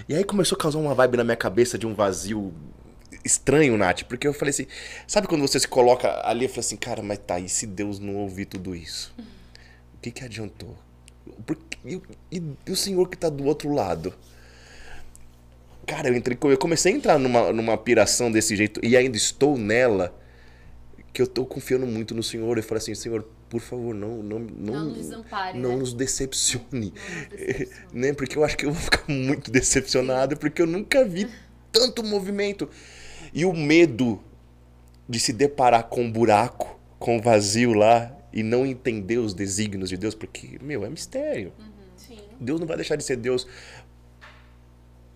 E 0.10 0.16
aí 0.16 0.24
começou 0.24 0.58
a 0.58 0.60
causar 0.60 0.80
uma 0.80 0.94
vibe 0.94 1.18
na 1.18 1.24
minha 1.24 1.38
cabeça 1.38 1.78
de 1.78 1.88
um 1.88 1.94
vazio 1.94 2.54
estranho, 3.26 3.76
Nath, 3.78 4.04
porque 4.04 4.28
eu 4.28 4.34
falei 4.34 4.52
assim, 4.52 4.68
sabe 5.08 5.28
quando 5.28 5.42
você 5.42 5.60
se 5.60 5.68
coloca 5.68 6.22
ali 6.28 6.46
e 6.46 6.48
fala 6.48 6.60
assim, 6.60 6.78
cara, 6.78 7.02
mas 7.02 7.18
tá, 7.18 7.40
e 7.40 7.50
se 7.50 7.66
Deus 7.66 8.00
não 8.00 8.16
ouvir 8.16 8.46
tudo 8.46 8.76
isso? 8.76 9.14
O 9.96 9.98
que 10.02 10.12
que 10.12 10.24
adiantou? 10.24 10.78
Por 11.46 11.56
que- 11.56 11.78
e, 11.84 12.02
e- 12.38 12.44
e 12.68 12.72
o 12.72 12.76
senhor 12.76 13.10
que 13.10 13.18
tá 13.18 13.28
do 13.30 13.44
outro 13.46 13.74
lado? 13.74 14.14
Cara, 15.88 16.08
eu, 16.10 16.16
entrei, 16.16 16.38
eu 16.42 16.58
comecei 16.58 16.94
a 16.94 16.96
entrar 16.96 17.20
numa, 17.20 17.52
numa 17.54 17.78
piração 17.78 18.32
desse 18.32 18.56
jeito 18.56 18.80
e 18.84 18.98
ainda 18.98 19.16
estou 19.18 19.56
nela, 19.58 20.16
que 21.14 21.22
eu 21.22 21.28
tô 21.28 21.46
confiando 21.46 21.86
muito 21.86 22.16
no 22.16 22.24
senhor. 22.24 22.58
Eu 22.58 22.64
falei 22.64 22.82
assim, 22.82 22.96
senhor, 22.96 23.24
por 23.50 23.62
favor, 23.62 23.94
não, 23.94 24.18
não, 24.24 24.40
não, 24.40 24.74
Não 24.74 24.86
nos 24.86 24.98
desampare, 24.98 25.60
não 25.60 25.70
né? 25.70 25.76
nos 25.78 25.94
decepcione. 25.94 26.92
né? 27.94 28.14
Porque 28.14 28.36
eu 28.38 28.44
acho 28.44 28.58
que 28.58 28.66
eu 28.66 28.72
vou 28.72 28.82
ficar 28.82 29.04
muito 29.08 29.52
decepcionado, 29.52 30.36
porque 30.38 30.62
eu 30.62 30.66
nunca 30.68 31.06
vi 31.06 31.28
tanto 31.72 32.04
movimento. 32.04 32.68
E 33.36 33.44
o 33.46 33.54
medo 33.54 34.20
de 35.08 35.20
se 35.20 35.32
deparar 35.34 35.84
com 35.84 36.04
um 36.06 36.12
buraco, 36.12 36.80
com 36.98 37.18
um 37.18 37.22
vazio 37.22 37.74
lá 37.74 38.12
e 38.34 38.42
não 38.42 38.66
entender 38.66 39.18
os 39.18 39.34
desígnios 39.34 39.90
de 39.90 39.98
Deus, 39.98 40.16
porque, 40.16 40.58
meu, 40.62 40.84
é 40.86 40.90
mistério. 40.90 41.52
Sim, 41.98 42.18
Deus 42.40 42.60
não 42.60 42.66
vai 42.66 42.78
deixar 42.78 42.96
de 42.96 43.04
ser 43.04 43.18
Deus 43.18 43.46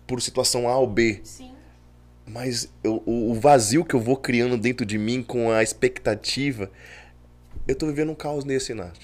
por 0.06 0.20
situação 0.20 0.68
A 0.68 0.76
ou 0.78 0.86
B, 0.86 1.20
sim. 1.24 1.50
mas 2.26 2.68
eu- 2.84 3.02
o, 3.06 3.30
o 3.30 3.34
vazio 3.34 3.84
que 3.84 3.94
eu 3.94 4.00
vou 4.00 4.16
criando 4.16 4.56
dentro 4.58 4.84
de 4.84 4.98
mim 4.98 5.22
com 5.22 5.50
a 5.50 5.62
expectativa, 5.62 6.70
eu 7.66 7.74
tô 7.74 7.86
vivendo 7.86 8.10
um 8.10 8.14
caos 8.14 8.44
nesse, 8.44 8.74
Nath. 8.74 8.98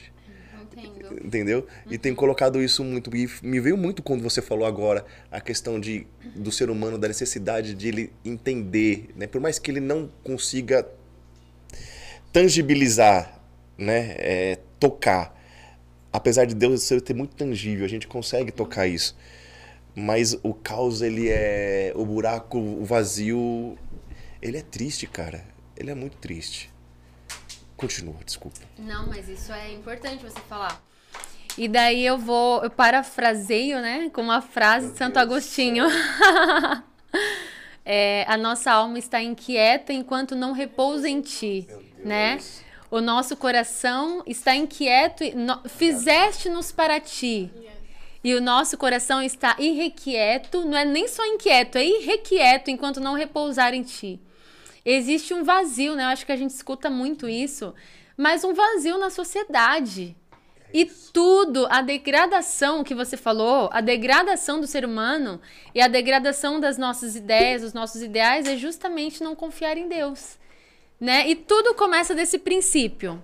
Entendeu? 1.13 1.67
E 1.91 1.99
tem 1.99 2.15
colocado 2.15 2.63
isso 2.63 2.83
muito. 2.85 3.15
E 3.17 3.29
me 3.43 3.61
veio 3.61 3.77
muito 3.77 4.03
quando 4.03 4.23
você 4.23 4.43
falou 4.43 4.67
agora 4.67 5.05
a 5.31 5.41
questão 5.41 5.79
de, 5.79 6.07
do 6.35 6.51
ser 6.53 6.71
humano, 6.71 6.99
da 6.99 7.09
necessidade 7.09 7.75
de 7.75 7.89
ele 7.89 8.13
entender, 8.25 9.11
né? 9.17 9.27
Por 9.27 9.41
mais 9.41 9.59
que 9.59 9.71
ele 9.71 9.81
não 9.81 10.11
consiga 10.23 10.87
tangibilizar, 12.33 13.41
né? 13.79 14.15
É, 14.19 14.59
tocar. 14.79 15.35
Apesar 16.13 16.47
de 16.47 16.55
Deus 16.55 16.83
ser 16.83 17.03
muito 17.15 17.37
tangível, 17.37 17.85
a 17.85 17.89
gente 17.89 18.07
consegue 18.07 18.51
tocar 18.51 18.87
isso. 18.87 19.17
Mas 19.95 20.37
o 20.43 20.53
caos, 20.53 21.01
ele 21.01 21.29
é. 21.29 21.93
O 21.95 22.05
buraco, 22.05 22.59
o 22.59 22.85
vazio. 22.85 23.79
Ele 24.43 24.59
é 24.59 24.63
triste, 24.63 25.07
cara. 25.07 25.43
Ele 25.77 25.91
é 25.91 25.95
muito 25.95 26.19
triste. 26.19 26.71
Continua, 27.77 28.17
desculpa. 28.25 28.61
Não, 28.79 29.07
mas 29.07 29.29
isso 29.29 29.53
é 29.53 29.73
importante 29.73 30.23
você 30.23 30.41
falar. 30.49 30.83
E 31.59 31.69
daí 31.69 32.05
eu 32.05 32.19
vou, 32.19 32.63
eu 32.63 32.71
parafraseio, 32.71 33.81
né, 33.81 34.11
com 34.13 34.21
uma 34.21 34.43
frase 34.43 34.93
de 34.93 34.99
Santo 34.99 35.19
Agostinho. 35.19 35.85
É, 37.89 38.25
a 38.29 38.37
nossa 38.37 38.73
alma 38.73 38.99
está 38.99 39.23
inquieta 39.23 39.93
enquanto 39.93 40.35
não 40.35 40.51
repousa 40.53 41.09
em 41.09 41.21
ti, 41.21 41.69
né? 42.05 42.39
O 42.91 43.01
nosso 43.01 43.37
coração 43.37 44.25
está 44.27 44.57
inquieto, 44.57 45.23
e 45.23 45.33
no- 45.35 45.61
fizeste-nos 45.69 46.73
para 46.73 46.99
ti. 46.99 47.49
E 48.25 48.35
o 48.35 48.41
nosso 48.41 48.77
coração 48.77 49.23
está 49.23 49.55
irrequieto, 49.59 50.65
não 50.65 50.77
é 50.77 50.85
nem 50.85 51.07
só 51.07 51.25
inquieto, 51.27 51.79
é 51.79 51.85
irrequieto 51.85 52.73
enquanto 52.73 52.99
não 53.01 53.15
repousar 53.15 53.73
em 53.73 53.83
ti. 53.85 54.19
Existe 54.85 55.33
um 55.33 55.45
vazio, 55.45 55.95
né? 55.95 56.03
Eu 56.05 56.09
acho 56.09 56.27
que 56.27 56.33
a 56.33 56.37
gente 56.37 56.51
escuta 56.51 56.91
muito 56.91 57.29
isso, 57.29 57.73
mas 58.17 58.43
um 58.43 58.53
vazio 58.53 58.99
na 58.99 59.11
sociedade. 59.11 60.17
E 60.77 60.85
tudo, 60.85 61.66
a 61.70 61.81
degradação 61.81 62.85
que 62.85 62.95
você 62.95 63.16
falou, 63.16 63.70
a 63.72 63.81
degradação 63.81 64.61
do 64.61 64.66
ser 64.66 64.85
humano 64.85 65.41
e 65.74 65.81
a 65.81 65.89
degradação 65.89 66.61
das 66.61 66.77
nossas 66.77 67.16
ideias, 67.16 67.62
dos 67.62 67.72
nossos 67.72 68.03
ideais 68.03 68.47
é 68.47 68.59
justamente 68.59 69.24
não 69.24 69.35
confiar 69.35 69.79
em 69.79 69.89
Deus, 69.89 70.39
né? 71.01 71.27
E 71.31 71.35
tudo 71.35 71.72
começa 71.72 72.14
desse 72.14 72.39
princípio 72.39 73.22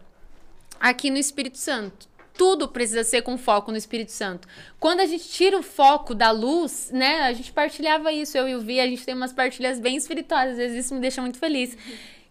aqui 0.80 1.10
no 1.10 1.18
Espírito 1.18 1.58
Santo. 1.58 2.08
Tudo 2.32 2.68
precisa 2.68 3.04
ser 3.04 3.20
com 3.20 3.36
foco 3.36 3.70
no 3.70 3.76
Espírito 3.76 4.12
Santo. 4.12 4.48
Quando 4.80 5.00
a 5.00 5.06
gente 5.06 5.28
tira 5.28 5.58
o 5.58 5.62
foco 5.62 6.14
da 6.14 6.30
luz, 6.30 6.88
né? 6.90 7.20
A 7.24 7.34
gente 7.34 7.52
partilhava 7.52 8.10
isso, 8.10 8.38
eu 8.38 8.48
e 8.48 8.54
o 8.54 8.62
Vi, 8.62 8.80
a 8.80 8.86
gente 8.86 9.04
tem 9.04 9.14
umas 9.14 9.34
partilhas 9.34 9.78
bem 9.78 9.94
espirituais, 9.94 10.52
às 10.52 10.56
vezes 10.56 10.86
isso 10.86 10.94
me 10.94 11.02
deixa 11.02 11.20
muito 11.20 11.38
feliz. 11.38 11.76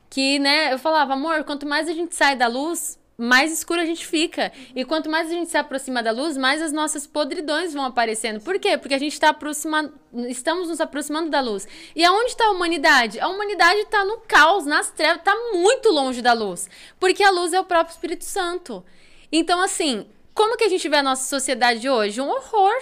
Que, 0.09 0.39
né, 0.39 0.73
eu 0.73 0.79
falava, 0.79 1.13
amor, 1.13 1.43
quanto 1.43 1.67
mais 1.67 1.87
a 1.87 1.93
gente 1.93 2.15
sai 2.15 2.35
da 2.35 2.47
luz, 2.47 2.99
mais 3.21 3.53
escuro 3.53 3.79
a 3.79 3.85
gente 3.85 4.05
fica. 4.05 4.51
E 4.75 4.83
quanto 4.83 5.09
mais 5.09 5.29
a 5.29 5.33
gente 5.33 5.51
se 5.51 5.57
aproxima 5.57 6.01
da 6.01 6.11
luz, 6.11 6.35
mais 6.35 6.59
as 6.61 6.71
nossas 6.71 7.05
podridões 7.05 7.71
vão 7.71 7.85
aparecendo. 7.85 8.41
Por 8.41 8.57
quê? 8.57 8.77
Porque 8.77 8.95
a 8.95 8.97
gente 8.97 9.13
está 9.13 9.29
aproximando, 9.29 9.93
estamos 10.27 10.69
nos 10.69 10.81
aproximando 10.81 11.29
da 11.29 11.39
luz. 11.39 11.67
E 11.95 12.03
aonde 12.03 12.31
está 12.31 12.47
a 12.47 12.51
humanidade? 12.51 13.19
A 13.19 13.27
humanidade 13.27 13.81
está 13.81 14.03
no 14.03 14.17
caos, 14.21 14.65
nas 14.65 14.89
trevas, 14.89 15.17
está 15.17 15.35
muito 15.53 15.89
longe 15.89 16.21
da 16.21 16.33
luz. 16.33 16.67
Porque 16.99 17.23
a 17.23 17.29
luz 17.29 17.53
é 17.53 17.59
o 17.59 17.63
próprio 17.63 17.93
Espírito 17.93 18.25
Santo. 18.25 18.83
Então, 19.31 19.61
assim, 19.61 20.07
como 20.33 20.57
que 20.57 20.63
a 20.63 20.69
gente 20.69 20.89
vê 20.89 20.97
a 20.97 21.03
nossa 21.03 21.29
sociedade 21.29 21.87
hoje? 21.87 22.19
Um 22.19 22.29
horror. 22.29 22.73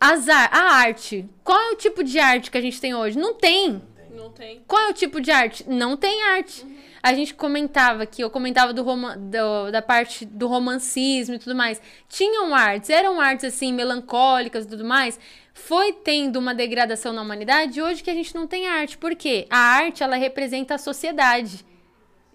Azar, 0.00 0.50
a 0.52 0.74
arte. 0.74 1.24
Qual 1.44 1.60
é 1.60 1.70
o 1.70 1.76
tipo 1.76 2.02
de 2.02 2.18
arte 2.18 2.50
que 2.50 2.58
a 2.58 2.60
gente 2.60 2.80
tem 2.80 2.96
hoje? 2.96 3.16
Não 3.16 3.34
tem. 3.34 3.80
Não 4.10 4.32
tem. 4.32 4.60
Qual 4.66 4.82
é 4.82 4.90
o 4.90 4.92
tipo 4.92 5.20
de 5.20 5.30
arte? 5.30 5.64
Não 5.68 5.96
tem 5.96 6.20
arte. 6.24 6.66
A 7.02 7.12
gente 7.14 7.34
comentava 7.34 8.06
que 8.06 8.22
eu 8.22 8.30
comentava 8.30 8.72
do, 8.72 8.82
roman 8.84 9.18
do- 9.18 9.70
da 9.72 9.82
parte 9.82 10.24
do 10.24 10.46
romancismo 10.46 11.34
e 11.34 11.38
tudo 11.38 11.54
mais. 11.54 11.82
Tinham 12.08 12.54
artes, 12.54 12.90
eram 12.90 13.20
artes 13.20 13.44
assim 13.46 13.72
melancólicas 13.72 14.64
e 14.64 14.68
tudo 14.68 14.84
mais. 14.84 15.18
Foi 15.52 15.92
tendo 15.92 16.38
uma 16.38 16.54
degradação 16.54 17.12
na 17.12 17.20
humanidade 17.22 17.82
hoje 17.82 18.02
que 18.04 18.10
a 18.10 18.14
gente 18.14 18.34
não 18.34 18.46
tem 18.46 18.68
arte. 18.68 18.96
Por 18.96 19.16
quê? 19.16 19.46
A 19.50 19.58
arte 19.58 20.02
ela 20.02 20.16
representa 20.16 20.76
a 20.76 20.78
sociedade, 20.78 21.64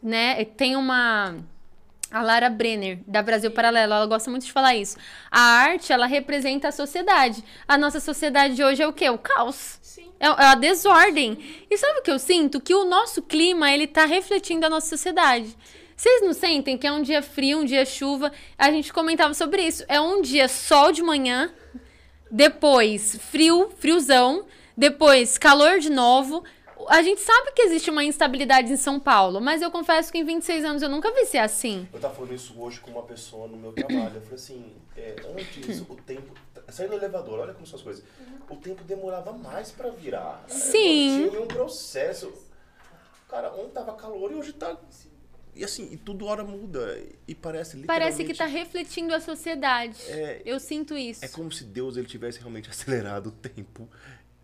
né? 0.03 0.43
Tem 0.43 0.75
uma 0.75 1.35
a 2.11 2.21
Lara 2.21 2.49
Brenner, 2.49 2.99
da 3.05 3.21
Brasil 3.21 3.51
Paralelo, 3.51 3.93
ela 3.93 4.05
gosta 4.05 4.29
muito 4.29 4.45
de 4.45 4.51
falar 4.51 4.75
isso. 4.75 4.97
A 5.29 5.39
arte, 5.39 5.91
ela 5.91 6.05
representa 6.05 6.69
a 6.69 6.71
sociedade. 6.71 7.43
A 7.67 7.77
nossa 7.77 7.99
sociedade 7.99 8.55
de 8.55 8.63
hoje 8.63 8.81
é 8.81 8.87
o 8.87 8.93
quê? 8.93 9.09
O 9.09 9.17
caos. 9.17 9.77
Sim. 9.81 10.09
É, 10.19 10.27
é 10.27 10.45
a 10.45 10.55
desordem. 10.55 11.65
E 11.69 11.77
sabe 11.77 11.99
o 11.99 12.01
que 12.01 12.11
eu 12.11 12.19
sinto? 12.19 12.61
Que 12.61 12.73
o 12.73 12.85
nosso 12.85 13.21
clima, 13.21 13.71
ele 13.71 13.87
tá 13.87 14.05
refletindo 14.05 14.65
a 14.65 14.69
nossa 14.69 14.87
sociedade. 14.87 15.55
Vocês 15.95 16.21
não 16.21 16.33
sentem 16.33 16.77
que 16.77 16.85
é 16.85 16.91
um 16.91 17.01
dia 17.01 17.21
frio, 17.21 17.59
um 17.59 17.65
dia 17.65 17.83
chuva? 17.83 18.31
A 18.57 18.71
gente 18.71 18.93
comentava 18.93 19.33
sobre 19.33 19.63
isso. 19.63 19.83
É 19.87 19.99
um 19.99 20.21
dia 20.21 20.47
sol 20.47 20.91
de 20.91 21.01
manhã, 21.01 21.51
depois 22.29 23.17
frio, 23.31 23.71
friozão, 23.79 24.45
depois 24.77 25.37
calor 25.37 25.79
de 25.79 25.89
novo. 25.89 26.43
A 26.89 27.01
gente 27.01 27.19
sabe 27.21 27.51
que 27.51 27.61
existe 27.63 27.89
uma 27.89 28.03
instabilidade 28.03 28.71
em 28.71 28.77
São 28.77 28.99
Paulo, 28.99 29.41
mas 29.41 29.61
eu 29.61 29.69
confesso 29.69 30.11
que 30.11 30.17
em 30.17 30.23
26 30.23 30.63
anos 30.63 30.81
eu 30.81 30.89
nunca 30.89 31.11
vi 31.13 31.25
ser 31.25 31.39
assim. 31.39 31.87
Eu 31.91 31.99
tava 31.99 32.15
falando 32.15 32.33
isso 32.33 32.53
hoje 32.59 32.79
com 32.79 32.91
uma 32.91 33.03
pessoa 33.03 33.47
no 33.47 33.57
meu 33.57 33.73
trabalho. 33.73 34.15
Eu 34.15 34.21
falei 34.21 34.35
assim, 34.35 34.73
é, 34.95 35.15
antes 35.37 35.81
o 35.81 35.95
tempo. 35.95 36.33
Saindo 36.69 36.91
do 36.91 36.95
elevador, 36.97 37.39
olha 37.39 37.53
como 37.53 37.65
são 37.67 37.77
as 37.77 37.83
coisas. 37.83 38.03
O 38.49 38.55
tempo 38.55 38.83
demorava 38.83 39.33
mais 39.33 39.71
pra 39.71 39.89
virar. 39.89 40.43
Sim. 40.47 41.27
Tinha 41.29 41.41
um 41.41 41.47
processo. 41.47 42.31
Cara, 43.29 43.53
ontem 43.53 43.71
tava 43.71 43.93
calor 43.93 44.31
e 44.31 44.35
hoje 44.35 44.53
tá. 44.53 44.77
E 45.53 45.63
assim, 45.63 45.89
e 45.91 45.97
tudo 45.97 46.25
hora 46.25 46.43
muda. 46.43 47.01
E 47.27 47.33
parece 47.35 47.75
literalmente. 47.77 47.87
Parece 47.87 48.23
que 48.23 48.33
tá 48.33 48.45
refletindo 48.45 49.13
a 49.13 49.19
sociedade. 49.19 49.97
É, 50.07 50.41
Eu 50.45 50.59
sinto 50.59 50.95
isso. 50.97 51.25
é 51.25 51.27
como 51.27 51.51
se 51.51 51.63
Deus 51.65 51.97
ele 51.97 52.07
tivesse 52.07 52.39
realmente 52.39 52.69
acelerado 52.71 53.27
o 53.27 53.31
tempo 53.31 53.89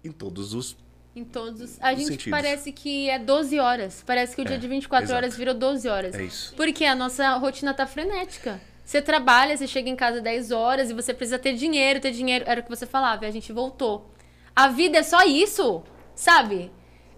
em 0.04 0.12
todos 0.12 0.54
os. 0.54 0.76
Em 1.16 1.24
todos 1.24 1.62
os... 1.62 1.78
A 1.82 1.94
gente 1.94 2.08
sentidos. 2.08 2.32
parece 2.32 2.72
que 2.72 3.10
é 3.10 3.20
12 3.20 3.60
horas. 3.60 4.04
Parece 4.06 4.36
que 4.36 4.42
o 4.42 4.46
dia 4.46 4.56
É, 4.56 4.60
de 4.60 4.68
24 4.68 5.06
exato. 5.06 5.18
horas 5.18 5.38
virou 5.38 5.54
12 5.54 5.88
horas. 5.88 6.16
É 6.16 6.24
isso. 6.24 6.54
Porque 6.56 6.86
a 6.86 6.96
nossa 6.96 7.36
rotina 7.38 7.74
tá 7.74 7.86
frenética. 7.86 8.60
Você 8.84 9.02
trabalha, 9.02 9.56
você 9.56 9.68
chega 9.68 9.90
em 9.90 9.96
casa 9.96 10.20
10 10.20 10.52
horas 10.52 10.90
e 10.90 10.94
você 10.94 11.14
precisa 11.14 11.38
ter 11.40 11.54
dinheiro, 11.54 12.00
ter 12.00 12.12
dinheiro. 12.12 12.44
Era 12.48 12.60
o 12.62 12.64
que 12.64 12.70
você 12.70 12.86
falava, 12.86 13.26
e 13.26 13.28
a 13.28 13.32
gente 13.32 13.54
voltou. 13.54 14.10
A 14.56 14.68
vida 14.70 14.98
é 14.98 15.04
só 15.04 15.24
isso, 15.24 15.84
sabe? 16.16 16.72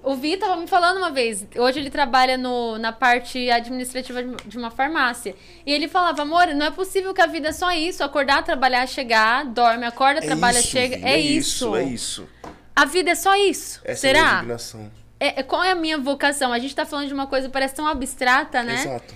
O 0.03 0.13
Vi 0.15 0.37
tava 0.37 0.55
me 0.57 0.67
falando 0.67 0.97
uma 0.97 1.09
vez, 1.09 1.47
hoje 1.57 1.79
ele 1.79 1.89
trabalha 1.89 2.37
no, 2.37 2.77
na 2.77 2.91
parte 2.91 3.49
administrativa 3.49 4.21
de- 4.23 4.55
uma 4.57 4.69
farmácia. 4.69 5.35
E 5.65 5.73
ele 5.73 5.87
falava, 5.87 6.21
amor, 6.21 6.45
não 6.49 6.67
é 6.67 6.69
possível 6.71 7.11
que 7.11 7.21
a 7.21 7.25
vida 7.25 7.47
é 7.47 7.51
só 7.51 7.71
isso. 7.71 8.03
Acordar, 8.03 8.43
trabalhar, 8.43 8.85
chegar, 8.87 9.43
dorme, 9.45 9.83
acorda, 9.83 10.21
trabalha, 10.21 10.59
isso, 10.59 10.67
chega. 10.67 10.97
Vi, 10.97 11.03
É, 11.03 11.19
isso. 11.19 11.75
É 11.75 11.83
isso. 11.83 12.29
A 12.75 12.85
vida 12.85 13.11
é 13.11 13.15
só 13.15 13.35
isso. 13.35 13.79
Essa 13.83 14.07
é 14.07 14.13
Será? 14.13 14.45
É, 15.19 15.39
é- 15.39 15.43
qual 15.43 15.63
é 15.63 15.71
a 15.71 15.75
minha 15.75 15.97
vocação? 15.97 16.51
A 16.51 16.59
gente 16.59 16.75
tá 16.75 16.85
falando 16.85 17.07
de 17.07 17.13
uma 17.13 17.27
coisa 17.27 17.47
que 17.47 17.53
parece 17.53 17.75
tão 17.75 17.87
abstrata, 17.87 18.61
né? 18.63 18.81
Exato. 18.81 19.13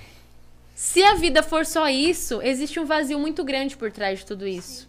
Se 0.73 1.03
a 1.03 1.15
vida 1.15 1.43
for 1.43 1.65
só 1.65 1.89
isso, 1.89 2.41
existe 2.41 2.79
um 2.79 2.85
vazio 2.85 3.19
muito 3.19 3.43
grande 3.43 3.75
por 3.75 3.91
trás 3.91 4.19
de 4.19 4.25
tudo 4.25 4.47
isso. 4.47 4.87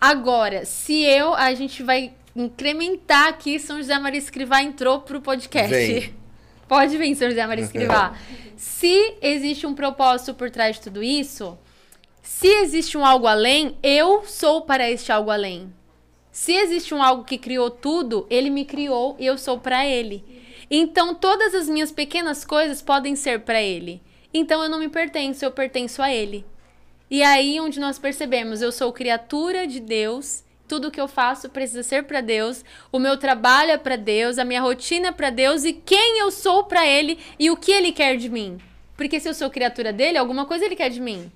Agora, 0.00 0.64
se 0.64 1.02
eu, 1.02 1.34
a 1.34 1.52
gente 1.52 1.82
vai 1.82 2.14
incrementar 2.34 3.28
aqui, 3.28 3.58
São 3.58 3.76
José 3.76 3.98
Maria 3.98 4.18
Escrivá 4.18 4.62
entrou 4.62 5.00
pro 5.00 5.20
podcast. 5.20 5.68
Vem. 5.68 6.14
Pode 6.66 6.96
vir, 6.96 7.14
São 7.16 7.28
José 7.28 7.46
Maria 7.46 7.64
Escrivá. 7.64 8.14
se 8.56 9.16
existe 9.20 9.66
um 9.66 9.74
propósito 9.74 10.32
por 10.32 10.48
trás 10.50 10.76
de 10.76 10.82
tudo 10.82 11.02
isso, 11.02 11.58
se 12.22 12.46
existe 12.46 12.96
um 12.96 13.04
algo 13.04 13.26
além, 13.26 13.76
eu 13.82 14.24
sou 14.24 14.62
para 14.62 14.88
este 14.90 15.12
algo 15.12 15.30
além. 15.30 15.70
Se 16.32 16.52
existe 16.52 16.94
um 16.94 17.02
algo 17.02 17.24
que 17.24 17.38
criou 17.38 17.70
tudo, 17.70 18.26
ele 18.30 18.50
me 18.50 18.64
criou 18.64 19.16
e 19.18 19.26
eu 19.26 19.36
sou 19.36 19.58
para 19.58 19.84
ele. 19.86 20.24
Então 20.70 21.14
todas 21.14 21.54
as 21.54 21.68
minhas 21.68 21.90
pequenas 21.90 22.44
coisas 22.44 22.80
podem 22.80 23.16
ser 23.16 23.40
para 23.40 23.60
ele. 23.60 24.00
Então 24.32 24.62
eu 24.62 24.68
não 24.68 24.78
me 24.78 24.88
pertenço, 24.88 25.44
eu 25.44 25.50
pertenço 25.50 26.00
a 26.00 26.12
ele. 26.12 26.44
E 27.10 27.22
aí 27.24 27.58
onde 27.58 27.80
nós 27.80 27.98
percebemos, 27.98 28.62
eu 28.62 28.70
sou 28.70 28.92
criatura 28.92 29.66
de 29.66 29.80
Deus, 29.80 30.44
tudo 30.68 30.92
que 30.92 31.00
eu 31.00 31.08
faço 31.08 31.48
precisa 31.48 31.82
ser 31.82 32.04
para 32.04 32.20
Deus, 32.20 32.64
o 32.92 33.00
meu 33.00 33.16
trabalho 33.16 33.72
é 33.72 33.76
para 33.76 33.96
Deus, 33.96 34.38
a 34.38 34.44
minha 34.44 34.60
rotina 34.60 35.08
é 35.08 35.12
para 35.12 35.30
Deus 35.30 35.64
e 35.64 35.72
quem 35.72 36.20
eu 36.20 36.30
sou 36.30 36.62
para 36.62 36.86
ele 36.86 37.18
e 37.36 37.50
o 37.50 37.56
que 37.56 37.72
ele 37.72 37.90
quer 37.90 38.16
de 38.16 38.28
mim. 38.28 38.58
Porque 38.96 39.18
se 39.18 39.28
eu 39.28 39.34
sou 39.34 39.50
criatura 39.50 39.92
dele, 39.92 40.18
alguma 40.18 40.46
coisa 40.46 40.64
ele 40.64 40.76
quer 40.76 40.90
de 40.90 41.00
mim. 41.00 41.32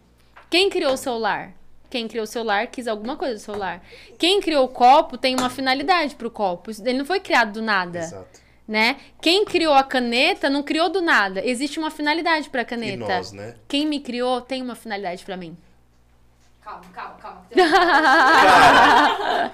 Quem 0.49 0.70
criou 0.70 0.92
o 0.92 0.97
celular? 0.97 1.53
Quem 1.95 2.09
criou 2.09 2.24
o 2.24 2.26
celular 2.26 2.66
quis 2.66 2.88
alguma 2.88 3.16
coisa 3.16 3.34
do 3.34 3.40
celular. 3.40 3.80
Quem 4.18 4.40
criou 4.40 4.64
o 4.64 4.68
copo 4.68 5.16
tem 5.16 5.36
uma 5.36 5.49
finalidade 5.49 6.16
pro 6.16 6.28
copo. 6.28 6.72
Ele 6.84 6.99
não 6.99 7.05
foi 7.05 7.20
criado 7.20 7.53
do 7.53 7.62
nada, 7.62 8.01
Exato. 8.01 8.40
né? 8.66 8.97
Quem 9.22 9.45
criou 9.45 9.72
a 9.72 9.84
caneta 9.84 10.51
não 10.51 10.61
criou 10.64 10.88
do 10.90 11.01
nada. 11.01 11.40
Existe 11.47 11.78
uma 11.78 11.92
finalidade 11.92 12.51
pra 12.51 12.62
E 12.62 12.64
caneta. 12.64 12.97
nós, 12.97 13.30
né? 13.30 13.55
Quem 13.68 13.86
me 13.86 14.01
criou 14.01 14.40
tem 14.40 14.61
uma 14.61 14.74
finalidade 14.74 15.24
pra 15.24 15.36
mim. 15.36 15.57
Calma, 16.64 16.82
calma, 16.92 17.14
calma. 17.22 17.47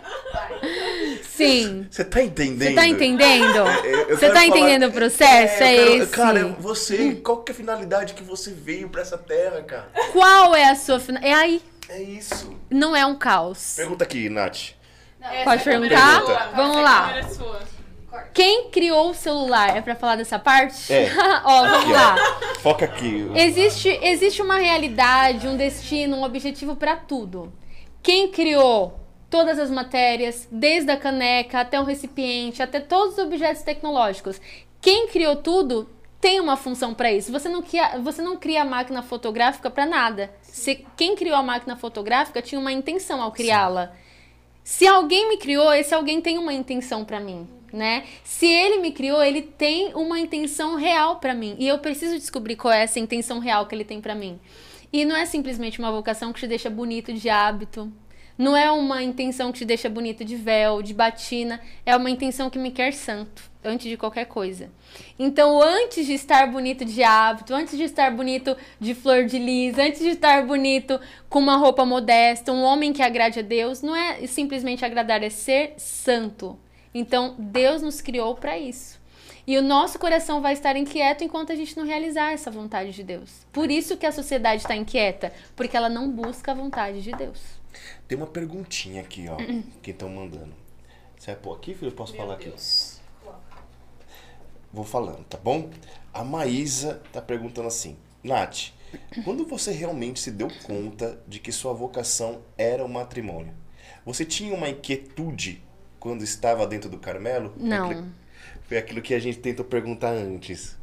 Sim. 1.23 1.87
Você 1.91 2.05
tá 2.05 2.23
entendendo? 2.23 2.69
Você 2.71 2.75
tá 2.75 2.87
entendendo? 2.87 3.57
Eu- 3.85 4.09
eu 4.09 4.17
Você 4.17 4.29
tá 4.29 4.35
falar- 4.35 4.47
entendendo 4.47 4.87
o 4.87 4.93
processo? 4.93 5.63
É, 5.63 5.75
quero- 5.77 6.03
esse. 6.05 6.11
Cara, 6.13 6.47
você, 6.59 7.17
qual 7.17 7.43
que 7.43 7.53
é 7.53 7.55
a 7.55 7.57
finalidade 7.57 8.15
que 8.15 8.23
você 8.23 8.51
veio 8.51 8.89
pra 8.89 9.03
essa 9.03 9.19
terra, 9.19 9.63
cara? 9.63 9.91
Qual 10.13 10.55
é 10.55 10.71
a 10.71 10.75
sua 10.75 10.99
finalidade? 10.99 11.35
É 11.35 11.37
aí. 11.39 11.63
É 11.91 12.01
isso. 12.03 12.57
Não 12.71 12.95
é 12.95 13.05
um 13.05 13.17
caos. 13.17 13.75
Pergunta 13.77 14.05
aqui, 14.05 14.29
Nath. 14.29 14.71
Pode 15.45 15.65
câmera 15.65 15.97
perguntar? 15.97 16.23
é 16.23 16.25
sua. 16.25 16.47
Vamos 16.55 16.77
lá. 16.77 17.19
é 17.19 17.23
sua. 17.25 17.61
Quem 18.33 18.71
criou 18.71 19.11
o 19.11 19.15
celular? 19.15 19.77
É 19.77 19.81
pra 19.81 19.95
falar 19.95 20.17
dessa 20.17 20.39
parte? 20.39 20.93
É. 20.93 21.11
Ó, 21.45 21.63
vamos 21.67 21.79
Aqui, 21.83 21.91
ó. 21.91 21.95
lá. 21.95 22.17
Foca 22.61 22.85
aqui. 22.85 23.31
Existe, 23.35 23.89
existe 24.03 24.41
uma 24.43 24.57
realidade, 24.59 25.47
um 25.47 25.57
destino, 25.57 26.17
um 26.17 26.25
objetivo 26.25 26.75
pra 26.77 26.97
tudo. 26.97 27.53
Quem 28.03 28.31
criou 28.31 28.99
todas 29.29 29.59
as 29.59 29.71
matérias, 29.71 30.49
desde 30.51 30.91
a 30.91 30.97
caneca 30.97 31.61
até 31.61 31.79
o 31.81 31.85
recipiente, 31.85 32.63
até 32.63 32.81
todos 32.81 33.19
os 33.19 33.25
objetos 33.25 33.63
tecnológicos, 33.63 34.41
quem 34.81 35.07
criou 35.09 35.37
tudo 35.37 35.89
tem 36.21 36.39
uma 36.39 36.57
função 36.57 36.93
pra 36.93 37.13
isso. 37.13 37.33
Você 37.33 37.49
não 37.49 37.63
cria, 37.63 37.99
você 37.99 38.21
não 38.21 38.37
cria 38.37 38.63
a 38.63 38.65
máquina 38.65 39.03
fotográfica 39.03 39.71
pra 39.71 39.87
nada. 39.87 40.31
Se, 40.43 40.85
quem 40.97 41.17
criou 41.17 41.37
a 41.37 41.43
máquina 41.43 41.77
fotográfica 41.77 42.43
tinha 42.43 42.61
uma 42.61 42.73
intenção 42.73 43.23
ao 43.23 43.33
criá-la. 43.33 43.93
Se 44.63 44.87
alguém 44.87 45.29
me 45.29 45.39
criou, 45.39 45.73
esse 45.73 45.95
alguém 45.95 46.21
tem 46.21 46.39
uma 46.39 46.53
intenção 46.53 47.05
pra 47.05 47.19
mim, 47.19 47.49
né? 47.73 48.05
Se 48.23 48.47
ele 48.47 48.79
me 48.79 48.93
criou, 48.93 49.23
ele 49.23 49.43
tem 49.43 49.95
uma 49.95 50.21
intenção 50.21 50.77
real 50.77 51.17
pra 51.17 51.35
mim, 51.35 51.57
e 51.59 51.67
eu 51.67 51.79
preciso 51.79 52.17
descobrir 52.17 52.57
qual 52.57 52.73
é 52.73 52.83
essa 52.83 53.01
intenção 53.01 53.39
real 53.39 53.67
que 53.67 53.75
ele 53.75 53.85
tem 53.85 54.01
pra 54.01 54.15
mim. 54.15 54.39
E 54.93 55.05
não 55.05 55.17
é 55.17 55.25
simplesmente 55.25 55.79
uma 55.79 55.91
vocação 55.91 56.33
que 56.33 56.41
te 56.41 56.47
deixa 56.47 56.69
bonito 56.69 57.13
de 57.13 57.29
hábito. 57.29 57.91
Não 58.41 58.57
é 58.57 58.71
uma 58.71 59.03
intenção 59.03 59.53
que 59.53 59.59
te 59.59 59.65
deixa 59.67 59.87
bonito 59.91 60.25
de 60.25 60.35
véu, 60.35 60.81
de 60.81 60.95
batina. 60.95 61.61
É 61.85 61.95
uma 61.95 62.09
intenção 62.09 62.49
que 62.49 62.59
me 62.59 62.71
quer 62.71 62.95
santo, 62.95 63.43
antes 63.63 63.87
de 63.87 63.99
qualquer 63.99 64.25
coisa. 64.25 64.71
Então, 65.19 65.61
antes 65.61 66.07
de 66.07 66.15
estar 66.15 66.51
bonito 66.51 66.83
de 66.83 67.03
hábito, 67.03 67.53
antes 67.53 67.77
de 67.77 67.85
estar 67.85 68.11
bonito 68.11 68.57
de 68.81 68.95
flor 68.95 69.27
de 69.27 69.39
lis, 69.39 69.77
antes 69.79 70.01
de 70.01 70.09
estar 70.09 70.47
bonito 70.47 70.99
com 71.29 71.39
uma 71.39 71.59
roupa 71.59 71.85
modesta, 71.85 72.51
um 72.51 72.63
homem 72.63 72.95
que 72.95 73.03
agrade 73.03 73.41
a 73.41 73.43
Deus, 73.43 73.83
não 73.83 73.95
é 73.95 74.27
simplesmente 74.27 74.87
agradar, 74.87 75.23
é 75.23 75.29
ser 75.29 75.75
santo. 75.77 76.59
Então, 76.95 77.35
Deus 77.39 77.83
nos 77.83 78.01
criou 78.01 78.35
para 78.37 78.59
isso. 78.59 78.99
E 79.47 79.59
o 79.59 79.63
nosso 79.63 79.99
coração 79.99 80.41
vai 80.41 80.55
estar 80.55 80.77
inquieto 80.77 81.23
enquanto 81.23 81.53
a 81.53 81.57
gente 81.57 81.77
não 81.77 81.85
realizar 81.85 82.33
essa 82.33 82.51
vontade 82.51 82.93
de 82.93 83.05
Deus. 83.05 83.47
Por 83.53 83.71
isso 83.71 83.99
que 83.99 84.07
a 84.07 84.13
sociedade 84.13 84.63
está 84.63 84.75
inquieta, 84.75 85.31
porque 85.55 85.77
ela 85.77 85.91
não 85.91 86.11
busca 86.11 86.53
a 86.53 86.55
vontade 86.55 87.03
de 87.03 87.13
Deus. 87.13 87.60
Tem 88.11 88.17
uma 88.19 88.27
perguntinha 88.27 89.03
aqui, 89.03 89.27
ó. 89.29 89.37
que 89.81 89.93
estão 89.93 90.09
mandando. 90.09 90.53
Você 91.17 91.27
vai 91.33 91.37
pôr 91.41 91.55
aqui, 91.55 91.75
filho? 91.77 91.91
Eu 91.91 91.95
posso 91.95 92.13
falar 92.17 92.35
aqui? 92.35 92.53
Vou 94.73 94.85
falando, 94.85 95.23
tá 95.27 95.39
bom? 95.39 95.71
A 96.13 96.25
Maísa 96.25 97.01
tá 97.13 97.23
perguntando 97.23 97.69
assim: 97.69 97.97
Nath, 98.25 98.71
quando 99.23 99.47
você 99.47 99.71
realmente 99.71 100.19
se 100.19 100.33
deu 100.33 100.49
conta 100.65 101.21
de 101.29 101.39
que 101.39 101.53
sua 101.53 101.73
vocação 101.73 102.43
era 102.59 102.85
o 102.85 102.89
matrimônio? 102.89 103.55
Você 104.05 104.25
tinha 104.25 104.53
uma 104.57 104.69
inquietude 104.69 105.63
quando 106.01 106.25
estava 106.25 106.67
dentro 106.67 106.91
do 106.91 106.99
Carmelo? 106.99 107.53
Foi 107.57 107.69
Não. 107.69 107.91
aquilo- 107.91 108.07
Foi 108.63 108.77
aquilo 108.79 109.03
que 109.03 109.15
a 109.15 109.21
gente 109.21 109.39
tentou 109.39 109.65
perguntar 109.65 110.11
antes. 110.11 110.77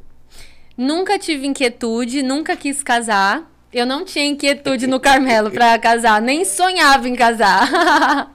Nunca 0.76 1.18
tive 1.18 1.46
inquietude, 1.46 2.22
nunca 2.22 2.56
quis 2.56 2.82
casar. 2.82 3.50
Eu 3.72 3.84
não 3.86 4.04
tinha 4.04 4.24
inquietude 4.26 4.86
no 4.86 4.98
Carmelo 5.00 5.50
pra 5.50 5.78
casar, 5.78 6.20
nem 6.22 6.44
sonhava 6.44 7.08
em 7.08 7.14
casar. 7.14 8.32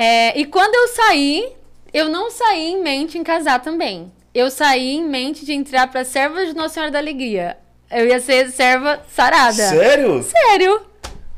É, 0.00 0.38
e 0.38 0.44
quando 0.46 0.76
eu 0.76 0.88
saí, 0.94 1.52
eu 1.92 2.08
não 2.08 2.30
saí 2.30 2.68
em 2.70 2.80
mente 2.80 3.18
em 3.18 3.24
casar 3.24 3.60
também. 3.60 4.12
Eu 4.32 4.48
saí 4.48 4.94
em 4.94 5.04
mente 5.08 5.44
de 5.44 5.52
entrar 5.52 5.88
pra 5.88 6.04
serva 6.04 6.46
de 6.46 6.54
Nossa 6.54 6.74
Senhora 6.74 6.92
da 6.92 7.00
Alegria. 7.00 7.56
Eu 7.90 8.06
ia 8.06 8.20
ser 8.20 8.48
serva 8.52 9.02
sarada. 9.12 9.54
Sério? 9.54 10.22
Sério. 10.22 10.82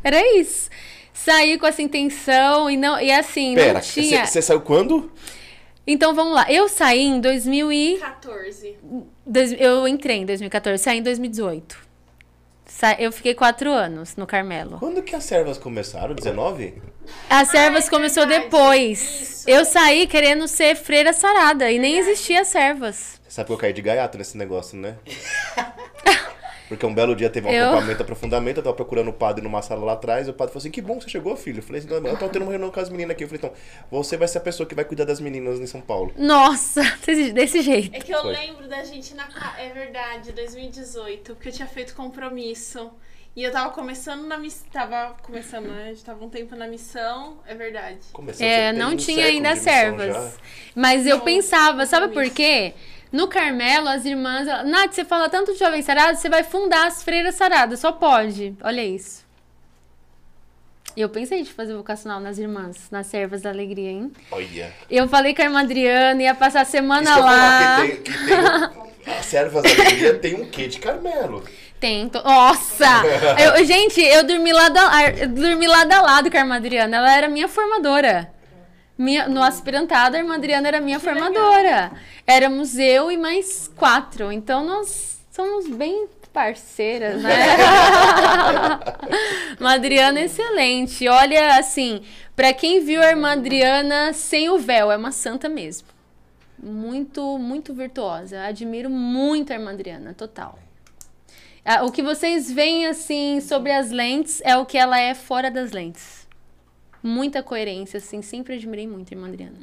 Era 0.04 0.20
isso. 0.36 0.68
Saí 1.14 1.56
com 1.56 1.66
essa 1.66 1.80
intenção 1.80 2.68
e 2.70 2.76
não 2.76 3.00
e 3.00 3.10
assim, 3.10 3.54
Pera, 3.54 3.74
não 3.74 3.80
tinha. 3.80 4.26
você 4.26 4.42
saiu 4.42 4.60
quando? 4.60 5.10
Então 5.86 6.14
vamos 6.14 6.34
lá. 6.34 6.44
Eu 6.52 6.68
saí 6.68 7.00
em 7.02 7.18
2000 7.18 7.72
e 7.72 7.96
14. 7.98 8.76
Dois- 9.24 9.52
eu 9.58 9.88
entrei 9.88 10.18
em 10.18 10.26
2014, 10.26 10.82
saí 10.82 10.98
em 10.98 11.02
2018. 11.02 11.78
Sa- 12.80 12.96
eu 12.98 13.12
fiquei 13.12 13.34
quatro 13.34 13.70
anos 13.70 14.16
no 14.16 14.26
Carmelo. 14.26 14.78
Quando 14.78 15.02
que 15.02 15.14
as 15.14 15.24
servas 15.24 15.58
começaram? 15.58 16.14
19? 16.14 16.80
As 17.28 17.48
servas 17.48 17.86
é 17.86 17.90
começou 17.90 18.26
verdade. 18.26 18.44
depois. 18.50 19.20
Isso. 19.20 19.50
Eu 19.50 19.66
saí 19.66 20.06
querendo 20.06 20.48
ser 20.48 20.74
freira 20.76 21.12
sarada 21.12 21.70
e 21.70 21.78
nem 21.78 21.98
existia 21.98 22.42
servas. 22.42 23.20
Você 23.22 23.30
sabe 23.36 23.48
que 23.48 23.52
eu 23.52 23.58
caí 23.58 23.74
de 23.74 23.82
gaiato 23.82 24.16
nesse 24.16 24.34
negócio, 24.38 24.78
né? 24.78 24.96
Porque 26.70 26.86
um 26.86 26.94
belo 26.94 27.14
dia 27.16 27.28
teve 27.28 27.48
um 27.48 27.52
Eu- 27.52 27.66
acampamento, 27.70 28.02
aprofundamento, 28.02 28.56
eu 28.58 28.62
tava 28.62 28.76
procurando 28.76 29.08
o 29.08 29.12
padre 29.12 29.42
numa 29.42 29.60
sala 29.60 29.84
lá 29.84 29.92
atrás, 29.94 30.26
e 30.28 30.30
o 30.30 30.32
padre 30.32 30.52
falou 30.52 30.60
assim, 30.62 30.70
que 30.70 30.80
bom 30.80 30.96
que 30.98 31.04
você 31.04 31.10
chegou, 31.10 31.36
filho. 31.36 31.58
Eu 31.58 31.62
falei 31.64 31.80
assim, 31.80 31.88
não, 31.88 32.06
eu 32.10 32.16
tô 32.16 32.28
tendo 32.28 32.42
uma 32.42 32.52
reunião 32.52 32.70
com 32.70 32.78
as 32.80 32.88
meninas 32.88 33.10
aqui. 33.10 33.24
Eu 33.24 33.28
falei, 33.28 33.40
então, 33.44 33.52
você 33.90 34.16
vai 34.16 34.28
ser 34.28 34.38
a 34.38 34.40
pessoa 34.40 34.66
que 34.68 34.74
vai 34.74 34.84
cuidar 34.84 35.04
das 35.04 35.20
meninas 35.20 35.58
em 35.60 35.66
São 35.66 35.80
Paulo. 35.80 36.12
Nossa, 36.16 36.80
desse 37.04 37.32
desse 37.32 37.60
jeito. 37.60 37.94
É 37.94 37.98
que 37.98 38.14
eu 38.14 38.22
Foi. 38.22 38.32
lembro 38.32 38.68
da 38.68 38.84
gente 38.84 39.14
na. 39.14 39.28
É 39.58 39.68
verdade, 39.70 40.30
2018, 40.32 41.34
porque 41.34 41.48
eu 41.48 41.52
tinha 41.52 41.66
feito 41.68 41.92
compromisso. 41.94 42.90
E 43.36 43.44
eu 43.44 43.52
tava 43.52 43.70
começando 43.70 44.26
na 44.26 44.36
missão. 44.38 44.66
Tava 44.72 45.14
começando, 45.22 45.66
né? 45.66 45.84
A 45.86 45.88
gente 45.92 46.04
tava 46.04 46.24
um 46.24 46.28
tempo 46.28 46.54
na 46.56 46.66
missão, 46.66 47.38
é 47.46 47.54
verdade. 47.54 47.98
Começou, 48.12 48.44
É, 48.46 48.72
não 48.72 48.92
um 48.92 48.96
tinha 48.96 49.24
ainda 49.26 49.54
servas. 49.56 50.14
já. 50.14 50.32
Mas 50.74 51.06
eu 51.06 51.18
Não, 51.18 51.24
pensava, 51.24 51.86
sabe 51.86 52.12
por 52.12 52.28
quê? 52.30 52.74
No 53.12 53.26
Carmelo, 53.28 53.88
as 53.88 54.04
irmãs. 54.04 54.46
ela- 54.46 54.62
Nath, 54.62 54.92
você 54.94 55.04
fala 55.04 55.28
tanto 55.28 55.52
de 55.52 55.58
jovem 55.58 55.82
sarado, 55.82 56.16
você 56.16 56.28
vai 56.28 56.42
fundar 56.44 56.86
as 56.86 57.02
freiras 57.02 57.34
saradas, 57.34 57.80
só 57.80 57.90
pode. 57.92 58.54
Olha 58.62 58.84
isso. 58.84 59.24
Eu 60.96 61.08
pensei 61.08 61.42
de 61.42 61.52
fazer 61.52 61.74
vocacional 61.74 62.20
nas 62.20 62.36
irmãs, 62.38 62.88
nas 62.90 63.06
servas 63.06 63.42
da 63.42 63.50
alegria, 63.50 63.90
hein? 63.90 64.12
Olha. 64.30 64.72
Eu 64.90 65.08
falei 65.08 65.34
com 65.34 65.40
a 65.42 65.44
irmã 65.44 65.60
Adriana, 65.60 66.20
ia 66.22 66.34
passar 66.34 66.60
a 66.60 66.62
Isso 66.62 66.72
semana 66.72 67.08
ia 67.10 67.16
lá. 67.16 67.80
que 67.80 67.86
tem, 67.86 68.02
que 68.02 68.12
tem, 69.04 69.14
as 69.18 69.26
servas 69.26 69.62
da 69.62 69.70
alegria 69.70 70.18
tem 70.18 70.34
um 70.34 70.50
quê 70.50 70.66
de 70.66 70.78
Carmelo. 70.80 71.44
Tem. 71.78 72.10
Nossa! 72.12 72.86
Eu- 73.38 73.64
gente, 73.64 74.00
eu 74.02 74.22
dormi 74.24 74.52
lado 74.52 74.76
a, 74.78 75.10
eu 75.10 75.28
dormi 75.28 75.66
lado 75.66 75.92
a 75.92 76.02
lado 76.02 76.30
com 76.30 76.36
a 76.36 76.40
irmã 76.40 76.56
Adriana. 76.56 76.96
Ela 76.98 77.16
era 77.16 77.28
minha 77.28 77.48
formadora. 77.48 78.30
Minha, 79.00 79.26
no 79.26 79.42
aspirantado, 79.42 80.14
a 80.14 80.18
irmã 80.18 80.34
Adriana 80.34 80.68
era 80.68 80.78
minha 80.78 81.00
formadora. 81.00 81.90
Éramos 82.26 82.76
eu 82.76 83.10
e 83.10 83.16
mais 83.16 83.66
quatro. 83.74 84.30
Então, 84.30 84.62
nós 84.62 85.18
somos 85.30 85.66
bem 85.68 86.06
parceiras, 86.34 87.22
né? 87.22 87.32
Uma 89.58 89.72
Adriana 89.72 90.20
excelente. 90.20 91.08
Olha, 91.08 91.58
assim, 91.58 92.02
pra 92.36 92.52
quem 92.52 92.84
viu 92.84 93.00
a 93.00 93.08
irmã 93.08 93.32
Adriana 93.32 94.12
sem 94.12 94.50
o 94.50 94.58
véu, 94.58 94.92
é 94.92 94.98
uma 94.98 95.12
santa 95.12 95.48
mesmo. 95.48 95.88
Muito, 96.62 97.38
muito 97.38 97.72
virtuosa. 97.72 98.44
Admiro 98.44 98.90
muito 98.90 99.50
a 99.50 99.56
irmã 99.56 99.70
Adriana, 99.70 100.12
total. 100.12 100.58
Ah, 101.64 101.84
O 101.84 101.90
que 101.90 102.02
vocês 102.02 102.52
veem, 102.52 102.84
assim, 102.84 103.40
sobre 103.40 103.72
as 103.72 103.90
lentes 103.90 104.42
é 104.44 104.58
o 104.58 104.66
que 104.66 104.76
ela 104.76 105.00
é 105.00 105.14
fora 105.14 105.50
das 105.50 105.70
lentes. 105.70 106.28
Muita 107.02 107.42
coerência, 107.42 107.98
assim. 107.98 108.20
Sempre 108.22 108.54
admirei 108.56 108.86
muito 108.86 109.12
irmã 109.12 109.28
Adriana. 109.28 109.56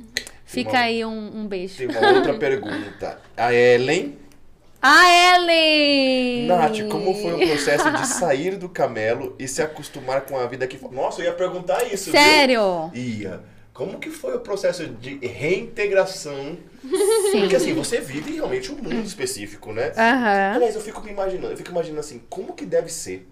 Fica 0.46 0.72
uma- 0.72 0.80
aí 0.80 1.04
um, 1.06 1.40
um 1.42 1.48
beijo. 1.48 1.78
Tem 1.78 1.88
uma 1.88 2.12
outra 2.14 2.34
pergunta. 2.40 3.20
A 3.36 3.54
Ellen. 3.54 4.18
A 4.82 5.36
Ellen! 5.36 6.46
Nath, 6.48 6.88
como 6.90 7.14
foi 7.16 7.34
o 7.34 7.48
processo 7.48 7.92
de 7.92 8.08
sair 8.08 8.56
do 8.58 8.70
camelo 8.70 9.36
e 9.40 9.48
se 9.48 9.62
acostumar 9.62 10.22
com 10.22 10.38
a 10.38 10.46
vida 10.48 10.68
fora? 10.78 10.94
Nossa, 10.94 11.22
eu 11.22 11.26
ia 11.26 11.34
perguntar 11.34 11.84
isso, 11.92 12.12
viu? 12.12 12.20
Sério? 12.22 12.92
Ia. 12.94 13.42
Como 13.74 14.00
que 14.00 14.10
foi 14.10 14.36
o 14.36 14.40
processo 14.40 14.88
de 14.88 15.18
reintegração? 15.26 16.58
Sim. 17.32 17.42
Porque 17.42 17.56
assim, 17.56 17.74
você 17.74 18.00
vive 18.00 18.32
realmente 18.36 18.72
um 18.72 18.76
mundo 18.76 19.06
específico, 19.06 19.72
né? 19.74 19.92
Aham. 19.96 20.56
Aliás, 20.56 20.76
eu 20.76 20.82
fico 20.82 21.02
me 21.04 21.12
imaginando, 21.12 21.54
eu 21.54 21.58
fico 21.58 21.70
imaginando 21.72 22.00
assim, 22.00 22.22
como 22.30 22.54
que 22.54 22.66
deve 22.66 22.90
ser? 22.92 23.28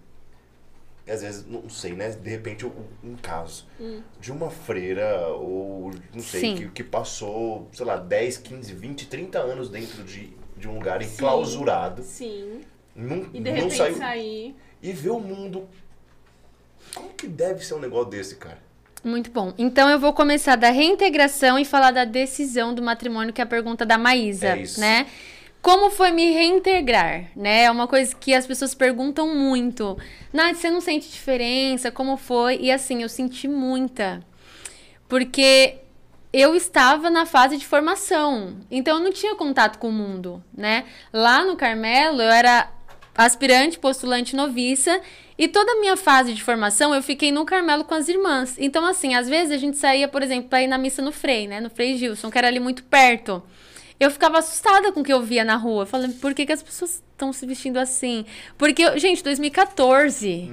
E 1.08 1.12
às 1.12 1.22
vezes, 1.22 1.46
não 1.46 1.70
sei, 1.70 1.94
né? 1.94 2.10
De 2.10 2.30
repente, 2.30 2.66
um, 2.66 3.16
caso 3.22 3.66
de 4.20 4.32
uma 4.32 4.50
freira, 4.50 5.28
ou 5.28 5.92
não 6.14 6.22
sei, 6.22 6.42
Sim. 6.42 6.56
que, 6.56 6.68
que 6.70 6.84
passou, 6.84 7.70
sei 7.72 7.86
lá, 7.86 7.96
10, 7.96 8.38
15, 8.40 8.74
20, 8.74 9.06
30 9.08 9.38
anos 9.40 9.70
dentro 9.70 10.04
de, 10.04 10.34
de 10.58 10.68
um 10.68 10.76
lugar 10.76 11.02
enclausurado, 11.04 12.02
Sim. 12.02 12.62
não, 12.96 13.18
E 13.34 13.40
de 13.40 13.50
não 13.52 13.54
repente 13.54 13.78
saiu. 13.78 13.98
sair. 13.98 14.56
E 14.82 14.92
ver 14.92 15.12
o 15.12 15.20
mundo. 15.20 15.68
Como 16.96 17.10
que 17.10 17.28
deve 17.28 17.64
ser 17.64 17.76
um 17.76 17.80
negócio 17.80 18.10
desse, 18.10 18.36
cara? 18.36 18.58
Muito 19.04 19.30
bom. 19.30 19.54
Então 19.60 19.88
eu 19.90 20.00
vou 20.00 20.12
começar 20.14 20.56
da 20.56 20.72
reintegração 20.72 21.60
e 21.60 21.66
falar 21.66 21.92
da 21.92 22.06
decisão 22.06 22.74
do 22.74 22.82
matrimônio, 22.82 23.32
que 23.32 23.40
é 23.42 23.44
a 23.44 23.48
pergunta 23.48 23.86
da 23.86 23.98
Maísa, 24.00 24.48
É 24.48 24.58
isso. 24.62 24.80
né? 24.80 25.06
Como 25.66 25.90
foi 25.90 26.12
me 26.12 26.30
reintegrar, 26.30 27.32
né? 27.36 27.64
É 27.64 27.72
uma 27.72 27.88
coisa 27.88 28.16
que 28.16 28.36
as 28.36 28.46
pessoas 28.46 28.76
perguntam 28.76 29.34
muito. 29.34 29.98
Nath, 30.32 30.58
você 30.58 30.70
não 30.70 30.80
sente 30.80 31.10
diferença? 31.10 31.90
Como 31.90 32.18
foi? 32.18 32.60
E 32.62 32.72
assim, 32.72 33.02
eu 33.02 33.10
senti 33.10 33.48
muita. 33.48 34.24
Porque 35.10 35.78
eu 36.32 36.54
estava 36.54 37.10
na 37.10 37.26
fase 37.26 37.58
de 37.58 37.66
formação. 37.66 38.58
Então 38.70 39.00
eu 39.00 39.04
não 39.04 39.12
tinha 39.12 39.34
contato 39.34 39.80
com 39.80 39.90
o 39.90 39.92
mundo, 39.92 40.44
né? 40.56 40.86
Lá 41.12 41.44
no 41.44 41.56
Carmelo, 41.56 42.22
eu 42.22 42.30
era 42.30 42.72
aspirante, 43.18 43.80
postulante 43.80 44.36
noviça. 44.36 45.02
E 45.36 45.48
toda 45.48 45.72
a 45.72 45.80
minha 45.80 45.98
fase 45.98 46.36
de 46.36 46.44
formação 46.44 46.94
eu 46.94 47.02
fiquei 47.02 47.32
no 47.32 47.44
Carmelo 47.44 47.86
com 47.86 47.96
as 47.96 48.08
irmãs. 48.08 48.56
Então, 48.60 48.86
assim, 48.86 49.16
às 49.16 49.28
vezes 49.28 49.52
a 49.52 49.58
gente 49.58 49.78
saía, 49.78 50.08
por 50.08 50.22
exemplo, 50.22 50.48
pra 50.48 50.62
ir 50.62 50.68
na 50.68 50.78
missa 50.78 51.02
no 51.02 51.12
Frei, 51.12 51.48
né? 51.48 51.60
No 51.60 51.72
Frei 51.72 51.98
Gilson, 51.98 52.30
que 52.30 52.38
era 52.38 52.50
ali 52.50 52.60
muito 52.60 52.84
perto. 52.84 53.42
Eu 54.00 54.12
ficava 54.12 54.40
assustada 54.40 54.92
com 54.92 55.02
o 55.02 55.04
que 55.04 55.14
eu 55.14 55.22
via 55.22 55.44
na 55.44 55.56
rua. 55.56 55.86
Falando, 55.86 56.14
por 56.16 56.34
que, 56.34 56.46
que 56.46 56.52
as 56.52 56.62
pessoas 56.62 57.02
estão 57.12 57.32
se 57.32 57.46
vestindo 57.46 57.78
assim? 57.78 58.26
Porque, 58.58 58.98
gente, 59.00 59.24
2014. 59.24 60.52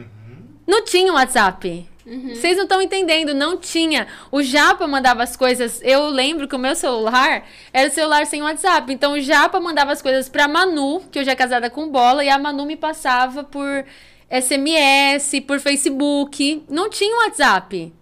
Não 0.66 0.84
tinha 0.84 1.12
WhatsApp. 1.12 1.88
Vocês 2.05 2.57
não 2.57 2.64
estão 2.64 2.82
entendendo, 2.82 3.32
não 3.32 3.57
tinha. 3.57 4.09
O 4.30 4.43
Japa 4.43 4.86
mandava 4.88 5.22
as 5.22 5.36
coisas. 5.36 5.80
Eu 5.82 6.08
lembro 6.08 6.49
que 6.49 6.57
o 6.57 6.58
meu 6.58 6.75
celular 6.75 7.45
era 7.72 7.88
o 7.88 7.92
celular 7.92 8.26
sem 8.26 8.42
WhatsApp. 8.42 8.92
Então 8.92 9.12
o 9.12 9.21
Japa 9.21 9.61
mandava 9.61 9.92
as 9.92 10.03
coisas 10.03 10.29
pra 10.29 10.49
Manu, 10.49 11.00
que 11.11 11.18
eu 11.18 11.25
já 11.25 11.33
é 11.33 11.37
casada 11.37 11.71
com 11.71 11.88
bola, 11.88 12.25
e 12.25 12.29
a 12.29 12.38
Manu 12.38 12.66
me 12.66 12.76
passava 12.76 13.45
por 13.45 13.84
SMS, 14.29 15.41
por 15.46 15.61
Facebook. 15.61 16.64
Não 16.68 16.91
tinha 16.91 17.25
WhatsApp. 17.25 17.92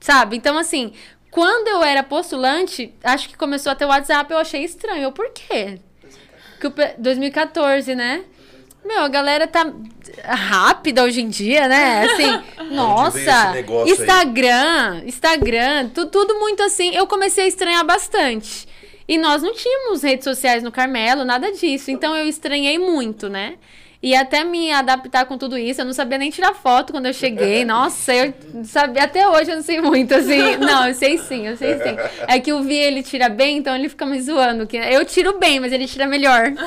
Sabe? 0.00 0.36
Então, 0.36 0.58
assim, 0.58 0.92
quando 1.34 1.66
eu 1.66 1.82
era 1.82 2.00
postulante, 2.04 2.94
acho 3.02 3.28
que 3.28 3.36
começou 3.36 3.72
a 3.72 3.74
ter 3.74 3.84
WhatsApp, 3.86 4.30
eu 4.32 4.38
achei 4.38 4.62
estranho. 4.62 5.02
Eu, 5.02 5.10
por 5.10 5.30
quê? 5.32 5.80
Que 6.60 6.68
o 6.68 6.70
pe- 6.70 6.94
2014, 6.96 7.92
né? 7.96 8.22
Meu, 8.84 9.00
a 9.02 9.08
galera 9.08 9.48
tá 9.48 9.66
rápida 10.22 11.02
hoje 11.02 11.20
em 11.22 11.28
dia, 11.28 11.66
né? 11.66 12.04
Assim, 12.04 12.44
nossa, 12.70 13.50
aí? 13.90 13.92
Instagram, 13.92 15.02
Instagram, 15.06 15.88
tu- 15.92 16.06
tudo 16.06 16.38
muito 16.38 16.62
assim. 16.62 16.94
Eu 16.94 17.06
comecei 17.08 17.44
a 17.44 17.48
estranhar 17.48 17.84
bastante. 17.84 18.68
E 19.08 19.18
nós 19.18 19.42
não 19.42 19.52
tínhamos 19.52 20.02
redes 20.04 20.22
sociais 20.24 20.62
no 20.62 20.70
Carmelo, 20.70 21.24
nada 21.24 21.50
disso. 21.50 21.90
Então 21.90 22.14
eu 22.16 22.28
estranhei 22.28 22.78
muito, 22.78 23.28
né? 23.28 23.56
E 24.04 24.14
até 24.14 24.44
me 24.44 24.70
adaptar 24.70 25.24
com 25.24 25.38
tudo 25.38 25.56
isso, 25.56 25.80
eu 25.80 25.84
não 25.86 25.94
sabia 25.94 26.18
nem 26.18 26.28
tirar 26.28 26.52
foto 26.52 26.92
quando 26.92 27.06
eu 27.06 27.12
cheguei. 27.14 27.64
Nossa, 27.64 28.14
eu 28.14 28.34
sabia 28.62 29.04
até 29.04 29.26
hoje, 29.26 29.50
eu 29.50 29.56
não 29.56 29.62
sei 29.62 29.80
muito, 29.80 30.14
assim. 30.14 30.56
Não, 30.60 30.88
eu 30.88 30.94
sei 30.94 31.16
sim, 31.16 31.46
eu 31.46 31.56
sei 31.56 31.78
sim. 31.78 31.96
É 32.28 32.38
que 32.38 32.52
o 32.52 32.62
Vi 32.62 32.76
ele 32.76 33.02
tira 33.02 33.30
bem, 33.30 33.56
então 33.56 33.74
ele 33.74 33.88
fica 33.88 34.04
me 34.04 34.20
zoando. 34.20 34.66
Que 34.66 34.76
eu 34.76 35.06
tiro 35.06 35.38
bem, 35.38 35.58
mas 35.58 35.72
ele 35.72 35.86
tira 35.86 36.06
melhor. 36.06 36.52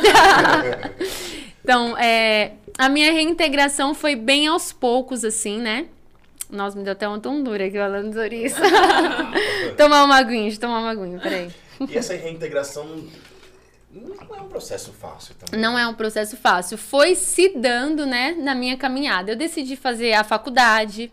Então, 1.64 1.98
é, 1.98 2.54
a 2.78 2.88
minha 2.88 3.12
reintegração 3.12 3.94
foi 3.94 4.16
bem 4.16 4.48
aos 4.48 4.72
poucos, 4.72 5.26
assim, 5.26 5.60
né? 5.60 5.88
Nossa, 6.50 6.78
me 6.78 6.84
deu 6.86 6.94
até 6.94 7.06
uma 7.06 7.20
tondura 7.20 7.66
aqui 7.66 7.78
falando 7.78 8.14
sobre 8.14 8.46
isso. 8.46 8.62
tomar 9.76 10.06
uma 10.06 10.16
aguinha, 10.16 10.58
tomar 10.58 10.80
uma 10.80 10.92
aguinha, 10.92 11.20
peraí. 11.20 11.50
E 11.90 11.98
essa 11.98 12.16
reintegração 12.16 13.04
não 14.02 14.36
é 14.36 14.42
um 14.42 14.48
processo 14.48 14.94
fácil 14.94 15.36
também. 15.36 15.60
Não 15.60 15.78
é 15.78 15.88
um 15.88 15.94
processo 15.94 16.38
fácil. 16.38 16.78
Foi 16.78 17.16
se 17.16 17.50
dando, 17.50 18.06
né, 18.06 18.36
na 18.38 18.54
minha 18.54 18.78
caminhada. 18.78 19.32
Eu 19.32 19.36
decidi 19.36 19.76
fazer 19.76 20.14
a 20.14 20.24
faculdade. 20.24 21.12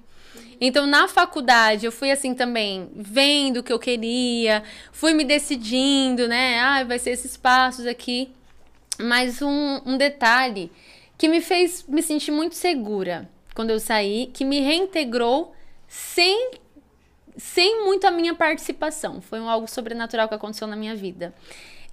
Então, 0.61 0.87
na 0.87 1.09
faculdade, 1.09 1.87
eu 1.87 1.93
fui 1.93 2.11
assim 2.11 2.35
também, 2.35 2.91
vendo 2.95 3.59
o 3.59 3.63
que 3.63 3.73
eu 3.73 3.79
queria, 3.79 4.63
fui 4.93 5.13
me 5.13 5.25
decidindo, 5.25 6.29
né? 6.29 6.61
Ah, 6.61 6.85
vai 6.85 6.99
ser 6.99 7.11
esses 7.11 7.37
passos 7.37 7.87
aqui. 7.87 8.33
Mas 8.99 9.43
um, 9.43 9.81
um 9.85 9.97
detalhe 9.97 10.71
que 11.19 11.29
me 11.29 11.41
fez 11.41 11.85
me 11.87 12.03
sentir 12.03 12.31
muito 12.31 12.55
segura 12.55 13.29
quando 13.55 13.71
eu 13.71 13.79
saí, 13.79 14.31
que 14.33 14.45
me 14.45 14.61
reintegrou 14.61 15.55
sem, 15.87 16.51
sem 17.37 17.85
muito 17.85 18.07
a 18.07 18.11
minha 18.11 18.35
participação. 18.35 19.21
Foi 19.21 19.41
um 19.41 19.49
algo 19.49 19.69
sobrenatural 19.69 20.29
que 20.29 20.35
aconteceu 20.35 20.67
na 20.67 20.77
minha 20.77 20.95
vida. 20.95 21.33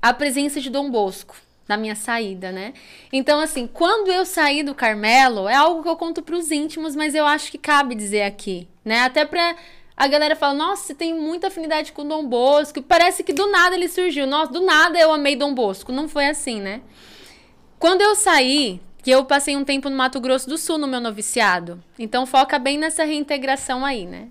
A 0.02 0.14
presença 0.14 0.60
de 0.60 0.70
Dom 0.70 0.90
Bosco 0.90 1.36
na 1.68 1.78
minha 1.78 1.96
saída, 1.96 2.52
né? 2.52 2.74
Então, 3.14 3.40
assim, 3.40 3.68
quando 3.68 4.12
eu 4.12 4.26
saí 4.26 4.64
do 4.64 4.76
Carmelo, 4.76 5.48
é 5.48 5.56
algo 5.56 5.84
que 5.84 5.90
eu 5.90 5.96
conto 5.96 6.22
pros 6.22 6.52
íntimos, 6.52 6.96
mas 6.96 7.16
eu 7.16 7.26
acho 7.26 7.50
que 7.52 7.58
cabe 7.58 7.96
dizer 7.96 8.24
aqui, 8.24 8.68
né? 8.84 9.02
Até 9.02 9.24
pra 9.26 9.56
a 9.96 10.08
galera 10.08 10.36
falar, 10.36 10.56
nossa, 10.56 10.88
você 10.88 10.96
tem 10.96 11.14
muita 11.14 11.48
afinidade 11.48 11.92
com 11.92 12.08
Dom 12.08 12.26
Bosco. 12.26 12.82
Parece 12.82 13.24
que 13.24 13.32
do 13.32 13.48
nada 13.48 13.76
ele 13.76 13.88
surgiu. 13.88 14.26
Nossa, 14.26 14.52
do 14.52 14.62
nada 14.62 15.00
eu 15.00 15.14
amei 15.14 15.36
Dom 15.36 15.54
Bosco. 15.54 15.92
Não 15.92 16.10
foi 16.10 16.28
assim, 16.28 16.60
né? 16.60 16.82
Quando 17.78 18.02
eu 18.02 18.16
saí, 18.16 18.82
que 19.04 19.12
eu 19.12 19.26
passei 19.26 19.56
um 19.56 19.64
tempo 19.64 19.90
no 19.90 19.96
Mato 19.96 20.20
Grosso 20.20 20.48
do 20.48 20.58
Sul 20.58 20.78
no 20.78 20.88
meu 20.88 21.02
noviciado. 21.02 21.84
Então 21.98 22.26
foca 22.26 22.58
bem 22.60 22.78
nessa 22.78 23.04
reintegração 23.04 23.86
aí, 23.86 24.06
né? 24.06 24.30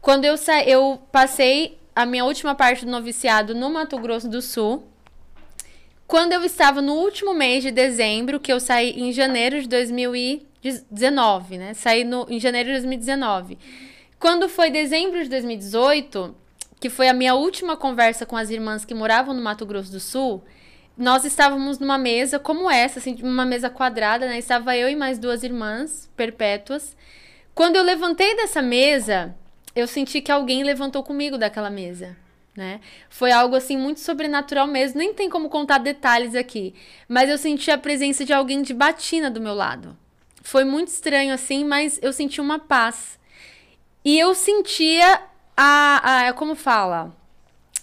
Quando 0.00 0.24
eu 0.24 0.36
sa... 0.36 0.62
eu 0.64 1.00
passei 1.10 1.78
a 2.02 2.06
minha 2.06 2.24
última 2.24 2.54
parte 2.54 2.84
do 2.84 2.90
noviciado 2.90 3.54
no 3.54 3.70
Mato 3.70 3.98
Grosso 3.98 4.28
do 4.28 4.40
Sul. 4.40 4.84
Quando 6.06 6.32
eu 6.32 6.42
estava 6.42 6.80
no 6.80 6.94
último 6.94 7.34
mês 7.34 7.62
de 7.62 7.70
dezembro, 7.70 8.40
que 8.40 8.52
eu 8.52 8.58
saí 8.58 8.90
em 8.98 9.12
janeiro 9.12 9.60
de 9.60 9.68
2019, 9.68 11.58
né? 11.58 11.74
Saí 11.74 12.02
no, 12.02 12.26
em 12.28 12.40
janeiro 12.40 12.68
de 12.68 12.74
2019. 12.76 13.58
Quando 14.18 14.48
foi 14.48 14.70
dezembro 14.70 15.22
de 15.22 15.28
2018, 15.28 16.34
que 16.80 16.88
foi 16.88 17.08
a 17.08 17.14
minha 17.14 17.34
última 17.34 17.76
conversa 17.76 18.26
com 18.26 18.36
as 18.36 18.50
irmãs 18.50 18.84
que 18.84 18.94
moravam 18.94 19.34
no 19.34 19.42
Mato 19.42 19.66
Grosso 19.66 19.92
do 19.92 20.00
Sul, 20.00 20.42
nós 20.96 21.24
estávamos 21.24 21.78
numa 21.78 21.96
mesa 21.96 22.38
como 22.38 22.70
essa, 22.70 22.98
assim, 22.98 23.16
uma 23.22 23.44
mesa 23.44 23.70
quadrada, 23.70 24.26
né? 24.26 24.38
Estava 24.38 24.76
eu 24.76 24.88
e 24.88 24.96
mais 24.96 25.18
duas 25.18 25.42
irmãs 25.42 26.10
perpétuas. 26.16 26.96
Quando 27.54 27.76
eu 27.76 27.82
levantei 27.82 28.34
dessa 28.36 28.60
mesa, 28.60 29.34
eu 29.74 29.86
senti 29.86 30.20
que 30.20 30.32
alguém 30.32 30.62
levantou 30.62 31.02
comigo 31.02 31.38
daquela 31.38 31.70
mesa, 31.70 32.16
né? 32.56 32.80
Foi 33.08 33.30
algo 33.30 33.56
assim 33.56 33.76
muito 33.76 34.00
sobrenatural 34.00 34.66
mesmo, 34.66 34.98
nem 34.98 35.14
tem 35.14 35.30
como 35.30 35.48
contar 35.48 35.78
detalhes 35.78 36.34
aqui, 36.34 36.74
mas 37.08 37.28
eu 37.28 37.38
senti 37.38 37.70
a 37.70 37.78
presença 37.78 38.24
de 38.24 38.32
alguém 38.32 38.62
de 38.62 38.74
batina 38.74 39.30
do 39.30 39.40
meu 39.40 39.54
lado. 39.54 39.96
Foi 40.42 40.64
muito 40.64 40.88
estranho 40.88 41.32
assim, 41.32 41.64
mas 41.64 41.98
eu 42.02 42.12
senti 42.12 42.40
uma 42.40 42.58
paz. 42.58 43.18
E 44.04 44.18
eu 44.18 44.34
sentia 44.34 45.22
a, 45.56 46.28
a 46.28 46.32
como 46.32 46.54
fala? 46.54 47.14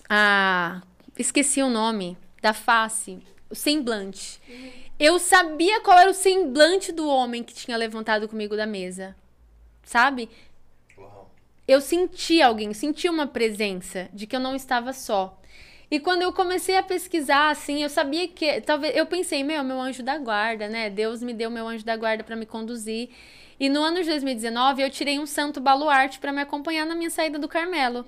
A 0.10 0.82
esqueci 1.18 1.62
o 1.62 1.70
nome 1.70 2.18
da 2.42 2.54
face, 2.54 3.20
o 3.50 3.56
semblante. 3.56 4.40
Eu 5.00 5.20
sabia 5.20 5.82
qual 5.82 5.98
era 5.98 6.10
o 6.10 6.14
semblante 6.14 6.92
do 6.92 7.08
homem 7.08 7.44
que 7.44 7.54
tinha 7.54 7.78
levantado 7.78 8.28
comigo 8.28 8.56
da 8.56 8.66
mesa. 8.66 9.16
Sabe? 9.84 10.30
Eu 11.68 11.82
senti 11.82 12.42
alguém, 12.42 12.74
senti 12.74 13.10
uma 13.10 13.28
presença 13.28 14.10
de 14.14 14.26
que 14.26 14.36
eu 14.36 14.40
não 14.40 14.56
estava 14.56 14.94
só. 14.94 15.38
E 15.90 16.00
quando 16.00 16.22
eu 16.22 16.32
comecei 16.34 16.78
a 16.78 16.84
pesquisar, 16.84 17.50
assim, 17.50 17.84
eu 17.84 17.90
sabia 17.90 18.28
que. 18.28 18.62
Talvez. 18.62 18.96
Eu 18.96 19.06
pensei, 19.06 19.44
meu, 19.44 19.64
meu 19.64 19.80
anjo 19.80 20.04
da 20.04 20.18
guarda, 20.18 20.68
né? 20.68 20.90
Deus 20.90 21.22
me 21.22 21.34
deu 21.34 21.50
meu 21.50 21.68
anjo 21.68 21.86
da 21.86 21.96
guarda 21.96 22.24
para 22.24 22.36
me 22.36 22.46
conduzir. 22.46 23.10
E 23.60 23.70
no 23.70 23.82
ano 23.82 24.02
de 24.02 24.10
2019, 24.10 24.82
eu 24.82 24.90
tirei 24.90 25.20
um 25.20 25.26
santo 25.26 25.60
baluarte 25.60 26.20
para 26.20 26.32
me 26.32 26.42
acompanhar 26.42 26.86
na 26.86 26.94
minha 26.96 27.10
saída 27.10 27.40
do 27.40 27.48
Carmelo. 27.48 28.06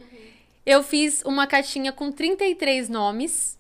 Eu 0.65 0.83
fiz 0.83 1.23
uma 1.25 1.47
caixinha 1.47 1.91
com 1.91 2.11
33 2.11 2.87
nomes, 2.87 3.57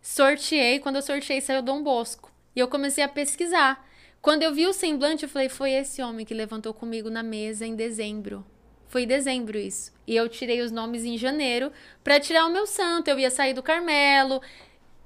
sorteei. 0.00 0.78
Quando 0.78 0.96
eu 0.96 1.02
sorteei, 1.02 1.40
saiu 1.40 1.62
Dom 1.62 1.82
Bosco. 1.82 2.30
E 2.54 2.60
eu 2.60 2.68
comecei 2.68 3.02
a 3.02 3.08
pesquisar. 3.08 3.84
Quando 4.22 4.42
eu 4.42 4.54
vi 4.54 4.66
o 4.66 4.72
semblante, 4.72 5.24
eu 5.24 5.28
falei: 5.28 5.48
foi 5.48 5.72
esse 5.72 6.02
homem 6.02 6.24
que 6.24 6.32
levantou 6.32 6.72
comigo 6.72 7.10
na 7.10 7.22
mesa 7.22 7.66
em 7.66 7.74
dezembro. 7.74 8.44
Foi 8.94 9.02
em 9.02 9.08
dezembro 9.08 9.58
isso. 9.58 9.90
E 10.06 10.14
eu 10.14 10.28
tirei 10.28 10.60
os 10.60 10.70
nomes 10.70 11.04
em 11.04 11.18
janeiro 11.18 11.72
para 12.04 12.20
tirar 12.20 12.46
o 12.46 12.48
meu 12.48 12.64
santo. 12.64 13.08
Eu 13.08 13.18
ia 13.18 13.28
sair 13.28 13.52
do 13.52 13.60
Carmelo. 13.60 14.40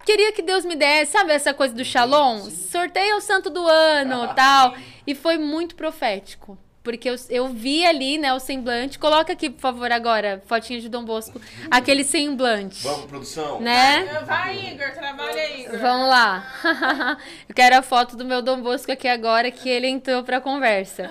Queria 0.04 0.30
que 0.30 0.42
Deus 0.42 0.62
me 0.66 0.76
desse, 0.76 1.12
sabe 1.12 1.32
essa 1.32 1.54
coisa 1.54 1.74
do 1.74 1.82
Shalom? 1.82 2.50
Sorteia 2.50 3.16
o 3.16 3.20
santo 3.22 3.48
do 3.48 3.66
ano, 3.66 4.34
tal. 4.34 4.74
E 5.06 5.14
foi 5.14 5.38
muito 5.38 5.74
profético. 5.74 6.58
Porque 6.82 7.08
eu, 7.08 7.14
eu 7.30 7.48
vi 7.48 7.86
ali, 7.86 8.18
né, 8.18 8.34
o 8.34 8.38
semblante. 8.38 8.98
Coloca 8.98 9.32
aqui, 9.32 9.48
por 9.48 9.62
favor, 9.62 9.90
agora, 9.90 10.42
fotinha 10.44 10.82
de 10.82 10.90
Dom 10.90 11.06
Bosco. 11.06 11.40
Aquele 11.70 12.04
semblante. 12.04 12.82
Vamos, 12.82 13.06
produção? 13.06 13.58
Né? 13.58 14.04
Vai, 14.26 14.68
Igor, 14.70 14.92
trabalha 14.92 15.40
aí, 15.40 15.62
Igor. 15.62 15.78
Vamos 15.78 16.08
lá. 16.10 16.46
Eu 17.48 17.54
quero 17.54 17.78
a 17.78 17.80
foto 17.80 18.18
do 18.18 18.24
meu 18.26 18.42
Dom 18.42 18.60
Bosco 18.60 18.92
aqui 18.92 19.08
agora, 19.08 19.50
que 19.50 19.66
ele 19.66 19.88
entrou 19.88 20.22
pra 20.22 20.42
conversa. 20.42 21.10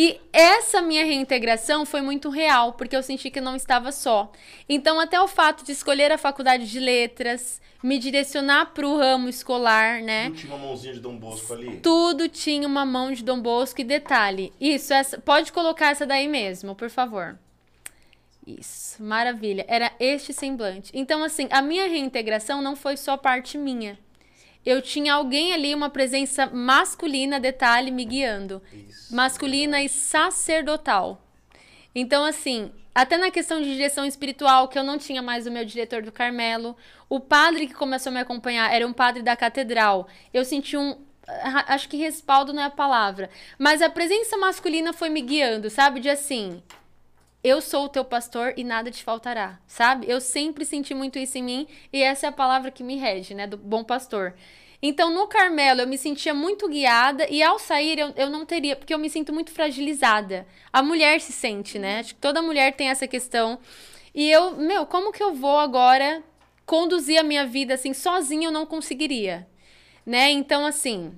E 0.00 0.20
essa 0.32 0.80
minha 0.80 1.04
reintegração 1.04 1.84
foi 1.84 2.00
muito 2.00 2.30
real, 2.30 2.74
porque 2.74 2.94
eu 2.94 3.02
senti 3.02 3.32
que 3.32 3.40
eu 3.40 3.42
não 3.42 3.56
estava 3.56 3.90
só. 3.90 4.30
Então, 4.68 5.00
até 5.00 5.20
o 5.20 5.26
fato 5.26 5.64
de 5.64 5.72
escolher 5.72 6.12
a 6.12 6.16
faculdade 6.16 6.70
de 6.70 6.78
letras, 6.78 7.60
me 7.82 7.98
direcionar 7.98 8.66
pro 8.66 8.96
ramo 8.96 9.28
escolar, 9.28 10.00
né? 10.00 10.28
Última 10.28 10.56
mãozinha 10.56 10.94
de 10.94 11.00
Dom 11.00 11.16
Bosco 11.16 11.52
ali. 11.52 11.80
Tudo 11.80 12.28
tinha 12.28 12.64
uma 12.64 12.86
mão 12.86 13.10
de 13.10 13.24
Dom 13.24 13.40
Bosco 13.40 13.80
e 13.80 13.84
detalhe. 13.84 14.52
Isso, 14.60 14.94
essa, 14.94 15.18
pode 15.18 15.50
colocar 15.52 15.90
essa 15.90 16.06
daí 16.06 16.28
mesmo, 16.28 16.76
por 16.76 16.90
favor. 16.90 17.36
Isso, 18.46 19.02
maravilha. 19.02 19.64
Era 19.66 19.90
este 19.98 20.32
semblante. 20.32 20.92
Então, 20.94 21.24
assim, 21.24 21.48
a 21.50 21.60
minha 21.60 21.88
reintegração 21.88 22.62
não 22.62 22.76
foi 22.76 22.96
só 22.96 23.16
parte 23.16 23.58
minha. 23.58 23.98
Eu 24.70 24.82
tinha 24.82 25.14
alguém 25.14 25.54
ali, 25.54 25.74
uma 25.74 25.88
presença 25.88 26.46
masculina, 26.46 27.40
detalhe, 27.40 27.90
me 27.90 28.04
guiando. 28.04 28.60
Isso. 28.72 29.14
Masculina 29.14 29.82
e 29.82 29.88
sacerdotal. 29.88 31.20
Então, 31.94 32.22
assim, 32.24 32.70
até 32.94 33.16
na 33.16 33.30
questão 33.30 33.62
de 33.62 33.72
direção 33.72 34.04
espiritual, 34.04 34.68
que 34.68 34.78
eu 34.78 34.84
não 34.84 34.98
tinha 34.98 35.22
mais 35.22 35.46
o 35.46 35.50
meu 35.50 35.64
diretor 35.64 36.02
do 36.02 36.12
Carmelo, 36.12 36.76
o 37.08 37.18
padre 37.18 37.66
que 37.66 37.72
começou 37.72 38.10
a 38.10 38.12
me 38.14 38.20
acompanhar 38.20 38.70
era 38.72 38.86
um 38.86 38.92
padre 38.92 39.22
da 39.22 39.34
catedral. 39.34 40.06
Eu 40.34 40.44
senti 40.44 40.76
um. 40.76 40.98
a- 41.26 41.72
Acho 41.74 41.88
que 41.88 41.96
respaldo 41.96 42.52
não 42.52 42.62
é 42.62 42.66
a 42.66 42.70
palavra. 42.70 43.30
Mas 43.58 43.80
a 43.80 43.88
presença 43.88 44.36
masculina 44.36 44.92
foi 44.92 45.08
me 45.08 45.22
guiando, 45.22 45.70
sabe? 45.70 45.98
De 46.00 46.10
assim. 46.10 46.62
Eu 47.42 47.60
sou 47.60 47.84
o 47.84 47.88
teu 47.88 48.04
pastor 48.04 48.52
e 48.56 48.64
nada 48.64 48.90
te 48.90 49.04
faltará, 49.04 49.60
sabe? 49.66 50.10
Eu 50.10 50.20
sempre 50.20 50.64
senti 50.64 50.92
muito 50.92 51.18
isso 51.18 51.38
em 51.38 51.42
mim 51.42 51.68
e 51.92 52.02
essa 52.02 52.26
é 52.26 52.28
a 52.28 52.32
palavra 52.32 52.70
que 52.70 52.82
me 52.82 52.96
rege, 52.96 53.32
né? 53.32 53.46
Do 53.46 53.56
bom 53.56 53.84
pastor. 53.84 54.34
Então, 54.80 55.12
no 55.12 55.26
Carmelo, 55.26 55.80
eu 55.80 55.86
me 55.86 55.98
sentia 55.98 56.32
muito 56.32 56.68
guiada 56.68 57.26
e 57.28 57.42
ao 57.42 57.58
sair 57.58 57.98
eu, 57.98 58.12
eu 58.16 58.30
não 58.30 58.44
teria, 58.44 58.76
porque 58.76 58.94
eu 58.94 58.98
me 58.98 59.10
sinto 59.10 59.32
muito 59.32 59.50
fragilizada. 59.50 60.46
A 60.72 60.82
mulher 60.82 61.20
se 61.20 61.32
sente, 61.32 61.78
né? 61.78 62.00
Acho 62.00 62.14
que 62.14 62.20
toda 62.20 62.42
mulher 62.42 62.74
tem 62.74 62.88
essa 62.88 63.06
questão. 63.06 63.58
E 64.14 64.30
eu, 64.30 64.56
meu, 64.56 64.86
como 64.86 65.12
que 65.12 65.22
eu 65.22 65.34
vou 65.34 65.58
agora 65.58 66.22
conduzir 66.66 67.18
a 67.18 67.24
minha 67.24 67.46
vida 67.46 67.74
assim 67.74 67.92
sozinha? 67.92 68.48
Eu 68.48 68.52
não 68.52 68.66
conseguiria, 68.66 69.48
né? 70.06 70.30
Então, 70.30 70.64
assim, 70.66 71.12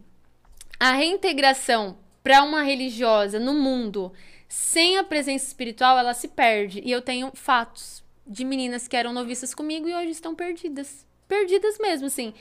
a 0.78 0.92
reintegração 0.92 1.98
para 2.22 2.42
uma 2.42 2.62
religiosa 2.62 3.38
no 3.38 3.55
mundo 3.55 4.12
sem 4.51 4.98
a 4.98 5.05
presença 5.05 5.47
espiritual, 5.47 5.97
ela 5.97 6.12
se 6.12 6.27
perde. 6.27 6.82
E 6.85 6.90
eu 6.90 7.01
tenho 7.01 7.31
fatos 7.35 8.02
de 8.27 8.44
meninas 8.44 8.89
que 8.89 8.97
eram 8.97 9.12
noviças 9.12 9.55
comigo 9.55 9.89
e 9.89 9.94
hoje 9.94 10.10
estão 10.10 10.35
perdidas. 10.35 11.06
Perdidas 11.28 11.78
mesmo, 11.78 12.09
assim. 12.09 12.35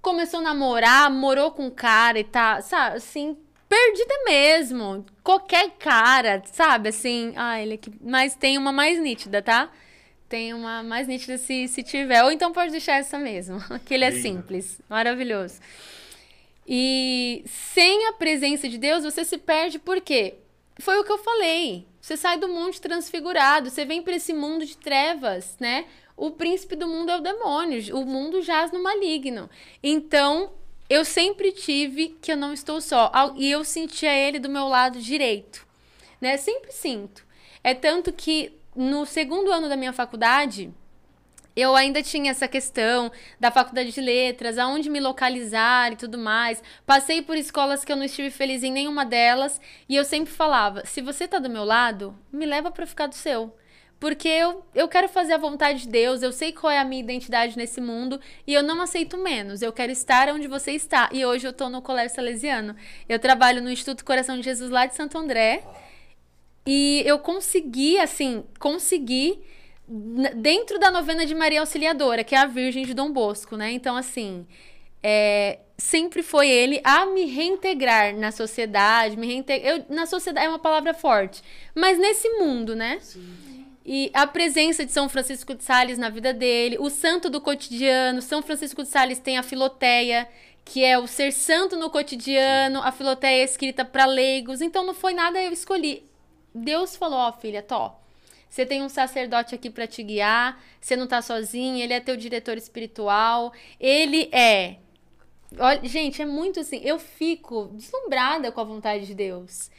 começou 0.00 0.38
a 0.38 0.42
namorar, 0.44 1.10
morou 1.10 1.50
com 1.50 1.66
um 1.66 1.70
cara 1.70 2.20
e 2.20 2.24
tá, 2.24 2.62
sabe, 2.62 2.98
assim, 2.98 3.36
perdida 3.68 4.14
mesmo. 4.24 5.04
Qualquer 5.24 5.70
cara, 5.72 6.40
sabe, 6.52 6.90
assim, 6.90 7.32
ah, 7.34 7.60
ele 7.60 7.74
aqui. 7.74 7.90
Mas 8.00 8.36
tem 8.36 8.56
uma 8.56 8.70
mais 8.70 9.00
nítida, 9.00 9.42
tá? 9.42 9.68
Tem 10.28 10.54
uma 10.54 10.84
mais 10.84 11.08
nítida 11.08 11.36
se, 11.36 11.66
se 11.66 11.82
tiver. 11.82 12.22
Ou 12.22 12.30
então 12.30 12.52
pode 12.52 12.70
deixar 12.70 12.98
essa 12.98 13.18
mesmo. 13.18 13.58
Que 13.84 13.94
ele 13.94 14.04
é 14.04 14.10
Linda. 14.10 14.22
simples, 14.22 14.80
maravilhoso. 14.88 15.58
E 16.64 17.42
sem 17.44 18.06
a 18.06 18.12
presença 18.12 18.68
de 18.68 18.78
Deus, 18.78 19.02
você 19.02 19.24
se 19.24 19.36
perde 19.36 19.80
por 19.80 20.00
quê? 20.00 20.36
Foi 20.78 20.98
o 20.98 21.04
que 21.04 21.12
eu 21.12 21.18
falei. 21.18 21.86
Você 22.00 22.16
sai 22.16 22.38
do 22.38 22.48
mundo 22.48 22.78
transfigurado, 22.78 23.70
você 23.70 23.84
vem 23.84 24.02
para 24.02 24.16
esse 24.16 24.32
mundo 24.32 24.64
de 24.64 24.76
trevas, 24.76 25.56
né? 25.58 25.86
O 26.16 26.30
príncipe 26.30 26.76
do 26.76 26.86
mundo 26.86 27.10
é 27.10 27.16
o 27.16 27.20
demônio, 27.20 27.96
o 27.96 28.06
mundo 28.06 28.40
jaz 28.42 28.72
no 28.72 28.82
maligno. 28.82 29.50
Então, 29.82 30.52
eu 30.88 31.04
sempre 31.04 31.52
tive 31.52 32.16
que 32.22 32.30
eu 32.32 32.36
não 32.36 32.52
estou 32.52 32.80
só. 32.80 33.10
E 33.36 33.50
eu 33.50 33.64
sentia 33.64 34.14
ele 34.14 34.38
do 34.38 34.48
meu 34.48 34.68
lado 34.68 35.00
direito, 35.00 35.66
né? 36.20 36.36
Sempre 36.36 36.72
sinto. 36.72 37.24
É 37.64 37.74
tanto 37.74 38.12
que 38.12 38.52
no 38.74 39.04
segundo 39.04 39.50
ano 39.50 39.68
da 39.68 39.76
minha 39.76 39.92
faculdade, 39.92 40.72
eu 41.56 41.74
ainda 41.74 42.02
tinha 42.02 42.30
essa 42.30 42.46
questão 42.46 43.10
da 43.40 43.50
faculdade 43.50 43.90
de 43.90 44.00
letras, 44.00 44.58
aonde 44.58 44.90
me 44.90 45.00
localizar 45.00 45.92
e 45.92 45.96
tudo 45.96 46.18
mais. 46.18 46.62
Passei 46.84 47.22
por 47.22 47.36
escolas 47.36 47.84
que 47.84 47.90
eu 47.90 47.96
não 47.96 48.04
estive 48.04 48.30
feliz 48.30 48.62
em 48.62 48.70
nenhuma 48.70 49.06
delas, 49.06 49.58
e 49.88 49.96
eu 49.96 50.04
sempre 50.04 50.32
falava: 50.32 50.84
se 50.84 51.00
você 51.00 51.26
tá 51.26 51.38
do 51.38 51.48
meu 51.48 51.64
lado, 51.64 52.14
me 52.30 52.44
leva 52.44 52.70
para 52.70 52.86
ficar 52.86 53.06
do 53.06 53.14
seu. 53.14 53.56
Porque 53.98 54.28
eu, 54.28 54.62
eu 54.74 54.88
quero 54.88 55.08
fazer 55.08 55.32
a 55.32 55.38
vontade 55.38 55.80
de 55.80 55.88
Deus, 55.88 56.22
eu 56.22 56.30
sei 56.30 56.52
qual 56.52 56.70
é 56.70 56.78
a 56.78 56.84
minha 56.84 57.02
identidade 57.02 57.56
nesse 57.56 57.80
mundo 57.80 58.20
e 58.46 58.52
eu 58.52 58.62
não 58.62 58.82
aceito 58.82 59.16
menos. 59.16 59.62
Eu 59.62 59.72
quero 59.72 59.90
estar 59.90 60.28
onde 60.28 60.46
você 60.46 60.72
está. 60.72 61.08
E 61.12 61.24
hoje 61.24 61.46
eu 61.46 61.52
tô 61.52 61.70
no 61.70 61.80
Colégio 61.80 62.14
Salesiano. 62.14 62.76
Eu 63.08 63.18
trabalho 63.18 63.62
no 63.62 63.70
Instituto 63.70 64.04
Coração 64.04 64.36
de 64.36 64.42
Jesus 64.42 64.70
lá 64.70 64.84
de 64.84 64.94
Santo 64.94 65.16
André. 65.16 65.64
E 66.66 67.02
eu 67.06 67.18
consegui, 67.18 67.98
assim, 67.98 68.44
consegui 68.58 69.42
dentro 69.88 70.78
da 70.78 70.90
novena 70.90 71.24
de 71.24 71.34
Maria 71.34 71.60
Auxiliadora, 71.60 72.24
que 72.24 72.34
é 72.34 72.38
a 72.38 72.46
Virgem 72.46 72.84
de 72.84 72.92
Dom 72.92 73.12
Bosco, 73.12 73.56
né? 73.56 73.70
Então, 73.70 73.96
assim, 73.96 74.46
é, 75.02 75.60
sempre 75.78 76.22
foi 76.22 76.48
ele 76.48 76.80
a 76.82 77.06
me 77.06 77.24
reintegrar 77.26 78.16
na 78.16 78.32
sociedade, 78.32 79.16
me 79.16 79.26
reintegrar. 79.26 79.76
Eu, 79.76 79.84
na 79.88 80.06
sociedade 80.06 80.46
é 80.46 80.48
uma 80.48 80.58
palavra 80.58 80.92
forte, 80.92 81.42
mas 81.74 81.98
nesse 81.98 82.28
mundo, 82.30 82.74
né? 82.74 82.98
E 83.84 84.10
a 84.12 84.26
presença 84.26 84.84
de 84.84 84.90
São 84.90 85.08
Francisco 85.08 85.54
de 85.54 85.62
Sales 85.62 85.96
na 85.96 86.08
vida 86.08 86.34
dele, 86.34 86.76
o 86.80 86.90
santo 86.90 87.30
do 87.30 87.40
cotidiano. 87.40 88.20
São 88.20 88.42
Francisco 88.42 88.82
de 88.82 88.88
Sales 88.88 89.20
tem 89.20 89.38
a 89.38 89.44
Filoteia, 89.44 90.28
que 90.64 90.82
é 90.82 90.98
o 90.98 91.06
ser 91.06 91.32
santo 91.32 91.76
no 91.76 91.88
cotidiano. 91.88 92.82
A 92.82 92.90
Filoteia 92.90 93.42
é 93.42 93.44
escrita 93.44 93.84
para 93.84 94.04
leigos. 94.04 94.60
Então 94.60 94.84
não 94.84 94.92
foi 94.92 95.14
nada 95.14 95.40
eu 95.40 95.52
escolhi. 95.52 96.02
Deus 96.52 96.96
falou: 96.96 97.18
Ó, 97.18 97.32
filha, 97.32 97.62
tó. 97.62 98.00
Você 98.48 98.64
tem 98.64 98.82
um 98.82 98.88
sacerdote 98.88 99.54
aqui 99.54 99.68
para 99.70 99.86
te 99.86 100.02
guiar. 100.02 100.62
Você 100.80 100.96
não 100.96 101.06
tá 101.06 101.20
sozinha. 101.20 101.84
Ele 101.84 101.92
é 101.92 102.00
teu 102.00 102.16
diretor 102.16 102.56
espiritual. 102.56 103.52
Ele 103.78 104.28
é. 104.32 104.76
Olha, 105.58 105.80
gente, 105.84 106.22
é 106.22 106.26
muito 106.26 106.60
assim. 106.60 106.80
Eu 106.82 106.98
fico 106.98 107.70
deslumbrada 107.74 108.50
com 108.50 108.60
a 108.60 108.64
vontade 108.64 109.06
de 109.06 109.14
Deus. 109.14 109.70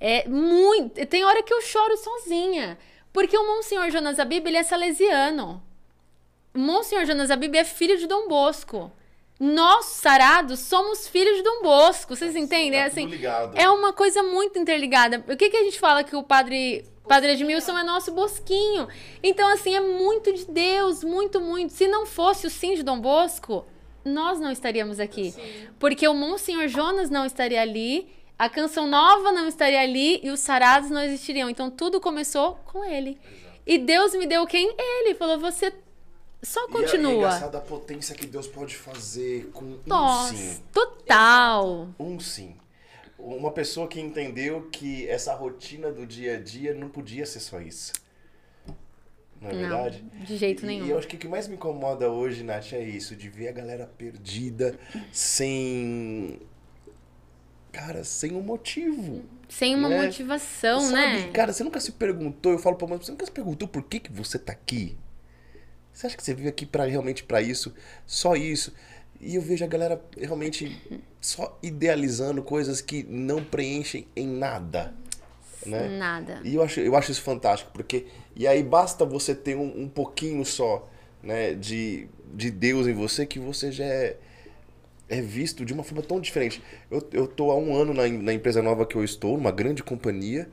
É 0.00 0.26
muito. 0.28 1.04
Tem 1.06 1.24
hora 1.24 1.42
que 1.42 1.52
eu 1.52 1.60
choro 1.62 1.96
sozinha. 1.96 2.78
Porque 3.12 3.36
o 3.36 3.46
Monsenhor 3.46 3.90
Jonas 3.90 4.18
Abib, 4.18 4.46
ele 4.46 4.56
é 4.56 4.62
salesiano. 4.62 5.62
Monsenhor 6.54 7.04
Jonas 7.04 7.30
Abib 7.30 7.54
é 7.56 7.64
filho 7.64 7.96
de 7.98 8.06
Dom 8.06 8.26
Bosco. 8.28 8.90
Nós, 9.38 9.86
sarados, 9.86 10.60
somos 10.60 11.08
filhos 11.08 11.36
de 11.36 11.42
Dom 11.42 11.62
Bosco. 11.62 12.14
Vocês 12.14 12.36
entendem? 12.36 12.78
É 12.78 12.82
Tá 12.84 12.88
assim, 12.88 13.02
tudo 13.02 13.12
ligado. 13.16 13.58
é 13.58 13.68
uma 13.68 13.92
coisa 13.92 14.22
muito 14.22 14.58
interligada. 14.58 15.24
O 15.28 15.36
que, 15.36 15.50
que 15.50 15.56
a 15.56 15.64
gente 15.64 15.78
fala 15.80 16.04
que 16.04 16.14
o 16.14 16.22
padre, 16.22 16.84
padre 17.08 17.32
Edmilson 17.32 17.76
é 17.78 17.82
nosso 17.84 18.12
bosquinho? 18.12 18.88
Então, 19.22 19.48
assim, 19.52 19.74
é 19.74 19.80
muito 19.80 20.32
de 20.32 20.44
Deus, 20.46 21.02
muito, 21.04 21.40
muito. 21.40 21.72
Se 21.72 21.86
não 21.88 22.06
fosse 22.06 22.46
o 22.46 22.50
sim 22.50 22.74
de 22.74 22.82
Dom 22.82 23.00
Bosco, 23.00 23.64
nós 24.04 24.40
não 24.40 24.50
estaríamos 24.50 24.98
aqui. 25.00 25.34
Porque 25.78 26.06
o 26.08 26.14
Monsenhor 26.14 26.68
Jonas 26.68 27.10
não 27.10 27.24
estaria 27.26 27.60
ali, 27.60 28.08
a 28.38 28.48
canção 28.48 28.86
nova 28.86 29.30
não 29.32 29.46
estaria 29.46 29.80
ali 29.80 30.20
e 30.22 30.30
os 30.30 30.40
sarados 30.40 30.90
não 30.90 31.02
existiriam. 31.02 31.48
Então, 31.50 31.70
tudo 31.70 32.00
começou 32.00 32.54
com 32.64 32.84
ele. 32.84 33.18
E 33.66 33.78
Deus 33.78 34.12
me 34.14 34.26
deu 34.26 34.46
quem? 34.46 34.74
Ele. 34.78 35.14
Falou, 35.14 35.38
você 35.38 35.72
só 36.42 36.60
é- 36.60 36.64
E 36.64 36.66
é 36.66 36.72
continua. 36.72 37.12
engraçado 37.12 37.54
a 37.56 37.60
potência 37.60 38.14
que 38.16 38.26
Deus 38.26 38.48
pode 38.48 38.74
fazer 38.76 39.50
com 39.52 39.64
um 39.64 39.78
Nossa, 39.86 40.34
sim. 40.34 40.60
total. 40.72 41.88
Um 42.00 42.18
sim. 42.18 42.56
Uma 43.24 43.52
pessoa 43.52 43.86
que 43.86 44.00
entendeu 44.00 44.68
que 44.70 45.08
essa 45.08 45.32
rotina 45.34 45.92
do 45.92 46.04
dia 46.04 46.36
a 46.36 46.40
dia 46.40 46.74
não 46.74 46.88
podia 46.88 47.24
ser 47.24 47.38
só 47.40 47.60
isso. 47.60 47.92
Não 49.40 49.50
é 49.50 49.52
Não, 49.52 49.60
verdade? 49.60 50.04
de 50.26 50.36
jeito 50.36 50.64
E- 50.64 50.66
nenhum. 50.66 50.86
E 50.86 50.90
eu 50.90 50.98
acho 50.98 51.06
que 51.06 51.16
o 51.16 51.18
que 51.18 51.28
mais 51.28 51.46
me 51.46 51.54
incomoda 51.54 52.10
hoje, 52.10 52.42
Nath, 52.42 52.72
é 52.72 52.82
isso, 52.82 53.14
de 53.14 53.28
ver 53.28 53.48
a 53.48 53.52
galera 53.52 53.86
perdida, 53.96 54.78
sem. 55.12 56.40
Cara, 57.70 58.04
sem 58.04 58.32
um 58.34 58.42
motivo. 58.42 59.24
Sem 59.48 59.74
uma 59.74 59.88
né? 59.88 60.02
motivação, 60.06 60.80
Sabe, 60.80 60.94
né? 60.94 61.30
Cara, 61.32 61.52
você 61.52 61.62
nunca 61.64 61.80
se 61.80 61.92
perguntou, 61.92 62.52
eu 62.52 62.58
falo 62.58 62.76
pra 62.76 62.86
você 62.86 63.10
nunca 63.10 63.24
se 63.24 63.32
perguntou 63.32 63.66
por 63.68 63.82
que, 63.84 64.00
que 64.00 64.12
você 64.12 64.38
tá 64.38 64.52
aqui? 64.52 64.96
Você 65.92 66.06
acha 66.06 66.16
que 66.16 66.22
você 66.22 66.34
veio 66.34 66.48
aqui 66.48 66.64
para 66.64 66.84
realmente 66.84 67.22
para 67.24 67.40
isso? 67.42 67.74
Só 68.06 68.34
isso? 68.34 68.72
E 69.22 69.36
eu 69.36 69.40
vejo 69.40 69.64
a 69.64 69.68
galera 69.68 70.02
realmente 70.18 70.76
só 71.20 71.56
idealizando 71.62 72.42
coisas 72.42 72.80
que 72.80 73.04
não 73.04 73.42
preenchem 73.44 74.06
em 74.16 74.26
nada, 74.26 74.92
né? 75.64 75.96
Nada. 75.96 76.40
E 76.44 76.56
eu 76.56 76.62
acho, 76.62 76.80
eu 76.80 76.96
acho 76.96 77.12
isso 77.12 77.22
fantástico, 77.22 77.70
porque. 77.72 78.06
E 78.34 78.48
aí 78.48 78.62
basta 78.62 79.04
você 79.04 79.34
ter 79.34 79.56
um, 79.56 79.82
um 79.82 79.88
pouquinho 79.88 80.44
só, 80.44 80.88
né, 81.22 81.54
de, 81.54 82.08
de 82.34 82.50
Deus 82.50 82.86
em 82.86 82.94
você, 82.94 83.24
que 83.24 83.38
você 83.38 83.70
já 83.70 83.84
é, 83.84 84.16
é 85.08 85.20
visto 85.20 85.64
de 85.64 85.72
uma 85.72 85.84
forma 85.84 86.02
tão 86.02 86.20
diferente. 86.20 86.60
Eu, 86.90 87.06
eu 87.12 87.26
tô 87.28 87.50
há 87.52 87.56
um 87.56 87.76
ano 87.76 87.94
na, 87.94 88.08
na 88.08 88.32
empresa 88.32 88.60
nova 88.60 88.84
que 88.84 88.96
eu 88.96 89.04
estou, 89.04 89.36
numa 89.36 89.52
grande 89.52 89.82
companhia. 89.82 90.48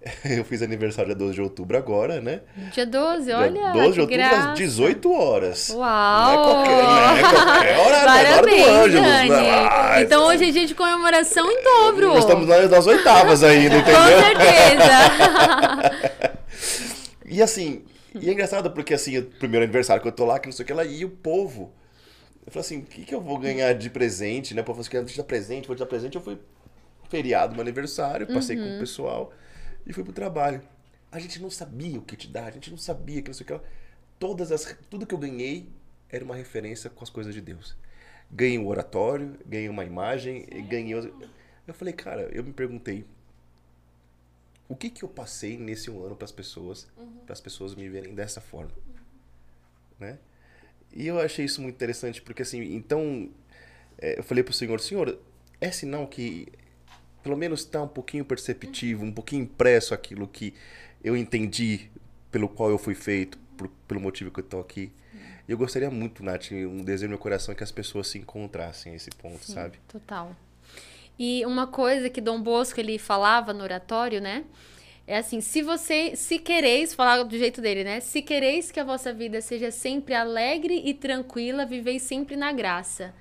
Eu 0.24 0.44
fiz 0.44 0.62
aniversário 0.62 1.08
dia 1.10 1.14
12 1.14 1.34
de 1.34 1.42
outubro 1.42 1.76
agora, 1.76 2.20
né? 2.22 2.40
Dia 2.72 2.86
12, 2.86 3.24
Dia 3.24 3.36
olha. 3.38 3.72
12 3.72 3.92
de 3.92 4.00
outubro 4.00 4.06
graça. 4.16 4.50
às 4.52 4.58
18 4.58 5.12
horas. 5.12 5.68
Uau! 5.70 5.78
Não 6.24 6.32
é 6.32 6.36
qualquer, 6.42 6.82
não 6.82 7.16
é 7.16 7.20
qualquer 7.20 7.78
hora, 7.78 8.02
não 8.06 8.14
é 8.14 8.32
hora 8.32 8.40
do 8.40 8.46
Parabéns. 8.46 8.92
Dani. 8.94 9.28
né? 9.30 9.50
Ah, 9.70 10.00
então 10.00 10.26
hoje 10.26 10.48
é 10.48 10.52
dia 10.52 10.66
de 10.66 10.74
comemoração 10.74 11.50
em 11.50 11.62
dobro. 11.62 12.08
Nós 12.08 12.20
estamos 12.20 12.48
nas, 12.48 12.86
oitavas 12.86 13.42
ainda, 13.44 13.74
Com 13.82 13.90
entendeu? 13.90 14.22
certeza. 14.22 14.90
E 17.32 17.40
assim, 17.40 17.84
e 18.12 18.28
é 18.28 18.32
engraçado 18.32 18.72
porque 18.72 18.92
assim, 18.92 19.16
o 19.18 19.22
primeiro 19.24 19.62
aniversário 19.62 20.02
que 20.02 20.08
eu 20.08 20.12
tô 20.12 20.24
lá, 20.24 20.40
que 20.40 20.48
não 20.48 20.52
sei 20.52 20.64
o 20.64 20.66
que 20.66 20.72
lá, 20.72 20.84
e 20.84 21.04
o 21.04 21.08
povo. 21.08 21.72
Eu 22.44 22.50
falei 22.50 22.66
assim, 22.66 22.78
o 22.78 22.82
que, 22.82 23.04
que 23.04 23.14
eu 23.14 23.20
vou 23.20 23.38
ganhar 23.38 23.72
de 23.72 23.88
presente, 23.88 24.52
né? 24.52 24.62
O 24.62 24.64
povo 24.64 24.82
falou 24.82 24.88
assim, 24.88 24.96
antes 24.96 25.12
de 25.12 25.18
dar 25.18 25.24
presente, 25.24 25.68
vou 25.68 25.76
te 25.76 25.78
dar 25.78 25.86
presente. 25.86 26.16
Eu 26.16 26.20
fui 26.20 26.36
feriado, 27.08 27.52
meu 27.54 27.62
aniversário, 27.62 28.26
passei 28.26 28.56
com 28.56 28.76
o 28.76 28.78
pessoal 28.80 29.32
e 29.86 29.92
fui 29.92 30.04
pro 30.04 30.12
trabalho. 30.12 30.62
A 31.10 31.18
gente 31.18 31.40
não 31.40 31.50
sabia 31.50 31.98
o 31.98 32.02
que 32.02 32.16
te 32.16 32.28
dar, 32.28 32.46
a 32.46 32.50
gente 32.50 32.70
não 32.70 32.78
sabia 32.78 33.20
que 33.22 33.28
não 33.28 33.34
sei 33.34 33.44
o 33.44 33.46
que 33.46 33.52
lá. 33.52 33.60
Todas 34.18 34.52
as, 34.52 34.76
tudo 34.88 35.06
que 35.06 35.14
eu 35.14 35.18
ganhei 35.18 35.68
era 36.08 36.24
uma 36.24 36.36
referência 36.36 36.90
com 36.90 37.02
as 37.02 37.10
coisas 37.10 37.34
de 37.34 37.40
Deus. 37.40 37.76
Ganhei 38.30 38.58
um 38.58 38.66
oratório, 38.66 39.36
ganhei 39.44 39.68
uma 39.68 39.84
imagem, 39.84 40.46
ganhei. 40.68 40.94
Eu 41.66 41.74
falei, 41.74 41.92
cara, 41.92 42.22
eu 42.32 42.44
me 42.44 42.52
perguntei, 42.52 43.04
o 44.68 44.76
que 44.76 44.88
que 44.88 45.02
eu 45.02 45.08
passei 45.08 45.58
nesse 45.58 45.90
um 45.90 46.04
ano 46.04 46.14
para 46.14 46.24
as 46.24 46.30
pessoas, 46.30 46.86
para 47.26 47.32
as 47.32 47.40
pessoas 47.40 47.74
me 47.74 47.88
verem 47.88 48.14
dessa 48.14 48.40
forma, 48.40 48.70
né? 49.98 50.16
E 50.92 51.06
eu 51.06 51.18
achei 51.20 51.44
isso 51.44 51.60
muito 51.60 51.74
interessante 51.74 52.22
porque 52.22 52.42
assim, 52.42 52.74
então 52.74 53.30
é, 53.98 54.18
eu 54.18 54.22
falei 54.22 54.44
pro 54.44 54.52
senhor, 54.52 54.80
senhor, 54.80 55.18
é 55.60 55.72
sinal 55.72 56.06
que 56.06 56.46
pelo 57.22 57.36
menos 57.36 57.60
está 57.60 57.82
um 57.82 57.88
pouquinho 57.88 58.24
perceptivo, 58.24 59.04
um 59.04 59.12
pouquinho 59.12 59.42
impresso 59.42 59.94
aquilo 59.94 60.26
que 60.26 60.54
eu 61.02 61.16
entendi 61.16 61.90
pelo 62.30 62.48
qual 62.48 62.70
eu 62.70 62.78
fui 62.78 62.94
feito, 62.94 63.38
por- 63.56 63.68
pelo 63.88 64.00
motivo 64.00 64.30
que 64.30 64.40
eu 64.40 64.44
tô 64.44 64.60
aqui. 64.60 64.92
E 65.48 65.52
eu 65.52 65.58
gostaria 65.58 65.90
muito, 65.90 66.22
Nath, 66.22 66.52
um 66.52 66.84
desejo 66.84 67.06
no 67.06 67.10
meu 67.10 67.18
coração 67.18 67.52
é 67.52 67.56
que 67.56 67.64
as 67.64 67.72
pessoas 67.72 68.06
se 68.08 68.18
encontrassem 68.18 68.92
a 68.92 68.96
esse 68.96 69.10
ponto, 69.10 69.44
sabe? 69.44 69.78
Total. 69.88 70.34
E 71.18 71.44
uma 71.44 71.66
coisa 71.66 72.08
que 72.08 72.20
Dom 72.20 72.40
Bosco 72.40 72.78
ele 72.80 72.98
falava 72.98 73.52
no 73.52 73.62
oratório, 73.64 74.20
né? 74.20 74.44
É 75.06 75.18
assim, 75.18 75.40
se 75.40 75.60
você, 75.60 76.14
se 76.14 76.38
quereis, 76.38 76.94
falar 76.94 77.22
do 77.24 77.36
jeito 77.36 77.60
dele, 77.60 77.82
né? 77.82 77.98
Se 77.98 78.22
quereis 78.22 78.70
que 78.70 78.78
a 78.78 78.84
vossa 78.84 79.12
vida 79.12 79.40
seja 79.40 79.72
sempre 79.72 80.14
alegre 80.14 80.82
e 80.84 80.94
tranquila, 80.94 81.66
viveis 81.66 82.02
sempre 82.02 82.36
na 82.36 82.52
graça. 82.52 83.12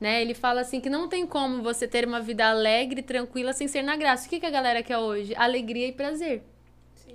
Né? 0.00 0.22
Ele 0.22 0.32
fala 0.34 0.60
assim 0.60 0.80
que 0.80 0.88
não 0.88 1.08
tem 1.08 1.26
como 1.26 1.62
você 1.62 1.88
ter 1.88 2.06
uma 2.06 2.20
vida 2.20 2.48
alegre 2.48 3.00
e 3.00 3.02
tranquila 3.02 3.52
sem 3.52 3.66
ser 3.66 3.82
na 3.82 3.96
graça. 3.96 4.26
O 4.26 4.30
que, 4.30 4.38
que 4.38 4.46
a 4.46 4.50
galera 4.50 4.82
quer 4.82 4.98
hoje? 4.98 5.34
Alegria 5.36 5.88
e 5.88 5.92
prazer. 5.92 6.42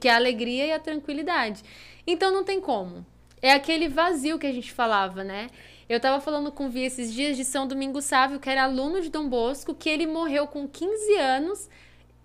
Que 0.01 0.07
é 0.09 0.11
a 0.11 0.15
alegria 0.17 0.65
e 0.65 0.71
a 0.73 0.79
tranquilidade. 0.79 1.63
Então 2.05 2.31
não 2.31 2.43
tem 2.43 2.59
como. 2.59 3.05
É 3.41 3.53
aquele 3.53 3.87
vazio 3.87 4.37
que 4.37 4.47
a 4.47 4.51
gente 4.51 4.71
falava, 4.71 5.23
né? 5.23 5.47
Eu 5.87 5.99
tava 5.99 6.19
falando 6.21 6.51
com 6.51 6.65
o 6.65 6.69
Vi 6.69 6.81
esses 6.83 7.13
dias 7.13 7.37
de 7.37 7.45
São 7.45 7.67
Domingo 7.67 8.01
Sávio, 8.01 8.39
que 8.39 8.49
era 8.49 8.63
aluno 8.63 8.99
de 9.01 9.09
Dom 9.09 9.27
Bosco, 9.29 9.73
que 9.75 9.89
ele 9.89 10.07
morreu 10.07 10.47
com 10.47 10.67
15 10.67 11.13
anos. 11.15 11.69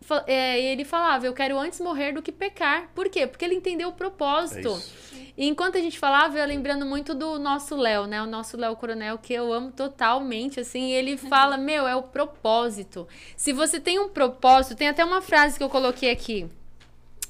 Fa- 0.00 0.24
é, 0.26 0.60
ele 0.60 0.84
falava, 0.84 1.26
eu 1.26 1.32
quero 1.34 1.58
antes 1.58 1.80
morrer 1.80 2.12
do 2.12 2.22
que 2.22 2.30
pecar. 2.32 2.88
Por 2.94 3.08
quê? 3.08 3.26
Porque 3.26 3.44
ele 3.44 3.54
entendeu 3.56 3.88
o 3.88 3.92
propósito. 3.92 4.68
É 4.68 4.72
isso. 4.78 5.17
E 5.38 5.46
enquanto 5.46 5.78
a 5.78 5.80
gente 5.80 5.96
falava, 5.96 6.36
eu 6.36 6.44
lembrando 6.44 6.84
muito 6.84 7.14
do 7.14 7.38
nosso 7.38 7.76
Léo, 7.76 8.08
né? 8.08 8.20
O 8.20 8.26
nosso 8.26 8.56
Léo 8.56 8.74
Coronel, 8.74 9.16
que 9.18 9.32
eu 9.32 9.52
amo 9.52 9.70
totalmente, 9.70 10.58
assim. 10.58 10.90
Ele 10.90 11.16
fala, 11.16 11.56
meu, 11.56 11.86
é 11.86 11.94
o 11.94 12.02
propósito. 12.02 13.06
Se 13.36 13.52
você 13.52 13.78
tem 13.78 14.00
um 14.00 14.08
propósito, 14.08 14.76
tem 14.76 14.88
até 14.88 15.04
uma 15.04 15.22
frase 15.22 15.56
que 15.56 15.62
eu 15.62 15.70
coloquei 15.70 16.10
aqui. 16.10 16.50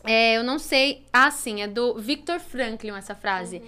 É, 0.04 0.38
eu 0.38 0.42
não 0.42 0.58
sei. 0.58 1.04
Ah, 1.12 1.30
sim, 1.30 1.60
é 1.60 1.68
do 1.68 1.96
Victor 1.96 2.40
Franklin 2.40 2.92
essa 2.96 3.14
frase. 3.14 3.60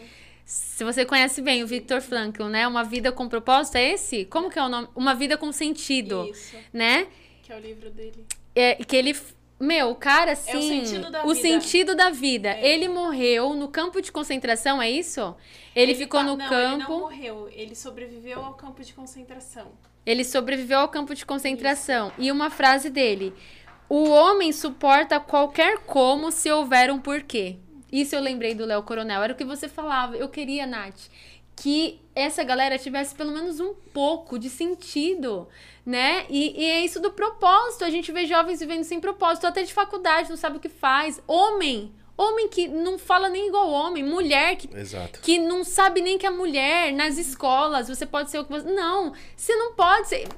Se 0.47 0.83
você 0.85 1.05
conhece 1.05 1.43
bem 1.43 1.63
o 1.63 1.67
Victor 1.67 2.01
Franklin, 2.01 2.49
né? 2.49 2.67
Uma 2.67 2.83
vida 2.83 3.13
com 3.13 3.29
propósito, 3.29 3.77
é 3.77 3.93
esse? 3.93 4.25
Como 4.25 4.49
que 4.49 4.59
é 4.59 4.63
o 4.63 4.71
nome? 4.71 4.89
Uma 4.97 5.15
vida 5.15 5.37
com 5.37 5.53
sentido, 5.53 6.27
Isso, 6.31 6.57
né? 6.73 7.09
que 7.43 7.53
é 7.53 7.57
o 7.57 7.61
livro 7.61 7.91
dele. 7.91 8.25
É, 8.55 8.77
que 8.77 8.97
ele. 8.97 9.15
Meu, 9.61 9.91
o 9.91 9.95
cara, 9.95 10.33
assim. 10.33 10.87
sentido 10.87 11.11
da 11.11 11.25
o 11.25 11.35
vida. 11.35 11.41
sentido 11.41 11.95
da 11.95 12.09
vida. 12.11 12.49
É. 12.49 12.67
Ele 12.67 12.89
morreu 12.89 13.53
no 13.55 13.69
campo 13.69 14.01
de 14.01 14.11
concentração, 14.11 14.81
é 14.81 14.91
isso? 14.91 15.37
Ele, 15.77 15.95
ficou 15.95 16.21
tá- 16.21 16.27
no 16.27 16.37
não, 16.37 16.45
Ele 16.47 16.49
campo. 16.49 16.91
não 16.93 17.01
morreu, 17.01 17.49
ele 17.53 17.75
sobreviveu 17.75 18.43
ao 18.43 18.55
campo 18.55 18.83
de 18.83 18.95
concentração. 18.95 19.73
Ele 20.07 20.25
sobreviveu 20.25 20.79
ao 20.79 20.89
campo 20.89 21.15
de 21.15 21.27
concentração. 21.27 22.11
E 22.19 22.33
uma 22.33 22.49
frase 22.49 22.89
dele: 22.89 23.35
O 23.89 24.09
homem 24.09 24.51
suporta 24.51 25.21
qualquer 25.21 25.79
como 25.81 26.31
se 26.33 26.51
houver 26.51 26.91
um 26.91 26.99
porquê. 26.99 27.59
Isso 27.93 28.15
eu 28.15 28.21
lembrei 28.21 28.55
do 28.55 28.65
Léo 28.65 28.83
Coronel. 28.85 29.23
Era 29.23 29.33
o 29.33 29.37
que 29.37 29.45
você 29.45 29.69
falava. 29.69 30.17
Eu 30.17 30.29
queria, 30.29 30.65
Nath, 30.65 31.09
que 31.61 32.01
essa 32.15 32.43
galera 32.43 32.79
tivesse 32.79 33.15
pelo 33.15 33.33
menos 33.33 33.61
um 33.61 33.75
pouco 33.93 34.39
de 34.39 34.49
sentido, 34.49 35.47
né? 35.85 36.25
E, 36.31 36.59
e 36.59 36.65
é 36.65 36.85
isso 36.85 37.01
do 37.01 37.11
propósito. 37.13 37.85
A 37.85 37.91
gente 37.91 38.11
vê 38.11 38.27
jovens 38.27 38.61
vivendo 38.61 38.83
sem 38.83 38.99
propósito, 38.99 39.47
até 39.47 39.63
de 39.63 39.73
faculdade, 39.73 40.31
não 40.31 40.39
sabe 40.39 40.57
o 40.57 40.61
que 40.61 40.71
faz. 40.71 41.23
Homem. 41.27 41.93
Homem 42.17 42.49
que 42.49 42.67
não 42.67 42.99
fala 42.99 43.29
nem 43.29 43.49
igual 43.49 43.71
homem. 43.71 44.03
Mulher 44.03 44.57
que 44.57 44.75
Exato. 44.75 45.21
que 45.21 45.39
não 45.39 45.63
sabe 45.63 46.01
nem 46.01 46.17
que 46.17 46.27
é 46.27 46.31
mulher 46.31 46.93
nas 46.93 47.19
escolas, 47.19 47.89
você 47.89 48.07
pode 48.07 48.31
ser 48.31 48.39
o 48.39 48.45
que 48.45 48.51
você. 48.53 48.71
Não, 48.73 49.13
você 49.37 49.55
não 49.55 49.75
pode 49.75 50.09
ser. 50.09 50.29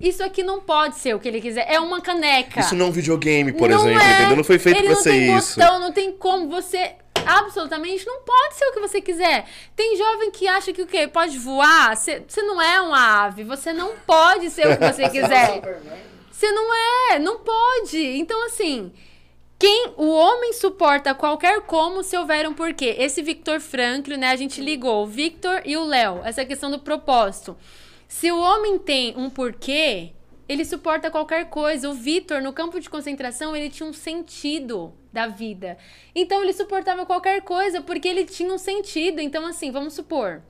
Isso 0.00 0.22
aqui 0.24 0.42
não 0.42 0.60
pode 0.60 0.96
ser 0.96 1.14
o 1.14 1.18
que 1.20 1.28
ele 1.28 1.40
quiser. 1.40 1.66
É 1.68 1.78
uma 1.80 2.00
caneca. 2.00 2.60
Isso 2.60 2.74
não 2.74 2.86
é 2.86 2.88
um 2.88 2.92
videogame, 2.92 3.52
por 3.52 3.68
Não 3.68 3.78
exemplo, 3.80 4.00
é. 4.02 4.14
entendeu? 4.14 4.36
Não 4.36 4.44
foi 4.44 4.58
feito 4.58 4.78
ele 4.78 4.86
pra 4.86 4.94
não 4.96 5.02
ser 5.02 5.10
tem 5.10 5.36
isso. 5.36 5.60
botão, 5.60 5.78
não 5.80 5.92
tem 5.92 6.12
como. 6.12 6.48
Você 6.48 6.94
absolutamente 7.26 8.06
não 8.06 8.20
pode 8.22 8.54
ser 8.54 8.66
o 8.66 8.72
que 8.72 8.80
você 8.80 9.00
quiser. 9.00 9.46
Tem 9.74 9.96
jovem 9.96 10.30
que 10.30 10.46
acha 10.48 10.72
que 10.72 10.82
o 10.82 10.86
quê? 10.86 11.06
Pode 11.08 11.38
voar? 11.38 11.96
Você 11.96 12.42
não 12.42 12.60
é 12.60 12.80
uma 12.80 13.24
ave. 13.24 13.44
Você 13.44 13.72
não 13.72 13.96
pode 14.06 14.50
ser 14.50 14.66
o 14.66 14.76
que 14.76 14.92
você 14.92 15.08
quiser. 15.10 15.54
Superman. 15.54 15.98
Você 16.30 16.50
não 16.52 16.74
é, 16.74 17.18
não 17.18 17.40
pode. 17.40 17.98
Então, 17.98 18.46
assim, 18.46 18.90
quem 19.58 19.92
o 19.98 20.08
homem 20.08 20.54
suporta 20.54 21.14
qualquer 21.14 21.60
como 21.60 22.02
se 22.02 22.16
houver 22.16 22.48
um 22.48 22.54
porquê. 22.54 22.96
Esse 22.98 23.20
Victor 23.20 23.60
Franklin, 23.60 24.16
né? 24.16 24.30
A 24.30 24.36
gente 24.36 24.58
ligou 24.58 25.02
o 25.02 25.06
Victor 25.06 25.60
e 25.66 25.76
o 25.76 25.84
Léo, 25.84 26.22
essa 26.24 26.42
questão 26.46 26.70
do 26.70 26.78
propósito. 26.78 27.54
Se 28.08 28.32
o 28.32 28.40
homem 28.40 28.78
tem 28.78 29.14
um 29.18 29.28
porquê, 29.28 30.14
ele 30.52 30.64
suporta 30.64 31.12
qualquer 31.12 31.48
coisa. 31.48 31.88
O 31.88 31.94
Victor, 31.94 32.42
no 32.42 32.52
campo 32.52 32.80
de 32.80 32.90
concentração, 32.90 33.54
ele 33.54 33.70
tinha 33.70 33.88
um 33.88 33.92
sentido 33.92 34.92
da 35.12 35.28
vida. 35.28 35.78
Então, 36.12 36.42
ele 36.42 36.52
suportava 36.52 37.06
qualquer 37.06 37.40
coisa 37.42 37.80
porque 37.80 38.08
ele 38.08 38.24
tinha 38.24 38.52
um 38.52 38.58
sentido. 38.58 39.20
Então, 39.20 39.46
assim, 39.46 39.70
vamos 39.70 39.94
supor. 39.94 40.42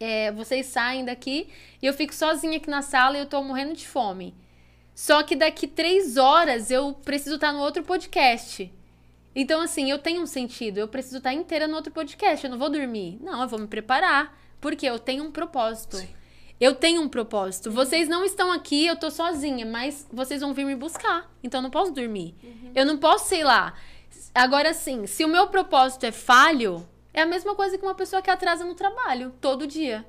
é, 0.00 0.30
vocês 0.32 0.66
saem 0.66 1.04
daqui 1.04 1.48
e 1.82 1.86
eu 1.86 1.92
fico 1.92 2.14
sozinha 2.14 2.56
aqui 2.58 2.70
na 2.70 2.82
sala 2.82 3.16
e 3.16 3.20
eu 3.20 3.26
tô 3.26 3.42
morrendo 3.42 3.74
de 3.74 3.86
fome. 3.86 4.34
Só 4.94 5.22
que 5.22 5.34
daqui 5.36 5.66
três 5.66 6.16
horas 6.16 6.70
eu 6.70 6.92
preciso 6.92 7.36
estar 7.36 7.52
no 7.52 7.60
outro 7.60 7.82
podcast. 7.84 8.70
Então, 9.34 9.60
assim, 9.60 9.90
eu 9.90 9.98
tenho 9.98 10.20
um 10.22 10.26
sentido. 10.26 10.78
Eu 10.78 10.88
preciso 10.88 11.18
estar 11.18 11.32
inteira 11.32 11.68
no 11.68 11.76
outro 11.76 11.92
podcast. 11.92 12.44
Eu 12.44 12.50
não 12.50 12.58
vou 12.58 12.68
dormir. 12.70 13.18
Não, 13.22 13.40
eu 13.40 13.48
vou 13.48 13.58
me 13.58 13.68
preparar. 13.68 14.36
Porque 14.60 14.84
eu 14.86 14.98
tenho 14.98 15.24
um 15.24 15.30
propósito. 15.30 15.96
Eu 16.60 16.74
tenho 16.74 17.00
um 17.02 17.08
propósito. 17.08 17.70
Vocês 17.70 18.08
não 18.08 18.24
estão 18.24 18.50
aqui, 18.50 18.86
eu 18.86 18.96
tô 18.96 19.10
sozinha, 19.10 19.64
mas 19.64 20.06
vocês 20.12 20.40
vão 20.40 20.52
vir 20.52 20.64
me 20.64 20.74
buscar. 20.74 21.30
Então 21.42 21.58
eu 21.58 21.62
não 21.62 21.70
posso 21.70 21.92
dormir. 21.92 22.34
Eu 22.74 22.84
não 22.84 22.98
posso, 22.98 23.28
sei 23.28 23.44
lá. 23.44 23.74
Agora 24.34 24.74
sim, 24.74 25.06
se 25.06 25.24
o 25.24 25.28
meu 25.28 25.46
propósito 25.48 26.04
é 26.04 26.12
falho, 26.12 26.86
é 27.14 27.22
a 27.22 27.26
mesma 27.26 27.54
coisa 27.54 27.78
que 27.78 27.84
uma 27.84 27.94
pessoa 27.94 28.20
que 28.22 28.30
atrasa 28.30 28.64
no 28.64 28.74
trabalho 28.74 29.32
todo 29.40 29.66
dia. 29.66 30.04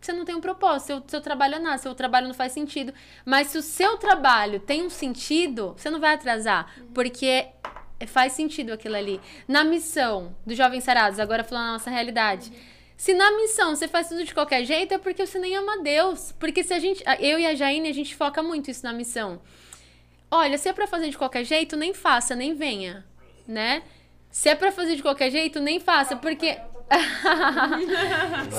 Você 0.00 0.12
não 0.12 0.24
tem 0.24 0.34
um 0.34 0.40
propósito, 0.40 0.86
seu, 0.86 1.02
seu 1.06 1.20
trabalho 1.20 1.56
é 1.56 1.58
nada, 1.58 1.76
seu 1.76 1.94
trabalho 1.94 2.26
não 2.26 2.34
faz 2.34 2.52
sentido. 2.52 2.92
Mas 3.24 3.48
se 3.48 3.58
o 3.58 3.62
seu 3.62 3.98
trabalho 3.98 4.58
tem 4.60 4.82
um 4.82 4.88
sentido, 4.90 5.74
você 5.76 5.90
não 5.90 6.00
vai 6.00 6.14
atrasar, 6.14 6.72
porque 6.94 7.26
é- 7.26 8.06
faz 8.06 8.32
sentido 8.32 8.72
aquilo 8.72 8.96
ali. 8.96 9.20
Na 9.46 9.62
missão 9.62 10.34
do 10.46 10.54
Jovem 10.54 10.80
Sarados, 10.80 11.18
agora 11.20 11.44
falando 11.44 11.66
da 11.66 11.72
nossa 11.72 11.90
realidade. 11.90 12.50
Se 13.00 13.14
na 13.14 13.34
missão 13.34 13.74
você 13.74 13.88
faz 13.88 14.10
tudo 14.10 14.22
de 14.24 14.34
qualquer 14.34 14.62
jeito, 14.62 14.92
é 14.92 14.98
porque 14.98 15.24
você 15.24 15.38
nem 15.38 15.56
ama 15.56 15.78
Deus. 15.82 16.32
Porque 16.32 16.62
se 16.62 16.74
a 16.74 16.78
gente. 16.78 17.02
Eu 17.18 17.38
e 17.38 17.46
a 17.46 17.54
Jaine, 17.54 17.88
a 17.88 17.94
gente 17.94 18.14
foca 18.14 18.42
muito 18.42 18.70
isso 18.70 18.84
na 18.84 18.92
missão. 18.92 19.40
Olha, 20.30 20.58
se 20.58 20.68
é 20.68 20.72
pra 20.74 20.86
fazer 20.86 21.08
de 21.08 21.16
qualquer 21.16 21.42
jeito, 21.42 21.78
nem 21.78 21.94
faça, 21.94 22.36
nem 22.36 22.54
venha. 22.54 23.02
Né? 23.48 23.82
Se 24.30 24.50
é 24.50 24.54
pra 24.54 24.70
fazer 24.70 24.96
de 24.96 25.02
qualquer 25.02 25.30
jeito, 25.30 25.60
nem 25.60 25.80
faça, 25.80 26.14
porque. 26.14 26.58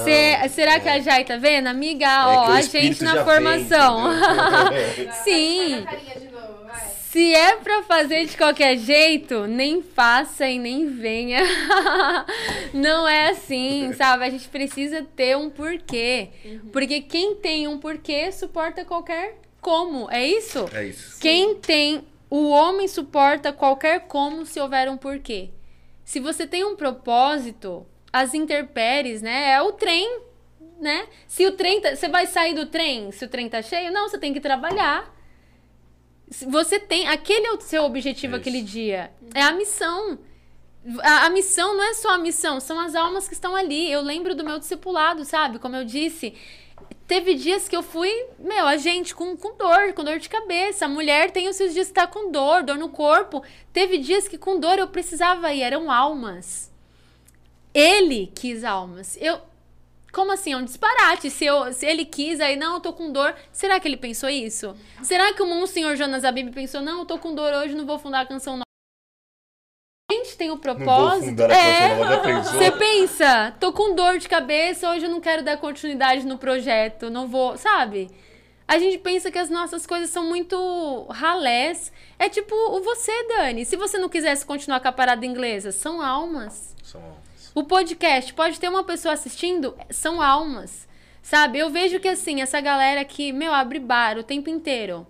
Se- 0.04 0.50
será 0.50 0.80
que 0.80 0.88
a 0.90 1.00
Jai 1.00 1.24
tá 1.26 1.38
vendo? 1.38 1.68
Amiga, 1.68 2.28
ó, 2.28 2.46
É 2.46 2.50
o 2.50 2.52
a 2.54 2.62
gente 2.62 3.04
na 3.04 3.24
formação. 3.24 4.10
vem, 4.70 5.12
Sim. 5.24 5.86
Se 7.10 7.34
é 7.36 7.58
pra 7.58 7.84
fazer 7.84 8.26
de 8.26 8.38
qualquer 8.38 8.78
jeito, 8.78 9.46
nem 9.46 9.82
faça 9.82 10.48
e 10.48 10.58
nem 10.58 10.88
venha. 10.88 11.42
Não 12.74 13.06
é 13.06 13.32
assim, 13.32 13.92
sabe? 13.98 14.24
A 14.24 14.30
gente 14.30 14.48
precisa 14.48 15.06
ter 15.14 15.36
um 15.36 15.50
porquê. 15.50 16.30
Porque 16.72 17.02
quem 17.02 17.36
tem 17.36 17.68
um 17.68 17.78
porquê 17.78 18.32
suporta 18.32 18.86
qualquer 18.86 19.36
como. 19.60 20.10
É 20.10 20.26
isso? 20.26 20.70
É 20.74 20.86
isso. 20.86 21.20
Quem 21.20 21.56
tem. 21.56 22.06
O 22.30 22.50
homem 22.50 22.88
suporta 22.88 23.52
qualquer 23.52 24.08
como 24.08 24.46
se 24.46 24.58
houver 24.62 24.90
um 24.90 24.96
porquê. 24.96 25.50
Se 26.06 26.18
você 26.22 26.48
tem 26.48 26.64
um 26.64 26.78
propósito, 26.78 27.86
as 28.12 28.34
intempéries, 28.34 29.22
né? 29.22 29.52
É 29.54 29.62
o 29.62 29.72
trem, 29.72 30.22
né? 30.80 31.08
Se 31.28 31.46
o 31.46 31.52
trem. 31.54 31.80
tá- 31.82 31.96
Você 31.96 32.08
vai 32.10 32.26
sair 32.28 32.54
do 32.54 32.66
trem 32.66 33.12
se 33.12 33.24
o 33.26 33.28
trem 33.30 33.48
tá 33.50 33.62
cheio? 33.62 33.92
Não, 33.92 34.10
você 34.10 34.18
tem 34.18 34.34
que 34.34 34.40
trabalhar. 34.40 35.14
Você 36.48 36.80
tem. 36.80 37.08
Aquele 37.08 37.48
é 37.48 37.52
o 37.52 37.60
seu 37.62 37.84
objetivo 37.84 38.36
É 38.36 38.38
aquele 38.40 38.62
dia. 38.62 39.12
É 39.34 39.42
a 39.42 39.52
missão. 39.52 40.18
A, 41.04 41.26
a 41.26 41.30
missão 41.30 41.76
não 41.76 41.84
é 41.84 41.94
só 41.94 42.12
a 42.12 42.18
missão, 42.18 42.60
são 42.60 42.80
as 42.80 42.96
almas 42.96 43.28
que 43.28 43.34
estão 43.34 43.56
ali. 43.56 43.92
Eu 43.92 44.02
lembro 44.02 44.34
do 44.34 44.44
meu 44.44 44.58
discipulado, 44.58 45.24
sabe? 45.26 45.60
Como 45.60 45.76
eu 45.76 45.86
disse. 45.86 46.34
Teve 47.06 47.36
dias 47.36 47.68
que 47.68 47.76
eu 47.76 47.84
fui, 47.84 48.10
meu, 48.40 48.66
a 48.66 48.78
gente 48.78 49.14
com, 49.14 49.36
com 49.36 49.58
dor, 49.58 49.92
com 49.94 50.04
dor 50.04 50.18
de 50.18 50.30
cabeça. 50.30 50.86
A 50.86 50.88
mulher 50.90 51.30
tem 51.30 51.50
os 51.50 51.58
seus 51.58 51.74
dias 51.74 51.90
que 51.90 51.94
tá 51.94 52.08
com 52.08 52.32
dor, 52.32 52.64
dor 52.64 52.78
no 52.78 52.88
corpo. 52.90 53.44
Teve 53.74 53.98
dias 53.98 54.30
que 54.30 54.38
com 54.38 54.58
dor 54.58 54.80
eu 54.80 54.88
precisava 54.88 55.54
ir, 55.54 55.62
eram 55.62 55.92
almas. 55.92 56.71
Ele 57.74 58.32
quis 58.36 58.64
almas. 58.64 59.18
Eu. 59.20 59.40
Como 60.12 60.32
assim? 60.32 60.54
É 60.54 60.58
um 60.58 60.66
disparate. 60.66 61.30
Se, 61.30 61.46
eu, 61.46 61.72
se 61.72 61.86
ele 61.86 62.04
quis, 62.04 62.42
aí, 62.42 62.56
não, 62.56 62.76
eu 62.76 62.80
tô 62.82 62.92
com 62.92 63.12
dor. 63.12 63.34
Será 63.52 63.80
que 63.80 63.88
ele 63.88 63.96
pensou 63.96 64.30
isso? 64.30 64.76
Será 65.02 65.34
que 65.34 65.42
o 65.42 65.48
Monsenhor 65.48 65.96
Jonas 65.96 66.26
Abib 66.26 66.54
pensou, 66.54 66.82
não, 66.82 67.00
eu 67.00 67.06
tô 67.06 67.18
com 67.18 67.34
dor 67.34 67.54
hoje, 67.54 67.74
não 67.74 67.86
vou 67.86 67.98
fundar 67.98 68.22
a 68.22 68.26
canção 68.26 68.54
nova? 68.54 68.66
A 70.12 70.14
gente 70.14 70.36
tem 70.36 70.52
o 70.52 70.56
vou 70.56 70.62
propósito. 70.62 71.42
é, 71.44 72.42
você 72.44 72.70
pensa, 72.72 73.56
tô 73.58 73.72
com 73.72 73.96
dor 73.96 74.18
de 74.18 74.28
cabeça, 74.28 74.92
hoje 74.92 75.06
eu 75.06 75.10
não 75.10 75.22
quero 75.22 75.42
dar 75.42 75.56
continuidade 75.56 76.26
no 76.26 76.38
projeto, 76.38 77.10
não 77.10 77.30
vou, 77.30 77.58
sabe? 77.58 78.10
A 78.68 78.78
gente 78.78 78.98
pensa 78.98 79.32
que 79.32 79.38
as 79.38 79.50
nossas 79.50 79.86
coisas 79.86 80.10
são 80.10 80.26
muito 80.26 81.06
ralés. 81.10 81.92
É 82.18 82.30
tipo 82.30 82.56
o 82.56 82.82
você, 82.82 83.12
Dani. 83.28 83.66
Se 83.66 83.76
você 83.76 83.98
não 83.98 84.08
quisesse 84.08 84.46
continuar 84.46 84.80
com 84.80 84.88
a 84.88 84.92
parada 84.94 85.26
inglesa, 85.26 85.72
são 85.72 86.02
almas. 86.02 86.76
São 86.84 87.02
almas. 87.02 87.21
O 87.54 87.66
podcast 87.66 88.34
pode 88.34 88.58
ter 88.60 88.70
uma 88.70 88.86
pessoa 88.86 89.14
assistindo, 89.14 89.76
são 89.90 90.22
almas. 90.22 90.88
Sabe? 91.22 91.60
Eu 91.60 91.70
vejo 91.70 92.00
que 92.00 92.08
assim, 92.08 92.42
essa 92.42 92.62
galera 92.62 93.04
que, 93.04 93.34
meu, 93.34 93.54
abre 93.54 93.78
bar 93.78 94.18
o 94.18 94.24
tempo 94.24 94.50
inteiro. 94.50 95.06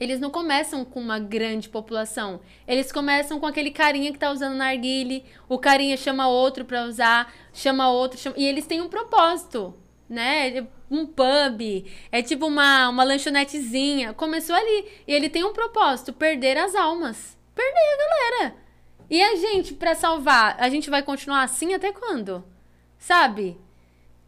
Eles 0.00 0.18
não 0.18 0.30
começam 0.30 0.82
com 0.84 0.98
uma 0.98 1.18
grande 1.18 1.68
população. 1.68 2.40
Eles 2.66 2.90
começam 2.90 3.38
com 3.38 3.46
aquele 3.46 3.70
carinha 3.70 4.10
que 4.10 4.18
tá 4.18 4.32
usando 4.32 4.56
narguile, 4.56 5.24
o 5.48 5.58
carinha 5.58 5.96
chama 5.96 6.26
outro 6.26 6.64
pra 6.64 6.84
usar, 6.84 7.32
chama 7.52 7.90
outro, 7.90 8.18
chama... 8.18 8.34
e 8.38 8.44
eles 8.44 8.66
têm 8.66 8.80
um 8.80 8.88
propósito, 8.88 9.74
né? 10.08 10.66
Um 10.90 11.06
pub, 11.06 11.86
é 12.10 12.22
tipo 12.22 12.46
uma, 12.46 12.88
uma 12.88 13.04
lanchonetezinha. 13.04 14.14
Começou 14.14 14.56
ali. 14.56 14.88
E 15.06 15.12
ele 15.12 15.28
tem 15.28 15.44
um 15.44 15.52
propósito, 15.52 16.12
perder 16.14 16.56
as 16.56 16.74
almas. 16.74 17.38
Perder 17.54 17.78
a 17.78 18.40
galera. 18.40 18.61
E 19.10 19.22
a 19.22 19.36
gente, 19.36 19.74
pra 19.74 19.94
salvar, 19.94 20.56
a 20.58 20.68
gente 20.68 20.90
vai 20.90 21.02
continuar 21.02 21.42
assim 21.42 21.74
até 21.74 21.92
quando? 21.92 22.44
Sabe? 22.98 23.58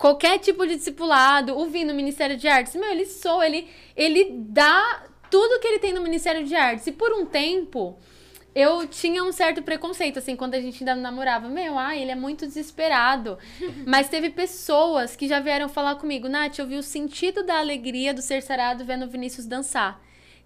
qualquer 0.05 0.39
tipo 0.39 0.67
de 0.67 0.77
discipulado, 0.77 1.57
o 1.57 1.67
Vi 1.67 1.85
no 1.85 1.95
Ministério 1.95 2.37
de 2.37 2.47
Artes, 2.47 2.75
meu, 2.75 2.91
ele 2.91 3.07
soa, 3.07 3.47
ele, 3.47 3.69
ele 3.97 4.35
dá 4.49 5.05
tudo 5.31 5.61
que 5.61 5.67
ele 5.67 5.79
tem 5.79 5.93
no 5.93 6.03
Ministério 6.03 6.45
de 6.45 6.55
Artes. 6.55 6.87
E 6.87 6.93
por 6.93 7.13
um 7.13 7.25
tempo, 7.25 7.99
eu 8.55 8.87
tinha 8.87 9.25
um 9.25 9.33
certo 9.33 9.63
preconceito, 9.63 10.19
assim, 10.19 10.37
quando 10.37 10.55
a 10.55 10.61
gente 10.61 10.83
ainda 10.83 10.95
namorava. 10.95 11.49
Meu, 11.49 11.79
ah, 11.79 11.97
ele 11.97 12.11
é 12.11 12.15
muito 12.15 12.47
desesperado. 12.47 13.39
Mas 13.87 14.09
teve 14.09 14.31
pessoas 14.31 15.17
que 15.17 15.27
já 15.27 15.41
vieram 15.41 15.69
falar 15.69 15.97
comigo, 15.97 16.29
Nath, 16.29 16.59
eu 16.59 16.67
vi 16.67 16.77
o 16.77 16.83
sentido 16.83 17.43
da 17.43 17.59
alegria 17.59 18.13
do 18.13 18.23
ser 18.23 18.43
sarado 18.43 18.85
vendo 18.85 19.07
o 19.07 19.09
Vinícius 19.09 19.47
dançar. 19.47 20.01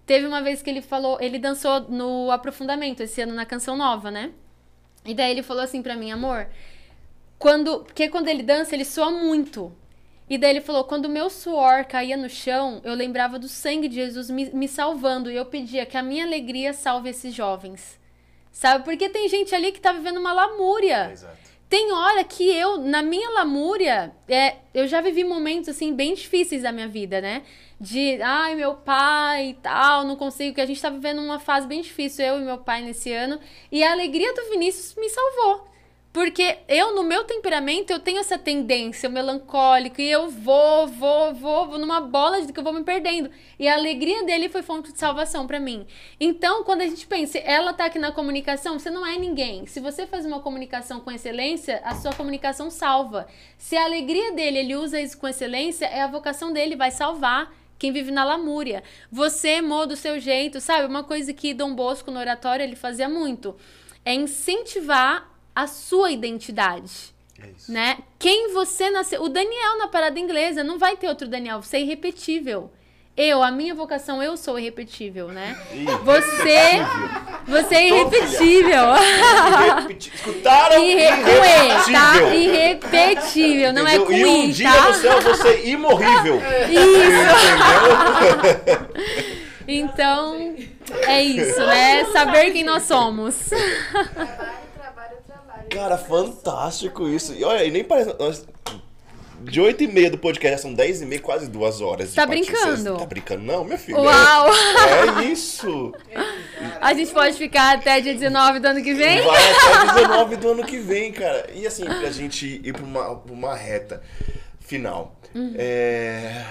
Teve 0.09 0.25
uma 0.25 0.41
vez 0.41 0.63
que 0.63 0.71
ele 0.71 0.81
falou, 0.81 1.19
ele 1.21 1.37
dançou 1.37 1.81
no 1.81 2.31
aprofundamento 2.31 3.01
esse 3.01 3.21
ano 3.21 3.31
na 3.31 3.45
canção 3.45 3.77
nova, 3.77 4.09
né? 4.09 4.31
E 5.05 5.13
daí 5.13 5.29
ele 5.29 5.43
falou 5.43 5.61
assim 5.61 5.83
pra 5.83 5.95
mim, 5.95 6.09
amor, 6.09 6.47
quando, 7.37 7.81
porque 7.81 8.09
quando 8.09 8.27
ele 8.27 8.41
dança, 8.41 8.73
ele 8.73 8.85
soa 8.85 9.11
muito. 9.11 9.71
E 10.27 10.35
daí 10.35 10.49
ele 10.49 10.61
falou: 10.61 10.83
quando 10.83 11.05
o 11.05 11.09
meu 11.09 11.29
suor 11.29 11.85
caía 11.85 12.17
no 12.17 12.27
chão, 12.27 12.81
eu 12.83 12.95
lembrava 12.95 13.37
do 13.37 13.47
sangue 13.47 13.87
de 13.87 13.93
Jesus 13.93 14.31
me, 14.31 14.45
me 14.49 14.67
salvando. 14.67 15.29
E 15.29 15.35
eu 15.35 15.45
pedia 15.45 15.85
que 15.85 15.95
a 15.95 16.01
minha 16.01 16.25
alegria 16.25 16.73
salve 16.73 17.11
esses 17.11 17.31
jovens. 17.31 17.99
Sabe? 18.51 18.83
Porque 18.85 19.09
tem 19.09 19.29
gente 19.29 19.53
ali 19.53 19.71
que 19.71 19.79
tá 19.79 19.91
vivendo 19.91 20.17
uma 20.17 20.33
lamúria. 20.33 21.11
Exato. 21.11 21.48
Tem 21.69 21.91
hora 21.91 22.23
que 22.23 22.49
eu, 22.49 22.79
na 22.79 23.03
minha 23.03 23.29
lamúria, 23.29 24.11
é, 24.27 24.55
eu 24.73 24.87
já 24.87 25.01
vivi 25.01 25.23
momentos 25.23 25.69
assim 25.69 25.93
bem 25.93 26.15
difíceis 26.15 26.63
da 26.63 26.71
minha 26.71 26.87
vida, 26.87 27.21
né? 27.21 27.43
De, 27.79 28.19
ai, 28.23 28.55
meu 28.55 28.73
pai 28.73 29.49
e 29.49 29.53
tal, 29.53 30.03
não 30.03 30.15
consigo, 30.15 30.55
que 30.55 30.61
a 30.61 30.65
gente 30.65 30.81
tá 30.81 30.89
vivendo 30.89 31.21
uma 31.21 31.39
fase 31.39 31.67
bem 31.67 31.81
difícil, 31.81 32.25
eu 32.25 32.39
e 32.39 32.43
meu 32.43 32.57
pai 32.57 32.81
nesse 32.81 33.13
ano. 33.13 33.39
E 33.71 33.83
a 33.83 33.91
alegria 33.91 34.33
do 34.33 34.49
Vinícius 34.49 34.95
me 34.95 35.07
salvou. 35.09 35.69
Porque 36.11 36.57
eu, 36.67 36.95
no 36.95 37.03
meu 37.03 37.23
temperamento, 37.23 37.91
eu 37.91 37.99
tenho 37.99 38.19
essa 38.19 38.35
tendência 38.35 39.07
melancólica 39.07 40.01
e 40.01 40.09
eu 40.09 40.27
vou, 40.27 40.87
vou, 40.87 41.35
vou, 41.35 41.67
vou 41.67 41.77
numa 41.77 42.01
bola 42.01 42.41
de 42.41 42.51
que 42.51 42.59
eu 42.59 42.63
vou 42.63 42.73
me 42.73 42.83
perdendo. 42.83 43.29
E 43.59 43.67
a 43.67 43.75
alegria 43.75 44.23
dele 44.23 44.49
foi 44.49 44.63
fonte 44.63 44.91
de 44.91 44.97
salvação 44.97 45.45
para 45.45 45.59
mim. 45.59 45.85
Então, 46.19 46.63
quando 46.63 46.81
a 46.81 46.87
gente 46.87 47.05
pensa, 47.05 47.37
ela 47.37 47.73
tá 47.73 47.85
aqui 47.85 47.99
na 47.99 48.11
comunicação, 48.11 48.79
você 48.79 48.89
não 48.89 49.05
é 49.05 49.19
ninguém. 49.19 49.67
Se 49.67 49.79
você 49.79 50.07
faz 50.07 50.25
uma 50.25 50.39
comunicação 50.39 50.99
com 50.99 51.11
excelência, 51.11 51.79
a 51.83 51.93
sua 51.93 52.11
comunicação 52.13 52.71
salva. 52.71 53.27
Se 53.55 53.77
a 53.77 53.85
alegria 53.85 54.31
dele, 54.31 54.57
ele 54.57 54.75
usa 54.75 54.99
isso 54.99 55.15
com 55.15 55.27
excelência, 55.27 55.85
é 55.85 56.01
a 56.01 56.07
vocação 56.07 56.51
dele, 56.51 56.75
vai 56.75 56.89
salvar 56.89 57.53
quem 57.77 57.91
vive 57.91 58.09
na 58.09 58.25
lamúria. 58.25 58.83
Você 59.11 59.61
muda 59.61 59.87
do 59.87 59.95
seu 59.95 60.19
jeito, 60.19 60.59
sabe? 60.59 60.87
Uma 60.87 61.03
coisa 61.03 61.31
que 61.33 61.53
Dom 61.53 61.75
Bosco 61.75 62.09
no 62.09 62.19
oratório 62.19 62.63
ele 62.63 62.75
fazia 62.75 63.07
muito 63.07 63.55
é 64.03 64.13
incentivar 64.13 65.28
a 65.55 65.67
sua 65.67 66.11
identidade. 66.11 67.13
É 67.41 67.47
isso. 67.57 67.71
Né? 67.71 67.97
Quem 68.17 68.51
você 68.53 68.89
nasceu. 68.89 69.21
O 69.23 69.29
Daniel 69.29 69.77
na 69.77 69.87
parada 69.87 70.19
inglesa 70.19 70.61
não 70.63 70.77
vai 70.77 70.97
ter 70.97 71.07
outro 71.07 71.25
Daniel, 71.27 71.61
você 71.61 71.77
é 71.77 71.81
irrepetível. 71.81 72.69
Eu, 73.17 73.41
a 73.43 73.51
minha 73.51 73.75
vocação, 73.75 74.23
eu 74.23 74.37
sou 74.37 74.57
irrepetível, 74.57 75.27
né? 75.27 75.59
Você, 76.05 76.59
você 77.45 77.75
é 77.75 77.87
irrepetível. 77.89 78.83
Irrepeti- 79.75 80.11
Escutaram? 80.15 80.81
Irre, 80.81 81.07
com 81.07 81.29
E, 81.29 81.91
tá? 81.91 82.15
Irrepetível. 82.15 82.33
Irrepetível, 82.33 83.73
não 83.73 83.85
é 83.85 83.95
Entendeu? 83.97 84.05
com 84.05 84.13
E 84.13 84.25
um 84.25 84.43
I, 84.45 84.51
dia 84.53 84.71
tá? 84.71 84.93
você 84.93 85.07
é 85.09 85.19
você 85.19 85.65
imorrível. 85.69 86.39
Isso. 86.69 87.09
Então, 89.71 90.55
é 91.03 91.21
isso, 91.21 91.59
né? 91.59 92.03
Saber 92.05 92.49
quem 92.51 92.63
nós 92.63 92.81
somos. 92.83 93.51
Cara, 95.69 95.97
fantástico 95.97 97.07
isso. 97.07 97.33
E 97.33 97.43
olha, 97.43 97.63
e 97.63 97.71
nem 97.71 97.83
parece. 97.83 98.15
nós- 98.19 98.45
de 99.41 99.61
8 99.61 99.85
e 99.85 99.87
meia 99.87 100.11
do 100.11 100.17
podcast, 100.17 100.57
já 100.57 100.61
são 100.63 100.73
10 100.73 101.01
e 101.01 101.05
meia, 101.05 101.21
quase 101.21 101.47
duas 101.49 101.79
horas. 101.79 102.09
de 102.09 102.15
Tá 102.15 102.25
brincando? 102.25 102.97
Tá 102.97 103.05
brincando, 103.05 103.41
não, 103.43 103.63
minha 103.63 103.77
filha. 103.77 103.97
Uau! 103.97 104.47
É 105.19 105.23
isso. 105.23 105.93
A 106.81 106.93
gente 106.93 107.13
pode 107.13 107.37
ficar 107.37 107.77
até 107.77 108.01
dia 108.01 108.13
19 108.13 108.59
do 108.59 108.67
ano 108.67 108.83
que 108.83 108.93
vem? 108.93 109.21
Vai 109.21 109.51
até 109.53 110.01
19 110.01 110.35
do 110.35 110.49
ano 110.51 110.65
que 110.65 110.77
vem, 110.79 111.13
cara. 111.13 111.49
E 111.53 111.65
assim, 111.65 111.85
pra 111.85 112.09
gente 112.11 112.59
ir 112.63 112.73
pra 112.73 112.83
uma, 112.83 113.15
pra 113.15 113.33
uma 113.33 113.55
reta 113.55 114.01
final. 114.59 115.15
Uhum. 115.33 115.53
É... 115.57 116.45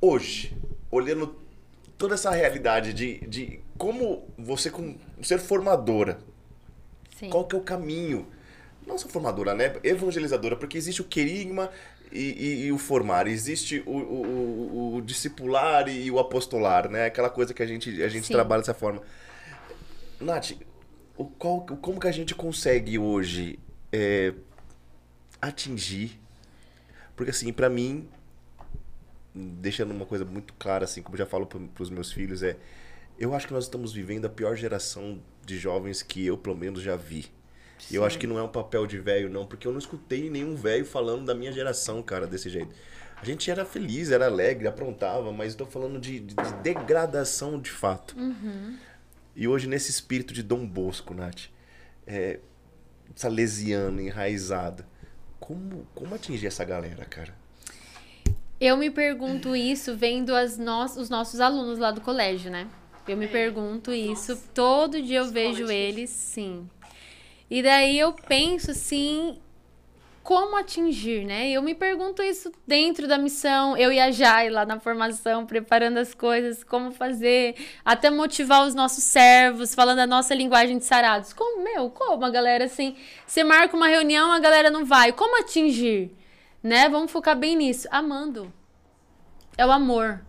Hoje, 0.00 0.56
olhando 0.90 1.36
toda 1.96 2.14
essa 2.14 2.30
realidade 2.30 2.92
de, 2.92 3.18
de 3.28 3.60
como 3.76 4.24
você, 4.36 4.70
como 4.70 4.96
ser 5.22 5.38
formadora, 5.38 6.18
Sim. 7.18 7.30
qual 7.30 7.46
que 7.46 7.54
é 7.54 7.58
o 7.58 7.62
caminho? 7.62 8.26
Não 8.86 8.96
só 8.98 9.08
formadora, 9.08 9.54
né? 9.54 9.76
Evangelizadora, 9.82 10.56
porque 10.56 10.78
existe 10.78 11.00
o 11.00 11.04
querigma 11.04 11.70
e, 12.10 12.20
e- 12.20 12.64
e 12.66 12.72
o 12.72 12.78
formar, 12.78 13.26
existe 13.26 13.82
o, 13.86 13.90
o, 13.90 14.22
o- 14.92 14.94
o 14.96 15.02
discipular 15.02 15.88
e 15.88 16.10
o 16.10 16.18
apostolar, 16.18 16.88
né? 16.90 17.06
Aquela 17.06 17.28
coisa 17.28 17.52
que 17.52 17.62
a 17.62 17.66
gente, 17.66 18.02
a 18.02 18.08
gente 18.08 18.26
Sim. 18.26 18.32
trabalha 18.32 18.62
dessa 18.62 18.74
forma. 18.74 19.02
Nath, 20.20 20.52
o, 21.16 21.24
qual, 21.26 21.60
como 21.62 22.00
que 22.00 22.08
a 22.08 22.12
gente 22.12 22.34
consegue 22.34 22.98
hoje 22.98 23.58
é, 23.92 24.32
atingir? 25.40 26.18
Porque 27.14 27.30
assim, 27.30 27.52
pra 27.52 27.68
mim, 27.68 28.08
deixando 29.34 29.90
uma 29.92 30.06
coisa 30.06 30.24
muito 30.24 30.52
clara, 30.54 30.84
assim, 30.84 31.02
como 31.02 31.14
eu 31.14 31.18
já 31.18 31.26
falo 31.26 31.46
para 31.46 31.82
os 31.82 31.90
meus 31.90 32.12
filhos, 32.12 32.42
é 32.42 32.56
eu 33.18 33.34
acho 33.34 33.48
que 33.48 33.52
nós 33.52 33.64
estamos 33.64 33.92
vivendo 33.92 34.26
a 34.26 34.28
pior 34.28 34.54
geração 34.54 35.20
de 35.48 35.58
jovens 35.58 36.02
que 36.02 36.24
eu, 36.26 36.36
pelo 36.36 36.56
menos, 36.56 36.82
já 36.82 36.94
vi. 36.94 37.26
E 37.90 37.94
eu 37.94 38.04
acho 38.04 38.18
que 38.18 38.26
não 38.26 38.38
é 38.38 38.42
um 38.42 38.48
papel 38.48 38.86
de 38.86 38.98
velho, 38.98 39.30
não, 39.30 39.46
porque 39.46 39.66
eu 39.66 39.72
não 39.72 39.78
escutei 39.78 40.28
nenhum 40.28 40.54
velho 40.54 40.84
falando 40.84 41.24
da 41.24 41.34
minha 41.34 41.50
geração, 41.50 42.02
cara, 42.02 42.26
desse 42.26 42.50
jeito. 42.50 42.74
A 43.20 43.24
gente 43.24 43.50
era 43.50 43.64
feliz, 43.64 44.10
era 44.10 44.26
alegre, 44.26 44.68
aprontava, 44.68 45.32
mas 45.32 45.48
estou 45.48 45.66
falando 45.66 45.98
de, 45.98 46.20
de- 46.20 46.34
de 46.34 46.52
degradação 46.62 47.58
de 47.60 47.70
fato. 47.70 48.14
E 49.34 49.48
hoje, 49.48 49.66
nesse 49.66 49.90
espírito 49.90 50.34
de 50.34 50.42
Dom 50.42 50.66
Bosco, 50.66 51.14
Nath, 51.14 51.46
é, 52.06 52.40
salesiano, 53.14 54.00
enraizada, 54.00 54.86
como, 55.40 55.86
como 55.94 56.14
atingir 56.14 56.46
essa 56.46 56.64
galera, 56.64 57.04
cara? 57.04 57.34
Eu 58.60 58.76
me 58.76 58.90
pergunto 58.90 59.54
isso 59.54 59.96
vendo 59.96 60.34
as 60.34 60.58
nos, 60.58 60.96
os 60.96 61.08
nossos 61.08 61.40
alunos 61.40 61.78
lá 61.78 61.90
do 61.92 62.00
colégio, 62.00 62.50
né? 62.50 62.68
Eu 63.12 63.16
me 63.16 63.26
É. 63.26 63.28
pergunto 63.28 63.92
isso. 63.92 64.36
Todo 64.54 65.00
dia 65.00 65.18
eu 65.18 65.24
Escola 65.24 65.44
vejo 65.44 65.70
eles, 65.70 66.10
sim. 66.10 66.68
E 67.50 67.62
daí 67.62 67.98
eu 67.98 68.12
penso 68.12 68.70
assim, 68.72 69.38
como 70.22 70.58
atingir, 70.58 71.24
né? 71.24 71.48
Eu 71.48 71.62
me 71.62 71.74
pergunto 71.74 72.22
isso 72.22 72.52
dentro 72.66 73.08
da 73.08 73.16
missão, 73.16 73.74
eu 73.78 73.90
e 73.90 73.98
a 73.98 74.10
Jai 74.10 74.50
lá 74.50 74.66
na 74.66 74.78
formação, 74.78 75.46
preparando 75.46 75.96
as 75.96 76.12
coisas, 76.12 76.62
como 76.62 76.92
fazer, 76.92 77.54
até 77.82 78.10
motivar 78.10 78.66
os 78.66 78.74
nossos 78.74 79.04
servos, 79.04 79.74
falando 79.74 80.00
a 80.00 80.06
nossa 80.06 80.34
linguagem 80.34 80.76
de 80.76 80.84
sarados. 80.84 81.32
Como, 81.32 81.64
meu, 81.64 81.88
como 81.88 82.26
a 82.26 82.30
galera 82.30 82.66
assim, 82.66 82.94
você 83.26 83.42
marca 83.42 83.74
uma 83.74 83.88
reunião, 83.88 84.30
a 84.30 84.38
galera 84.38 84.70
não 84.70 84.84
vai. 84.84 85.12
Como 85.12 85.40
atingir? 85.40 86.14
Né? 86.62 86.88
Vamos 86.90 87.10
focar 87.10 87.34
bem 87.34 87.56
nisso. 87.56 87.88
Amando. 87.90 88.52
É 89.56 89.64
o 89.64 89.72
amor, 89.72 90.20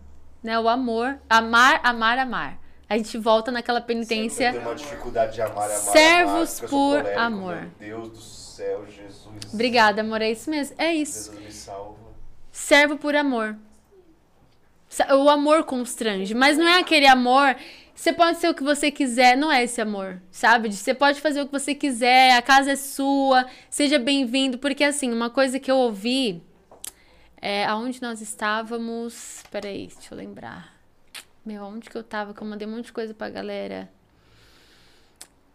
né? 0.42 0.58
O 0.58 0.66
amor, 0.68 1.18
amar, 1.28 1.78
amar, 1.84 2.18
amar. 2.18 2.58
A 2.90 2.96
gente 2.96 3.16
volta 3.16 3.52
naquela 3.52 3.80
penitência. 3.80 4.50
Uma 4.50 4.74
dificuldade 4.74 5.34
de 5.34 5.40
amar, 5.40 5.66
amar, 5.66 5.70
Servos 5.70 6.58
amar, 6.58 6.70
por 6.70 6.98
colérico, 6.98 7.20
amor. 7.20 7.70
Meu 7.78 8.00
Deus 8.00 8.08
do 8.08 8.20
céu, 8.20 8.84
Jesus. 8.84 9.54
Obrigada, 9.54 10.00
amor, 10.00 10.20
é 10.20 10.32
isso 10.32 10.50
mesmo. 10.50 10.74
É 10.76 10.92
isso. 10.92 11.30
Jesus 11.30 11.46
me 11.46 11.52
salva. 11.52 11.94
Servo 12.50 12.98
por 12.98 13.14
amor. 13.14 13.56
O 15.16 15.30
amor 15.30 15.62
constrange, 15.62 16.34
mas 16.34 16.58
não 16.58 16.66
é 16.66 16.80
aquele 16.80 17.06
amor. 17.06 17.54
Você 17.94 18.12
pode 18.12 18.38
ser 18.38 18.48
o 18.48 18.54
que 18.54 18.64
você 18.64 18.90
quiser, 18.90 19.36
não 19.36 19.52
é 19.52 19.62
esse 19.62 19.80
amor, 19.80 20.20
sabe? 20.32 20.72
Você 20.72 20.92
pode 20.92 21.20
fazer 21.20 21.42
o 21.42 21.46
que 21.46 21.52
você 21.52 21.76
quiser, 21.76 22.32
a 22.32 22.42
casa 22.42 22.72
é 22.72 22.76
sua, 22.76 23.46
seja 23.68 24.00
bem-vindo. 24.00 24.58
Porque, 24.58 24.82
assim, 24.82 25.12
uma 25.12 25.30
coisa 25.30 25.60
que 25.60 25.70
eu 25.70 25.76
ouvi 25.76 26.42
é 27.40 27.64
aonde 27.66 28.02
nós 28.02 28.20
estávamos. 28.20 29.44
Peraí, 29.48 29.86
deixa 29.86 30.12
eu 30.12 30.18
lembrar. 30.18 30.69
Meu, 31.50 31.64
aonde 31.64 31.90
que 31.90 31.96
eu 31.96 32.04
tava? 32.04 32.32
Que 32.32 32.40
eu 32.40 32.46
mandei 32.46 32.68
um 32.68 32.70
monte 32.70 32.84
de 32.84 32.92
coisa 32.92 33.12
pra 33.12 33.28
galera. 33.28 33.90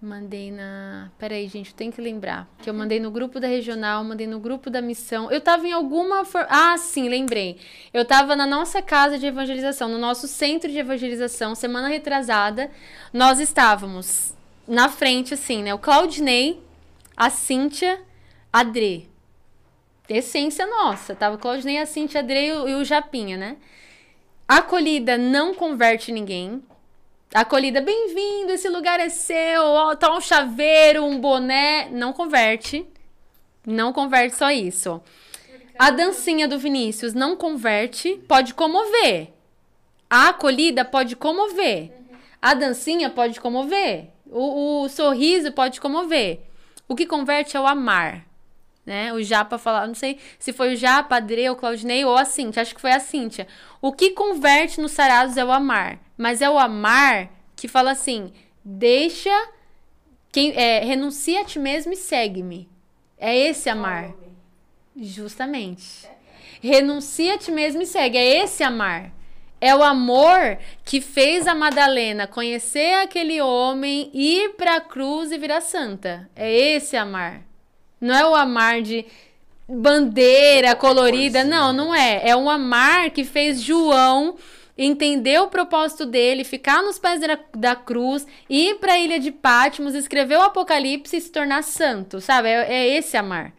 Mandei 0.01 0.51
na. 0.51 1.09
Peraí, 1.17 1.47
gente, 1.47 1.69
eu 1.69 1.75
tenho 1.77 1.89
que 1.89 2.01
lembrar. 2.01 2.49
Que 2.61 2.69
eu 2.69 2.73
mandei 2.73 2.99
no 2.99 3.09
grupo 3.09 3.39
da 3.39 3.47
regional, 3.47 4.03
mandei 4.03 4.27
no 4.27 4.37
grupo 4.37 4.69
da 4.69 4.81
missão. 4.81 5.31
Eu 5.31 5.39
tava 5.39 5.65
em 5.65 5.71
alguma. 5.71 6.25
For... 6.25 6.45
Ah, 6.49 6.77
sim, 6.77 7.07
lembrei. 7.07 7.57
Eu 7.93 8.03
tava 8.03 8.35
na 8.35 8.45
nossa 8.45 8.81
casa 8.81 9.17
de 9.17 9.25
evangelização, 9.25 9.87
no 9.87 9.97
nosso 9.97 10.27
centro 10.27 10.69
de 10.69 10.77
evangelização, 10.77 11.55
semana 11.55 11.87
retrasada. 11.87 12.69
Nós 13.13 13.39
estávamos 13.39 14.33
na 14.67 14.89
frente, 14.89 15.33
assim, 15.33 15.63
né? 15.63 15.73
O 15.73 15.79
Claudinei, 15.79 16.61
a 17.15 17.29
Cíntia, 17.29 18.01
a 18.51 18.63
Dre. 18.63 19.09
Essência 20.09 20.67
nossa. 20.67 21.15
Tava 21.15 21.37
o 21.37 21.39
Claudinei, 21.39 21.77
a 21.77 21.85
Cíntia, 21.85 22.19
a 22.19 22.23
Dre 22.23 22.47
e 22.47 22.75
o 22.75 22.83
Japinha, 22.83 23.37
né? 23.37 23.55
Acolhida 24.47 25.17
não 25.17 25.55
converte 25.55 26.11
ninguém. 26.11 26.61
Acolhida, 27.33 27.81
bem-vindo, 27.81 28.51
esse 28.51 28.69
lugar 28.69 28.99
é 28.99 29.09
seu, 29.09 29.63
ó, 29.63 29.95
tá 29.95 30.15
um 30.15 30.21
chaveiro, 30.21 31.03
um 31.03 31.19
boné. 31.19 31.89
Não 31.89 32.13
converte. 32.13 32.85
Não 33.65 33.91
converte 33.91 34.35
só 34.35 34.51
isso. 34.51 35.01
A 35.79 35.89
dancinha 35.89 36.47
do 36.47 36.59
Vinícius 36.59 37.15
não 37.15 37.35
converte, 37.35 38.21
pode 38.27 38.53
comover. 38.53 39.29
A 40.07 40.29
acolhida 40.29 40.85
pode 40.85 41.15
comover. 41.15 41.91
A 42.39 42.53
dancinha 42.53 43.09
pode 43.09 43.41
comover. 43.41 44.09
O, 44.27 44.83
o 44.83 44.89
sorriso 44.89 45.51
pode 45.51 45.81
comover. 45.81 46.39
O 46.87 46.95
que 46.95 47.07
converte 47.07 47.57
é 47.57 47.59
o 47.59 47.65
amar. 47.65 48.23
Né? 48.85 49.11
O 49.13 49.23
Japa 49.23 49.57
falar, 49.57 49.87
não 49.87 49.95
sei 49.95 50.19
se 50.37 50.53
foi 50.53 50.73
o 50.73 50.75
Japa, 50.77 51.15
Adre 51.15 51.49
ou 51.49 51.55
Claudinei 51.55 52.05
ou 52.05 52.15
a 52.15 52.23
Cíntia, 52.23 52.61
acho 52.61 52.75
que 52.75 52.81
foi 52.81 52.91
a 52.91 52.99
Cíntia. 52.99 53.47
O 53.81 53.91
que 53.91 54.11
converte 54.11 54.79
nos 54.79 54.91
sarados 54.91 55.37
é 55.37 55.43
o 55.43 55.51
amar. 55.51 55.99
Mas 56.17 56.41
é 56.41 56.49
o 56.49 56.59
amar 56.59 57.31
que 57.55 57.67
fala 57.67 57.91
assim: 57.91 58.31
deixa, 58.63 59.49
quem, 60.31 60.51
é, 60.55 60.83
renuncia 60.83 61.41
a 61.41 61.45
ti 61.45 61.57
mesmo 61.57 61.93
e 61.93 61.95
segue-me. 61.95 62.69
É 63.17 63.35
esse 63.35 63.69
amar. 63.69 64.13
Justamente. 64.95 66.07
Renuncia 66.61 67.35
a 67.35 67.37
ti 67.37 67.51
mesmo 67.51 67.81
e 67.81 67.85
segue. 67.85 68.17
É 68.17 68.43
esse 68.43 68.63
amar. 68.63 69.11
É 69.59 69.75
o 69.75 69.81
amor 69.81 70.59
que 70.83 71.01
fez 71.01 71.47
a 71.47 71.55
Madalena 71.55 72.27
conhecer 72.27 73.01
aquele 73.01 73.41
homem, 73.41 74.11
ir 74.13 74.55
para 74.55 74.75
a 74.75 74.81
cruz 74.81 75.31
e 75.31 75.37
virar 75.37 75.61
santa. 75.61 76.29
É 76.35 76.51
esse 76.53 76.95
amar. 76.95 77.44
Não 78.05 78.15
é 78.15 78.27
o 78.27 78.35
amar 78.35 78.81
de 78.81 79.05
bandeira 79.67 80.75
colorida. 80.75 81.43
Não, 81.43 81.73
não 81.73 81.93
é. 81.93 82.21
É 82.29 82.35
um 82.35 82.49
amar 82.49 83.09
que 83.09 83.23
fez 83.23 83.61
João 83.61 84.35
entender 84.77 85.39
o 85.41 85.47
propósito 85.47 86.05
dele, 86.05 86.43
ficar 86.43 86.83
nos 86.83 86.99
pés 86.99 87.21
da, 87.21 87.39
da 87.55 87.75
cruz, 87.75 88.27
ir 88.49 88.75
para 88.75 88.93
a 88.93 88.99
ilha 88.99 89.19
de 89.19 89.31
Patmos, 89.31 89.95
escrever 89.95 90.37
o 90.37 90.41
Apocalipse 90.41 91.15
e 91.15 91.21
se 91.21 91.31
tornar 91.31 91.63
santo, 91.63 92.19
sabe? 92.19 92.49
É, 92.49 92.73
é 92.73 92.87
esse 92.97 93.15
amar. 93.15 93.53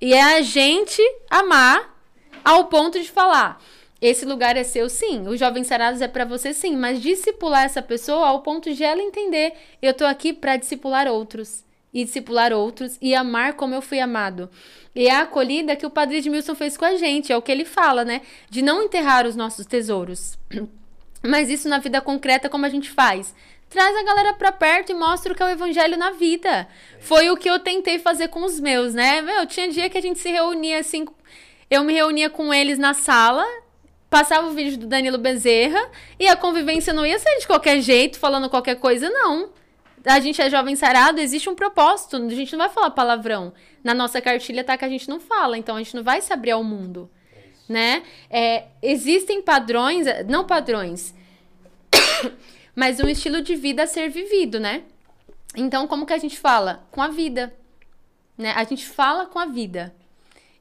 E 0.00 0.12
é 0.12 0.22
a 0.22 0.42
gente 0.42 1.00
amar 1.30 1.96
ao 2.44 2.64
ponto 2.64 3.00
de 3.00 3.10
falar: 3.10 3.62
esse 4.02 4.24
lugar 4.26 4.56
é 4.56 4.64
seu, 4.64 4.90
sim. 4.90 5.26
O 5.28 5.36
Jovem 5.36 5.64
Sarados 5.64 6.00
é 6.00 6.08
para 6.08 6.24
você, 6.24 6.52
sim. 6.52 6.76
Mas 6.76 7.00
discipular 7.00 7.64
essa 7.64 7.80
pessoa 7.80 8.26
ao 8.26 8.42
ponto 8.42 8.74
de 8.74 8.82
ela 8.82 9.00
entender: 9.00 9.54
eu 9.80 9.94
tô 9.94 10.04
aqui 10.04 10.32
para 10.32 10.56
discipular 10.56 11.06
outros. 11.06 11.64
E 11.94 12.04
discipular 12.04 12.52
outros 12.52 12.98
e 13.00 13.14
amar 13.14 13.54
como 13.54 13.74
eu 13.74 13.80
fui 13.80 14.00
amado. 14.00 14.50
E 14.94 15.06
é 15.06 15.12
a 15.12 15.22
acolhida 15.22 15.76
que 15.76 15.86
o 15.86 15.90
Padre 15.90 16.18
Edmilson 16.18 16.54
fez 16.54 16.76
com 16.76 16.84
a 16.84 16.96
gente. 16.96 17.32
É 17.32 17.36
o 17.36 17.42
que 17.42 17.52
ele 17.52 17.64
fala, 17.64 18.04
né? 18.04 18.20
De 18.50 18.60
não 18.60 18.82
enterrar 18.82 19.26
os 19.26 19.36
nossos 19.36 19.64
tesouros. 19.64 20.36
Mas 21.22 21.48
isso 21.48 21.68
na 21.68 21.78
vida 21.78 22.00
concreta, 22.00 22.48
como 22.48 22.66
a 22.66 22.68
gente 22.68 22.90
faz? 22.90 23.32
Traz 23.70 23.96
a 23.96 24.02
galera 24.02 24.34
pra 24.34 24.50
perto 24.50 24.90
e 24.90 24.94
mostra 24.94 25.32
o 25.32 25.36
que 25.36 25.42
é 25.42 25.46
o 25.46 25.50
evangelho 25.50 25.96
na 25.96 26.10
vida. 26.10 26.68
Foi 26.98 27.30
o 27.30 27.36
que 27.36 27.48
eu 27.48 27.60
tentei 27.60 27.98
fazer 27.98 28.28
com 28.28 28.44
os 28.44 28.58
meus, 28.58 28.92
né? 28.92 29.22
Meu, 29.22 29.46
tinha 29.46 29.70
dia 29.70 29.88
que 29.88 29.96
a 29.96 30.02
gente 30.02 30.18
se 30.18 30.30
reunia 30.30 30.80
assim. 30.80 31.06
Eu 31.70 31.84
me 31.84 31.94
reunia 31.94 32.28
com 32.28 32.52
eles 32.52 32.78
na 32.78 32.92
sala 32.92 33.46
passava 34.14 34.46
o 34.46 34.52
vídeo 34.52 34.78
do 34.78 34.86
Danilo 34.86 35.18
Bezerra 35.18 35.90
e 36.20 36.28
a 36.28 36.36
convivência 36.36 36.92
não 36.92 37.04
ia 37.04 37.18
ser 37.18 37.36
de 37.40 37.48
qualquer 37.48 37.80
jeito, 37.80 38.16
falando 38.16 38.48
qualquer 38.48 38.76
coisa, 38.76 39.10
não. 39.10 39.50
A 40.04 40.20
gente 40.20 40.40
é 40.40 40.50
jovem 40.50 40.76
sarado, 40.76 41.20
existe 41.20 41.48
um 41.48 41.54
propósito, 41.54 42.16
a 42.16 42.28
gente 42.28 42.52
não 42.52 42.58
vai 42.58 42.68
falar 42.68 42.90
palavrão. 42.90 43.52
Na 43.82 43.94
nossa 43.94 44.20
cartilha 44.20 44.62
tá 44.62 44.76
que 44.76 44.84
a 44.84 44.88
gente 44.88 45.08
não 45.08 45.18
fala, 45.18 45.56
então 45.56 45.76
a 45.76 45.78
gente 45.82 45.96
não 45.96 46.02
vai 46.02 46.20
se 46.20 46.32
abrir 46.32 46.50
ao 46.50 46.62
mundo, 46.62 47.10
né? 47.68 48.02
É, 48.28 48.64
existem 48.82 49.40
padrões, 49.40 50.06
não 50.26 50.44
padrões, 50.44 51.14
mas 52.76 53.00
um 53.00 53.08
estilo 53.08 53.40
de 53.40 53.56
vida 53.56 53.84
a 53.84 53.86
ser 53.86 54.10
vivido, 54.10 54.60
né? 54.60 54.82
Então, 55.56 55.86
como 55.86 56.04
que 56.04 56.12
a 56.12 56.18
gente 56.18 56.38
fala? 56.38 56.86
Com 56.90 57.00
a 57.00 57.08
vida, 57.08 57.54
né? 58.36 58.52
A 58.56 58.64
gente 58.64 58.86
fala 58.86 59.26
com 59.26 59.38
a 59.38 59.46
vida. 59.46 59.94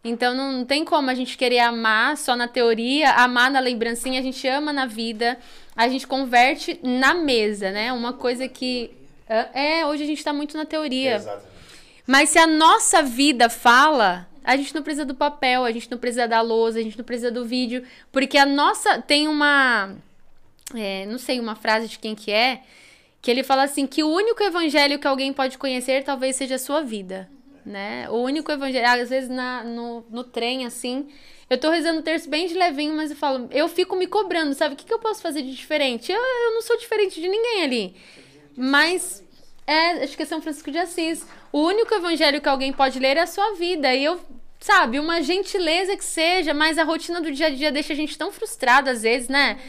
Então 0.04 0.36
não 0.36 0.66
tem 0.66 0.84
como 0.84 1.10
a 1.10 1.14
gente 1.14 1.38
querer 1.38 1.60
amar 1.60 2.18
só 2.18 2.36
na 2.36 2.48
teoria, 2.48 3.12
amar 3.14 3.50
na 3.50 3.62
lembrancinha, 3.62 4.20
a 4.20 4.24
gente 4.24 4.46
ama 4.48 4.74
na 4.74 4.86
vida, 4.86 5.40
a 5.74 5.88
gente 5.88 6.06
converte 6.06 6.78
na 6.84 7.14
mesa, 7.14 7.72
né? 7.72 7.94
Uma 7.94 8.12
coisa 8.14 8.48
que. 8.48 8.92
É, 9.28 9.86
hoje 9.86 10.04
a 10.04 10.06
gente 10.06 10.24
tá 10.24 10.34
muito 10.34 10.58
na 10.58 10.66
teoria. 10.66 11.16
Exatamente. 11.16 11.54
Mas 12.06 12.30
se 12.30 12.38
a 12.38 12.46
nossa 12.46 13.02
vida 13.02 13.50
fala, 13.50 14.28
a 14.44 14.58
gente 14.58 14.76
não 14.76 14.84
precisa 14.84 15.06
do 15.06 15.16
papel, 15.16 15.64
a 15.64 15.72
gente 15.72 15.90
não 15.90 15.98
precisa 15.98 16.28
da 16.28 16.42
lousa, 16.42 16.80
a 16.80 16.84
gente 16.84 16.98
não 16.98 17.06
precisa 17.06 17.32
do 17.32 17.46
vídeo. 17.46 17.84
Porque 18.12 18.38
a 18.38 18.46
nossa. 18.46 19.02
Tem 19.02 19.28
uma. 19.28 19.96
É, 20.76 21.06
não 21.06 21.18
sei 21.18 21.40
uma 21.40 21.56
frase 21.56 21.88
de 21.88 21.98
quem 22.00 22.14
que 22.14 22.32
é. 22.32 22.62
Que 23.22 23.32
ele 23.32 23.44
fala 23.44 23.64
assim: 23.64 23.88
que 23.88 24.04
o 24.04 24.10
único 24.10 24.44
evangelho 24.44 25.00
que 25.00 25.08
alguém 25.08 25.32
pode 25.32 25.58
conhecer 25.58 26.04
talvez 26.04 26.36
seja 26.36 26.56
a 26.56 26.60
sua 26.60 26.82
vida 26.82 27.30
né? 27.66 28.10
O 28.10 28.18
único 28.18 28.52
evangelho, 28.52 29.02
às 29.02 29.10
vezes 29.10 29.30
na, 29.30 29.64
no, 29.64 30.06
no 30.10 30.24
trem, 30.24 30.66
assim, 30.66 31.08
eu 31.50 31.58
tô 31.58 31.70
rezando 31.70 32.00
o 32.00 32.04
terço 32.04 32.30
bem 32.30 32.48
de 32.48 32.54
levinho, 32.54 32.96
mas 32.96 33.12
eu 33.12 33.18
falo, 33.18 33.48
eu 33.52 33.68
fico 33.68 33.96
me 33.96 34.08
cobrando, 34.08 34.54
sabe? 34.54 34.74
O 34.74 34.78
que, 34.78 34.86
que 34.86 34.94
eu 34.94 35.00
posso 35.00 35.22
fazer 35.22 35.42
de 35.42 35.54
diferente? 35.54 36.12
Eu, 36.12 36.20
eu 36.20 36.54
não 36.54 36.62
sou 36.62 36.78
diferente 36.78 37.20
de 37.22 37.28
ninguém 37.28 37.64
ali. 37.64 37.96
Mas, 38.56 39.24
é, 39.66 40.04
acho 40.04 40.16
que 40.16 40.24
é 40.24 40.26
São 40.26 40.42
Francisco 40.42 40.72
de 40.72 40.78
Assis. 40.78 41.26
O 41.52 41.60
único 41.60 41.94
evangelho 41.94 42.42
que 42.42 42.50
alguém 42.50 42.74
pode 42.74 43.00
ler 43.00 43.18
é 43.18 43.22
a 43.22 43.28
sua 43.28 43.54
vida. 43.54 43.94
E 43.94 44.04
eu, 44.04 44.20
sabe, 44.60 45.00
uma 45.00 45.22
gentileza 45.22 45.96
que 45.96 46.06
seja, 46.06 46.54
mas 46.54 46.78
a 46.78 46.84
rotina 46.84 47.22
do 47.22 47.32
dia 47.32 47.48
a 47.48 47.50
dia 47.50 47.72
deixa 47.72 47.94
a 47.94 47.96
gente 47.96 48.18
tão 48.18 48.32
frustrada 48.32 48.92
às 48.92 49.04
vezes, 49.04 49.28
né? 49.28 49.60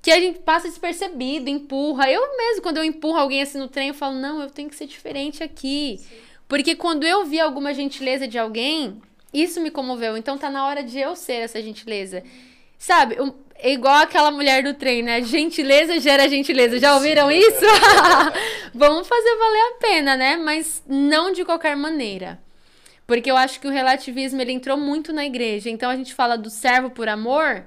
Que 0.00 0.10
a 0.10 0.18
gente 0.18 0.40
passa 0.40 0.68
despercebido, 0.68 1.48
empurra. 1.48 2.10
Eu 2.10 2.36
mesmo, 2.36 2.62
quando 2.62 2.78
eu 2.78 2.84
empurro 2.84 3.18
alguém 3.18 3.42
assim 3.42 3.58
no 3.58 3.68
trem, 3.68 3.88
eu 3.88 3.94
falo, 3.94 4.14
não, 4.14 4.42
eu 4.42 4.50
tenho 4.50 4.68
que 4.68 4.76
ser 4.76 4.86
diferente 4.86 5.42
aqui. 5.42 5.98
Sim. 5.98 6.16
Porque 6.48 6.74
quando 6.74 7.04
eu 7.04 7.24
vi 7.24 7.40
alguma 7.40 7.72
gentileza 7.72 8.28
de 8.28 8.38
alguém, 8.38 9.00
isso 9.32 9.60
me 9.60 9.70
comoveu. 9.70 10.16
Então 10.16 10.36
tá 10.36 10.50
na 10.50 10.66
hora 10.66 10.82
de 10.82 10.98
eu 10.98 11.16
ser 11.16 11.34
essa 11.34 11.62
gentileza. 11.62 12.22
Sabe, 12.78 13.16
é 13.62 13.72
igual 13.72 13.94
aquela 13.94 14.32
mulher 14.32 14.64
do 14.64 14.74
trem, 14.74 15.04
né? 15.04 15.22
Gentileza 15.22 16.00
gera 16.00 16.28
gentileza. 16.28 16.80
Já 16.80 16.94
ouviram 16.94 17.30
isso? 17.30 17.64
Vamos 18.74 19.06
fazer 19.06 19.36
valer 19.36 19.60
a 19.60 19.74
pena, 19.78 20.16
né? 20.16 20.36
Mas 20.36 20.82
não 20.84 21.32
de 21.32 21.44
qualquer 21.44 21.76
maneira. 21.76 22.40
Porque 23.06 23.30
eu 23.30 23.36
acho 23.36 23.60
que 23.60 23.68
o 23.68 23.70
relativismo 23.70 24.40
ele 24.40 24.50
entrou 24.50 24.76
muito 24.76 25.12
na 25.12 25.24
igreja. 25.24 25.70
Então 25.70 25.88
a 25.88 25.96
gente 25.96 26.12
fala 26.12 26.36
do 26.36 26.50
servo 26.50 26.90
por 26.90 27.08
amor. 27.08 27.64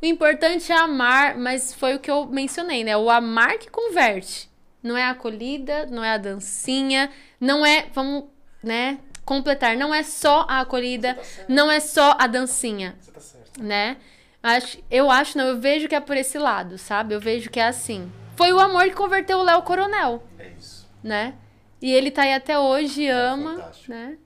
O 0.00 0.06
importante 0.06 0.72
é 0.72 0.76
amar, 0.76 1.36
mas 1.36 1.74
foi 1.74 1.94
o 1.94 2.00
que 2.00 2.10
eu 2.10 2.24
mencionei, 2.24 2.82
né? 2.82 2.96
O 2.96 3.10
amar 3.10 3.58
que 3.58 3.70
converte. 3.70 4.48
Não 4.82 4.96
é 4.96 5.02
a 5.02 5.10
acolhida, 5.10 5.84
não 5.84 6.02
é 6.02 6.12
a 6.12 6.16
dancinha, 6.16 7.10
não 7.38 7.66
é, 7.66 7.88
vamos, 7.92 8.24
né, 8.62 8.98
completar, 9.26 9.76
não 9.76 9.94
é 9.94 10.02
só 10.02 10.46
a 10.48 10.60
acolhida, 10.60 11.14
tá 11.14 11.22
não 11.46 11.70
é 11.70 11.78
só 11.78 12.16
a 12.18 12.26
dancinha. 12.26 12.96
Você 12.98 13.12
tá 13.12 13.20
certo. 13.20 13.62
Né? 13.62 13.98
Acho, 14.42 14.78
eu 14.90 15.10
acho, 15.10 15.36
não, 15.36 15.46
eu 15.48 15.60
vejo 15.60 15.86
que 15.88 15.94
é 15.94 16.00
por 16.00 16.16
esse 16.16 16.38
lado, 16.38 16.78
sabe? 16.78 17.14
Eu 17.14 17.20
vejo 17.20 17.50
que 17.50 17.60
é 17.60 17.66
assim. 17.66 18.10
Foi 18.36 18.52
o 18.52 18.58
amor 18.60 18.84
que 18.84 18.94
converteu 18.94 19.38
o 19.38 19.42
Léo 19.42 19.62
Coronel. 19.62 20.22
É 20.38 20.48
isso. 20.58 20.88
Né? 21.04 21.34
E 21.80 21.92
ele 21.92 22.10
tá 22.10 22.22
aí 22.22 22.32
até 22.32 22.58
hoje, 22.58 23.06
É 23.06 23.10
ama, 23.10 23.54
fantástico. 23.56 23.90
né? 23.90 24.16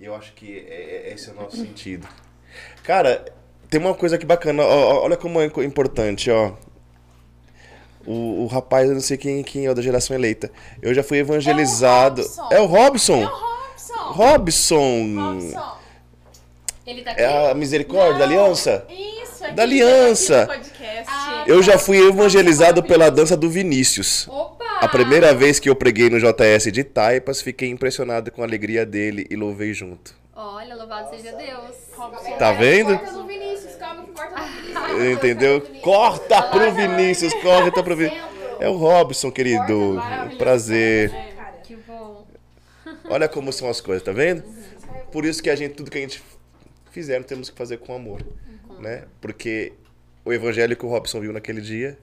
E 0.00 0.04
eu 0.04 0.14
acho 0.14 0.32
que 0.34 0.58
é, 0.58 1.08
é- 1.10 1.12
esse 1.14 1.28
é 1.28 1.32
o 1.32 1.36
nosso 1.36 1.56
sentido. 1.56 2.06
Cara, 2.82 3.24
tem 3.68 3.80
uma 3.80 3.94
coisa 3.94 4.16
aqui 4.16 4.24
bacana. 4.26 4.62
ó, 4.62 4.66
ó, 4.94 5.04
olha 5.04 5.16
como 5.16 5.40
é 5.40 5.46
importante, 5.64 6.30
ó. 6.30 6.52
O, 8.06 8.44
o 8.44 8.46
rapaz, 8.46 8.88
eu 8.88 8.94
não 8.94 9.00
sei 9.00 9.16
quem, 9.16 9.42
quem 9.42 9.66
é 9.66 9.70
o 9.70 9.74
da 9.74 9.82
geração 9.82 10.14
eleita. 10.14 10.50
Eu 10.80 10.94
já 10.94 11.02
fui 11.02 11.18
evangelizado. 11.18 12.22
Robson. 12.22 12.48
É 12.52 12.60
o 12.60 12.66
Robson? 12.66 13.22
É 13.22 13.26
o 13.26 13.28
Robson. 13.28 13.94
Robson. 14.12 15.14
Robson. 15.16 15.76
Ele 16.86 17.02
tá 17.02 17.10
aqui. 17.12 17.20
É 17.20 17.50
a 17.50 17.54
misericórdia 17.54 18.18
da 18.20 18.26
Não, 18.26 18.40
aliança? 18.44 18.86
Isso, 18.88 19.40
Da 19.40 19.46
aquele 19.64 19.82
aliança. 19.82 20.46
podcast. 20.46 21.04
Ah, 21.08 21.44
Eu 21.46 21.62
já 21.62 21.78
fui 21.78 21.98
evangelizado 21.98 22.82
pela 22.82 23.10
dança 23.10 23.36
do 23.36 23.50
Vinícius. 23.50 24.26
Opa! 24.28 24.64
A 24.80 24.88
primeira 24.88 25.34
vez 25.34 25.58
que 25.58 25.68
eu 25.68 25.74
preguei 25.74 26.08
no 26.10 26.18
JS 26.20 26.70
de 26.70 26.84
Taipas, 26.84 27.40
fiquei 27.42 27.68
impressionado 27.70 28.30
com 28.30 28.42
a 28.42 28.44
alegria 28.44 28.84
dele 28.86 29.26
e 29.30 29.34
louvei 29.36 29.72
junto. 29.72 30.14
Olha, 30.34 30.74
louvado 30.76 31.10
seja 31.16 31.32
Deus. 31.32 31.74
Tá 32.38 32.52
vendo? 32.52 32.98
Corta 32.98 33.12
no 33.12 33.26
Vinícius, 33.26 33.74
calma 33.76 34.04
que 34.04 34.12
corta 34.12 34.40
no 34.40 34.46
Vinícius. 34.92 35.12
Entendeu? 35.16 35.60
Corta 35.82 36.42
pro 36.42 36.72
Vinícius, 36.72 37.32
corta 37.42 37.82
pro 37.82 37.96
Vinícius. 37.96 38.22
É 38.60 38.68
o 38.68 38.76
Robson, 38.76 39.30
querido. 39.30 40.00
Prazer. 40.38 41.10
Que 41.64 41.74
bom. 41.76 42.26
Olha 43.08 43.28
como 43.28 43.52
são 43.52 43.68
as 43.68 43.80
coisas, 43.80 44.02
tá 44.04 44.12
vendo? 44.12 44.44
Por 45.10 45.24
isso 45.24 45.42
que 45.42 45.48
a 45.50 45.56
gente, 45.56 45.74
tudo 45.74 45.90
que 45.90 45.96
a 45.98 46.00
gente 46.02 46.22
fizer, 46.96 47.22
temos 47.24 47.50
que 47.50 47.58
fazer 47.58 47.76
com 47.76 47.94
amor, 47.94 48.22
né? 48.80 49.04
Porque 49.20 49.74
o 50.24 50.32
evangelho 50.32 50.74
que 50.74 50.86
o 50.86 50.88
Robson 50.88 51.20
viu 51.20 51.30
naquele 51.30 51.60
dia 51.60 51.98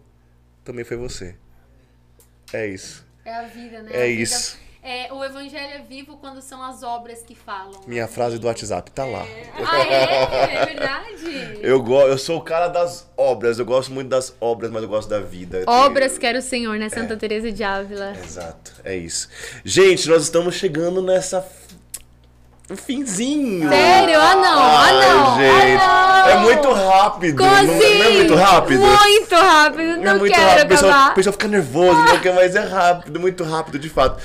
também 0.64 0.86
foi 0.86 0.96
você. 0.98 1.36
É 2.54 2.68
isso. 2.68 3.04
É 3.26 3.34
a 3.34 3.42
vida, 3.44 3.82
né? 3.82 3.90
É 3.92 4.04
A 4.04 4.06
vida- 4.06 4.22
isso. 4.22 4.62
É, 4.86 5.12
o 5.14 5.24
evangelho 5.24 5.76
é 5.76 5.80
vivo 5.82 6.18
quando 6.18 6.42
são 6.42 6.62
as 6.62 6.84
obras 6.84 7.24
que 7.24 7.34
falam. 7.34 7.82
Minha 7.88 8.06
frase 8.06 8.38
do 8.38 8.46
WhatsApp 8.48 8.92
tá 8.92 9.06
lá. 9.06 9.26
Ah, 9.66 9.80
é? 9.80 10.62
É 10.62 10.66
verdade. 10.66 11.14
Eu, 11.64 11.82
go 11.82 12.02
eu 12.02 12.18
sou 12.18 12.38
o 12.38 12.42
cara 12.42 12.68
das 12.68 13.10
obras, 13.16 13.58
eu 13.58 13.66
gosto 13.66 13.92
muito 13.94 14.10
das 14.10 14.36
obras, 14.42 14.70
mas 14.70 14.84
eu 14.84 14.90
gosto 14.90 15.08
da 15.10 15.22
vida. 15.22 15.60
Eu 15.60 15.66
tenho- 15.66 15.78
Obras 15.86 16.18
quer 16.18 16.36
o 16.36 16.42
Senhor, 16.42 16.78
né? 16.78 16.90
Santa 16.90 17.16
Teresa 17.16 17.50
de 17.50 17.64
Ávila. 17.64 18.12
Exato, 18.22 18.74
é 18.84 18.96
isso. 18.98 19.30
Gente, 19.64 20.08
nós 20.10 20.22
estamos 20.24 20.56
chegando 20.56 21.02
nessa 21.02 21.42
o 22.70 22.76
finzinho. 22.78 23.70
Sério? 23.70 24.20
Ah, 24.20 24.36
não. 24.36 24.60
Ah, 24.60 24.92
não. 24.92 25.38
gente. 25.38 25.82
Ah, 25.82 26.24
não. 26.26 26.32
É 26.32 26.38
muito 26.38 26.72
rápido. 26.72 27.38
Como 27.38 27.50
não, 27.50 27.58
assim? 27.58 28.00
não 28.00 28.06
é 28.06 28.10
muito 28.10 28.36
rápido? 28.36 28.82
Muito 28.82 29.36
rápido. 29.36 29.98
Não 29.98 30.12
é 30.12 30.14
muito 30.16 30.34
quero 30.34 30.48
rápido, 30.48 30.66
o 30.66 30.70
pessoal, 30.70 30.92
acabar. 30.92 31.12
o 31.12 31.16
pessoal 31.16 31.34
fica 31.34 31.48
nervoso, 31.48 32.00
não 32.02 32.20
quer, 32.20 32.34
mas 32.34 32.56
é 32.56 32.62
rápido, 32.62 33.20
muito 33.20 33.44
rápido, 33.44 33.78
de 33.78 33.90
fato. 33.90 34.22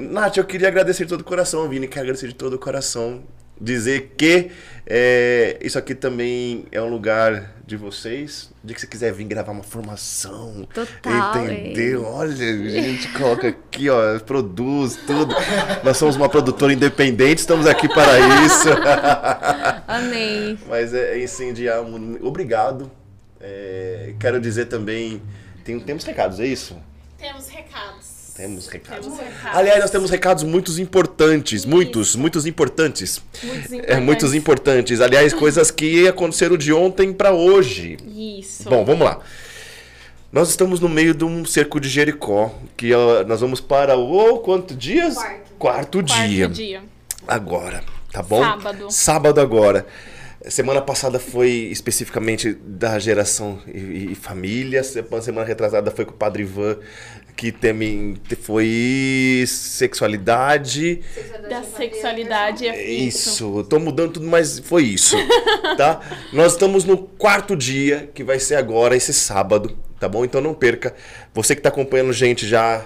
Nath, 0.00 0.36
eu 0.36 0.44
queria 0.44 0.68
agradecer 0.68 1.04
de 1.04 1.10
todo 1.10 1.20
o 1.20 1.24
coração, 1.24 1.68
Vini, 1.68 1.86
quero 1.86 2.02
agradecer 2.02 2.28
de 2.28 2.34
todo 2.34 2.54
o 2.54 2.58
coração. 2.58 3.22
Dizer 3.60 4.14
que 4.16 4.50
é, 4.86 5.58
isso 5.60 5.78
aqui 5.78 5.94
também 5.94 6.64
é 6.72 6.80
um 6.80 6.88
lugar 6.88 7.56
de 7.66 7.76
vocês. 7.76 8.50
De 8.64 8.72
que 8.72 8.80
você 8.80 8.86
quiser 8.86 9.12
vir 9.12 9.24
gravar 9.24 9.52
uma 9.52 9.62
formação. 9.62 10.66
Total, 10.72 11.44
Entendeu? 11.44 12.04
Olha, 12.04 12.32
a 12.32 12.80
gente 12.80 13.08
coloca 13.12 13.48
aqui, 13.48 13.90
ó, 13.90 14.18
produz 14.20 14.96
tudo. 15.06 15.34
Nós 15.84 15.96
somos 15.98 16.16
uma 16.16 16.28
produtora 16.28 16.72
independente, 16.72 17.40
estamos 17.40 17.66
aqui 17.66 17.86
para 17.88 18.18
isso. 18.46 18.68
Amei. 19.86 20.58
Mas 20.66 20.94
é, 20.94 21.18
é 21.18 21.22
incendiar. 21.22 21.80
Obrigado. 22.22 22.90
É, 23.40 24.14
quero 24.18 24.40
dizer 24.40 24.66
também. 24.66 25.20
Tem, 25.64 25.78
temos 25.80 26.04
recados, 26.04 26.40
é 26.40 26.46
isso? 26.46 26.76
Temos 27.18 27.48
recados. 27.48 28.07
Temos 28.38 28.68
recados. 28.68 29.04
Temos 29.04 29.18
recados. 29.18 29.58
Aliás, 29.58 29.80
nós 29.80 29.90
temos 29.90 30.10
recados 30.10 30.44
muito 30.44 30.80
importantes. 30.80 31.64
Muitos, 31.64 32.14
muitos 32.14 32.46
importantes. 32.46 33.20
Muitos 33.42 33.72
É, 33.88 33.98
muitos 33.98 34.32
importantes. 34.32 35.00
Aliás, 35.00 35.34
coisas 35.34 35.72
que 35.72 36.06
aconteceram 36.06 36.56
de 36.56 36.72
ontem 36.72 37.12
para 37.12 37.32
hoje. 37.32 37.96
Isso. 38.06 38.70
Bom, 38.70 38.84
vamos 38.84 39.04
lá. 39.04 39.18
Nós 40.30 40.50
estamos 40.50 40.78
no 40.78 40.88
meio 40.88 41.14
de 41.14 41.24
um 41.24 41.44
cerco 41.44 41.80
de 41.80 41.88
Jericó, 41.88 42.54
que 42.76 42.94
ó, 42.94 43.24
nós 43.24 43.40
vamos 43.40 43.60
para 43.60 43.96
o 43.96 44.38
quanto 44.38 44.72
dias? 44.72 45.14
Quarto. 45.14 45.40
Quarto 45.58 46.04
Quarto 46.04 46.28
dia. 46.28 46.48
dia. 46.48 46.82
Agora, 47.26 47.82
tá 48.12 48.22
bom? 48.22 48.40
Sábado. 48.40 48.86
Sábado 48.88 49.40
agora. 49.40 49.84
Semana 50.48 50.80
passada 50.80 51.18
foi 51.18 51.50
especificamente 51.72 52.52
da 52.52 53.00
geração 53.00 53.58
e, 53.66 54.12
e 54.12 54.14
família. 54.14 54.84
Semana 54.84 55.44
retrasada 55.44 55.90
foi 55.90 56.04
com 56.04 56.12
o 56.12 56.16
Padre 56.16 56.44
Ivan, 56.44 56.76
que 57.38 57.52
também 57.52 58.16
foi 58.42 59.44
sexualidade. 59.46 61.00
Da 61.48 61.62
sexualidade 61.62 62.66
é 62.66 62.90
isso. 62.90 63.30
Isso, 63.30 63.64
tô 63.70 63.78
mudando 63.78 64.14
tudo, 64.14 64.26
mas 64.26 64.58
foi 64.58 64.82
isso, 64.82 65.16
tá? 65.76 66.00
Nós 66.34 66.54
estamos 66.54 66.82
no 66.82 66.98
quarto 66.98 67.54
dia, 67.54 68.10
que 68.12 68.24
vai 68.24 68.40
ser 68.40 68.56
agora, 68.56 68.96
esse 68.96 69.14
sábado, 69.14 69.78
tá 70.00 70.08
bom? 70.08 70.24
Então 70.24 70.40
não 70.40 70.52
perca. 70.52 70.92
Você 71.32 71.54
que 71.54 71.62
tá 71.62 71.68
acompanhando 71.68 72.12
gente 72.12 72.44
já 72.44 72.84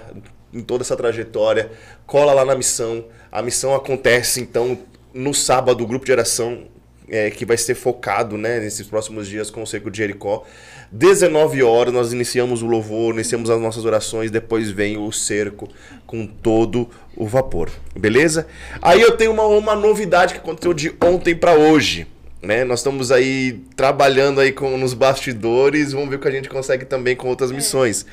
em 0.53 0.61
toda 0.61 0.83
essa 0.83 0.95
trajetória, 0.95 1.71
cola 2.05 2.31
lá 2.31 2.45
na 2.45 2.53
missão. 2.53 3.05
A 3.31 3.41
missão 3.41 3.73
acontece, 3.73 4.39
então, 4.39 4.77
no 5.15 5.33
sábado, 5.33 5.83
o 5.83 5.87
grupo 5.87 6.05
de 6.05 6.11
oração 6.11 6.67
é, 7.07 7.29
que 7.29 7.45
vai 7.45 7.57
ser 7.57 7.75
focado, 7.75 8.37
né, 8.37 8.59
nesses 8.59 8.87
próximos 8.87 9.27
dias 9.27 9.49
com 9.49 9.63
o 9.63 9.67
Cerco 9.67 9.91
de 9.91 9.97
Jericó. 9.97 10.45
19 10.91 11.63
horas, 11.63 11.93
nós 11.93 12.13
iniciamos 12.13 12.61
o 12.61 12.67
louvor, 12.67 13.13
iniciamos 13.13 13.49
as 13.49 13.59
nossas 13.59 13.83
orações, 13.83 14.29
depois 14.29 14.69
vem 14.69 14.97
o 14.97 15.11
cerco 15.11 15.67
com 16.05 16.27
todo 16.27 16.89
o 17.15 17.27
vapor, 17.27 17.69
beleza? 17.95 18.47
Aí 18.81 19.01
eu 19.01 19.17
tenho 19.17 19.31
uma, 19.31 19.45
uma 19.45 19.75
novidade 19.75 20.33
que 20.33 20.39
aconteceu 20.39 20.73
de 20.73 20.93
ontem 21.03 21.35
para 21.35 21.55
hoje, 21.55 22.05
né? 22.41 22.63
Nós 22.63 22.79
estamos 22.79 23.11
aí 23.11 23.63
trabalhando 23.75 24.39
aí 24.39 24.51
com, 24.51 24.77
nos 24.77 24.93
bastidores, 24.93 25.93
vamos 25.93 26.09
ver 26.09 26.17
o 26.17 26.19
que 26.19 26.27
a 26.27 26.31
gente 26.31 26.49
consegue 26.49 26.85
também 26.85 27.15
com 27.15 27.27
outras 27.27 27.51
missões. 27.51 28.05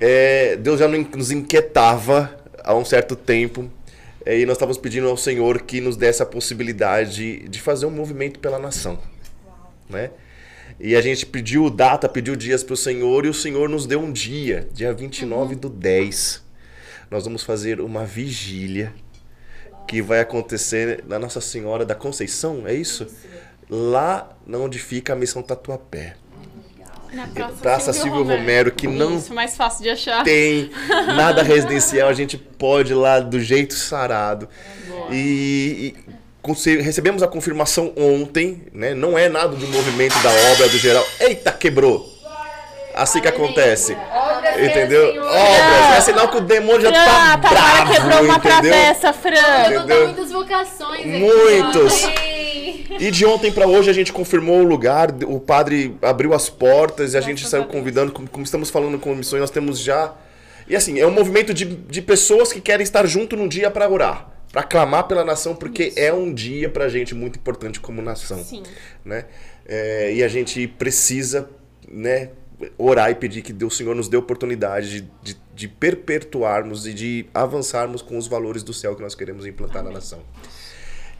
É, 0.00 0.56
Deus 0.56 0.80
já 0.80 0.88
nos 0.88 1.30
inquietava 1.30 2.34
há 2.64 2.74
um 2.74 2.84
certo 2.84 3.14
tempo 3.14 3.70
é, 3.79 3.79
e 4.38 4.46
nós 4.46 4.56
estávamos 4.56 4.78
pedindo 4.78 5.08
ao 5.08 5.16
Senhor 5.16 5.62
que 5.62 5.80
nos 5.80 5.96
desse 5.96 6.22
a 6.22 6.26
possibilidade 6.26 7.48
de 7.48 7.60
fazer 7.60 7.86
um 7.86 7.90
movimento 7.90 8.38
pela 8.38 8.58
nação, 8.58 8.98
né? 9.88 10.10
E 10.78 10.96
a 10.96 11.00
gente 11.00 11.26
pediu 11.26 11.68
data, 11.68 12.08
pediu 12.08 12.34
dias 12.36 12.62
para 12.62 12.74
o 12.74 12.76
Senhor 12.76 13.26
e 13.26 13.28
o 13.28 13.34
Senhor 13.34 13.68
nos 13.68 13.86
deu 13.86 14.00
um 14.00 14.10
dia, 14.10 14.68
dia 14.72 14.92
29 14.92 15.54
do 15.54 15.68
10. 15.68 16.42
Nós 17.10 17.24
vamos 17.24 17.42
fazer 17.42 17.80
uma 17.80 18.04
vigília 18.04 18.94
que 19.86 20.00
vai 20.00 20.20
acontecer 20.20 21.04
na 21.06 21.18
Nossa 21.18 21.40
Senhora 21.40 21.84
da 21.84 21.94
Conceição, 21.94 22.66
é 22.66 22.72
isso? 22.72 23.06
Lá 23.68 24.34
onde 24.48 24.78
fica 24.78 25.12
a 25.12 25.16
missão 25.16 25.42
Tatuapé. 25.42 26.14
Na 27.12 27.26
Praça 27.60 27.92
Silvio 27.92 28.22
Romero, 28.22 28.70
que 28.70 28.86
não 28.86 29.16
Isso, 29.16 29.34
mais 29.34 29.56
fácil 29.56 29.82
de 29.82 29.90
achar. 29.90 30.22
tem 30.22 30.70
nada 31.16 31.42
residencial, 31.42 32.08
a 32.08 32.12
gente 32.12 32.36
pode 32.36 32.92
ir 32.92 32.94
lá 32.96 33.18
do 33.20 33.40
jeito 33.40 33.74
sarado. 33.74 34.48
E, 35.10 35.94
e 36.46 36.80
recebemos 36.82 37.22
a 37.22 37.28
confirmação 37.28 37.92
ontem, 37.96 38.62
né? 38.72 38.94
Não 38.94 39.18
é 39.18 39.28
nada 39.28 39.56
do 39.56 39.66
movimento 39.68 40.14
da 40.22 40.30
obra 40.52 40.68
do 40.68 40.78
geral. 40.78 41.04
Eita, 41.18 41.50
quebrou! 41.52 42.08
Assim 42.94 43.20
que 43.20 43.28
acontece. 43.28 43.96
Entendeu? 44.58 45.10
Obras, 45.22 45.96
é 45.96 46.00
sinal 46.00 46.28
que 46.28 46.36
o 46.38 46.40
demônio 46.40 46.80
já 46.82 46.92
Fran, 46.92 47.38
tá 47.38 47.48
bravo, 47.50 47.92
quebrou 47.92 48.20
uma 48.24 48.34
entendeu? 48.36 48.40
travessa, 48.40 49.12
Fran. 49.12 49.30
Eu 49.36 49.42
vou 49.42 49.78
Entendeu? 49.80 49.86
dar 49.86 50.04
muitas 50.06 50.32
vocações 50.32 51.00
aqui. 51.00 51.08
Muitos. 51.08 52.08
E 52.98 53.10
de 53.10 53.24
ontem 53.24 53.52
pra 53.52 53.66
hoje 53.66 53.88
a 53.90 53.92
gente 53.92 54.12
confirmou 54.12 54.60
o 54.60 54.64
lugar, 54.64 55.14
o 55.26 55.38
padre 55.38 55.96
abriu 56.02 56.34
as 56.34 56.48
portas 56.48 57.14
e 57.14 57.18
a 57.18 57.20
gente 57.20 57.46
saiu 57.46 57.64
convidando, 57.66 58.12
como, 58.12 58.44
estamos 58.44 58.70
falando 58.70 58.98
com 58.98 59.14
missões, 59.14 59.40
nós 59.40 59.50
temos 59.50 59.78
já. 59.78 60.14
E 60.68 60.74
assim, 60.74 60.98
é 60.98 61.06
um 61.06 61.10
movimento 61.10 61.52
de, 61.54 61.64
de 61.64 62.02
pessoas 62.02 62.52
que 62.52 62.60
querem 62.60 62.82
estar 62.82 63.06
junto 63.06 63.36
num 63.36 63.48
dia 63.48 63.70
pra 63.70 63.88
orar, 63.88 64.30
pra 64.52 64.62
clamar 64.62 65.06
pela 65.06 65.24
nação, 65.24 65.54
porque 65.54 65.92
é 65.96 66.12
um 66.12 66.32
dia 66.32 66.68
pra 66.68 66.88
gente 66.88 67.14
muito 67.14 67.38
importante 67.38 67.80
como 67.80 68.00
nação. 68.02 68.42
Sim. 68.42 68.62
Né? 69.04 69.26
É, 69.66 70.12
e 70.14 70.22
a 70.22 70.28
gente 70.28 70.66
precisa, 70.66 71.48
né, 71.88 72.30
orar 72.76 73.10
e 73.10 73.14
pedir 73.14 73.42
que 73.42 73.52
Deus, 73.52 73.76
Senhor, 73.76 73.94
nos 73.94 74.08
dê 74.08 74.16
oportunidade 74.16 75.00
de, 75.00 75.08
de, 75.22 75.40
de 75.54 75.68
perpetuarmos 75.68 76.86
e 76.86 76.92
de 76.92 77.26
avançarmos 77.32 78.02
com 78.02 78.18
os 78.18 78.26
valores 78.26 78.62
do 78.62 78.72
céu 78.72 78.94
que 78.94 79.02
nós 79.02 79.14
queremos 79.14 79.46
implantar 79.46 79.82
na 79.82 79.90
nação. 79.90 80.20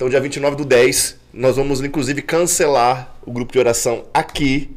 Então, 0.01 0.09
dia 0.09 0.19
29 0.19 0.57
do 0.57 0.65
10, 0.65 1.17
nós 1.31 1.57
vamos, 1.57 1.83
inclusive, 1.83 2.23
cancelar 2.23 3.17
o 3.23 3.31
grupo 3.31 3.53
de 3.53 3.59
oração 3.59 4.07
aqui 4.15 4.75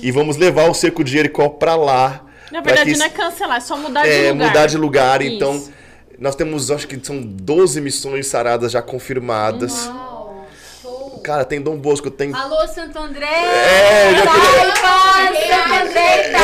e 0.00 0.12
vamos 0.12 0.36
levar 0.36 0.70
o 0.70 0.74
Cerco 0.74 1.02
de 1.02 1.10
Jericó 1.10 1.48
para 1.48 1.74
lá. 1.74 2.24
Na 2.52 2.60
verdade, 2.60 2.92
que 2.92 2.96
não 2.96 3.06
é 3.06 3.08
cancelar, 3.08 3.56
é 3.56 3.60
só 3.60 3.76
mudar 3.76 4.04
de 4.04 4.10
é, 4.10 4.30
lugar. 4.30 4.46
mudar 4.46 4.66
de 4.66 4.78
lugar. 4.78 5.20
Então, 5.20 5.56
Isso. 5.56 5.72
nós 6.16 6.36
temos, 6.36 6.70
acho 6.70 6.86
que 6.86 6.96
são 7.04 7.20
12 7.20 7.80
missões 7.80 8.28
saradas 8.28 8.70
já 8.70 8.80
confirmadas. 8.80 9.88
Uau, 9.88 10.46
show. 10.80 11.20
Cara, 11.24 11.44
tem 11.44 11.60
Dom 11.60 11.76
Bosco, 11.76 12.08
tem 12.08 12.32
Alô, 12.32 12.64
Santo 12.68 12.96
André! 13.00 13.26
É, 13.26 14.12
eu 14.12 14.22
queria-! 14.22 15.72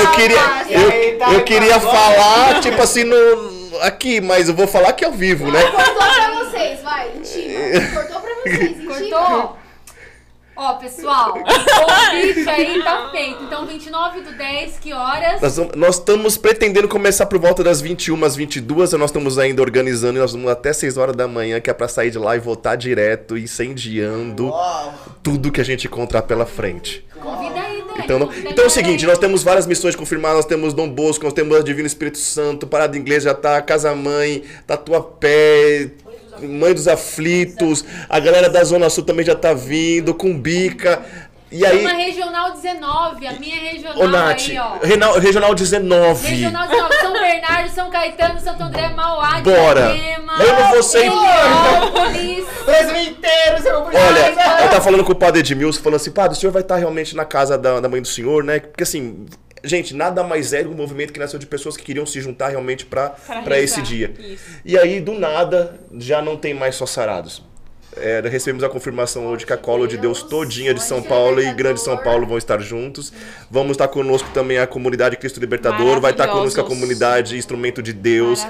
Eu 0.03 0.11
queria, 0.11 0.41
eu, 0.71 1.33
eu 1.35 1.45
queria 1.45 1.79
falar, 1.79 2.59
tipo 2.63 2.83
assim, 2.83 3.05
no, 3.05 3.15
aqui, 3.83 4.21
mas 4.21 4.49
eu 4.49 4.57
vou 4.57 4.67
falar 4.67 4.89
aqui 4.89 5.05
ao 5.05 5.13
vivo, 5.13 5.53
né? 5.53 5.63
Cortou 5.71 5.95
pra 5.95 6.45
vocês, 6.45 6.83
vai, 6.83 7.13
intima. 7.17 7.58
Cortou 7.95 8.21
pra 8.21 8.35
vocês. 8.45 8.87
Cortou? 8.87 9.57
Ó, 10.61 10.73
pessoal, 10.75 11.37
o 11.39 11.45
convite 11.45 12.49
aí 12.49 12.83
tá 12.83 13.11
feito. 13.13 13.45
Então, 13.45 13.65
29 13.65 14.23
do 14.23 14.33
10, 14.37 14.79
que 14.81 14.93
horas? 14.93 15.41
Nós, 15.41 15.57
vamos- 15.57 15.77
nós 15.77 15.95
estamos 15.99 16.37
pretendendo 16.37 16.89
começar 16.89 17.27
por 17.27 17.39
volta 17.39 17.63
das 17.63 17.81
21 17.81 18.25
às 18.25 18.35
22, 18.35 18.91
nós 18.95 19.11
estamos 19.11 19.39
ainda 19.39 19.63
organizando 19.63 20.19
e 20.19 20.21
nós 20.21 20.33
vamos 20.33 20.51
até 20.51 20.73
6 20.73 20.97
horas 20.99 21.15
da 21.15 21.29
manhã, 21.29 21.61
que 21.61 21.71
é 21.71 21.73
pra 21.73 21.87
sair 21.87 22.11
de 22.11 22.19
lá 22.19 22.35
e 22.35 22.41
voltar 22.41 22.75
direto, 22.75 23.39
incendiando 23.39 24.49
Uau. 24.49 24.95
tudo 25.23 25.53
que 25.53 25.61
a 25.61 25.65
gente 25.65 25.87
encontrar 25.87 26.23
pela 26.23 26.45
frente. 26.45 27.07
Convida 27.21 27.61
aí, 27.61 27.79
Dani. 27.87 28.01
Então, 28.03 28.19
não- 28.19 28.27
convida 28.27 28.49
a 28.49 28.51
então 28.53 28.65
é 28.65 28.67
o 28.67 28.69
galera 28.69 28.71
seguinte, 28.71 29.05
aí. 29.05 29.09
nós 29.11 29.19
temos 29.19 29.45
várias 29.45 29.65
missões 29.65 29.95
confirmadas, 29.95 30.39
nós 30.39 30.45
temos 30.47 30.75
Dom 30.75 30.89
Bosco, 30.89 31.23
nós 31.25 31.35
temos 31.35 31.57
a 31.57 31.63
Divino 31.63 31.87
Espírito 31.87 32.19
Santo, 32.19 32.67
Parada 32.67 32.99
Inglesa 32.99 33.27
já 33.27 33.35
tá, 33.35 33.63
Casa 33.63 33.95
Mãe, 33.95 34.43
Tatuapé, 34.67 35.91
Mãe 36.43 36.75
dos 36.75 36.87
Aflitos, 36.89 37.85
a 38.09 38.19
galera 38.21 38.49
da 38.49 38.63
Zona 38.65 38.89
Sul 38.91 39.05
também 39.05 39.25
já 39.25 39.35
tá 39.35 39.53
vindo, 39.55 40.15
Cumbica. 40.15 41.03
E 41.51 41.65
aí, 41.65 41.81
Uma 41.81 41.95
regional 41.95 42.53
19, 42.53 43.27
a 43.27 43.33
minha 43.33 43.57
regional 43.57 43.99
ô 43.99 44.07
Nath, 44.07 44.41
aí, 44.51 44.59
ó. 44.59 44.77
Renal- 44.85 45.19
Regional 45.19 45.55
19. 45.55 46.29
Regional 46.29 46.69
19, 46.69 46.95
São 46.97 47.13
Bernardo, 47.15 47.71
São 47.71 47.91
Caetano, 47.91 48.39
Santo 48.39 48.63
André, 48.65 48.89
Mauá, 48.91 49.41
Bora. 49.41 49.95
Diadema, 49.95 50.37
Leva 50.37 50.77
você- 50.77 51.07
Heliópolis. 51.07 52.45
Brasil 52.67 53.01
inteiro, 53.01 53.63
seu 53.63 53.81
Olha, 53.81 54.63
eu 54.63 54.69
tava 54.69 54.81
falando 54.83 55.05
com 55.05 55.13
o 55.13 55.17
padre 55.17 55.41
Edmilson, 55.41 55.81
falando 55.83 55.97
assim, 55.97 56.11
padre, 56.11 56.37
o 56.37 56.41
senhor 56.41 56.53
vai 56.53 56.61
estar 56.61 56.77
realmente 56.77 57.17
na 57.17 57.25
casa 57.25 57.57
da, 57.57 57.81
da 57.81 57.89
mãe 57.89 58.03
do 58.03 58.09
senhor, 58.09 58.45
né? 58.45 58.61
Porque 58.61 58.83
assim, 58.83 59.25
gente, 59.69 59.95
nada 59.95 60.23
mais 60.25 60.53
é 60.53 60.63
do 60.63 60.71
que 60.71 60.75
um 60.75 60.79
movimento 60.79 61.13
que 61.13 61.21
nasceu 61.21 61.39
de 61.39 61.47
pessoas 61.47 61.77
que 61.77 61.85
queriam 61.85 62.07
se 62.07 62.21
juntar 62.21 62.49
realmente 62.49 62.87
pra 62.87 63.15
esse 63.59 63.83
dia. 63.83 64.13
isso. 64.19 64.43
E 64.65 64.79
aí, 64.79 65.01
do 65.01 65.13
nada, 65.13 65.79
já 65.99 66.23
não 66.23 66.37
tem 66.37 66.55
mais 66.55 66.75
só 66.75 66.87
sarados. 66.87 67.47
É, 67.97 68.21
recebemos 68.21 68.63
a 68.63 68.69
confirmação 68.69 69.27
hoje 69.27 69.45
que 69.45 69.53
a 69.53 69.57
Colo 69.57 69.87
de 69.87 69.97
Deus 69.97 70.23
todinha 70.23 70.73
de 70.73 70.83
São 70.83 71.03
Paulo 71.03 71.41
e 71.41 71.53
Grande 71.53 71.81
São 71.81 71.97
Paulo 71.97 72.27
vão 72.27 72.39
estar 72.39 72.61
juntos. 72.61 73.13
Vamos 73.51 73.73
estar 73.73 73.89
conosco 73.89 74.29
também 74.33 74.59
a 74.59 74.67
comunidade 74.67 75.17
Cristo 75.17 75.41
Libertador, 75.41 76.01
vai 76.01 76.13
estar 76.13 76.29
conosco 76.29 76.61
a 76.61 76.65
comunidade 76.65 77.37
Instrumento 77.37 77.83
de 77.83 77.93
Deus. 77.93 78.47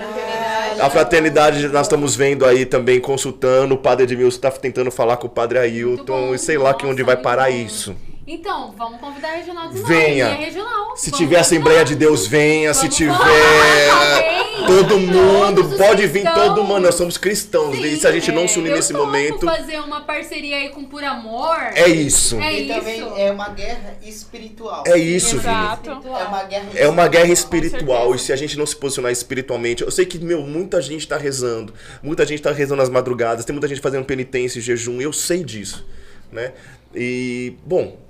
A 0.81 0.90
fraternidade 0.90 1.66
nós 1.69 1.86
estamos 1.86 2.15
vendo 2.15 2.45
aí 2.45 2.65
também, 2.66 3.01
consultando. 3.01 3.74
O 3.74 3.78
padre 3.78 4.05
Edmilson 4.05 4.36
está 4.36 4.51
tentando 4.51 4.90
falar 4.90 5.16
com 5.16 5.27
o 5.27 5.31
padre 5.31 5.59
Ailton. 5.59 6.05
bom. 6.05 6.35
E 6.35 6.39
sei 6.39 6.59
lá 6.59 6.74
que 6.74 6.86
onde 6.86 7.03
vai 7.03 7.16
parar 7.16 7.51
isso. 7.51 7.97
Então, 8.31 8.75
vamos 8.77 9.01
convidar 9.01 9.29
a 9.31 9.37
Regional 9.37 9.69
de 9.71 9.81
Venha. 9.85 10.35
Regional. 10.35 10.95
Se 10.97 11.11
Vamos 11.11 11.19
tiver 11.19 11.39
Assembleia 11.41 11.83
de. 11.83 11.95
Deus, 11.97 12.27
venha. 12.27 12.75
Se 12.75 12.83
Vamos 12.83 12.97
tiver. 12.97 13.17
Vem. 13.17 14.67
Todo 14.67 14.99
mundo, 14.99 15.63
Todos 15.63 15.73
os 15.73 15.79
pode 15.79 16.07
vir 16.09 16.23
cristãos. 16.25 16.49
todo 16.49 16.63
mundo. 16.65 16.81
Nós 16.81 16.95
somos 16.95 17.17
cristãos. 17.17 17.75
Sim, 17.75 17.85
e 17.87 17.97
se 17.97 18.07
a 18.07 18.13
gente 18.13 18.31
não 18.31 18.43
é, 18.43 18.49
se 18.49 18.59
unir 18.59 18.69
eu 18.71 18.77
nesse 18.77 18.93
momento, 18.93 19.47
fazer 19.47 19.79
uma 19.81 20.03
parceria 20.03 20.57
aí 20.59 20.69
com 20.69 20.85
Por 20.85 21.03
Amor. 21.03 21.57
é 21.75 21.89
isso. 21.89 22.39
É 22.39 22.53
E 22.53 22.67
isso. 22.67 22.75
também 22.79 23.01
é 23.17 23.33
uma 23.33 23.49
guerra 23.49 23.97
espiritual. 24.03 24.85
É 24.87 24.99
isso, 24.99 25.39
Vini. 25.39 25.55
Exato. 25.55 25.91
É 25.91 26.25
uma 26.25 26.43
guerra 26.45 26.67
É 26.75 26.87
uma 26.89 27.09
guerra 27.09 27.27
Com 27.29 27.33
espiritual. 27.33 28.15
E 28.15 28.19
se 28.19 28.31
a 28.31 28.37
gente 28.37 28.59
não 28.59 28.67
se 28.67 28.77
posicionar 28.77 29.11
espiritualmente. 29.11 29.83
Eu 29.83 29.91
sei 29.91 30.05
que, 30.05 30.19
meu, 30.19 30.43
muita 30.43 30.83
gente 30.83 31.09
tá 31.09 31.17
rezando. 31.17 31.73
Muita 32.03 32.27
gente 32.27 32.43
tá 32.43 32.53
rezando 32.53 32.83
nas 32.83 32.91
madrugadas. 32.91 33.47
Tem 33.47 33.55
muita 33.55 33.69
gente 33.69 33.81
fazendo 33.81 34.05
penitência 34.05 34.59
e 34.59 34.63
jejum. 34.63 35.01
Eu 35.01 35.15
sei 35.15 35.43
disso. 35.43 35.87
Né? 36.31 36.53
E, 36.95 37.55
bom. 37.65 38.07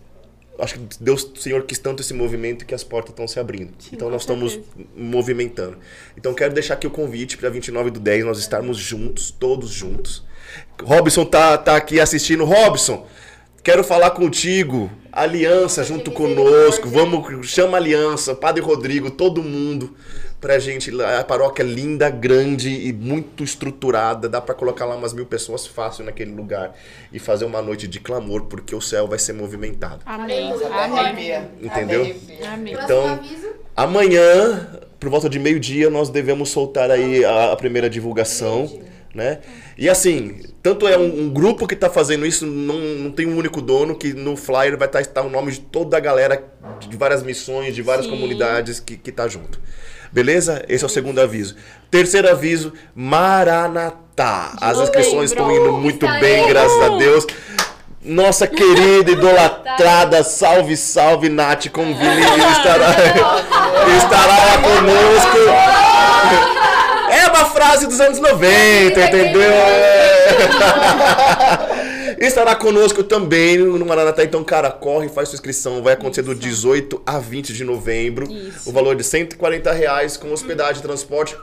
Acho 0.59 0.75
que 0.75 0.81
Deus, 1.01 1.23
o 1.23 1.37
Senhor 1.37 1.63
quis 1.63 1.79
tanto 1.79 2.03
esse 2.03 2.13
movimento 2.13 2.67
que 2.67 2.75
as 2.75 2.83
portas 2.83 3.11
estão 3.11 3.29
se 3.29 3.39
abrindo. 3.39 3.73
então 3.93 4.09
com 4.09 4.13
nós 4.13 4.23
estamos 4.23 4.53
certeza. 4.53 4.89
movimentando. 4.97 5.79
Então 6.17 6.35
quero 6.35 6.53
deixar 6.53 6.75
aqui 6.75 6.87
o 6.87 6.91
convite 6.91 7.37
para 7.37 7.49
29 7.49 7.91
do 7.91 8.01
10 8.01 8.25
nós 8.25 8.39
estarmos 8.39 8.77
juntos, 8.77 9.31
todos 9.31 9.71
juntos. 9.71 10.25
Robson 10.83 11.25
tá, 11.25 11.57
tá 11.57 11.77
aqui 11.77 12.01
assistindo. 12.01 12.45
Robson, 12.45 13.07
quero 13.63 13.85
falar 13.85 14.11
contigo. 14.11 14.91
Aliança 15.13 15.85
junto 15.85 16.11
conosco. 16.11 16.89
Vamos, 16.89 17.49
chama 17.49 17.77
aliança, 17.77 18.35
Padre 18.35 18.63
Rodrigo, 18.63 19.11
todo 19.11 19.43
mundo 19.43 19.95
pra 20.41 20.59
gente. 20.59 20.91
A 21.03 21.25
paróquia 21.25 21.63
é 21.63 21.67
linda, 21.67 22.09
grande 22.11 22.69
e 22.69 22.93
muito 22.93 23.43
estruturada. 23.45 24.29
Dá 24.29 24.41
pra 24.41 24.55
colocar 24.55 24.85
lá 24.85 24.97
umas 24.97 25.13
mil 25.13 25.27
pessoas 25.27 25.67
fácil 25.67 26.05
naquele 26.05 26.33
lugar 26.33 26.75
e 27.13 27.19
fazer 27.19 27.45
uma 27.45 27.63
noite 27.63 27.87
de 27.87 28.01
clamor, 28.01 28.45
porque 28.45 28.75
o 28.75 28.81
céu 28.81 29.07
vai 29.07 29.19
ser 29.19 29.33
movimentado. 29.33 30.01
Amém. 30.07 30.53
Amém. 30.53 31.49
Entendeu? 31.61 32.17
Amém. 32.53 32.75
Então-. 32.75 33.21
Amanhã, 33.77 34.69
por 34.99 35.09
volta 35.09 35.29
de 35.29 35.39
meio-dia, 35.39 35.89
nós 35.89 36.11
devemos 36.11 36.49
soltar 36.49 36.91
aí 36.91 37.25
a, 37.25 37.53
a 37.53 37.57
primeira 37.57 37.89
divulgação, 37.89 38.81
né? 39.15 39.39
E 39.77 39.89
assim, 39.89 40.41
tanto 40.61 40.89
é 40.89 40.99
um, 40.99 41.23
um 41.23 41.31
grupo 41.31 41.65
que 41.65 41.77
tá 41.77 41.89
fazendo 41.89 42.27
isso, 42.27 42.45
não, 42.45 42.77
não 42.77 43.11
tem 43.13 43.27
um 43.27 43.37
único 43.37 43.63
dono, 43.63 43.95
que 43.95 44.13
no 44.13 44.37
flyer 44.37 44.77
vai 44.77 44.89
estar 44.89 45.23
o 45.23 45.31
nome 45.31 45.53
de 45.53 45.61
toda 45.61 45.97
a 45.97 46.01
galera 46.01 46.43
de 46.81 46.97
várias 46.97 47.23
missões, 47.23 47.73
de 47.73 47.81
várias 47.81 48.07
Sim. 48.07 48.11
comunidades 48.11 48.81
que, 48.81 48.97
que 48.97 49.13
tá 49.13 49.29
junto. 49.29 49.61
Beleza? 50.13 50.65
Esse 50.69 50.85
é 50.85 50.87
o 50.87 50.91
segundo 50.91 51.21
aviso. 51.21 51.57
Terceiro 51.91 52.31
aviso, 52.31 52.73
Maranatá. 52.95 54.53
As 54.61 54.79
inscrições 54.79 55.31
estão 55.31 55.51
indo 55.51 55.73
muito 55.73 56.07
bem, 56.21 56.47
graças 56.49 56.83
a 56.83 56.97
Deus. 56.97 57.27
Nossa 58.03 58.47
querida, 58.49 59.11
idolatrada, 59.11 60.23
salve, 60.23 60.77
salve, 60.77 61.29
Nath, 61.29 61.69
convide, 61.69 62.21
estará, 62.53 62.91
estará 63.97 64.39
lá 64.39 64.59
conosco. 64.63 65.39
É 67.11 67.27
uma 67.27 67.47
frase 67.47 67.87
dos 67.87 67.99
anos 68.01 68.21
90, 68.21 69.01
entendeu? 69.01 69.51
Estará 72.19 72.57
conosco 72.57 73.05
também 73.05 73.59
no 73.59 73.87
Maranatá. 73.87 74.25
Então, 74.25 74.43
cara, 74.43 74.71
corre, 74.71 75.09
faz 75.09 75.29
sua 75.29 75.37
inscrição. 75.37 75.83
Vai 75.83 75.95
acontecer 75.95 76.23
do 76.23 76.35
18 76.35 77.01
a 77.07 77.19
20 77.19 77.53
de 77.53 77.65
novembro. 77.65 78.31
Isso. 78.31 78.69
O 78.69 78.73
valor 78.73 78.97
de 78.97 79.05
140 79.05 79.73
reais 79.73 80.17
com 80.17 80.33
hospedagem 80.33 80.81
e 80.81 80.83
transporte. 80.83 81.37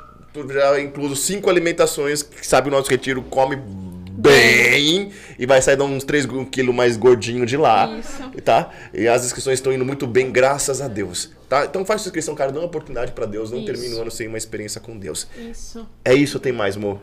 Já 0.52 0.80
incluso 0.82 1.16
cinco 1.16 1.50
alimentações. 1.50 2.22
Que 2.22 2.46
sabe 2.46 2.68
o 2.68 2.72
nosso 2.72 2.90
retiro 2.90 3.22
come 3.24 3.56
bem. 3.56 5.12
E 5.40 5.46
vai 5.46 5.62
sair 5.62 5.82
uns 5.82 6.04
3 6.04 6.28
quilos 6.52 6.76
mais 6.76 6.98
gordinho 6.98 7.46
de 7.46 7.56
lá. 7.56 7.98
Isso. 7.98 8.42
Tá? 8.44 8.70
E 8.94 9.08
as 9.08 9.26
inscrições 9.26 9.60
estão 9.60 9.72
indo 9.72 9.86
muito 9.86 10.06
bem, 10.06 10.30
graças 10.30 10.82
a 10.82 10.90
Deus. 10.90 11.32
Tá? 11.48 11.64
Então 11.64 11.86
faz 11.86 12.02
sua 12.02 12.10
inscrição, 12.10 12.36
cara. 12.36 12.52
Dá 12.52 12.60
uma 12.60 12.66
oportunidade 12.66 13.14
pra 13.14 13.26
Deus. 13.26 13.50
Não 13.50 13.60
Isso. 13.60 13.68
termine 13.68 13.96
o 13.96 14.02
ano 14.02 14.12
sem 14.12 14.28
uma 14.28 14.38
experiência 14.38 14.82
com 14.82 14.98
Deus. 14.98 15.28
Isso. 15.38 15.88
É 16.04 16.14
isso 16.14 16.38
ou 16.38 16.42
tem 16.42 16.52
mais, 16.52 16.76
amor? 16.76 17.00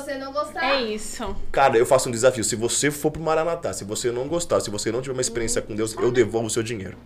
Se 0.00 0.12
você 0.12 0.18
não 0.18 0.32
gostar, 0.32 0.64
É 0.76 0.82
isso. 0.82 1.36
Cara, 1.52 1.76
eu 1.78 1.86
faço 1.86 2.08
um 2.08 2.12
desafio. 2.12 2.44
Se 2.44 2.54
você 2.56 2.90
for 2.90 3.10
pro 3.10 3.22
Maranatá, 3.22 3.72
se 3.72 3.84
você 3.84 4.10
não 4.10 4.26
gostar, 4.28 4.60
se 4.60 4.70
você 4.70 4.90
não 4.92 5.00
tiver 5.00 5.14
uma 5.14 5.20
experiência 5.20 5.60
com 5.62 5.74
Deus, 5.74 5.94
eu 5.98 6.10
devolvo 6.10 6.46
o 6.46 6.50
seu 6.50 6.62
dinheiro. 6.62 6.96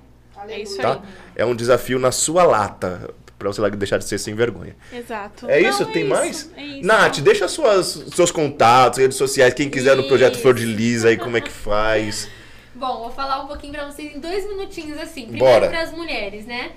É 0.49 0.61
isso 0.61 0.77
Tá? 0.79 0.95
aí. 0.95 1.01
É 1.37 1.45
um 1.45 1.55
desafio 1.55 1.99
na 1.99 2.11
sua 2.12 2.45
lata. 2.45 3.11
Pra 3.39 3.49
você 3.51 3.71
deixar 3.71 3.97
de 3.97 4.05
ser 4.05 4.19
sem 4.19 4.35
vergonha. 4.35 4.77
Exato. 4.93 5.49
É 5.49 5.62
Não, 5.62 5.71
isso? 5.71 5.83
é 5.83 5.87
Tem 5.87 6.03
isso, 6.03 6.11
mais? 6.11 6.51
É 6.57 6.62
isso. 6.62 6.87
Nath, 6.87 7.19
deixa 7.21 7.49
suas, 7.49 7.87
seus 8.15 8.31
contatos, 8.31 8.99
redes 8.99 9.17
sociais, 9.17 9.55
quem 9.55 9.71
quiser 9.71 9.97
no 9.97 10.07
projeto 10.09 10.35
Isso. 10.35 10.43
Flor 10.43 10.55
de 10.55 10.67
Lis 10.67 11.07
aí, 11.07 11.17
como 11.17 11.39
é 11.39 11.41
que 11.41 11.51
faz. 11.51 12.29
Bom, 12.75 12.99
vou 12.99 13.11
falar 13.11 13.43
um 13.43 13.47
pouquinho 13.47 13.73
pra 13.73 13.91
vocês 13.91 14.15
em 14.15 14.21
dois 14.21 14.47
minutinhos 14.47 14.99
assim. 14.99 15.23
Primeiro 15.23 15.45
Bora. 15.47 15.69
para 15.69 15.81
as 15.83 15.91
mulheres, 15.93 16.45
né? 16.47 16.73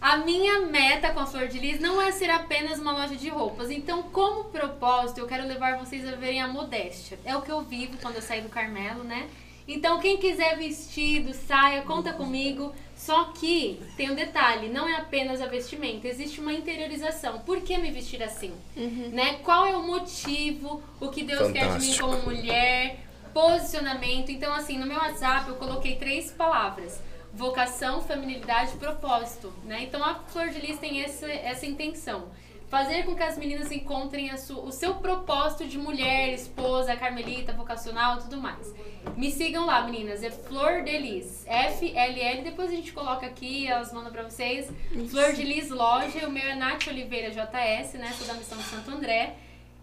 A 0.00 0.16
minha 0.16 0.60
meta 0.60 1.12
com 1.12 1.20
a 1.20 1.26
Flor 1.26 1.46
de 1.46 1.58
Lis 1.58 1.78
não 1.78 2.00
é 2.00 2.10
ser 2.10 2.30
apenas 2.30 2.78
uma 2.78 2.92
loja 2.92 3.16
de 3.16 3.28
roupas. 3.28 3.70
Então, 3.70 4.02
como 4.04 4.44
propósito, 4.44 5.18
eu 5.18 5.26
quero 5.26 5.46
levar 5.46 5.76
vocês 5.76 6.08
a 6.08 6.16
verem 6.16 6.40
a 6.40 6.48
modéstia. 6.48 7.18
É 7.24 7.36
o 7.36 7.42
que 7.42 7.52
eu 7.52 7.60
vivo 7.60 7.98
quando 8.00 8.16
eu 8.16 8.22
saí 8.22 8.40
do 8.40 8.48
Carmelo, 8.48 9.04
né? 9.04 9.28
Então, 9.68 10.00
quem 10.00 10.16
quiser 10.16 10.56
vestido, 10.56 11.34
saia, 11.34 11.82
conta 11.82 12.14
comigo. 12.14 12.74
Só 12.96 13.24
que 13.24 13.80
tem 13.96 14.10
um 14.10 14.14
detalhe, 14.14 14.68
não 14.68 14.88
é 14.88 14.96
apenas 14.96 15.40
a 15.40 15.46
vestimenta, 15.46 16.06
existe 16.06 16.40
uma 16.40 16.52
interiorização. 16.52 17.38
Por 17.40 17.60
que 17.62 17.78
me 17.78 17.90
vestir 17.90 18.22
assim? 18.22 18.52
Né? 18.76 19.38
Qual 19.42 19.66
é 19.66 19.76
o 19.76 19.82
motivo, 19.82 20.82
o 21.00 21.08
que 21.08 21.22
Deus 21.22 21.50
quer 21.50 21.78
de 21.78 21.86
mim 21.86 21.92
Fantástico. 21.94 22.06
como 22.06 22.22
mulher, 22.24 23.00
posicionamento. 23.32 24.30
Então, 24.30 24.52
assim, 24.52 24.78
no 24.78 24.86
meu 24.86 24.98
WhatsApp 24.98 25.48
eu 25.48 25.56
coloquei 25.56 25.96
três 25.96 26.30
palavras: 26.30 27.00
vocação, 27.40 28.02
feminilidade 28.02 28.74
e 28.74 28.76
propósito. 28.78 29.52
Né? 29.64 29.82
Então, 29.84 30.04
a 30.04 30.14
Flor 30.28 30.50
de 30.50 30.60
Lis 30.60 30.78
tem 30.78 31.02
essa, 31.02 31.26
essa 31.30 31.66
intenção. 31.66 32.28
Fazer 32.68 33.04
com 33.04 33.16
que 33.16 33.22
as 33.24 33.36
meninas 33.36 33.72
encontrem 33.72 34.30
a 34.30 34.36
su- 34.36 34.60
o 34.60 34.70
seu 34.70 34.94
propósito 34.96 35.66
de 35.66 35.76
mulher, 35.76 36.32
esposa, 36.32 36.94
carmelita, 36.94 37.52
vocacional 37.52 38.18
e 38.18 38.20
tudo 38.20 38.36
mais. 38.36 38.72
Me 39.16 39.32
sigam 39.32 39.66
lá, 39.66 39.82
meninas. 39.82 40.22
É 40.22 40.30
Flor 40.30 40.82
de 40.84 40.96
Lis. 40.96 41.44
F-L-L. 41.48 42.42
Depois 42.42 42.70
a 42.70 42.74
gente 42.76 42.92
coloca 42.92 43.26
aqui, 43.26 43.66
elas 43.66 43.92
mandam 43.92 44.12
pra 44.12 44.22
vocês. 44.22 44.70
Flor 45.10 45.32
de 45.32 45.42
Lis 45.42 45.68
Loja. 45.70 46.28
O 46.28 46.30
meu 46.30 46.44
é 46.44 46.54
Nath 46.54 46.86
Oliveira 46.86 47.30
JS, 47.30 47.94
né? 47.94 48.12
Sou 48.16 48.26
da 48.28 48.34
missão 48.34 48.56
de 48.58 48.64
Santo 48.64 48.88
André. 48.92 49.34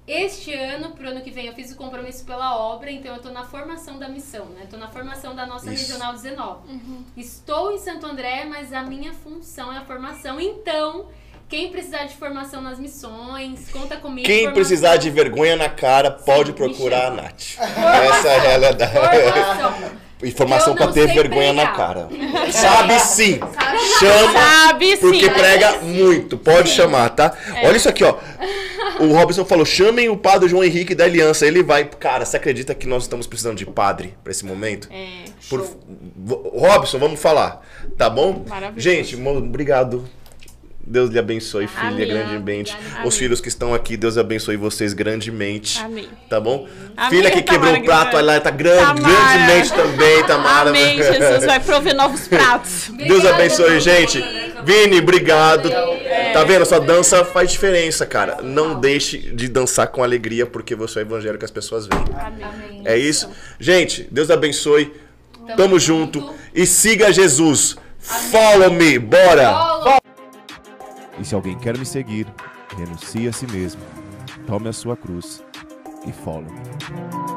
Este 0.08 0.54
ano, 0.54 0.92
pro 0.92 1.10
ano 1.10 1.22
que 1.22 1.30
vem, 1.30 1.48
eu 1.48 1.54
fiz 1.54 1.70
o 1.72 1.76
compromisso 1.76 2.24
pela 2.26 2.58
obra, 2.58 2.90
então 2.90 3.14
eu 3.14 3.22
tô 3.22 3.30
na 3.30 3.44
formação 3.44 4.00
da 4.00 4.08
missão, 4.08 4.46
né? 4.46 4.66
Tô 4.70 4.78
na 4.78 4.88
formação 4.88 5.36
da 5.36 5.46
nossa 5.46 5.74
Isso. 5.74 5.92
Regional 5.92 6.14
19. 6.14 6.70
Estou 7.18 7.74
em 7.74 7.78
Santo 7.78 8.06
André, 8.06 8.46
mas 8.46 8.72
a 8.72 8.84
minha 8.84 9.12
função 9.14 9.72
é 9.74 9.78
a 9.78 9.86
formação. 9.86 10.40
Então, 10.40 11.10
quem 11.50 11.72
precisar 11.72 12.06
de 12.06 12.16
formação 12.16 12.62
nas 12.62 12.80
missões, 12.80 13.70
conta 13.72 13.98
comigo. 13.98 14.26
Quem 14.26 14.40
Formação- 14.46 14.54
precisar 14.56 14.98
de 14.98 15.10
vergonha 15.10 15.56
na 15.56 15.70
cara, 15.70 16.12
pode 16.12 16.52
me 16.52 16.58
procurar 16.58 17.08
a. 17.08 17.12
Nath. 17.12 17.58
Essa 17.60 18.28
é 18.28 18.36
a 18.36 18.42
realidade. 18.42 18.94
Formação. 18.94 20.08
Informação 20.24 20.74
não 20.74 20.92
ter 20.92 21.06
vergonha 21.14 21.54
na 21.54 21.68
pregar. 21.68 21.78
cara. 21.78 22.10
Sabe 22.52 23.00
sim. 23.00 23.40
Chama 24.00 24.34
Sabe 24.42 24.96
sim. 24.96 25.02
porque 25.02 25.30
prega 25.30 25.74
muito. 25.82 26.40
Pode 26.40 26.70
chamar, 26.70 27.10
tá? 27.10 27.34
É. 27.56 27.68
Olha 27.68 27.78
isso 27.78 27.88
aqui, 27.88 28.04
ó. 28.04 28.16
O 29.00 29.14
Robson 29.14 29.46
falou: 29.46 29.64
chamem 29.64 30.10
o 30.10 30.18
padre 30.18 30.50
João 30.50 30.64
Henrique 30.64 30.96
da 30.96 31.04
Aliança. 31.04 31.46
Ele 31.46 31.62
vai. 31.62 31.86
Cara, 31.86 32.26
você 32.26 32.36
acredita 32.36 32.74
que 32.74 32.88
nós 32.88 33.04
estamos 33.04 33.28
precisando 33.28 33.58
de 33.58 33.66
padre 33.68 34.18
pra 34.24 34.32
esse 34.32 34.44
momento? 34.44 34.90
É. 34.92 35.26
Por... 35.50 35.64
Robson, 36.56 36.98
vamos 36.98 37.20
falar. 37.22 37.62
Tá 37.96 38.10
bom? 38.10 38.44
Maravilhoso. 38.48 38.80
Gente, 38.82 39.16
obrigado. 39.16 40.10
Deus 40.90 41.10
lhe 41.10 41.20
abençoe, 41.20 41.68
filha, 41.68 41.88
Amém. 41.90 42.08
grandemente. 42.08 42.74
Obrigada. 42.74 43.08
Os 43.08 43.18
filhos 43.18 43.42
que 43.42 43.50
estão 43.50 43.74
aqui, 43.74 43.98
Deus 43.98 44.18
abençoe 44.18 44.56
vocês 44.56 44.94
grandemente. 44.94 45.80
Amém. 45.84 46.08
Tá 46.30 46.40
bom? 46.40 46.66
Amém, 46.96 47.10
filha 47.10 47.30
que 47.30 47.42
quebrou 47.42 47.74
o 47.74 47.84
prato, 47.84 48.12
que- 48.12 48.16
olha 48.16 48.26
lá, 48.36 48.40
tá 48.40 48.50
grande, 48.50 49.02
Tamara. 49.02 49.38
grandemente 49.38 49.74
também, 49.74 50.24
Tamara. 50.24 50.70
Amém, 50.70 50.98
Jesus 51.04 51.46
vai 51.46 51.60
prover 51.60 51.94
novos 51.94 52.26
pratos. 52.30 52.90
Deus 53.06 53.26
abençoe, 53.26 53.80
gente. 53.82 54.24
Vini, 54.64 55.00
obrigado. 55.00 55.70
Tá 56.34 56.44
vendo? 56.46 56.66
Sua 56.66 56.80
dança 56.80 57.26
faz 57.26 57.52
diferença, 57.52 58.06
cara. 58.06 58.38
Não 58.42 58.80
deixe 58.80 59.18
de 59.18 59.48
dançar 59.50 59.88
com 59.88 60.04
alegria, 60.04 60.46
porque 60.46 60.74
você 60.76 61.00
é 61.00 61.02
o 61.02 61.06
evangelho 61.06 61.38
que 61.38 61.46
as 61.46 61.52
pessoas 61.52 61.86
veem. 61.86 62.04
Amém. 62.18 62.82
É 62.86 62.98
isso? 62.98 63.30
Gente, 63.60 64.08
Deus 64.10 64.30
abençoe. 64.32 64.94
Tamo 65.58 65.78
junto. 65.80 66.34
E 66.56 66.66
siga 66.66 67.12
Jesus. 67.12 67.76
Follow 68.00 68.72
me. 68.72 68.98
Bora. 69.00 69.54
Follow. 69.54 70.07
E 71.20 71.26
se 71.26 71.34
alguém 71.36 71.58
quer 71.58 71.78
me 71.78 71.86
seguir, 71.86 72.28
renuncie 72.76 73.28
a 73.28 73.32
si 73.32 73.48
mesmo, 73.48 73.82
tome 74.46 74.70
a 74.70 74.74
sua 74.74 74.96
cruz 74.96 75.44
e 76.06 76.12
follow 76.12 76.52
me. 76.52 77.37